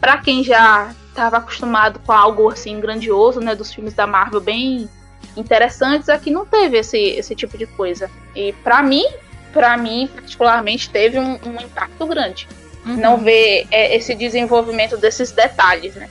para 0.00 0.18
quem 0.18 0.44
já 0.44 0.94
estava 1.08 1.38
acostumado 1.38 2.00
com 2.06 2.12
algo 2.12 2.50
assim 2.50 2.80
grandioso, 2.80 3.40
né, 3.40 3.54
dos 3.54 3.72
filmes 3.72 3.94
da 3.94 4.06
Marvel 4.06 4.40
bem 4.40 4.88
interessantes, 5.36 6.08
aqui 6.08 6.30
não 6.30 6.44
teve 6.44 6.78
esse, 6.78 6.98
esse 6.98 7.34
tipo 7.34 7.56
de 7.56 7.66
coisa. 7.66 8.10
E 8.34 8.52
para 8.64 8.82
mim, 8.82 9.04
para 9.52 9.76
mim 9.76 10.08
particularmente 10.14 10.90
teve 10.90 11.18
um, 11.18 11.38
um 11.44 11.60
impacto 11.60 12.06
grande. 12.06 12.48
Uhum. 12.84 12.96
Não 12.96 13.18
ver 13.18 13.66
é, 13.70 13.96
esse 13.96 14.14
desenvolvimento 14.14 14.96
desses 14.96 15.30
detalhes, 15.30 15.94
né? 15.94 16.08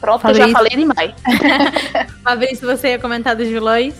Pronto, 0.00 0.22
Fabrício. 0.22 0.44
eu 0.44 0.48
já 0.48 0.54
falei 0.54 0.70
demais. 0.70 1.12
Fabrício, 2.22 2.66
você 2.66 2.88
ia 2.90 2.98
comentar 2.98 3.34
dos 3.34 3.48
vilões? 3.48 3.94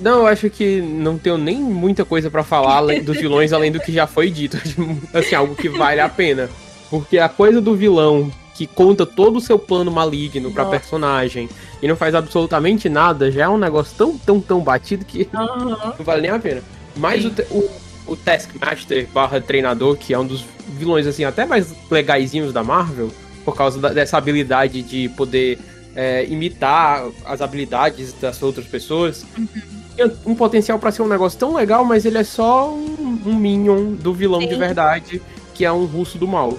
Não, 0.00 0.20
eu 0.20 0.26
acho 0.26 0.48
que 0.48 0.80
não 0.80 1.18
tenho 1.18 1.36
nem 1.36 1.58
muita 1.58 2.06
coisa 2.06 2.30
para 2.30 2.42
falar 2.42 2.80
dos 3.02 3.18
vilões 3.18 3.52
além 3.52 3.70
do 3.70 3.78
que 3.78 3.92
já 3.92 4.06
foi 4.06 4.30
dito. 4.30 4.56
assim, 5.12 5.34
algo 5.34 5.54
que 5.54 5.68
vale 5.68 6.00
a 6.00 6.08
pena. 6.08 6.48
Porque 6.88 7.18
a 7.18 7.28
coisa 7.28 7.60
do 7.60 7.76
vilão 7.76 8.32
que 8.60 8.66
conta 8.66 9.06
todo 9.06 9.36
o 9.36 9.40
seu 9.40 9.58
plano 9.58 9.90
maligno 9.90 10.52
pra 10.52 10.64
Nossa. 10.64 10.78
personagem 10.78 11.48
e 11.80 11.88
não 11.88 11.96
faz 11.96 12.14
absolutamente 12.14 12.90
nada, 12.90 13.32
já 13.32 13.44
é 13.44 13.48
um 13.48 13.56
negócio 13.56 13.96
tão, 13.96 14.18
tão, 14.18 14.38
tão 14.38 14.60
batido 14.60 15.02
que 15.02 15.26
uhum. 15.32 15.70
não 15.98 16.04
vale 16.04 16.20
nem 16.20 16.30
a 16.30 16.38
pena. 16.38 16.62
Mas 16.94 17.24
o, 17.24 17.32
o, 17.50 17.70
o 18.08 18.16
Taskmaster 18.16 19.08
barra 19.14 19.40
treinador, 19.40 19.96
que 19.96 20.12
é 20.12 20.18
um 20.18 20.26
dos 20.26 20.44
vilões, 20.76 21.06
assim, 21.06 21.24
até 21.24 21.46
mais 21.46 21.74
legaisinhos 21.90 22.52
da 22.52 22.62
Marvel, 22.62 23.10
por 23.46 23.56
causa 23.56 23.80
da, 23.80 23.88
dessa 23.94 24.18
habilidade 24.18 24.82
de 24.82 25.08
poder 25.08 25.58
é, 25.96 26.26
imitar 26.26 27.08
as 27.24 27.40
habilidades 27.40 28.12
das 28.12 28.42
outras 28.42 28.66
pessoas. 28.66 29.24
Uhum 29.38 29.80
um 30.24 30.34
potencial 30.34 30.78
para 30.78 30.90
ser 30.90 31.02
um 31.02 31.08
negócio 31.08 31.38
tão 31.38 31.54
legal, 31.54 31.84
mas 31.84 32.06
ele 32.06 32.16
é 32.16 32.24
só 32.24 32.72
um, 32.72 33.20
um 33.26 33.34
minion 33.34 33.92
do 33.92 34.14
vilão 34.14 34.40
Sim. 34.40 34.48
de 34.48 34.54
verdade, 34.54 35.22
que 35.52 35.62
é 35.62 35.70
um 35.70 35.84
russo 35.84 36.16
do 36.16 36.26
mal. 36.26 36.56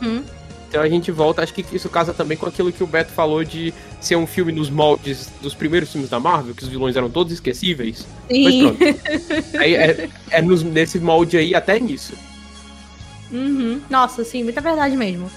Hum. 0.00 0.22
Então 0.68 0.82
a 0.82 0.88
gente 0.88 1.10
volta, 1.10 1.42
acho 1.42 1.54
que 1.54 1.64
isso 1.72 1.88
casa 1.88 2.12
também 2.12 2.36
com 2.36 2.46
aquilo 2.46 2.72
que 2.72 2.82
o 2.82 2.86
Beto 2.86 3.12
falou 3.12 3.44
de 3.44 3.72
ser 4.00 4.16
um 4.16 4.26
filme 4.26 4.52
nos 4.52 4.68
moldes 4.68 5.30
dos 5.40 5.54
primeiros 5.54 5.90
filmes 5.90 6.10
da 6.10 6.18
Marvel, 6.18 6.54
que 6.54 6.62
os 6.62 6.68
vilões 6.68 6.96
eram 6.96 7.08
todos 7.08 7.32
esquecíveis. 7.32 8.06
Sim. 8.28 8.76
aí 9.58 9.74
é, 9.74 10.08
é 10.30 10.42
nos, 10.42 10.62
nesse 10.62 10.98
molde 10.98 11.36
aí 11.36 11.54
até 11.54 11.78
nisso. 11.78 12.14
Uhum. 13.30 13.80
Nossa, 13.88 14.24
sim, 14.24 14.42
muita 14.42 14.60
verdade 14.60 14.96
mesmo. 14.96 15.30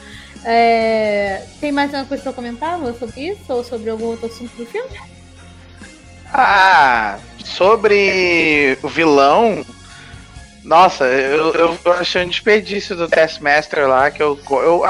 É... 0.43 1.43
Tem 1.59 1.71
mais 1.71 1.93
alguma 1.93 2.07
coisa 2.07 2.23
pra 2.23 2.33
comentar 2.33 2.79
sobre 2.97 3.29
isso? 3.29 3.41
Ou 3.49 3.63
sobre 3.63 3.89
algum 3.89 4.05
outro 4.05 4.27
assunto 4.27 4.55
do 4.55 4.65
filme? 4.65 4.89
Ah, 6.33 7.19
sobre 7.43 8.77
o 8.81 8.87
vilão. 8.87 9.65
Nossa, 10.63 11.05
eu, 11.05 11.53
eu, 11.53 11.77
eu 11.83 11.93
achei 11.93 12.23
um 12.23 12.27
desperdício 12.27 12.95
do 12.95 13.07
Taskmaster 13.07 13.87
lá, 13.87 14.11
que 14.11 14.21
eu. 14.21 14.39
eu 14.47 14.83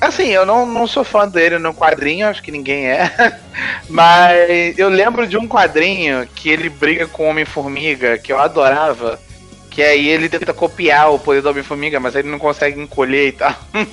assim, 0.00 0.28
eu 0.28 0.44
não, 0.44 0.66
não 0.66 0.86
sou 0.86 1.04
fã 1.04 1.28
dele 1.28 1.58
no 1.58 1.72
quadrinho, 1.72 2.26
acho 2.26 2.42
que 2.42 2.50
ninguém 2.50 2.86
é. 2.88 3.38
Mas 3.88 4.78
eu 4.78 4.88
lembro 4.88 5.26
de 5.26 5.36
um 5.36 5.46
quadrinho 5.46 6.26
que 6.34 6.48
ele 6.48 6.68
briga 6.68 7.06
com 7.06 7.26
o 7.26 7.30
Homem-Formiga, 7.30 8.18
que 8.18 8.32
eu 8.32 8.38
adorava. 8.38 9.18
Que 9.70 9.82
aí 9.82 10.08
ele 10.08 10.28
tenta 10.28 10.52
copiar 10.52 11.12
o 11.12 11.20
poder 11.20 11.40
do 11.40 11.50
Homem-Formiga, 11.50 12.00
mas 12.00 12.16
ele 12.16 12.28
não 12.28 12.38
consegue 12.38 12.80
encolher 12.80 13.28
e 13.28 13.32
tal. 13.32 13.54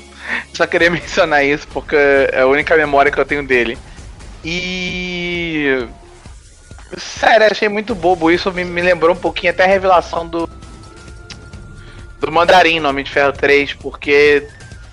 Só 0.52 0.66
queria 0.66 0.90
mencionar 0.90 1.46
isso 1.46 1.68
porque 1.68 1.96
é 1.96 2.42
a 2.42 2.48
única 2.48 2.76
memória 2.76 3.12
que 3.12 3.20
eu 3.20 3.26
tenho 3.26 3.46
dele. 3.46 3.78
E 4.44 5.88
Sério, 6.98 7.48
achei 7.50 7.68
muito 7.68 7.96
bobo 7.96 8.32
isso. 8.32 8.52
Me, 8.52 8.64
me 8.64 8.82
lembrou 8.82 9.16
um 9.16 9.20
pouquinho 9.20 9.52
até 9.52 9.64
a 9.64 9.68
revelação 9.68 10.28
do. 10.28 10.50
Do 12.26 12.32
Mandarim 12.32 12.80
no 12.80 12.90
Homem 12.90 13.04
de 13.04 13.12
Ferro 13.12 13.34
3, 13.34 13.74
porque 13.74 14.48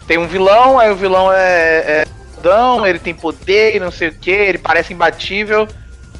tem 0.07 0.19
um 0.19 0.27
vilão, 0.27 0.79
aí 0.79 0.91
o 0.91 0.97
vilão 0.97 1.33
é. 1.33 2.05
é 2.05 2.05
ele 2.89 2.99
tem 2.99 3.15
poder 3.15 3.77
e 3.77 3.81
não 3.81 3.93
sei 3.93 4.09
o 4.09 4.15
que, 4.15 4.31
ele 4.31 4.59
parece 4.59 4.93
imbatível, 4.93 5.69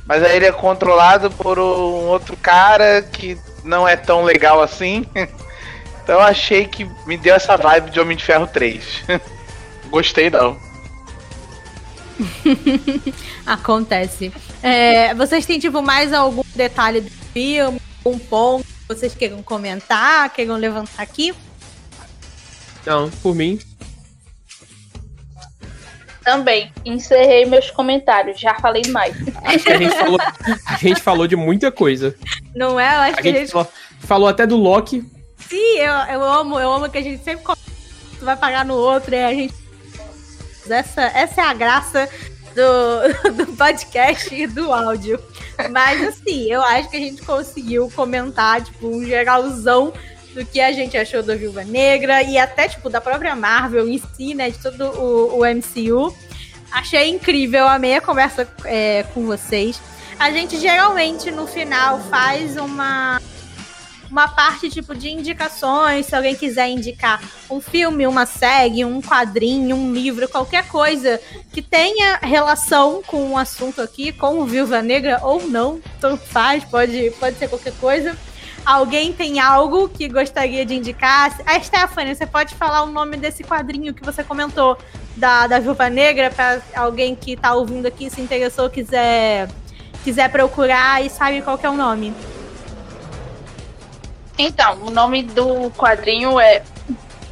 mas 0.07 0.23
aí 0.23 0.37
ele 0.37 0.47
é 0.47 0.53
controlado 0.53 1.31
por 1.33 1.59
um 1.59 2.07
outro 2.07 2.37
cara 2.37 3.03
que 3.03 3.37
não 3.65 3.89
é 3.89 3.97
tão 3.97 4.23
legal 4.23 4.63
assim. 4.63 5.05
Então 6.03 6.17
eu 6.17 6.23
achei 6.23 6.67
que 6.67 6.85
me 7.07 7.17
deu 7.17 7.33
essa 7.33 7.57
vibe 7.57 7.91
de 7.91 8.01
Homem 8.01 8.17
de 8.17 8.25
Ferro 8.25 8.49
3. 8.49 9.05
Gostei 9.89 10.31
não. 10.31 10.59
Acontece. 13.47 14.33
É, 14.63 15.15
vocês 15.15 15.47
têm, 15.47 15.59
tipo, 15.59 15.81
mais 15.81 16.13
algum 16.13 16.43
detalhe 16.55 17.03
do 17.03 17.11
filme? 17.33 17.81
Um 18.05 18.19
ponto 18.19 18.67
vocês 18.99 19.15
queiram 19.15 19.43
comentar, 19.43 20.31
queiram 20.31 20.57
levantar 20.57 21.03
aqui? 21.03 21.35
Não, 22.85 23.11
por 23.11 23.35
mim. 23.35 23.59
Também. 26.25 26.73
Encerrei 26.85 27.45
meus 27.47 27.71
comentários. 27.71 28.41
Já 28.41 28.55
falei 28.55 28.83
mais. 28.91 29.15
Acho 29.45 29.65
que 29.65 29.73
a 29.73 29.79
gente 29.79 29.97
falou, 29.97 30.19
a 30.67 30.77
gente 30.77 31.01
falou 31.01 31.27
de 31.27 31.37
muita 31.37 31.73
coisa. 31.73 32.15
Não 32.55 32.79
é? 32.79 32.95
Eu 32.95 33.01
acho 33.01 33.19
a 33.19 33.23
que 33.23 33.29
gente 33.29 33.37
a 33.37 33.41
gente 33.41 33.53
falou, 33.53 33.73
falou 34.01 34.29
até 34.29 34.47
do 34.47 34.57
Loki. 34.57 35.05
Sim, 35.49 35.79
eu, 35.79 35.93
eu 35.93 36.23
amo, 36.23 36.59
eu 36.59 36.73
amo 36.73 36.89
que 36.89 36.99
a 36.99 37.03
gente 37.03 37.23
sempre 37.23 37.45
vai 38.21 38.37
pagar 38.37 38.65
no 38.65 38.75
outro, 38.75 39.15
é 39.15 39.27
a 39.27 39.35
gente. 39.35 39.55
Essa, 40.69 41.03
essa 41.03 41.43
é 41.43 41.45
a 41.45 41.55
graça 41.55 42.09
do, 42.55 43.33
do 43.45 43.53
podcast 43.57 44.35
e 44.35 44.47
do 44.47 44.73
áudio. 44.73 45.21
Mas 45.71 46.03
assim, 46.03 46.51
eu 46.51 46.63
acho 46.63 46.89
que 46.91 46.97
a 46.97 47.01
gente 47.01 47.23
conseguiu 47.23 47.91
comentar, 47.95 48.63
tipo, 48.63 48.89
um 48.89 49.05
geralzão 49.05 49.93
do 50.35 50.45
que 50.45 50.61
a 50.61 50.73
gente 50.73 50.97
achou 50.97 51.23
da 51.23 51.35
Viúva 51.35 51.63
Negra 51.65 52.23
e 52.23 52.39
até, 52.39 52.69
tipo, 52.69 52.89
da 52.89 53.01
própria 53.01 53.37
Marvel 53.37 53.89
em 53.89 54.01
si, 54.15 54.35
né? 54.35 54.51
De 54.51 54.59
todo 54.59 54.85
o, 54.85 55.41
o 55.41 55.45
MCU. 55.45 56.15
Achei 56.71 57.11
incrível, 57.11 57.67
amei 57.69 57.95
a 57.95 58.01
conversa 58.01 58.49
é, 58.65 59.05
com 59.13 59.27
vocês. 59.27 59.81
A 60.19 60.31
gente 60.31 60.59
geralmente 60.59 61.31
no 61.31 61.47
final 61.47 62.01
faz 62.09 62.57
uma 62.57 63.21
uma 64.13 64.29
parte 64.29 64.69
tipo 64.69 64.95
de 64.95 65.11
indicações, 65.11 66.05
se 66.05 66.15
alguém 66.15 66.35
quiser 66.35 66.69
indicar 66.69 67.19
um 67.51 67.63
filme, 67.63 68.07
uma 68.07 68.27
série, 68.27 68.85
um 68.85 69.01
quadrinho, 69.01 69.75
um 69.75 69.91
livro, 69.91 70.29
qualquer 70.29 70.69
coisa 70.69 71.19
que 71.51 71.63
tenha 71.63 72.19
relação 72.19 73.03
com 73.07 73.31
o 73.31 73.39
assunto 73.39 73.81
aqui, 73.81 74.13
com 74.13 74.39
o 74.39 74.45
Viúva 74.45 74.83
Negra 74.83 75.19
ou 75.23 75.49
não, 75.49 75.81
tanto 75.99 76.23
faz, 76.27 76.63
pode, 76.63 77.11
pode 77.19 77.39
ser 77.39 77.49
qualquer 77.49 77.73
coisa. 77.81 78.15
Alguém 78.67 79.15
tem 79.15 79.41
algo 79.41 79.89
que 79.89 80.07
gostaria 80.09 80.65
de 80.67 80.75
indicar? 80.75 81.35
A 81.47 81.59
Stephanie, 81.59 82.15
você 82.15 82.27
pode 82.27 82.55
falar 82.55 82.83
o 82.83 82.93
nome 82.93 83.17
desse 83.17 83.43
quadrinho 83.43 83.95
que 83.95 84.05
você 84.05 84.23
comentou 84.23 84.77
da, 85.17 85.47
da 85.47 85.59
Viúva 85.59 85.89
Negra 85.89 86.31
para 86.31 86.61
alguém 86.77 87.17
que 87.17 87.33
está 87.33 87.55
ouvindo 87.55 87.87
aqui 87.87 88.11
se 88.11 88.21
interessou, 88.21 88.69
quiser 88.69 89.49
quiser 90.05 90.31
procurar 90.31 91.03
e 91.03 91.09
sabe 91.09 91.41
qual 91.41 91.59
é 91.63 91.71
o 91.71 91.75
nome. 91.75 92.13
Então, 94.39 94.79
o 94.83 94.91
nome 94.91 95.23
do 95.23 95.71
quadrinho 95.71 96.41
é 96.41 96.63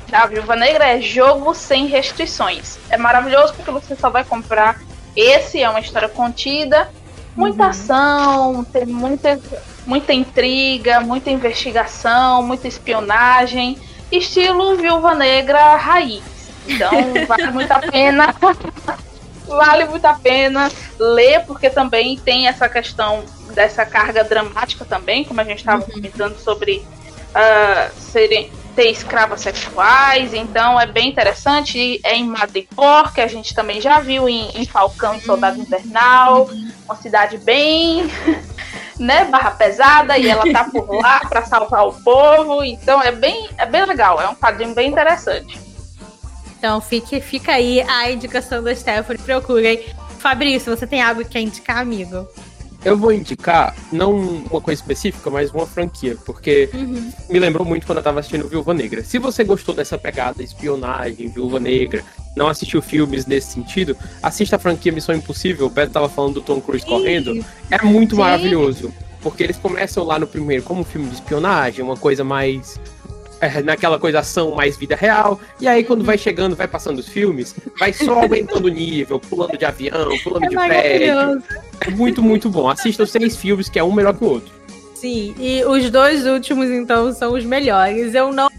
da 0.08 0.26
Viúva 0.26 0.56
Negra 0.56 0.86
é 0.86 1.00
Jogo 1.00 1.54
Sem 1.54 1.86
Restrições. 1.86 2.78
É 2.90 2.96
maravilhoso 2.96 3.54
porque 3.54 3.70
você 3.70 3.94
só 3.94 4.10
vai 4.10 4.24
comprar. 4.24 4.80
Esse 5.16 5.62
é 5.62 5.68
uma 5.68 5.80
história 5.80 6.08
contida, 6.08 6.90
muita 7.36 7.64
uhum. 7.64 7.68
ação, 7.68 8.64
tem 8.64 8.86
muita, 8.86 9.40
muita 9.86 10.12
intriga, 10.12 11.00
muita 11.00 11.30
investigação, 11.30 12.42
muita 12.42 12.68
espionagem, 12.68 13.78
estilo 14.10 14.76
Viúva 14.76 15.14
Negra 15.14 15.76
raiz. 15.76 16.22
Então, 16.66 16.90
vale 17.26 17.50
muito 17.50 17.70
a 17.72 17.78
pena. 17.78 18.34
vale 19.56 19.84
muito 19.84 20.04
a 20.04 20.14
pena 20.14 20.70
ler, 20.98 21.44
porque 21.46 21.68
também 21.68 22.18
tem 22.18 22.48
essa 22.48 22.68
questão 22.68 23.24
dessa 23.54 23.84
carga 23.84 24.24
dramática 24.24 24.84
também, 24.84 25.24
como 25.24 25.40
a 25.40 25.44
gente 25.44 25.58
estava 25.58 25.82
uhum. 25.82 25.90
comentando 25.90 26.38
sobre 26.38 26.84
uh, 27.30 28.00
serem 28.00 28.50
ter 28.74 28.90
escravas 28.90 29.40
sexuais, 29.40 30.32
então 30.32 30.80
é 30.80 30.86
bem 30.86 31.08
interessante. 31.08 32.00
É 32.04 32.14
em 32.14 32.26
Madripoor, 32.26 33.12
que 33.12 33.20
a 33.20 33.26
gente 33.26 33.54
também 33.54 33.80
já 33.80 34.00
viu 34.00 34.28
em, 34.28 34.48
em 34.54 34.64
Falcão 34.64 35.16
e 35.16 35.20
Soldado 35.20 35.58
uhum. 35.58 35.64
Invernal, 35.64 36.48
uma 36.84 36.96
cidade 36.96 37.36
bem, 37.38 38.10
né, 38.98 39.24
barra 39.24 39.50
pesada, 39.50 40.16
e 40.16 40.28
ela 40.28 40.50
tá 40.52 40.64
por 40.64 40.88
lá 40.94 41.20
para 41.20 41.44
salvar 41.44 41.86
o 41.86 41.92
povo, 41.92 42.62
então 42.64 43.02
é 43.02 43.12
bem, 43.12 43.48
é 43.58 43.66
bem 43.66 43.84
legal, 43.84 44.20
é 44.20 44.28
um 44.28 44.34
quadrinho 44.34 44.74
bem 44.74 44.88
interessante. 44.88 45.69
Então 46.60 46.78
fique, 46.78 47.18
fica 47.22 47.52
aí 47.52 47.80
a 47.80 48.12
indicação 48.12 48.62
da 48.62 48.74
Stephanie, 48.74 49.22
procurem. 49.22 49.80
Fabrício, 50.18 50.76
você 50.76 50.86
tem 50.86 51.00
algo 51.00 51.24
que 51.24 51.30
quer 51.30 51.40
indicar, 51.40 51.78
amigo? 51.78 52.28
Eu 52.84 52.98
vou 52.98 53.10
indicar, 53.12 53.74
não 53.90 54.14
uma 54.14 54.60
coisa 54.60 54.82
específica, 54.82 55.30
mas 55.30 55.50
uma 55.50 55.66
franquia, 55.66 56.16
porque 56.26 56.68
Uhum. 56.74 57.10
me 57.30 57.38
lembrou 57.38 57.66
muito 57.66 57.86
quando 57.86 57.96
eu 57.98 58.04
tava 58.04 58.20
assistindo 58.20 58.46
Viúva 58.46 58.74
Negra. 58.74 59.02
Se 59.02 59.18
você 59.18 59.42
gostou 59.42 59.74
dessa 59.74 59.96
pegada, 59.96 60.42
espionagem, 60.42 61.28
Viúva 61.28 61.58
Negra, 61.58 62.04
não 62.36 62.48
assistiu 62.48 62.82
filmes 62.82 63.24
nesse 63.24 63.52
sentido, 63.52 63.96
assista 64.22 64.56
a 64.56 64.58
franquia 64.58 64.92
Missão 64.92 65.14
Impossível. 65.14 65.66
O 65.66 65.70
Beto 65.70 65.92
tava 65.92 66.10
falando 66.10 66.34
do 66.34 66.42
Tom 66.42 66.60
Cruise 66.60 66.84
correndo. 66.84 67.42
É 67.70 67.82
muito 67.82 68.16
Sim. 68.16 68.20
maravilhoso. 68.20 68.92
Porque 69.22 69.42
eles 69.42 69.56
começam 69.56 70.04
lá 70.04 70.18
no 70.18 70.26
primeiro 70.26 70.62
como 70.62 70.82
um 70.82 70.84
filme 70.84 71.08
de 71.08 71.14
espionagem, 71.14 71.82
uma 71.82 71.96
coisa 71.96 72.22
mais. 72.22 72.78
É, 73.40 73.62
naquela 73.62 73.98
coisa 73.98 74.20
ação 74.20 74.54
mais 74.54 74.76
vida 74.76 74.94
real. 74.94 75.40
E 75.60 75.66
aí, 75.66 75.82
quando 75.82 76.04
vai 76.04 76.18
chegando, 76.18 76.54
vai 76.54 76.68
passando 76.68 76.98
os 76.98 77.08
filmes, 77.08 77.54
vai 77.78 77.92
só 77.92 78.20
aumentando 78.20 78.66
o 78.66 78.68
nível, 78.68 79.18
pulando 79.18 79.56
de 79.56 79.64
avião, 79.64 80.10
pulando 80.22 80.44
É 80.44 80.48
de 80.48 80.54
prédio. 80.54 81.42
É 81.80 81.90
muito, 81.90 82.22
muito 82.22 82.50
bom. 82.50 82.68
Assista 82.68 83.02
os 83.02 83.10
seis 83.10 83.36
filmes, 83.36 83.68
que 83.68 83.78
é 83.78 83.84
um 83.84 83.92
melhor 83.92 84.14
que 84.14 84.24
o 84.24 84.28
outro. 84.28 84.52
Sim, 84.94 85.34
e 85.38 85.64
os 85.64 85.88
dois 85.90 86.26
últimos, 86.26 86.68
então, 86.68 87.12
são 87.14 87.32
os 87.32 87.44
melhores. 87.44 88.14
Eu 88.14 88.32
não 88.32 88.50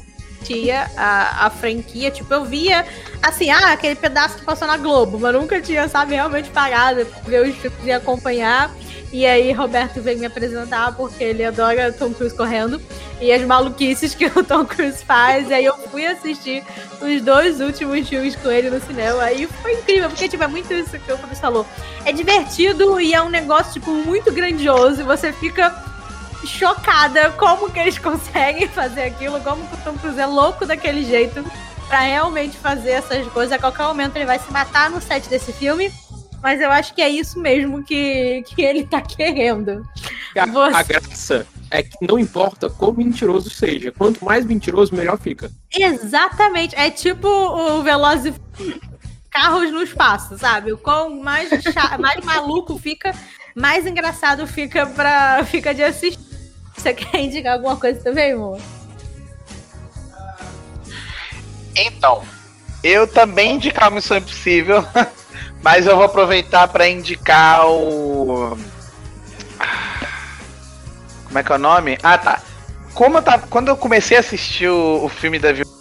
tinha 0.43 0.89
a, 0.97 1.45
a 1.45 1.49
franquia, 1.51 2.09
tipo, 2.09 2.33
eu 2.33 2.43
via, 2.43 2.83
assim, 3.21 3.51
ah, 3.51 3.71
aquele 3.71 3.95
pedaço 3.95 4.37
que 4.37 4.43
passou 4.43 4.67
na 4.67 4.75
Globo, 4.75 5.19
mas 5.19 5.33
nunca 5.33 5.61
tinha, 5.61 5.87
sabe, 5.87 6.15
realmente 6.15 6.49
parado 6.49 7.05
ver 7.25 7.47
os 7.47 7.55
filmes 7.55 7.85
e 7.85 7.91
acompanhar. 7.91 8.71
E 9.13 9.25
aí, 9.25 9.51
Roberto 9.51 10.01
veio 10.01 10.17
me 10.17 10.25
apresentar, 10.25 10.95
porque 10.95 11.23
ele 11.23 11.45
adora 11.45 11.91
Tom 11.91 12.11
Cruise 12.11 12.35
correndo, 12.35 12.81
e 13.21 13.31
as 13.31 13.41
maluquices 13.43 14.15
que 14.15 14.25
o 14.35 14.43
Tom 14.43 14.65
Cruise 14.65 15.05
faz. 15.05 15.49
E 15.49 15.53
aí, 15.53 15.65
eu 15.65 15.77
fui 15.89 16.05
assistir 16.05 16.63
os 16.99 17.21
dois 17.21 17.61
últimos 17.61 18.09
filmes 18.09 18.35
com 18.35 18.49
ele 18.49 18.69
no 18.69 18.81
cinema. 18.81 19.21
Aí 19.23 19.47
foi 19.61 19.73
incrível, 19.73 20.09
porque, 20.09 20.27
tipo, 20.27 20.43
é 20.43 20.47
muito 20.47 20.73
isso 20.73 20.99
que 20.99 21.11
o 21.11 21.17
Fabrício 21.17 21.41
falou. 21.41 21.65
É 22.03 22.11
divertido 22.11 22.99
e 22.99 23.13
é 23.13 23.21
um 23.21 23.29
negócio, 23.29 23.73
tipo, 23.73 23.91
muito 23.91 24.31
grandioso, 24.31 25.01
e 25.01 25.03
você 25.03 25.31
fica 25.31 25.73
chocada 26.45 27.29
como 27.31 27.69
que 27.69 27.79
eles 27.79 27.97
conseguem 27.99 28.67
fazer 28.67 29.03
aquilo, 29.03 29.39
como 29.41 29.65
que 29.67 29.75
o 29.75 29.77
Tom 29.77 29.97
Cruise 29.97 30.19
é 30.19 30.25
louco 30.25 30.65
daquele 30.65 31.03
jeito 31.03 31.45
pra 31.87 31.99
realmente 31.99 32.57
fazer 32.57 32.91
essas 32.91 33.27
coisas. 33.27 33.51
A 33.51 33.59
qualquer 33.59 33.83
momento 33.83 34.15
ele 34.15 34.25
vai 34.25 34.39
se 34.39 34.51
matar 34.51 34.89
no 34.89 35.01
set 35.01 35.27
desse 35.29 35.51
filme, 35.53 35.91
mas 36.41 36.59
eu 36.61 36.71
acho 36.71 36.93
que 36.93 37.01
é 37.01 37.09
isso 37.09 37.39
mesmo 37.39 37.83
que, 37.83 38.43
que 38.47 38.61
ele 38.61 38.85
tá 38.85 39.01
querendo. 39.01 39.85
A, 40.37 40.45
Você- 40.45 40.75
a 40.77 40.83
graça 40.83 41.47
é 41.69 41.83
que 41.83 41.95
não 42.01 42.17
importa 42.19 42.69
quão 42.69 42.93
mentiroso 42.93 43.49
seja. 43.49 43.91
Quanto 43.91 44.23
mais 44.25 44.45
mentiroso, 44.45 44.95
melhor 44.95 45.17
fica. 45.19 45.51
Exatamente, 45.73 46.75
é 46.75 46.89
tipo 46.89 47.27
o 47.27 47.81
Velozes 47.83 48.33
e 48.59 48.91
Carros 49.29 49.71
no 49.71 49.81
espaço, 49.81 50.37
sabe? 50.37 50.73
O 50.73 50.77
quão 50.77 51.21
mais, 51.21 51.49
cha- 51.63 51.97
mais 51.97 52.23
maluco 52.25 52.77
fica, 52.77 53.13
mais 53.55 53.85
engraçado 53.87 54.45
fica, 54.45 54.85
pra, 54.85 55.45
fica 55.45 55.73
de 55.73 55.81
assistir. 55.83 56.19
Você 56.75 56.93
quer 56.93 57.21
indicar 57.21 57.53
alguma 57.53 57.77
coisa 57.77 58.01
também, 58.03 58.33
amor? 58.33 58.59
Então, 61.75 62.23
eu 62.83 63.07
também 63.07 63.55
indicar 63.55 63.85
a 63.87 63.91
Missão 63.91 64.17
Impossível, 64.17 64.85
mas 65.63 65.85
eu 65.85 65.95
vou 65.95 66.05
aproveitar 66.05 66.67
para 66.67 66.87
indicar 66.87 67.65
o. 67.67 68.57
Como 71.25 71.39
é 71.39 71.43
que 71.43 71.51
é 71.51 71.55
o 71.55 71.59
nome? 71.59 71.97
Ah, 72.03 72.17
tá. 72.17 72.41
Como 72.93 73.17
eu 73.17 73.21
tava, 73.21 73.47
quando 73.47 73.69
eu 73.69 73.77
comecei 73.77 74.17
a 74.17 74.19
assistir 74.19 74.67
o, 74.67 75.05
o 75.05 75.09
filme 75.09 75.39
da 75.39 75.51
Viúva, 75.53 75.71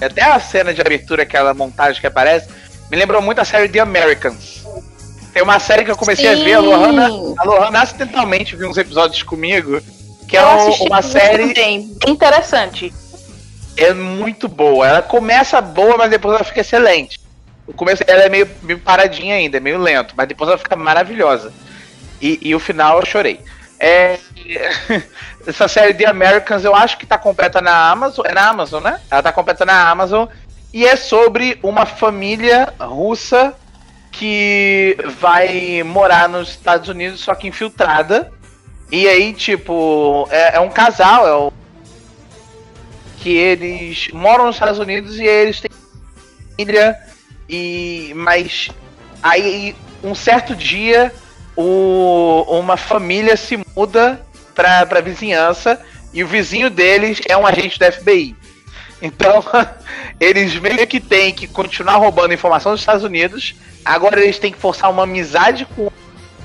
até 0.00 0.22
a 0.22 0.38
cena 0.38 0.72
de 0.72 0.80
abertura, 0.80 1.24
aquela 1.24 1.52
montagem 1.52 2.00
que 2.00 2.06
aparece, 2.06 2.48
me 2.90 2.96
lembrou 2.96 3.20
muito 3.20 3.40
a 3.40 3.44
série 3.44 3.68
The 3.68 3.80
Americans. 3.80 4.64
Tem 5.32 5.42
uma 5.42 5.58
série 5.58 5.84
que 5.84 5.90
eu 5.90 5.96
comecei 5.96 6.28
a 6.28 6.34
ver, 6.36 6.54
a 6.54 6.60
Lohana, 6.60 7.06
a 7.38 7.44
Lohana 7.44 7.82
acidentalmente 7.82 8.56
viu 8.56 8.68
uns 8.68 8.76
episódios 8.76 9.22
comigo, 9.22 9.80
que 10.28 10.36
é 10.36 10.40
eu 10.42 10.46
um- 10.46 10.68
assisti 10.68 10.86
uma 10.88 11.02
série 11.02 11.52
bem 11.54 11.96
interessante. 12.06 12.92
é 13.76 13.92
muito 13.92 14.48
boa. 14.48 14.86
Ela 14.86 15.02
começa 15.02 15.60
boa, 15.60 15.96
mas 15.96 16.10
depois 16.10 16.34
ela 16.34 16.44
fica 16.44 16.60
excelente. 16.60 17.18
O 17.70 17.72
começo 17.72 18.04
dela 18.04 18.24
é 18.24 18.28
meio, 18.28 18.50
meio 18.62 18.80
paradinha 18.80 19.36
ainda, 19.36 19.58
é 19.58 19.60
meio 19.60 19.78
lento, 19.78 20.12
mas 20.16 20.26
depois 20.26 20.48
ela 20.48 20.58
fica 20.58 20.74
maravilhosa. 20.74 21.52
E, 22.20 22.36
e 22.42 22.52
o 22.52 22.58
final 22.58 22.98
eu 22.98 23.06
chorei. 23.06 23.40
É, 23.78 24.18
essa 25.46 25.68
série 25.68 25.94
The 25.94 26.06
Americans 26.06 26.64
eu 26.64 26.74
acho 26.74 26.98
que 26.98 27.06
tá 27.06 27.16
completa 27.16 27.60
na 27.60 27.88
Amazon. 27.88 28.26
É 28.26 28.34
na 28.34 28.48
Amazon, 28.48 28.82
né? 28.82 29.00
Ela 29.08 29.22
tá 29.22 29.32
completa 29.32 29.64
na 29.64 29.88
Amazon. 29.88 30.26
E 30.72 30.84
é 30.84 30.96
sobre 30.96 31.60
uma 31.62 31.86
família 31.86 32.74
russa 32.80 33.54
que 34.10 34.96
vai 35.20 35.84
morar 35.84 36.28
nos 36.28 36.50
Estados 36.50 36.88
Unidos, 36.88 37.20
só 37.20 37.36
que 37.36 37.46
infiltrada. 37.46 38.32
E 38.90 39.06
aí, 39.06 39.32
tipo, 39.32 40.28
é, 40.32 40.56
é 40.56 40.60
um 40.60 40.70
casal, 40.70 41.26
é 41.26 41.34
o 41.34 41.52
que 43.18 43.30
eles 43.30 44.08
moram 44.12 44.46
nos 44.46 44.56
Estados 44.56 44.80
Unidos 44.80 45.18
e 45.20 45.24
eles 45.24 45.60
têm 45.60 45.70
família 46.56 46.98
e 47.50 48.12
mas 48.14 48.68
aí 49.22 49.74
um 50.02 50.14
certo 50.14 50.54
dia 50.54 51.12
o, 51.56 52.44
uma 52.48 52.76
família 52.76 53.36
se 53.36 53.58
muda 53.76 54.20
pra, 54.54 54.86
pra 54.86 55.00
vizinhança 55.00 55.80
e 56.12 56.22
o 56.22 56.28
vizinho 56.28 56.70
deles 56.70 57.20
é 57.28 57.36
um 57.36 57.46
agente 57.46 57.78
da 57.78 57.90
FBI. 57.90 58.36
Então, 59.02 59.42
eles 60.18 60.54
meio 60.56 60.86
que 60.86 61.00
têm 61.00 61.32
que 61.32 61.46
continuar 61.46 61.96
roubando 61.96 62.34
informação 62.34 62.72
dos 62.72 62.80
Estados 62.80 63.04
Unidos. 63.04 63.54
Agora 63.84 64.22
eles 64.22 64.38
têm 64.38 64.52
que 64.52 64.58
forçar 64.58 64.90
uma 64.90 65.04
amizade 65.04 65.66
com, 65.74 65.90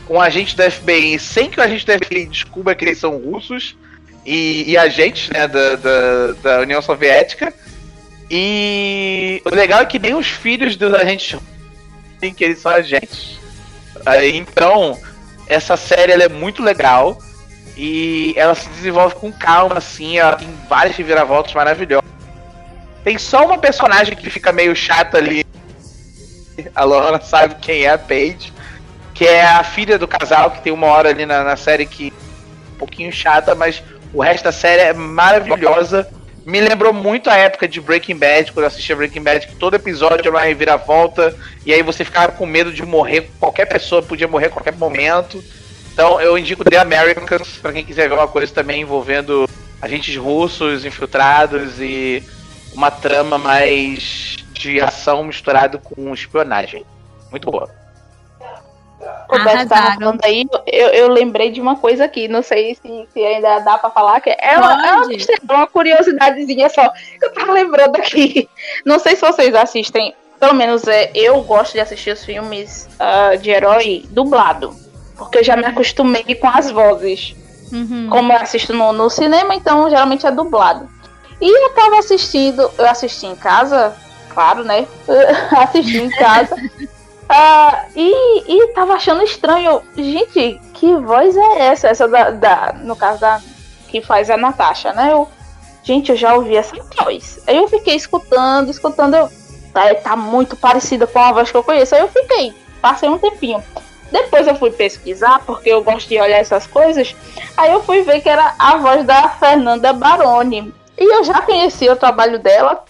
com 0.08 0.22
agente 0.22 0.56
da 0.56 0.70
FBI 0.70 1.20
sem 1.20 1.50
que 1.50 1.60
o 1.60 1.64
agente 1.64 1.86
da 1.86 1.98
FBI 1.98 2.26
descubra 2.26 2.76
que 2.76 2.86
eles 2.86 2.98
são 2.98 3.18
russos 3.18 3.78
e, 4.26 4.72
e 4.72 4.78
agentes 4.78 5.30
né, 5.30 5.48
da, 5.48 5.76
da, 5.76 6.32
da 6.42 6.60
União 6.62 6.82
Soviética. 6.82 7.54
E 8.30 9.42
o 9.46 9.54
legal 9.54 9.82
é 9.82 9.86
que 9.86 10.00
nem 10.00 10.16
os 10.16 10.28
filhos 10.28 10.76
dos 10.76 10.94
agentes 10.94 11.40
têm 12.20 12.34
que 12.34 12.44
eles 12.44 12.60
são 12.60 12.72
agentes. 12.72 13.40
Então, 14.34 14.98
essa 15.48 15.78
série 15.78 16.12
é 16.12 16.30
muito 16.30 16.64
legal 16.64 17.18
e 17.78 18.34
ela 18.38 18.56
se 18.56 18.68
desenvolve 18.70 19.16
com 19.16 19.32
calma, 19.32 19.78
assim, 19.78 20.18
ela 20.18 20.36
tem 20.36 20.48
várias 20.70 20.96
reviravoltas 20.96 21.54
maravilhosas. 21.54 22.10
Tem 23.04 23.18
só 23.18 23.46
uma 23.46 23.58
personagem 23.58 24.16
que 24.16 24.30
fica 24.30 24.52
meio 24.52 24.76
chata 24.76 25.18
ali. 25.18 25.46
A 26.74 26.84
Lorna 26.84 27.22
sabe 27.22 27.56
quem 27.62 27.84
é 27.84 27.92
a 27.92 27.98
Paige, 27.98 28.52
que 29.14 29.26
é 29.26 29.46
a 29.46 29.64
filha 29.64 30.00
do 30.00 30.08
casal, 30.08 30.52
que 30.52 30.62
tem 30.62 30.74
uma 30.74 30.88
hora 30.88 31.10
ali 31.10 31.26
na, 31.26 31.44
na 31.44 31.56
série 31.56 31.86
que 31.86 32.08
é 32.08 32.76
um 32.76 32.78
pouquinho 32.78 33.12
chata, 33.12 33.54
mas 33.54 33.84
o 34.14 34.22
resto 34.22 34.46
da 34.46 34.52
série 34.52 34.82
é 34.82 34.94
maravilhosa. 34.94 36.10
Me 36.46 36.62
lembrou 36.62 36.94
muito 36.94 37.28
a 37.28 37.36
época 37.36 37.68
de 37.68 37.82
Breaking 37.82 38.18
Bad, 38.18 38.52
quando 38.52 38.66
eu 38.66 38.68
assistia 38.68 38.96
Breaking 38.96 39.24
Bad, 39.24 39.48
que 39.48 39.56
todo 39.56 39.74
episódio 39.74 40.20
era 40.20 40.30
uma 40.30 40.42
reviravolta, 40.42 41.36
e 41.66 41.74
aí 41.74 41.82
você 41.82 42.06
ficava 42.06 42.32
com 42.34 42.46
medo 42.46 42.72
de 42.72 42.86
morrer, 42.86 43.32
qualquer 43.40 43.66
pessoa 43.66 44.04
podia 44.04 44.28
morrer 44.28 44.46
a 44.46 44.52
qualquer 44.52 44.76
momento. 44.76 45.44
Então 45.92 46.22
eu 46.22 46.38
indico 46.38 46.64
The 46.64 46.78
Americans, 46.78 47.58
pra 47.58 47.74
quem 47.74 47.84
quiser 47.84 48.08
ver 48.08 48.14
uma 48.14 48.28
coisa 48.28 48.54
também 48.54 48.82
envolvendo 48.82 49.50
agentes 49.82 50.16
russos 50.18 50.86
infiltrados 50.86 51.80
e 51.80 52.22
uma 52.74 52.92
trama 52.92 53.40
mais 53.40 54.36
de 54.54 54.80
ação 54.80 55.24
misturado 55.24 55.80
com 55.80 56.14
espionagem. 56.14 56.86
Muito 57.32 57.50
boa. 57.50 57.85
O 59.30 59.44
Beto 59.44 59.46
tava 59.46 59.58
Arrasaram. 59.58 60.00
falando 60.00 60.22
aí, 60.24 60.46
eu, 60.68 60.88
eu 60.90 61.08
lembrei 61.10 61.52
de 61.52 61.62
uma 61.62 61.76
coisa 61.76 62.06
aqui, 62.06 62.28
não 62.28 62.42
sei 62.42 62.76
se, 62.76 63.08
se 63.14 63.20
ainda 63.20 63.60
dá 63.60 63.78
pra 63.78 63.90
falar, 63.90 64.22
que 64.22 64.30
é 64.30 64.58
uma, 64.58 64.88
é 64.88 65.54
uma, 65.54 65.68
curiosidadezinha 65.68 66.70
só, 66.70 66.90
que 66.90 67.26
eu 67.26 67.34
tava 67.34 67.52
lembrando 67.52 67.96
aqui. 67.96 68.50
Não 68.86 69.00
sei 69.00 69.16
se 69.16 69.22
vocês 69.22 69.54
assistem, 69.56 70.14
pelo 70.40 70.54
menos 70.54 70.88
é, 70.88 71.12
eu 71.14 71.42
gosto 71.42 71.74
de 71.74 71.80
assistir 71.80 72.12
os 72.12 72.24
filmes 72.24 72.88
ah, 73.00 73.36
de 73.36 73.50
herói 73.50 74.06
dublado, 74.10 74.76
porque 75.18 75.40
eu 75.40 75.44
já 75.44 75.56
me 75.56 75.66
acostumei 75.66 76.36
com 76.36 76.48
as 76.48 76.72
vozes. 76.72 77.36
Uhum. 77.72 78.08
Como 78.10 78.32
eu 78.32 78.38
assisto 78.38 78.74
no, 78.74 78.94
no 78.94 79.10
cinema, 79.10 79.56
então 79.56 79.90
geralmente 79.90 80.26
é 80.26 80.32
dublado. 80.32 80.88
E 81.42 81.50
eu 81.50 81.70
tava 81.72 82.00
assistindo, 82.00 82.70
eu 82.78 82.86
assisti 82.86 83.26
em 83.26 83.36
casa, 83.36 83.96
claro, 84.30 84.64
né? 84.64 84.88
assisti 85.52 85.98
em 85.98 86.10
casa. 86.12 86.56
Ah, 87.28 87.86
e, 87.96 88.44
e 88.48 88.68
tava 88.74 88.94
achando 88.94 89.24
estranho. 89.24 89.82
Gente, 89.96 90.60
que 90.74 90.96
voz 90.98 91.36
é 91.36 91.68
essa? 91.68 91.88
Essa 91.88 92.08
da, 92.08 92.30
da- 92.32 92.76
no 92.82 92.96
caso 92.96 93.20
da. 93.20 93.42
Que 93.88 94.02
faz 94.02 94.30
a 94.30 94.38
Natasha, 94.38 94.94
né? 94.94 95.12
Eu, 95.14 95.28
gente, 95.84 96.12
eu 96.12 96.18
já 96.18 96.36
ouvi 96.36 96.56
essa 96.56 96.76
voz. 96.98 97.40
Aí 97.48 97.58
eu 97.58 97.68
fiquei 97.68 97.96
escutando, 97.96 98.70
escutando. 98.70 99.16
Eu, 99.16 99.30
tá, 99.74 99.94
tá 99.96 100.16
muito 100.16 100.56
parecida 100.56 101.08
com 101.08 101.20
a 101.20 101.32
voz 101.32 101.50
que 101.50 101.58
eu 101.58 101.64
conheço. 101.64 101.96
Aí 101.96 102.02
eu 102.02 102.08
fiquei, 102.10 102.54
passei 102.82 103.10
um 103.10 103.18
tempinho. 103.18 103.64
Depois 104.12 104.46
eu 104.48 104.56
fui 104.56 104.70
pesquisar, 104.72 105.40
porque 105.46 105.70
eu 105.70 105.84
gosto 105.84 106.08
de 106.08 106.20
olhar 106.20 106.38
essas 106.38 106.68
coisas. 106.68 107.16
Aí 107.58 107.72
eu 107.72 107.82
fui 107.84 108.02
ver 108.04 108.22
que 108.22 108.30
era 108.30 108.54
a 108.60 108.78
voz 108.78 109.04
da 109.06 109.30
Fernanda 109.30 109.92
Baroni. 109.94 110.74
E 110.98 111.04
eu 111.04 111.24
já 111.24 111.42
conhecia 111.42 111.92
o 111.92 111.96
trabalho 111.98 112.38
dela, 112.40 112.84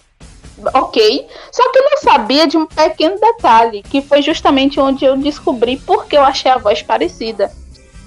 ok. 0.74 1.26
Só 1.52 1.70
que 1.70 1.78
eu 1.78 1.84
não 1.84 1.98
sabia 1.98 2.46
de 2.46 2.56
um 2.56 2.66
pequeno 2.66 3.18
detalhe, 3.18 3.82
que 3.82 4.00
foi 4.02 4.22
justamente 4.22 4.80
onde 4.80 5.04
eu 5.04 5.16
descobri 5.16 5.76
porque 5.76 6.16
eu 6.16 6.22
achei 6.22 6.50
a 6.50 6.58
voz 6.58 6.82
parecida. 6.82 7.50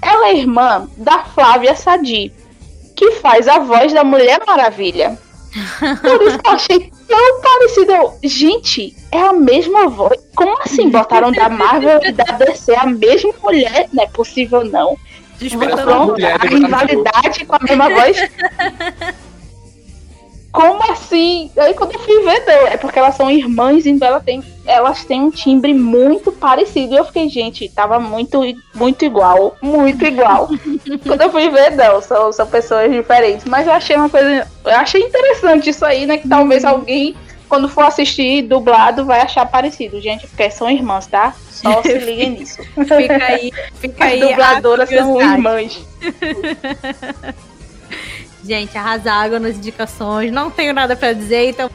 ela 0.02 0.28
é 0.28 0.36
irmã 0.36 0.88
da 0.96 1.24
Flávia 1.24 1.74
Sadi, 1.74 2.32
que 2.96 3.12
faz 3.12 3.46
a 3.48 3.58
voz 3.58 3.92
da 3.92 4.02
Mulher 4.02 4.40
Maravilha. 4.46 5.18
Por 6.00 6.22
isso 6.22 6.38
que 6.38 6.48
eu 6.48 6.52
achei 6.52 6.92
tão 7.08 7.40
parecido. 7.40 7.92
Eu, 7.92 8.18
Gente, 8.22 8.94
é 9.10 9.20
a 9.20 9.32
mesma 9.32 9.88
voz. 9.88 10.18
Como 10.34 10.56
assim 10.62 10.88
botaram 10.88 11.32
da 11.32 11.48
Marvel 11.48 12.00
e 12.04 12.12
da 12.12 12.24
DC 12.24 12.74
a 12.74 12.86
mesma 12.86 13.32
mulher? 13.42 13.88
Não 13.92 14.04
é 14.04 14.06
possível, 14.06 14.64
não. 14.64 14.96
Mulher 16.06 16.36
a 16.40 16.46
rivalidade 16.46 17.46
com 17.46 17.56
a 17.56 17.58
mesma 17.62 17.88
voz. 17.88 18.16
Como 20.52 20.82
assim? 20.90 21.50
Aí 21.56 21.74
quando 21.74 21.92
eu 21.92 22.00
fui 22.00 22.24
ver, 22.24 22.44
não, 22.44 22.66
é 22.66 22.76
porque 22.76 22.98
elas 22.98 23.14
são 23.14 23.30
irmãs, 23.30 23.86
então 23.86 24.08
ela 24.08 24.20
tem, 24.20 24.42
elas 24.66 25.04
têm 25.04 25.22
um 25.22 25.30
timbre 25.30 25.72
muito 25.72 26.32
parecido. 26.32 26.92
E 26.94 26.96
eu 26.96 27.04
fiquei, 27.04 27.28
gente, 27.28 27.68
tava 27.68 28.00
muito, 28.00 28.40
muito 28.74 29.04
igual. 29.04 29.56
Muito 29.62 30.04
igual. 30.04 30.48
quando 31.06 31.20
eu 31.20 31.30
fui 31.30 31.48
ver, 31.50 31.76
não, 31.76 32.02
são, 32.02 32.32
são 32.32 32.46
pessoas 32.46 32.90
diferentes. 32.90 33.44
Mas 33.44 33.66
eu 33.66 33.72
achei 33.72 33.94
uma 33.94 34.10
coisa. 34.10 34.46
Eu 34.64 34.76
achei 34.76 35.02
interessante 35.02 35.70
isso 35.70 35.84
aí, 35.84 36.04
né? 36.04 36.18
Que 36.18 36.28
talvez 36.28 36.64
alguém, 36.64 37.14
quando 37.48 37.68
for 37.68 37.84
assistir 37.84 38.42
dublado, 38.42 39.04
vai 39.04 39.20
achar 39.20 39.46
parecido, 39.46 40.00
gente, 40.00 40.26
porque 40.26 40.50
são 40.50 40.68
irmãs, 40.68 41.06
tá? 41.06 41.32
Só 41.48 41.80
se 41.82 41.96
liguem 41.96 42.30
nisso. 42.30 42.60
Fica 42.74 43.24
aí, 43.24 43.52
fica 43.74 44.04
As 44.04 44.12
aí. 44.12 44.20
dubladoras 44.20 44.88
são 44.88 45.20
irmãs. 45.20 45.80
Gente, 48.44 48.76
arrasaram 48.76 49.38
nas 49.38 49.56
indicações. 49.56 50.32
Não 50.32 50.50
tenho 50.50 50.72
nada 50.72 50.96
pra 50.96 51.12
dizer, 51.12 51.50
então. 51.50 51.70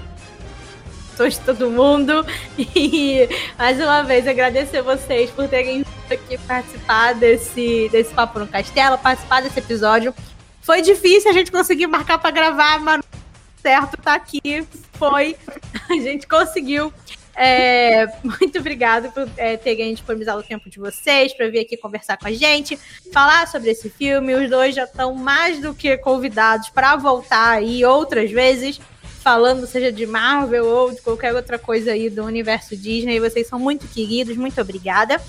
De 1.17 1.39
todo 1.39 1.71
mundo. 1.71 2.25
E 2.75 3.29
mais 3.57 3.77
uma 3.77 4.03
vez 4.03 4.27
agradecer 4.27 4.81
vocês 4.81 5.29
por 5.31 5.47
terem 5.47 5.77
vindo 5.77 6.11
aqui 6.11 6.37
participar 6.39 7.13
desse, 7.13 7.87
desse 7.89 8.13
Papo 8.13 8.39
no 8.39 8.47
Castelo, 8.47 8.97
participar 8.97 9.41
desse 9.41 9.59
episódio. 9.59 10.13
Foi 10.61 10.81
difícil 10.81 11.31
a 11.31 11.33
gente 11.33 11.51
conseguir 11.51 11.87
marcar 11.87 12.17
pra 12.17 12.31
gravar, 12.31 12.79
mas 12.79 13.01
certo, 13.61 13.97
tá 13.97 14.15
aqui. 14.15 14.67
Foi. 14.93 15.35
A 15.89 15.93
gente 15.93 16.27
conseguiu. 16.27 16.91
É, 17.35 18.07
muito 18.23 18.59
obrigado 18.59 19.11
por 19.11 19.29
é, 19.35 19.57
terem 19.57 19.93
disponibilizado 19.93 20.39
o 20.39 20.43
tempo 20.43 20.69
de 20.69 20.79
vocês 20.79 21.33
para 21.33 21.49
vir 21.49 21.59
aqui 21.59 21.75
conversar 21.75 22.17
com 22.17 22.27
a 22.27 22.31
gente, 22.31 22.79
falar 23.11 23.47
sobre 23.47 23.71
esse 23.71 23.89
filme. 23.89 24.33
Os 24.35 24.49
dois 24.49 24.73
já 24.73 24.85
estão 24.85 25.13
mais 25.13 25.59
do 25.59 25.73
que 25.73 25.97
convidados 25.97 26.69
para 26.69 26.95
voltar 26.95 27.57
aí 27.57 27.83
outras 27.83 28.31
vezes, 28.31 28.79
falando 29.21 29.67
seja 29.67 29.91
de 29.91 30.05
Marvel 30.05 30.65
ou 30.65 30.91
de 30.91 31.01
qualquer 31.01 31.33
outra 31.35 31.59
coisa 31.59 31.91
aí 31.91 32.09
do 32.09 32.23
universo 32.23 32.75
Disney. 32.75 33.19
Vocês 33.19 33.47
são 33.47 33.59
muito 33.59 33.87
queridos, 33.87 34.37
muito 34.37 34.59
obrigada. 34.61 35.21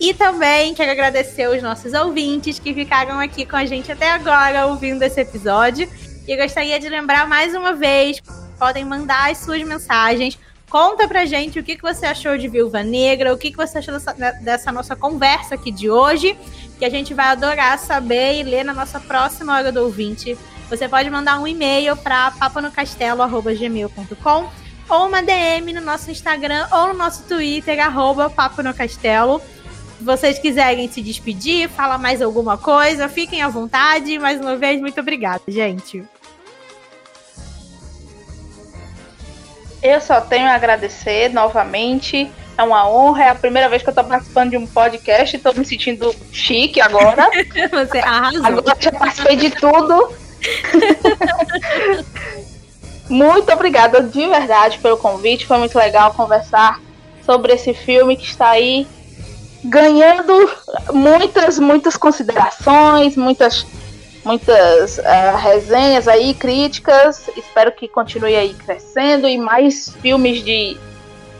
E 0.00 0.14
também 0.14 0.72
quero 0.72 0.92
agradecer 0.92 1.46
os 1.46 1.62
nossos 1.62 1.92
ouvintes 1.92 2.58
que 2.58 2.72
ficaram 2.72 3.20
aqui 3.20 3.44
com 3.44 3.56
a 3.56 3.66
gente 3.66 3.92
até 3.92 4.10
agora 4.10 4.66
ouvindo 4.66 5.02
esse 5.02 5.20
episódio. 5.20 5.86
E 6.26 6.36
gostaria 6.38 6.80
de 6.80 6.88
lembrar 6.88 7.28
mais 7.28 7.54
uma 7.54 7.74
vez, 7.74 8.18
podem 8.58 8.82
mandar 8.82 9.30
as 9.30 9.38
suas 9.38 9.62
mensagens. 9.62 10.38
Conta 10.70 11.06
pra 11.08 11.26
gente 11.26 11.58
o 11.58 11.64
que, 11.64 11.74
que 11.74 11.82
você 11.82 12.06
achou 12.06 12.38
de 12.38 12.46
Viúva 12.46 12.84
Negra, 12.84 13.34
o 13.34 13.36
que, 13.36 13.50
que 13.50 13.56
você 13.56 13.78
achou 13.78 13.92
dessa, 13.92 14.12
dessa 14.40 14.70
nossa 14.70 14.94
conversa 14.94 15.56
aqui 15.56 15.72
de 15.72 15.90
hoje, 15.90 16.38
que 16.78 16.84
a 16.84 16.88
gente 16.88 17.12
vai 17.12 17.26
adorar 17.26 17.76
saber 17.76 18.38
e 18.38 18.44
ler 18.44 18.64
na 18.64 18.72
nossa 18.72 19.00
próxima 19.00 19.56
hora 19.56 19.72
do 19.72 19.82
ouvinte. 19.82 20.38
Você 20.68 20.88
pode 20.88 21.10
mandar 21.10 21.40
um 21.40 21.48
e-mail 21.48 21.96
para 21.96 22.30
paponocastelo.gmail.com 22.30 24.48
ou 24.88 25.08
uma 25.08 25.20
DM 25.20 25.72
no 25.72 25.80
nosso 25.80 26.08
Instagram 26.08 26.68
ou 26.70 26.86
no 26.88 26.94
nosso 26.94 27.24
Twitter, 27.24 27.84
arroba. 27.84 28.32
Se 28.88 30.04
vocês 30.04 30.38
quiserem 30.38 30.88
se 30.88 31.02
despedir, 31.02 31.68
falar 31.68 31.98
mais 31.98 32.22
alguma 32.22 32.56
coisa, 32.56 33.08
fiquem 33.08 33.42
à 33.42 33.48
vontade. 33.48 34.20
Mais 34.20 34.40
uma 34.40 34.56
vez, 34.56 34.80
muito 34.80 35.00
obrigada, 35.00 35.42
gente. 35.48 36.04
Eu 39.82 40.00
só 40.00 40.20
tenho 40.20 40.46
a 40.46 40.54
agradecer 40.54 41.30
novamente. 41.30 42.30
É 42.56 42.62
uma 42.62 42.88
honra, 42.88 43.24
é 43.24 43.28
a 43.30 43.34
primeira 43.34 43.68
vez 43.68 43.82
que 43.82 43.88
eu 43.88 43.94
tô 43.94 44.04
participando 44.04 44.50
de 44.50 44.56
um 44.56 44.66
podcast. 44.66 45.38
Tô 45.38 45.52
me 45.52 45.64
sentindo 45.64 46.14
chique 46.30 46.80
agora. 46.80 47.28
Você 47.72 47.98
arrasou. 47.98 48.44
Agora 48.44 48.76
já 48.78 48.92
participei 48.92 49.36
de 49.36 49.50
tudo. 49.50 50.12
muito 53.08 53.52
obrigada 53.52 54.02
de 54.02 54.26
verdade 54.26 54.78
pelo 54.78 54.98
convite. 54.98 55.46
Foi 55.46 55.56
muito 55.56 55.78
legal 55.78 56.12
conversar 56.12 56.78
sobre 57.24 57.54
esse 57.54 57.72
filme 57.72 58.16
que 58.16 58.24
está 58.24 58.50
aí 58.50 58.86
ganhando 59.64 60.50
muitas, 60.92 61.58
muitas 61.58 61.96
considerações, 61.96 63.16
muitas, 63.16 63.66
muitas 64.24 64.98
uh, 64.98 65.36
resenhas 65.36 66.08
aí, 66.08 66.34
críticas. 66.34 67.28
Espero 67.36 67.72
que 67.72 67.88
continue 67.88 68.36
aí 68.36 68.54
crescendo 68.54 69.28
e 69.28 69.38
mais 69.38 69.90
filmes 70.00 70.42
de 70.44 70.76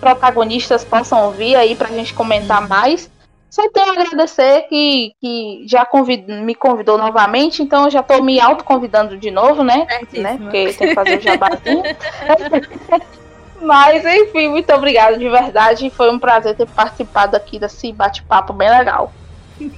protagonistas 0.01 0.85
possam 0.85 1.31
vir 1.31 1.57
aí 1.57 1.74
pra 1.74 1.89
gente 1.89 2.15
comentar 2.15 2.66
mais. 2.66 3.11
Só 3.51 3.69
tenho 3.69 3.89
a 3.89 3.93
agradecer 3.93 4.62
que, 4.69 5.12
que 5.20 5.65
já 5.66 5.85
convid, 5.85 6.24
me 6.27 6.55
convidou 6.55 6.97
novamente, 6.97 7.62
então 7.62 7.85
eu 7.85 7.90
já 7.90 8.01
tô 8.01 8.23
me 8.23 8.40
autoconvidando 8.40 9.19
de 9.19 9.31
novo, 9.31 9.65
né? 9.65 9.89
né? 10.12 10.39
Porque 10.39 10.73
tem 10.73 10.89
que 10.89 10.94
fazer 10.94 11.19
o 11.19 11.20
jabazinho. 11.20 11.82
Mas, 13.61 14.05
enfim, 14.07 14.48
muito 14.48 14.73
obrigada 14.73 15.19
de 15.19 15.28
verdade. 15.28 15.90
Foi 15.90 16.11
um 16.11 16.19
prazer 16.19 16.57
ter 16.57 16.66
participado 16.66 17.36
aqui 17.36 17.59
desse 17.59 17.93
bate-papo 17.93 18.52
bem 18.52 18.70
legal. 18.70 19.12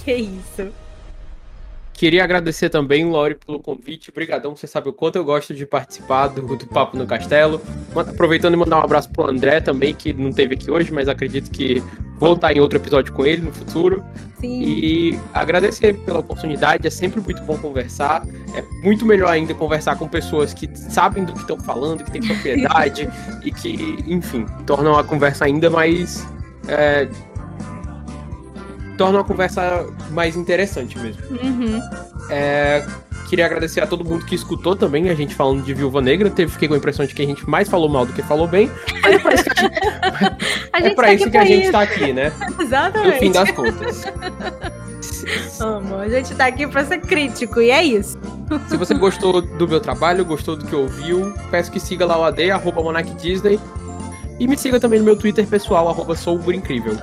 Que 0.05 0.12
isso. 0.12 0.73
Queria 2.03 2.24
agradecer 2.24 2.69
também, 2.69 3.05
Lori, 3.05 3.37
pelo 3.37 3.61
convite. 3.61 4.11
Obrigadão, 4.11 4.57
você 4.57 4.66
sabe 4.66 4.89
o 4.89 4.93
quanto 4.93 5.15
eu 5.15 5.24
gosto 5.24 5.55
de 5.55 5.65
participar 5.65 6.27
do, 6.27 6.57
do 6.57 6.66
Papo 6.66 6.97
no 6.97 7.07
Castelo. 7.07 7.62
Aproveitando 7.95 8.55
e 8.55 8.57
mandar 8.57 8.81
um 8.81 8.83
abraço 8.83 9.09
pro 9.09 9.31
André 9.31 9.61
também, 9.61 9.95
que 9.95 10.12
não 10.12 10.33
teve 10.33 10.55
aqui 10.57 10.69
hoje, 10.69 10.93
mas 10.93 11.07
acredito 11.07 11.49
que 11.49 11.81
vou 12.19 12.35
estar 12.35 12.53
em 12.53 12.59
outro 12.59 12.77
episódio 12.77 13.12
com 13.12 13.24
ele 13.24 13.43
no 13.43 13.53
futuro. 13.53 14.05
Sim. 14.41 14.62
E 14.65 15.20
agradecer 15.33 15.97
pela 15.99 16.19
oportunidade, 16.19 16.85
é 16.85 16.91
sempre 16.91 17.20
muito 17.20 17.41
bom 17.43 17.57
conversar. 17.57 18.27
É 18.57 18.62
muito 18.85 19.07
melhor 19.07 19.29
ainda 19.31 19.55
conversar 19.55 19.97
com 19.97 20.09
pessoas 20.09 20.53
que 20.53 20.69
sabem 20.74 21.24
do 21.24 21.33
que 21.33 21.39
estão 21.39 21.61
falando, 21.61 22.03
que 22.03 22.11
têm 22.11 22.20
propriedade 22.20 23.09
e 23.47 23.53
que, 23.53 23.97
enfim, 24.09 24.45
tornam 24.66 24.99
a 24.99 25.05
conversa 25.05 25.45
ainda 25.45 25.70
mais. 25.70 26.27
É, 26.66 27.09
torna 29.03 29.20
a 29.20 29.24
conversa 29.24 29.87
mais 30.11 30.37
interessante 30.37 30.97
mesmo. 30.97 31.20
Uhum. 31.31 31.81
É, 32.31 32.87
queria 33.29 33.47
agradecer 33.47 33.81
a 33.81 33.87
todo 33.87 34.05
mundo 34.05 34.24
que 34.24 34.35
escutou 34.35 34.77
também 34.77 35.11
a 35.11 35.15
gente 35.15 35.35
falando 35.35 35.65
de 35.65 35.74
Viúva 35.74 36.01
Negra. 36.01 36.31
Teve, 36.31 36.53
fiquei 36.53 36.69
com 36.69 36.74
a 36.74 36.77
impressão 36.77 37.05
de 37.05 37.12
que 37.12 37.20
a 37.20 37.27
gente 37.27 37.49
mais 37.51 37.69
falou 37.69 37.89
mal 37.89 38.07
do 38.07 38.12
que 38.12 38.23
falou 38.23 38.47
bem. 38.47 38.70
Mas 39.03 39.16
é 39.16 39.19
pra 39.19 39.35
isso 39.35 39.45
que 39.45 39.59
a 39.59 39.62
gente, 39.65 39.81
A 40.73 40.79
é 40.79 40.83
gente 40.83 40.95
pra 40.95 41.07
tá 41.07 41.15
isso 41.15 41.24
aqui 41.24 41.31
que 41.33 41.37
a 41.37 41.45
gente 41.45 41.62
isso. 41.62 41.73
tá 41.73 41.83
aqui, 41.83 42.12
né? 42.12 42.33
No 42.57 42.62
Exatamente. 42.62 43.19
fim 43.19 43.33
das 43.33 43.51
contas. 43.51 44.05
Amo. 45.61 45.97
A 45.97 46.09
gente 46.09 46.35
tá 46.35 46.47
aqui 46.47 46.66
pra 46.66 46.85
ser 46.85 46.99
crítico, 47.01 47.61
e 47.61 47.70
é 47.70 47.83
isso. 47.83 48.19
Se 48.69 48.77
você 48.77 48.95
gostou 48.95 49.43
do 49.43 49.66
meu 49.66 49.81
trabalho, 49.81 50.24
gostou 50.24 50.57
do 50.57 50.65
que 50.65 50.74
ouviu, 50.74 51.35
peço 51.51 51.73
que 51.73 51.81
siga 51.81 52.07
lá 52.07 52.19
o 52.19 52.24
AD, 52.24 52.51
arroba 52.53 53.03
Disney. 53.20 53.59
E 54.39 54.47
me 54.47 54.57
siga 54.57 54.79
também 54.81 54.99
no 54.99 55.05
meu 55.05 55.16
Twitter 55.16 55.47
pessoal, 55.47 55.89
arroba 55.89 56.15
Sou 56.15 56.39
o 56.39 56.53
Incrível. 56.53 56.97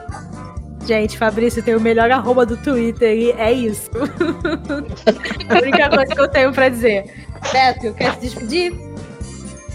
Gente, 0.89 1.19
Fabrício 1.19 1.61
tem 1.61 1.75
o 1.75 1.79
melhor 1.79 2.09
arroba 2.09 2.47
do 2.47 2.57
Twitter 2.57 3.15
e 3.15 3.31
é 3.33 3.51
isso. 3.51 3.91
a 5.47 5.61
única 5.61 5.87
coisa 5.87 6.15
que 6.15 6.19
eu 6.19 6.27
tenho 6.27 6.51
pra 6.51 6.67
dizer. 6.67 7.27
Beto, 7.53 7.93
quer 7.93 8.15
se 8.15 8.21
despedir? 8.21 8.73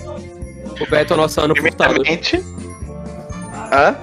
O 0.05 0.91
Beto 0.91 1.15
é 1.15 1.17
nosso 1.17 1.41
ano 1.41 1.55
furtado. 1.55 2.03
Hã? 3.73 3.97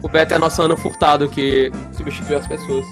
O 0.00 0.08
Beto 0.08 0.34
é 0.34 0.38
nosso 0.38 0.62
ano 0.62 0.76
furtado 0.76 1.28
que 1.28 1.72
substitui 1.96 2.36
as 2.36 2.46
pessoas. 2.46 2.86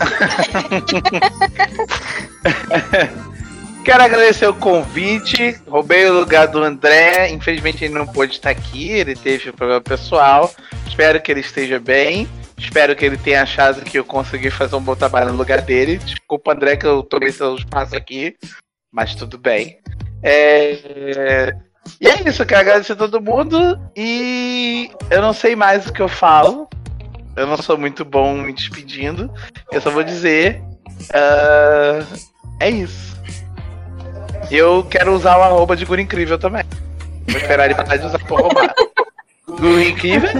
Quero 3.86 4.02
agradecer 4.02 4.48
o 4.48 4.52
convite. 4.52 5.58
Roubei 5.66 6.04
o 6.10 6.20
lugar 6.20 6.48
do 6.48 6.62
André. 6.62 7.30
Infelizmente 7.30 7.86
ele 7.86 7.94
não 7.94 8.06
pôde 8.06 8.34
estar 8.34 8.50
aqui. 8.50 8.90
Ele 8.90 9.16
teve 9.16 9.48
um 9.48 9.54
problema 9.54 9.80
pessoal. 9.80 10.52
Espero 10.86 11.18
que 11.22 11.32
ele 11.32 11.40
esteja 11.40 11.80
bem. 11.80 12.28
Espero 12.58 12.94
que 12.96 13.04
ele 13.04 13.16
tenha 13.16 13.42
achado 13.42 13.82
que 13.82 13.98
eu 13.98 14.04
consegui 14.04 14.50
fazer 14.50 14.74
um 14.76 14.80
bom 14.82 14.96
trabalho 14.96 15.30
no 15.30 15.38
lugar 15.38 15.62
dele. 15.62 15.98
Desculpa, 15.98 16.52
André, 16.52 16.76
que 16.76 16.86
eu 16.86 17.02
tomei 17.02 17.30
seu 17.30 17.54
espaço 17.54 17.96
aqui. 17.96 18.36
Mas 18.92 19.14
tudo 19.14 19.38
bem. 19.38 19.78
É... 20.22 21.54
E 22.00 22.08
é 22.08 22.28
isso. 22.28 22.42
Eu 22.42 22.46
quero 22.46 22.60
agradecer 22.60 22.92
a 22.92 22.96
todo 22.96 23.20
mundo. 23.20 23.78
E 23.96 24.90
eu 25.10 25.22
não 25.22 25.32
sei 25.32 25.54
mais 25.54 25.86
o 25.86 25.92
que 25.92 26.02
eu 26.02 26.08
falo. 26.08 26.68
Eu 27.36 27.46
não 27.46 27.56
sou 27.56 27.78
muito 27.78 28.04
bom 28.04 28.34
me 28.34 28.52
despedindo. 28.52 29.32
Eu 29.70 29.80
só 29.80 29.90
vou 29.90 30.02
dizer. 30.02 30.60
ah, 31.14 32.04
É 32.60 32.68
isso. 32.68 33.16
Eu 34.50 34.82
quero 34.84 35.14
usar 35.14 35.38
o 35.38 35.42
arroba 35.42 35.76
de 35.76 35.84
Guru 35.84 36.00
Incrível 36.00 36.38
também. 36.38 36.64
Vou 37.28 37.36
esperar 37.40 37.66
ele 37.66 37.74
parar 37.74 37.96
de 37.98 38.06
usar 38.06 38.18
pra 38.18 38.36
roubar. 38.36 38.74
Guru 39.46 39.80
Incrível? 39.80 40.30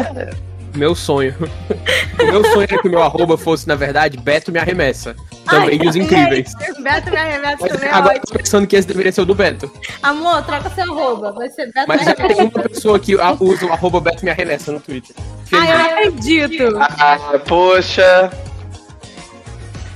Meu 0.75 0.95
sonho. 0.95 1.35
o 2.21 2.25
meu 2.25 2.45
sonho 2.45 2.63
era 2.63 2.79
que 2.81 2.89
o 2.89 2.91
meu 2.91 3.03
arroba 3.03 3.37
fosse, 3.37 3.67
na 3.67 3.75
verdade, 3.75 4.17
Beto 4.19 4.53
me 4.53 4.59
arremessa. 4.59 5.15
Também 5.45 5.79
dos 5.79 5.97
incríveis. 5.97 6.53
Beto 6.83 7.11
me 7.11 7.17
arremessa 7.17 7.57
Mas 7.61 7.73
também 7.73 7.89
é 7.89 7.93
agora 7.93 8.15
eu 8.15 8.21
ótimo. 8.21 8.33
tô 8.33 8.39
pensando 8.39 8.67
que 8.67 8.77
esse 8.77 8.87
deveria 8.87 9.11
ser 9.13 9.23
o 9.23 9.25
do 9.25 9.35
Beto. 9.35 9.71
Amor, 10.03 10.43
troca 10.45 10.71
seu 10.71 10.85
arroba. 10.85 11.33
Vai 11.33 11.49
ser 11.51 11.67
Beto 11.73 11.89
Mas 11.89 12.01
me 12.01 12.05
já 12.07 12.15
tem 12.15 12.25
arremessa. 12.27 12.59
uma 12.59 12.69
pessoa 12.69 12.99
que 13.01 13.17
usa 13.17 13.67
o 13.67 13.73
arroba 13.73 14.01
Beto 14.01 14.25
me 14.25 14.31
arremessa 14.31 14.71
no 14.73 14.81
Twitter. 14.81 15.17
Ai, 15.53 15.73
eu 15.73 15.79
não 15.79 15.87
acredito. 15.87 16.77
Ah, 16.79 17.41
poxa. 17.47 18.31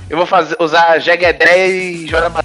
Eu 0.09 0.17
vou 0.17 0.25
fazer, 0.25 0.55
usar 0.59 0.99
Jeguedreia 0.99 1.67
e 1.67 2.07
Joramar. 2.07 2.43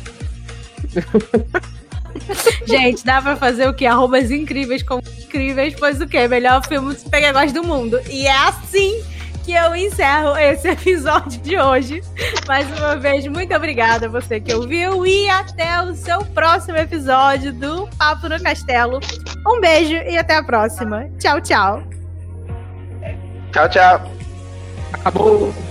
Gente, 2.66 3.04
dá 3.04 3.20
pra 3.20 3.36
fazer 3.36 3.68
o 3.68 3.74
quê? 3.74 3.86
Arrobas 3.86 4.30
incríveis 4.30 4.82
com 4.82 5.00
incríveis, 5.18 5.74
pois 5.78 6.00
o 6.00 6.06
quê? 6.06 6.26
Melhor 6.26 6.66
filme 6.66 6.94
de 6.94 7.00
super-heróis 7.00 7.52
do 7.52 7.62
mundo. 7.62 8.00
E 8.08 8.26
é 8.26 8.36
assim 8.36 9.02
que 9.44 9.52
eu 9.52 9.74
encerro 9.74 10.36
esse 10.36 10.68
episódio 10.68 11.40
de 11.40 11.58
hoje. 11.58 12.02
Mais 12.46 12.66
uma 12.78 12.96
vez, 12.96 13.26
muito 13.26 13.54
obrigada 13.54 14.06
a 14.06 14.08
você 14.08 14.40
que 14.40 14.52
ouviu 14.52 15.06
e 15.06 15.28
até 15.30 15.80
o 15.82 15.94
seu 15.94 16.24
próximo 16.26 16.76
episódio 16.76 17.52
do 17.52 17.88
Papo 17.98 18.28
no 18.28 18.42
Castelo. 18.42 19.00
Um 19.46 19.60
beijo 19.60 19.94
e 19.94 20.18
até 20.18 20.36
a 20.36 20.42
próxima. 20.42 21.08
Tchau, 21.18 21.40
tchau. 21.40 21.82
Tchau, 23.52 23.68
tchau. 23.70 24.12
Acabou. 24.92 25.67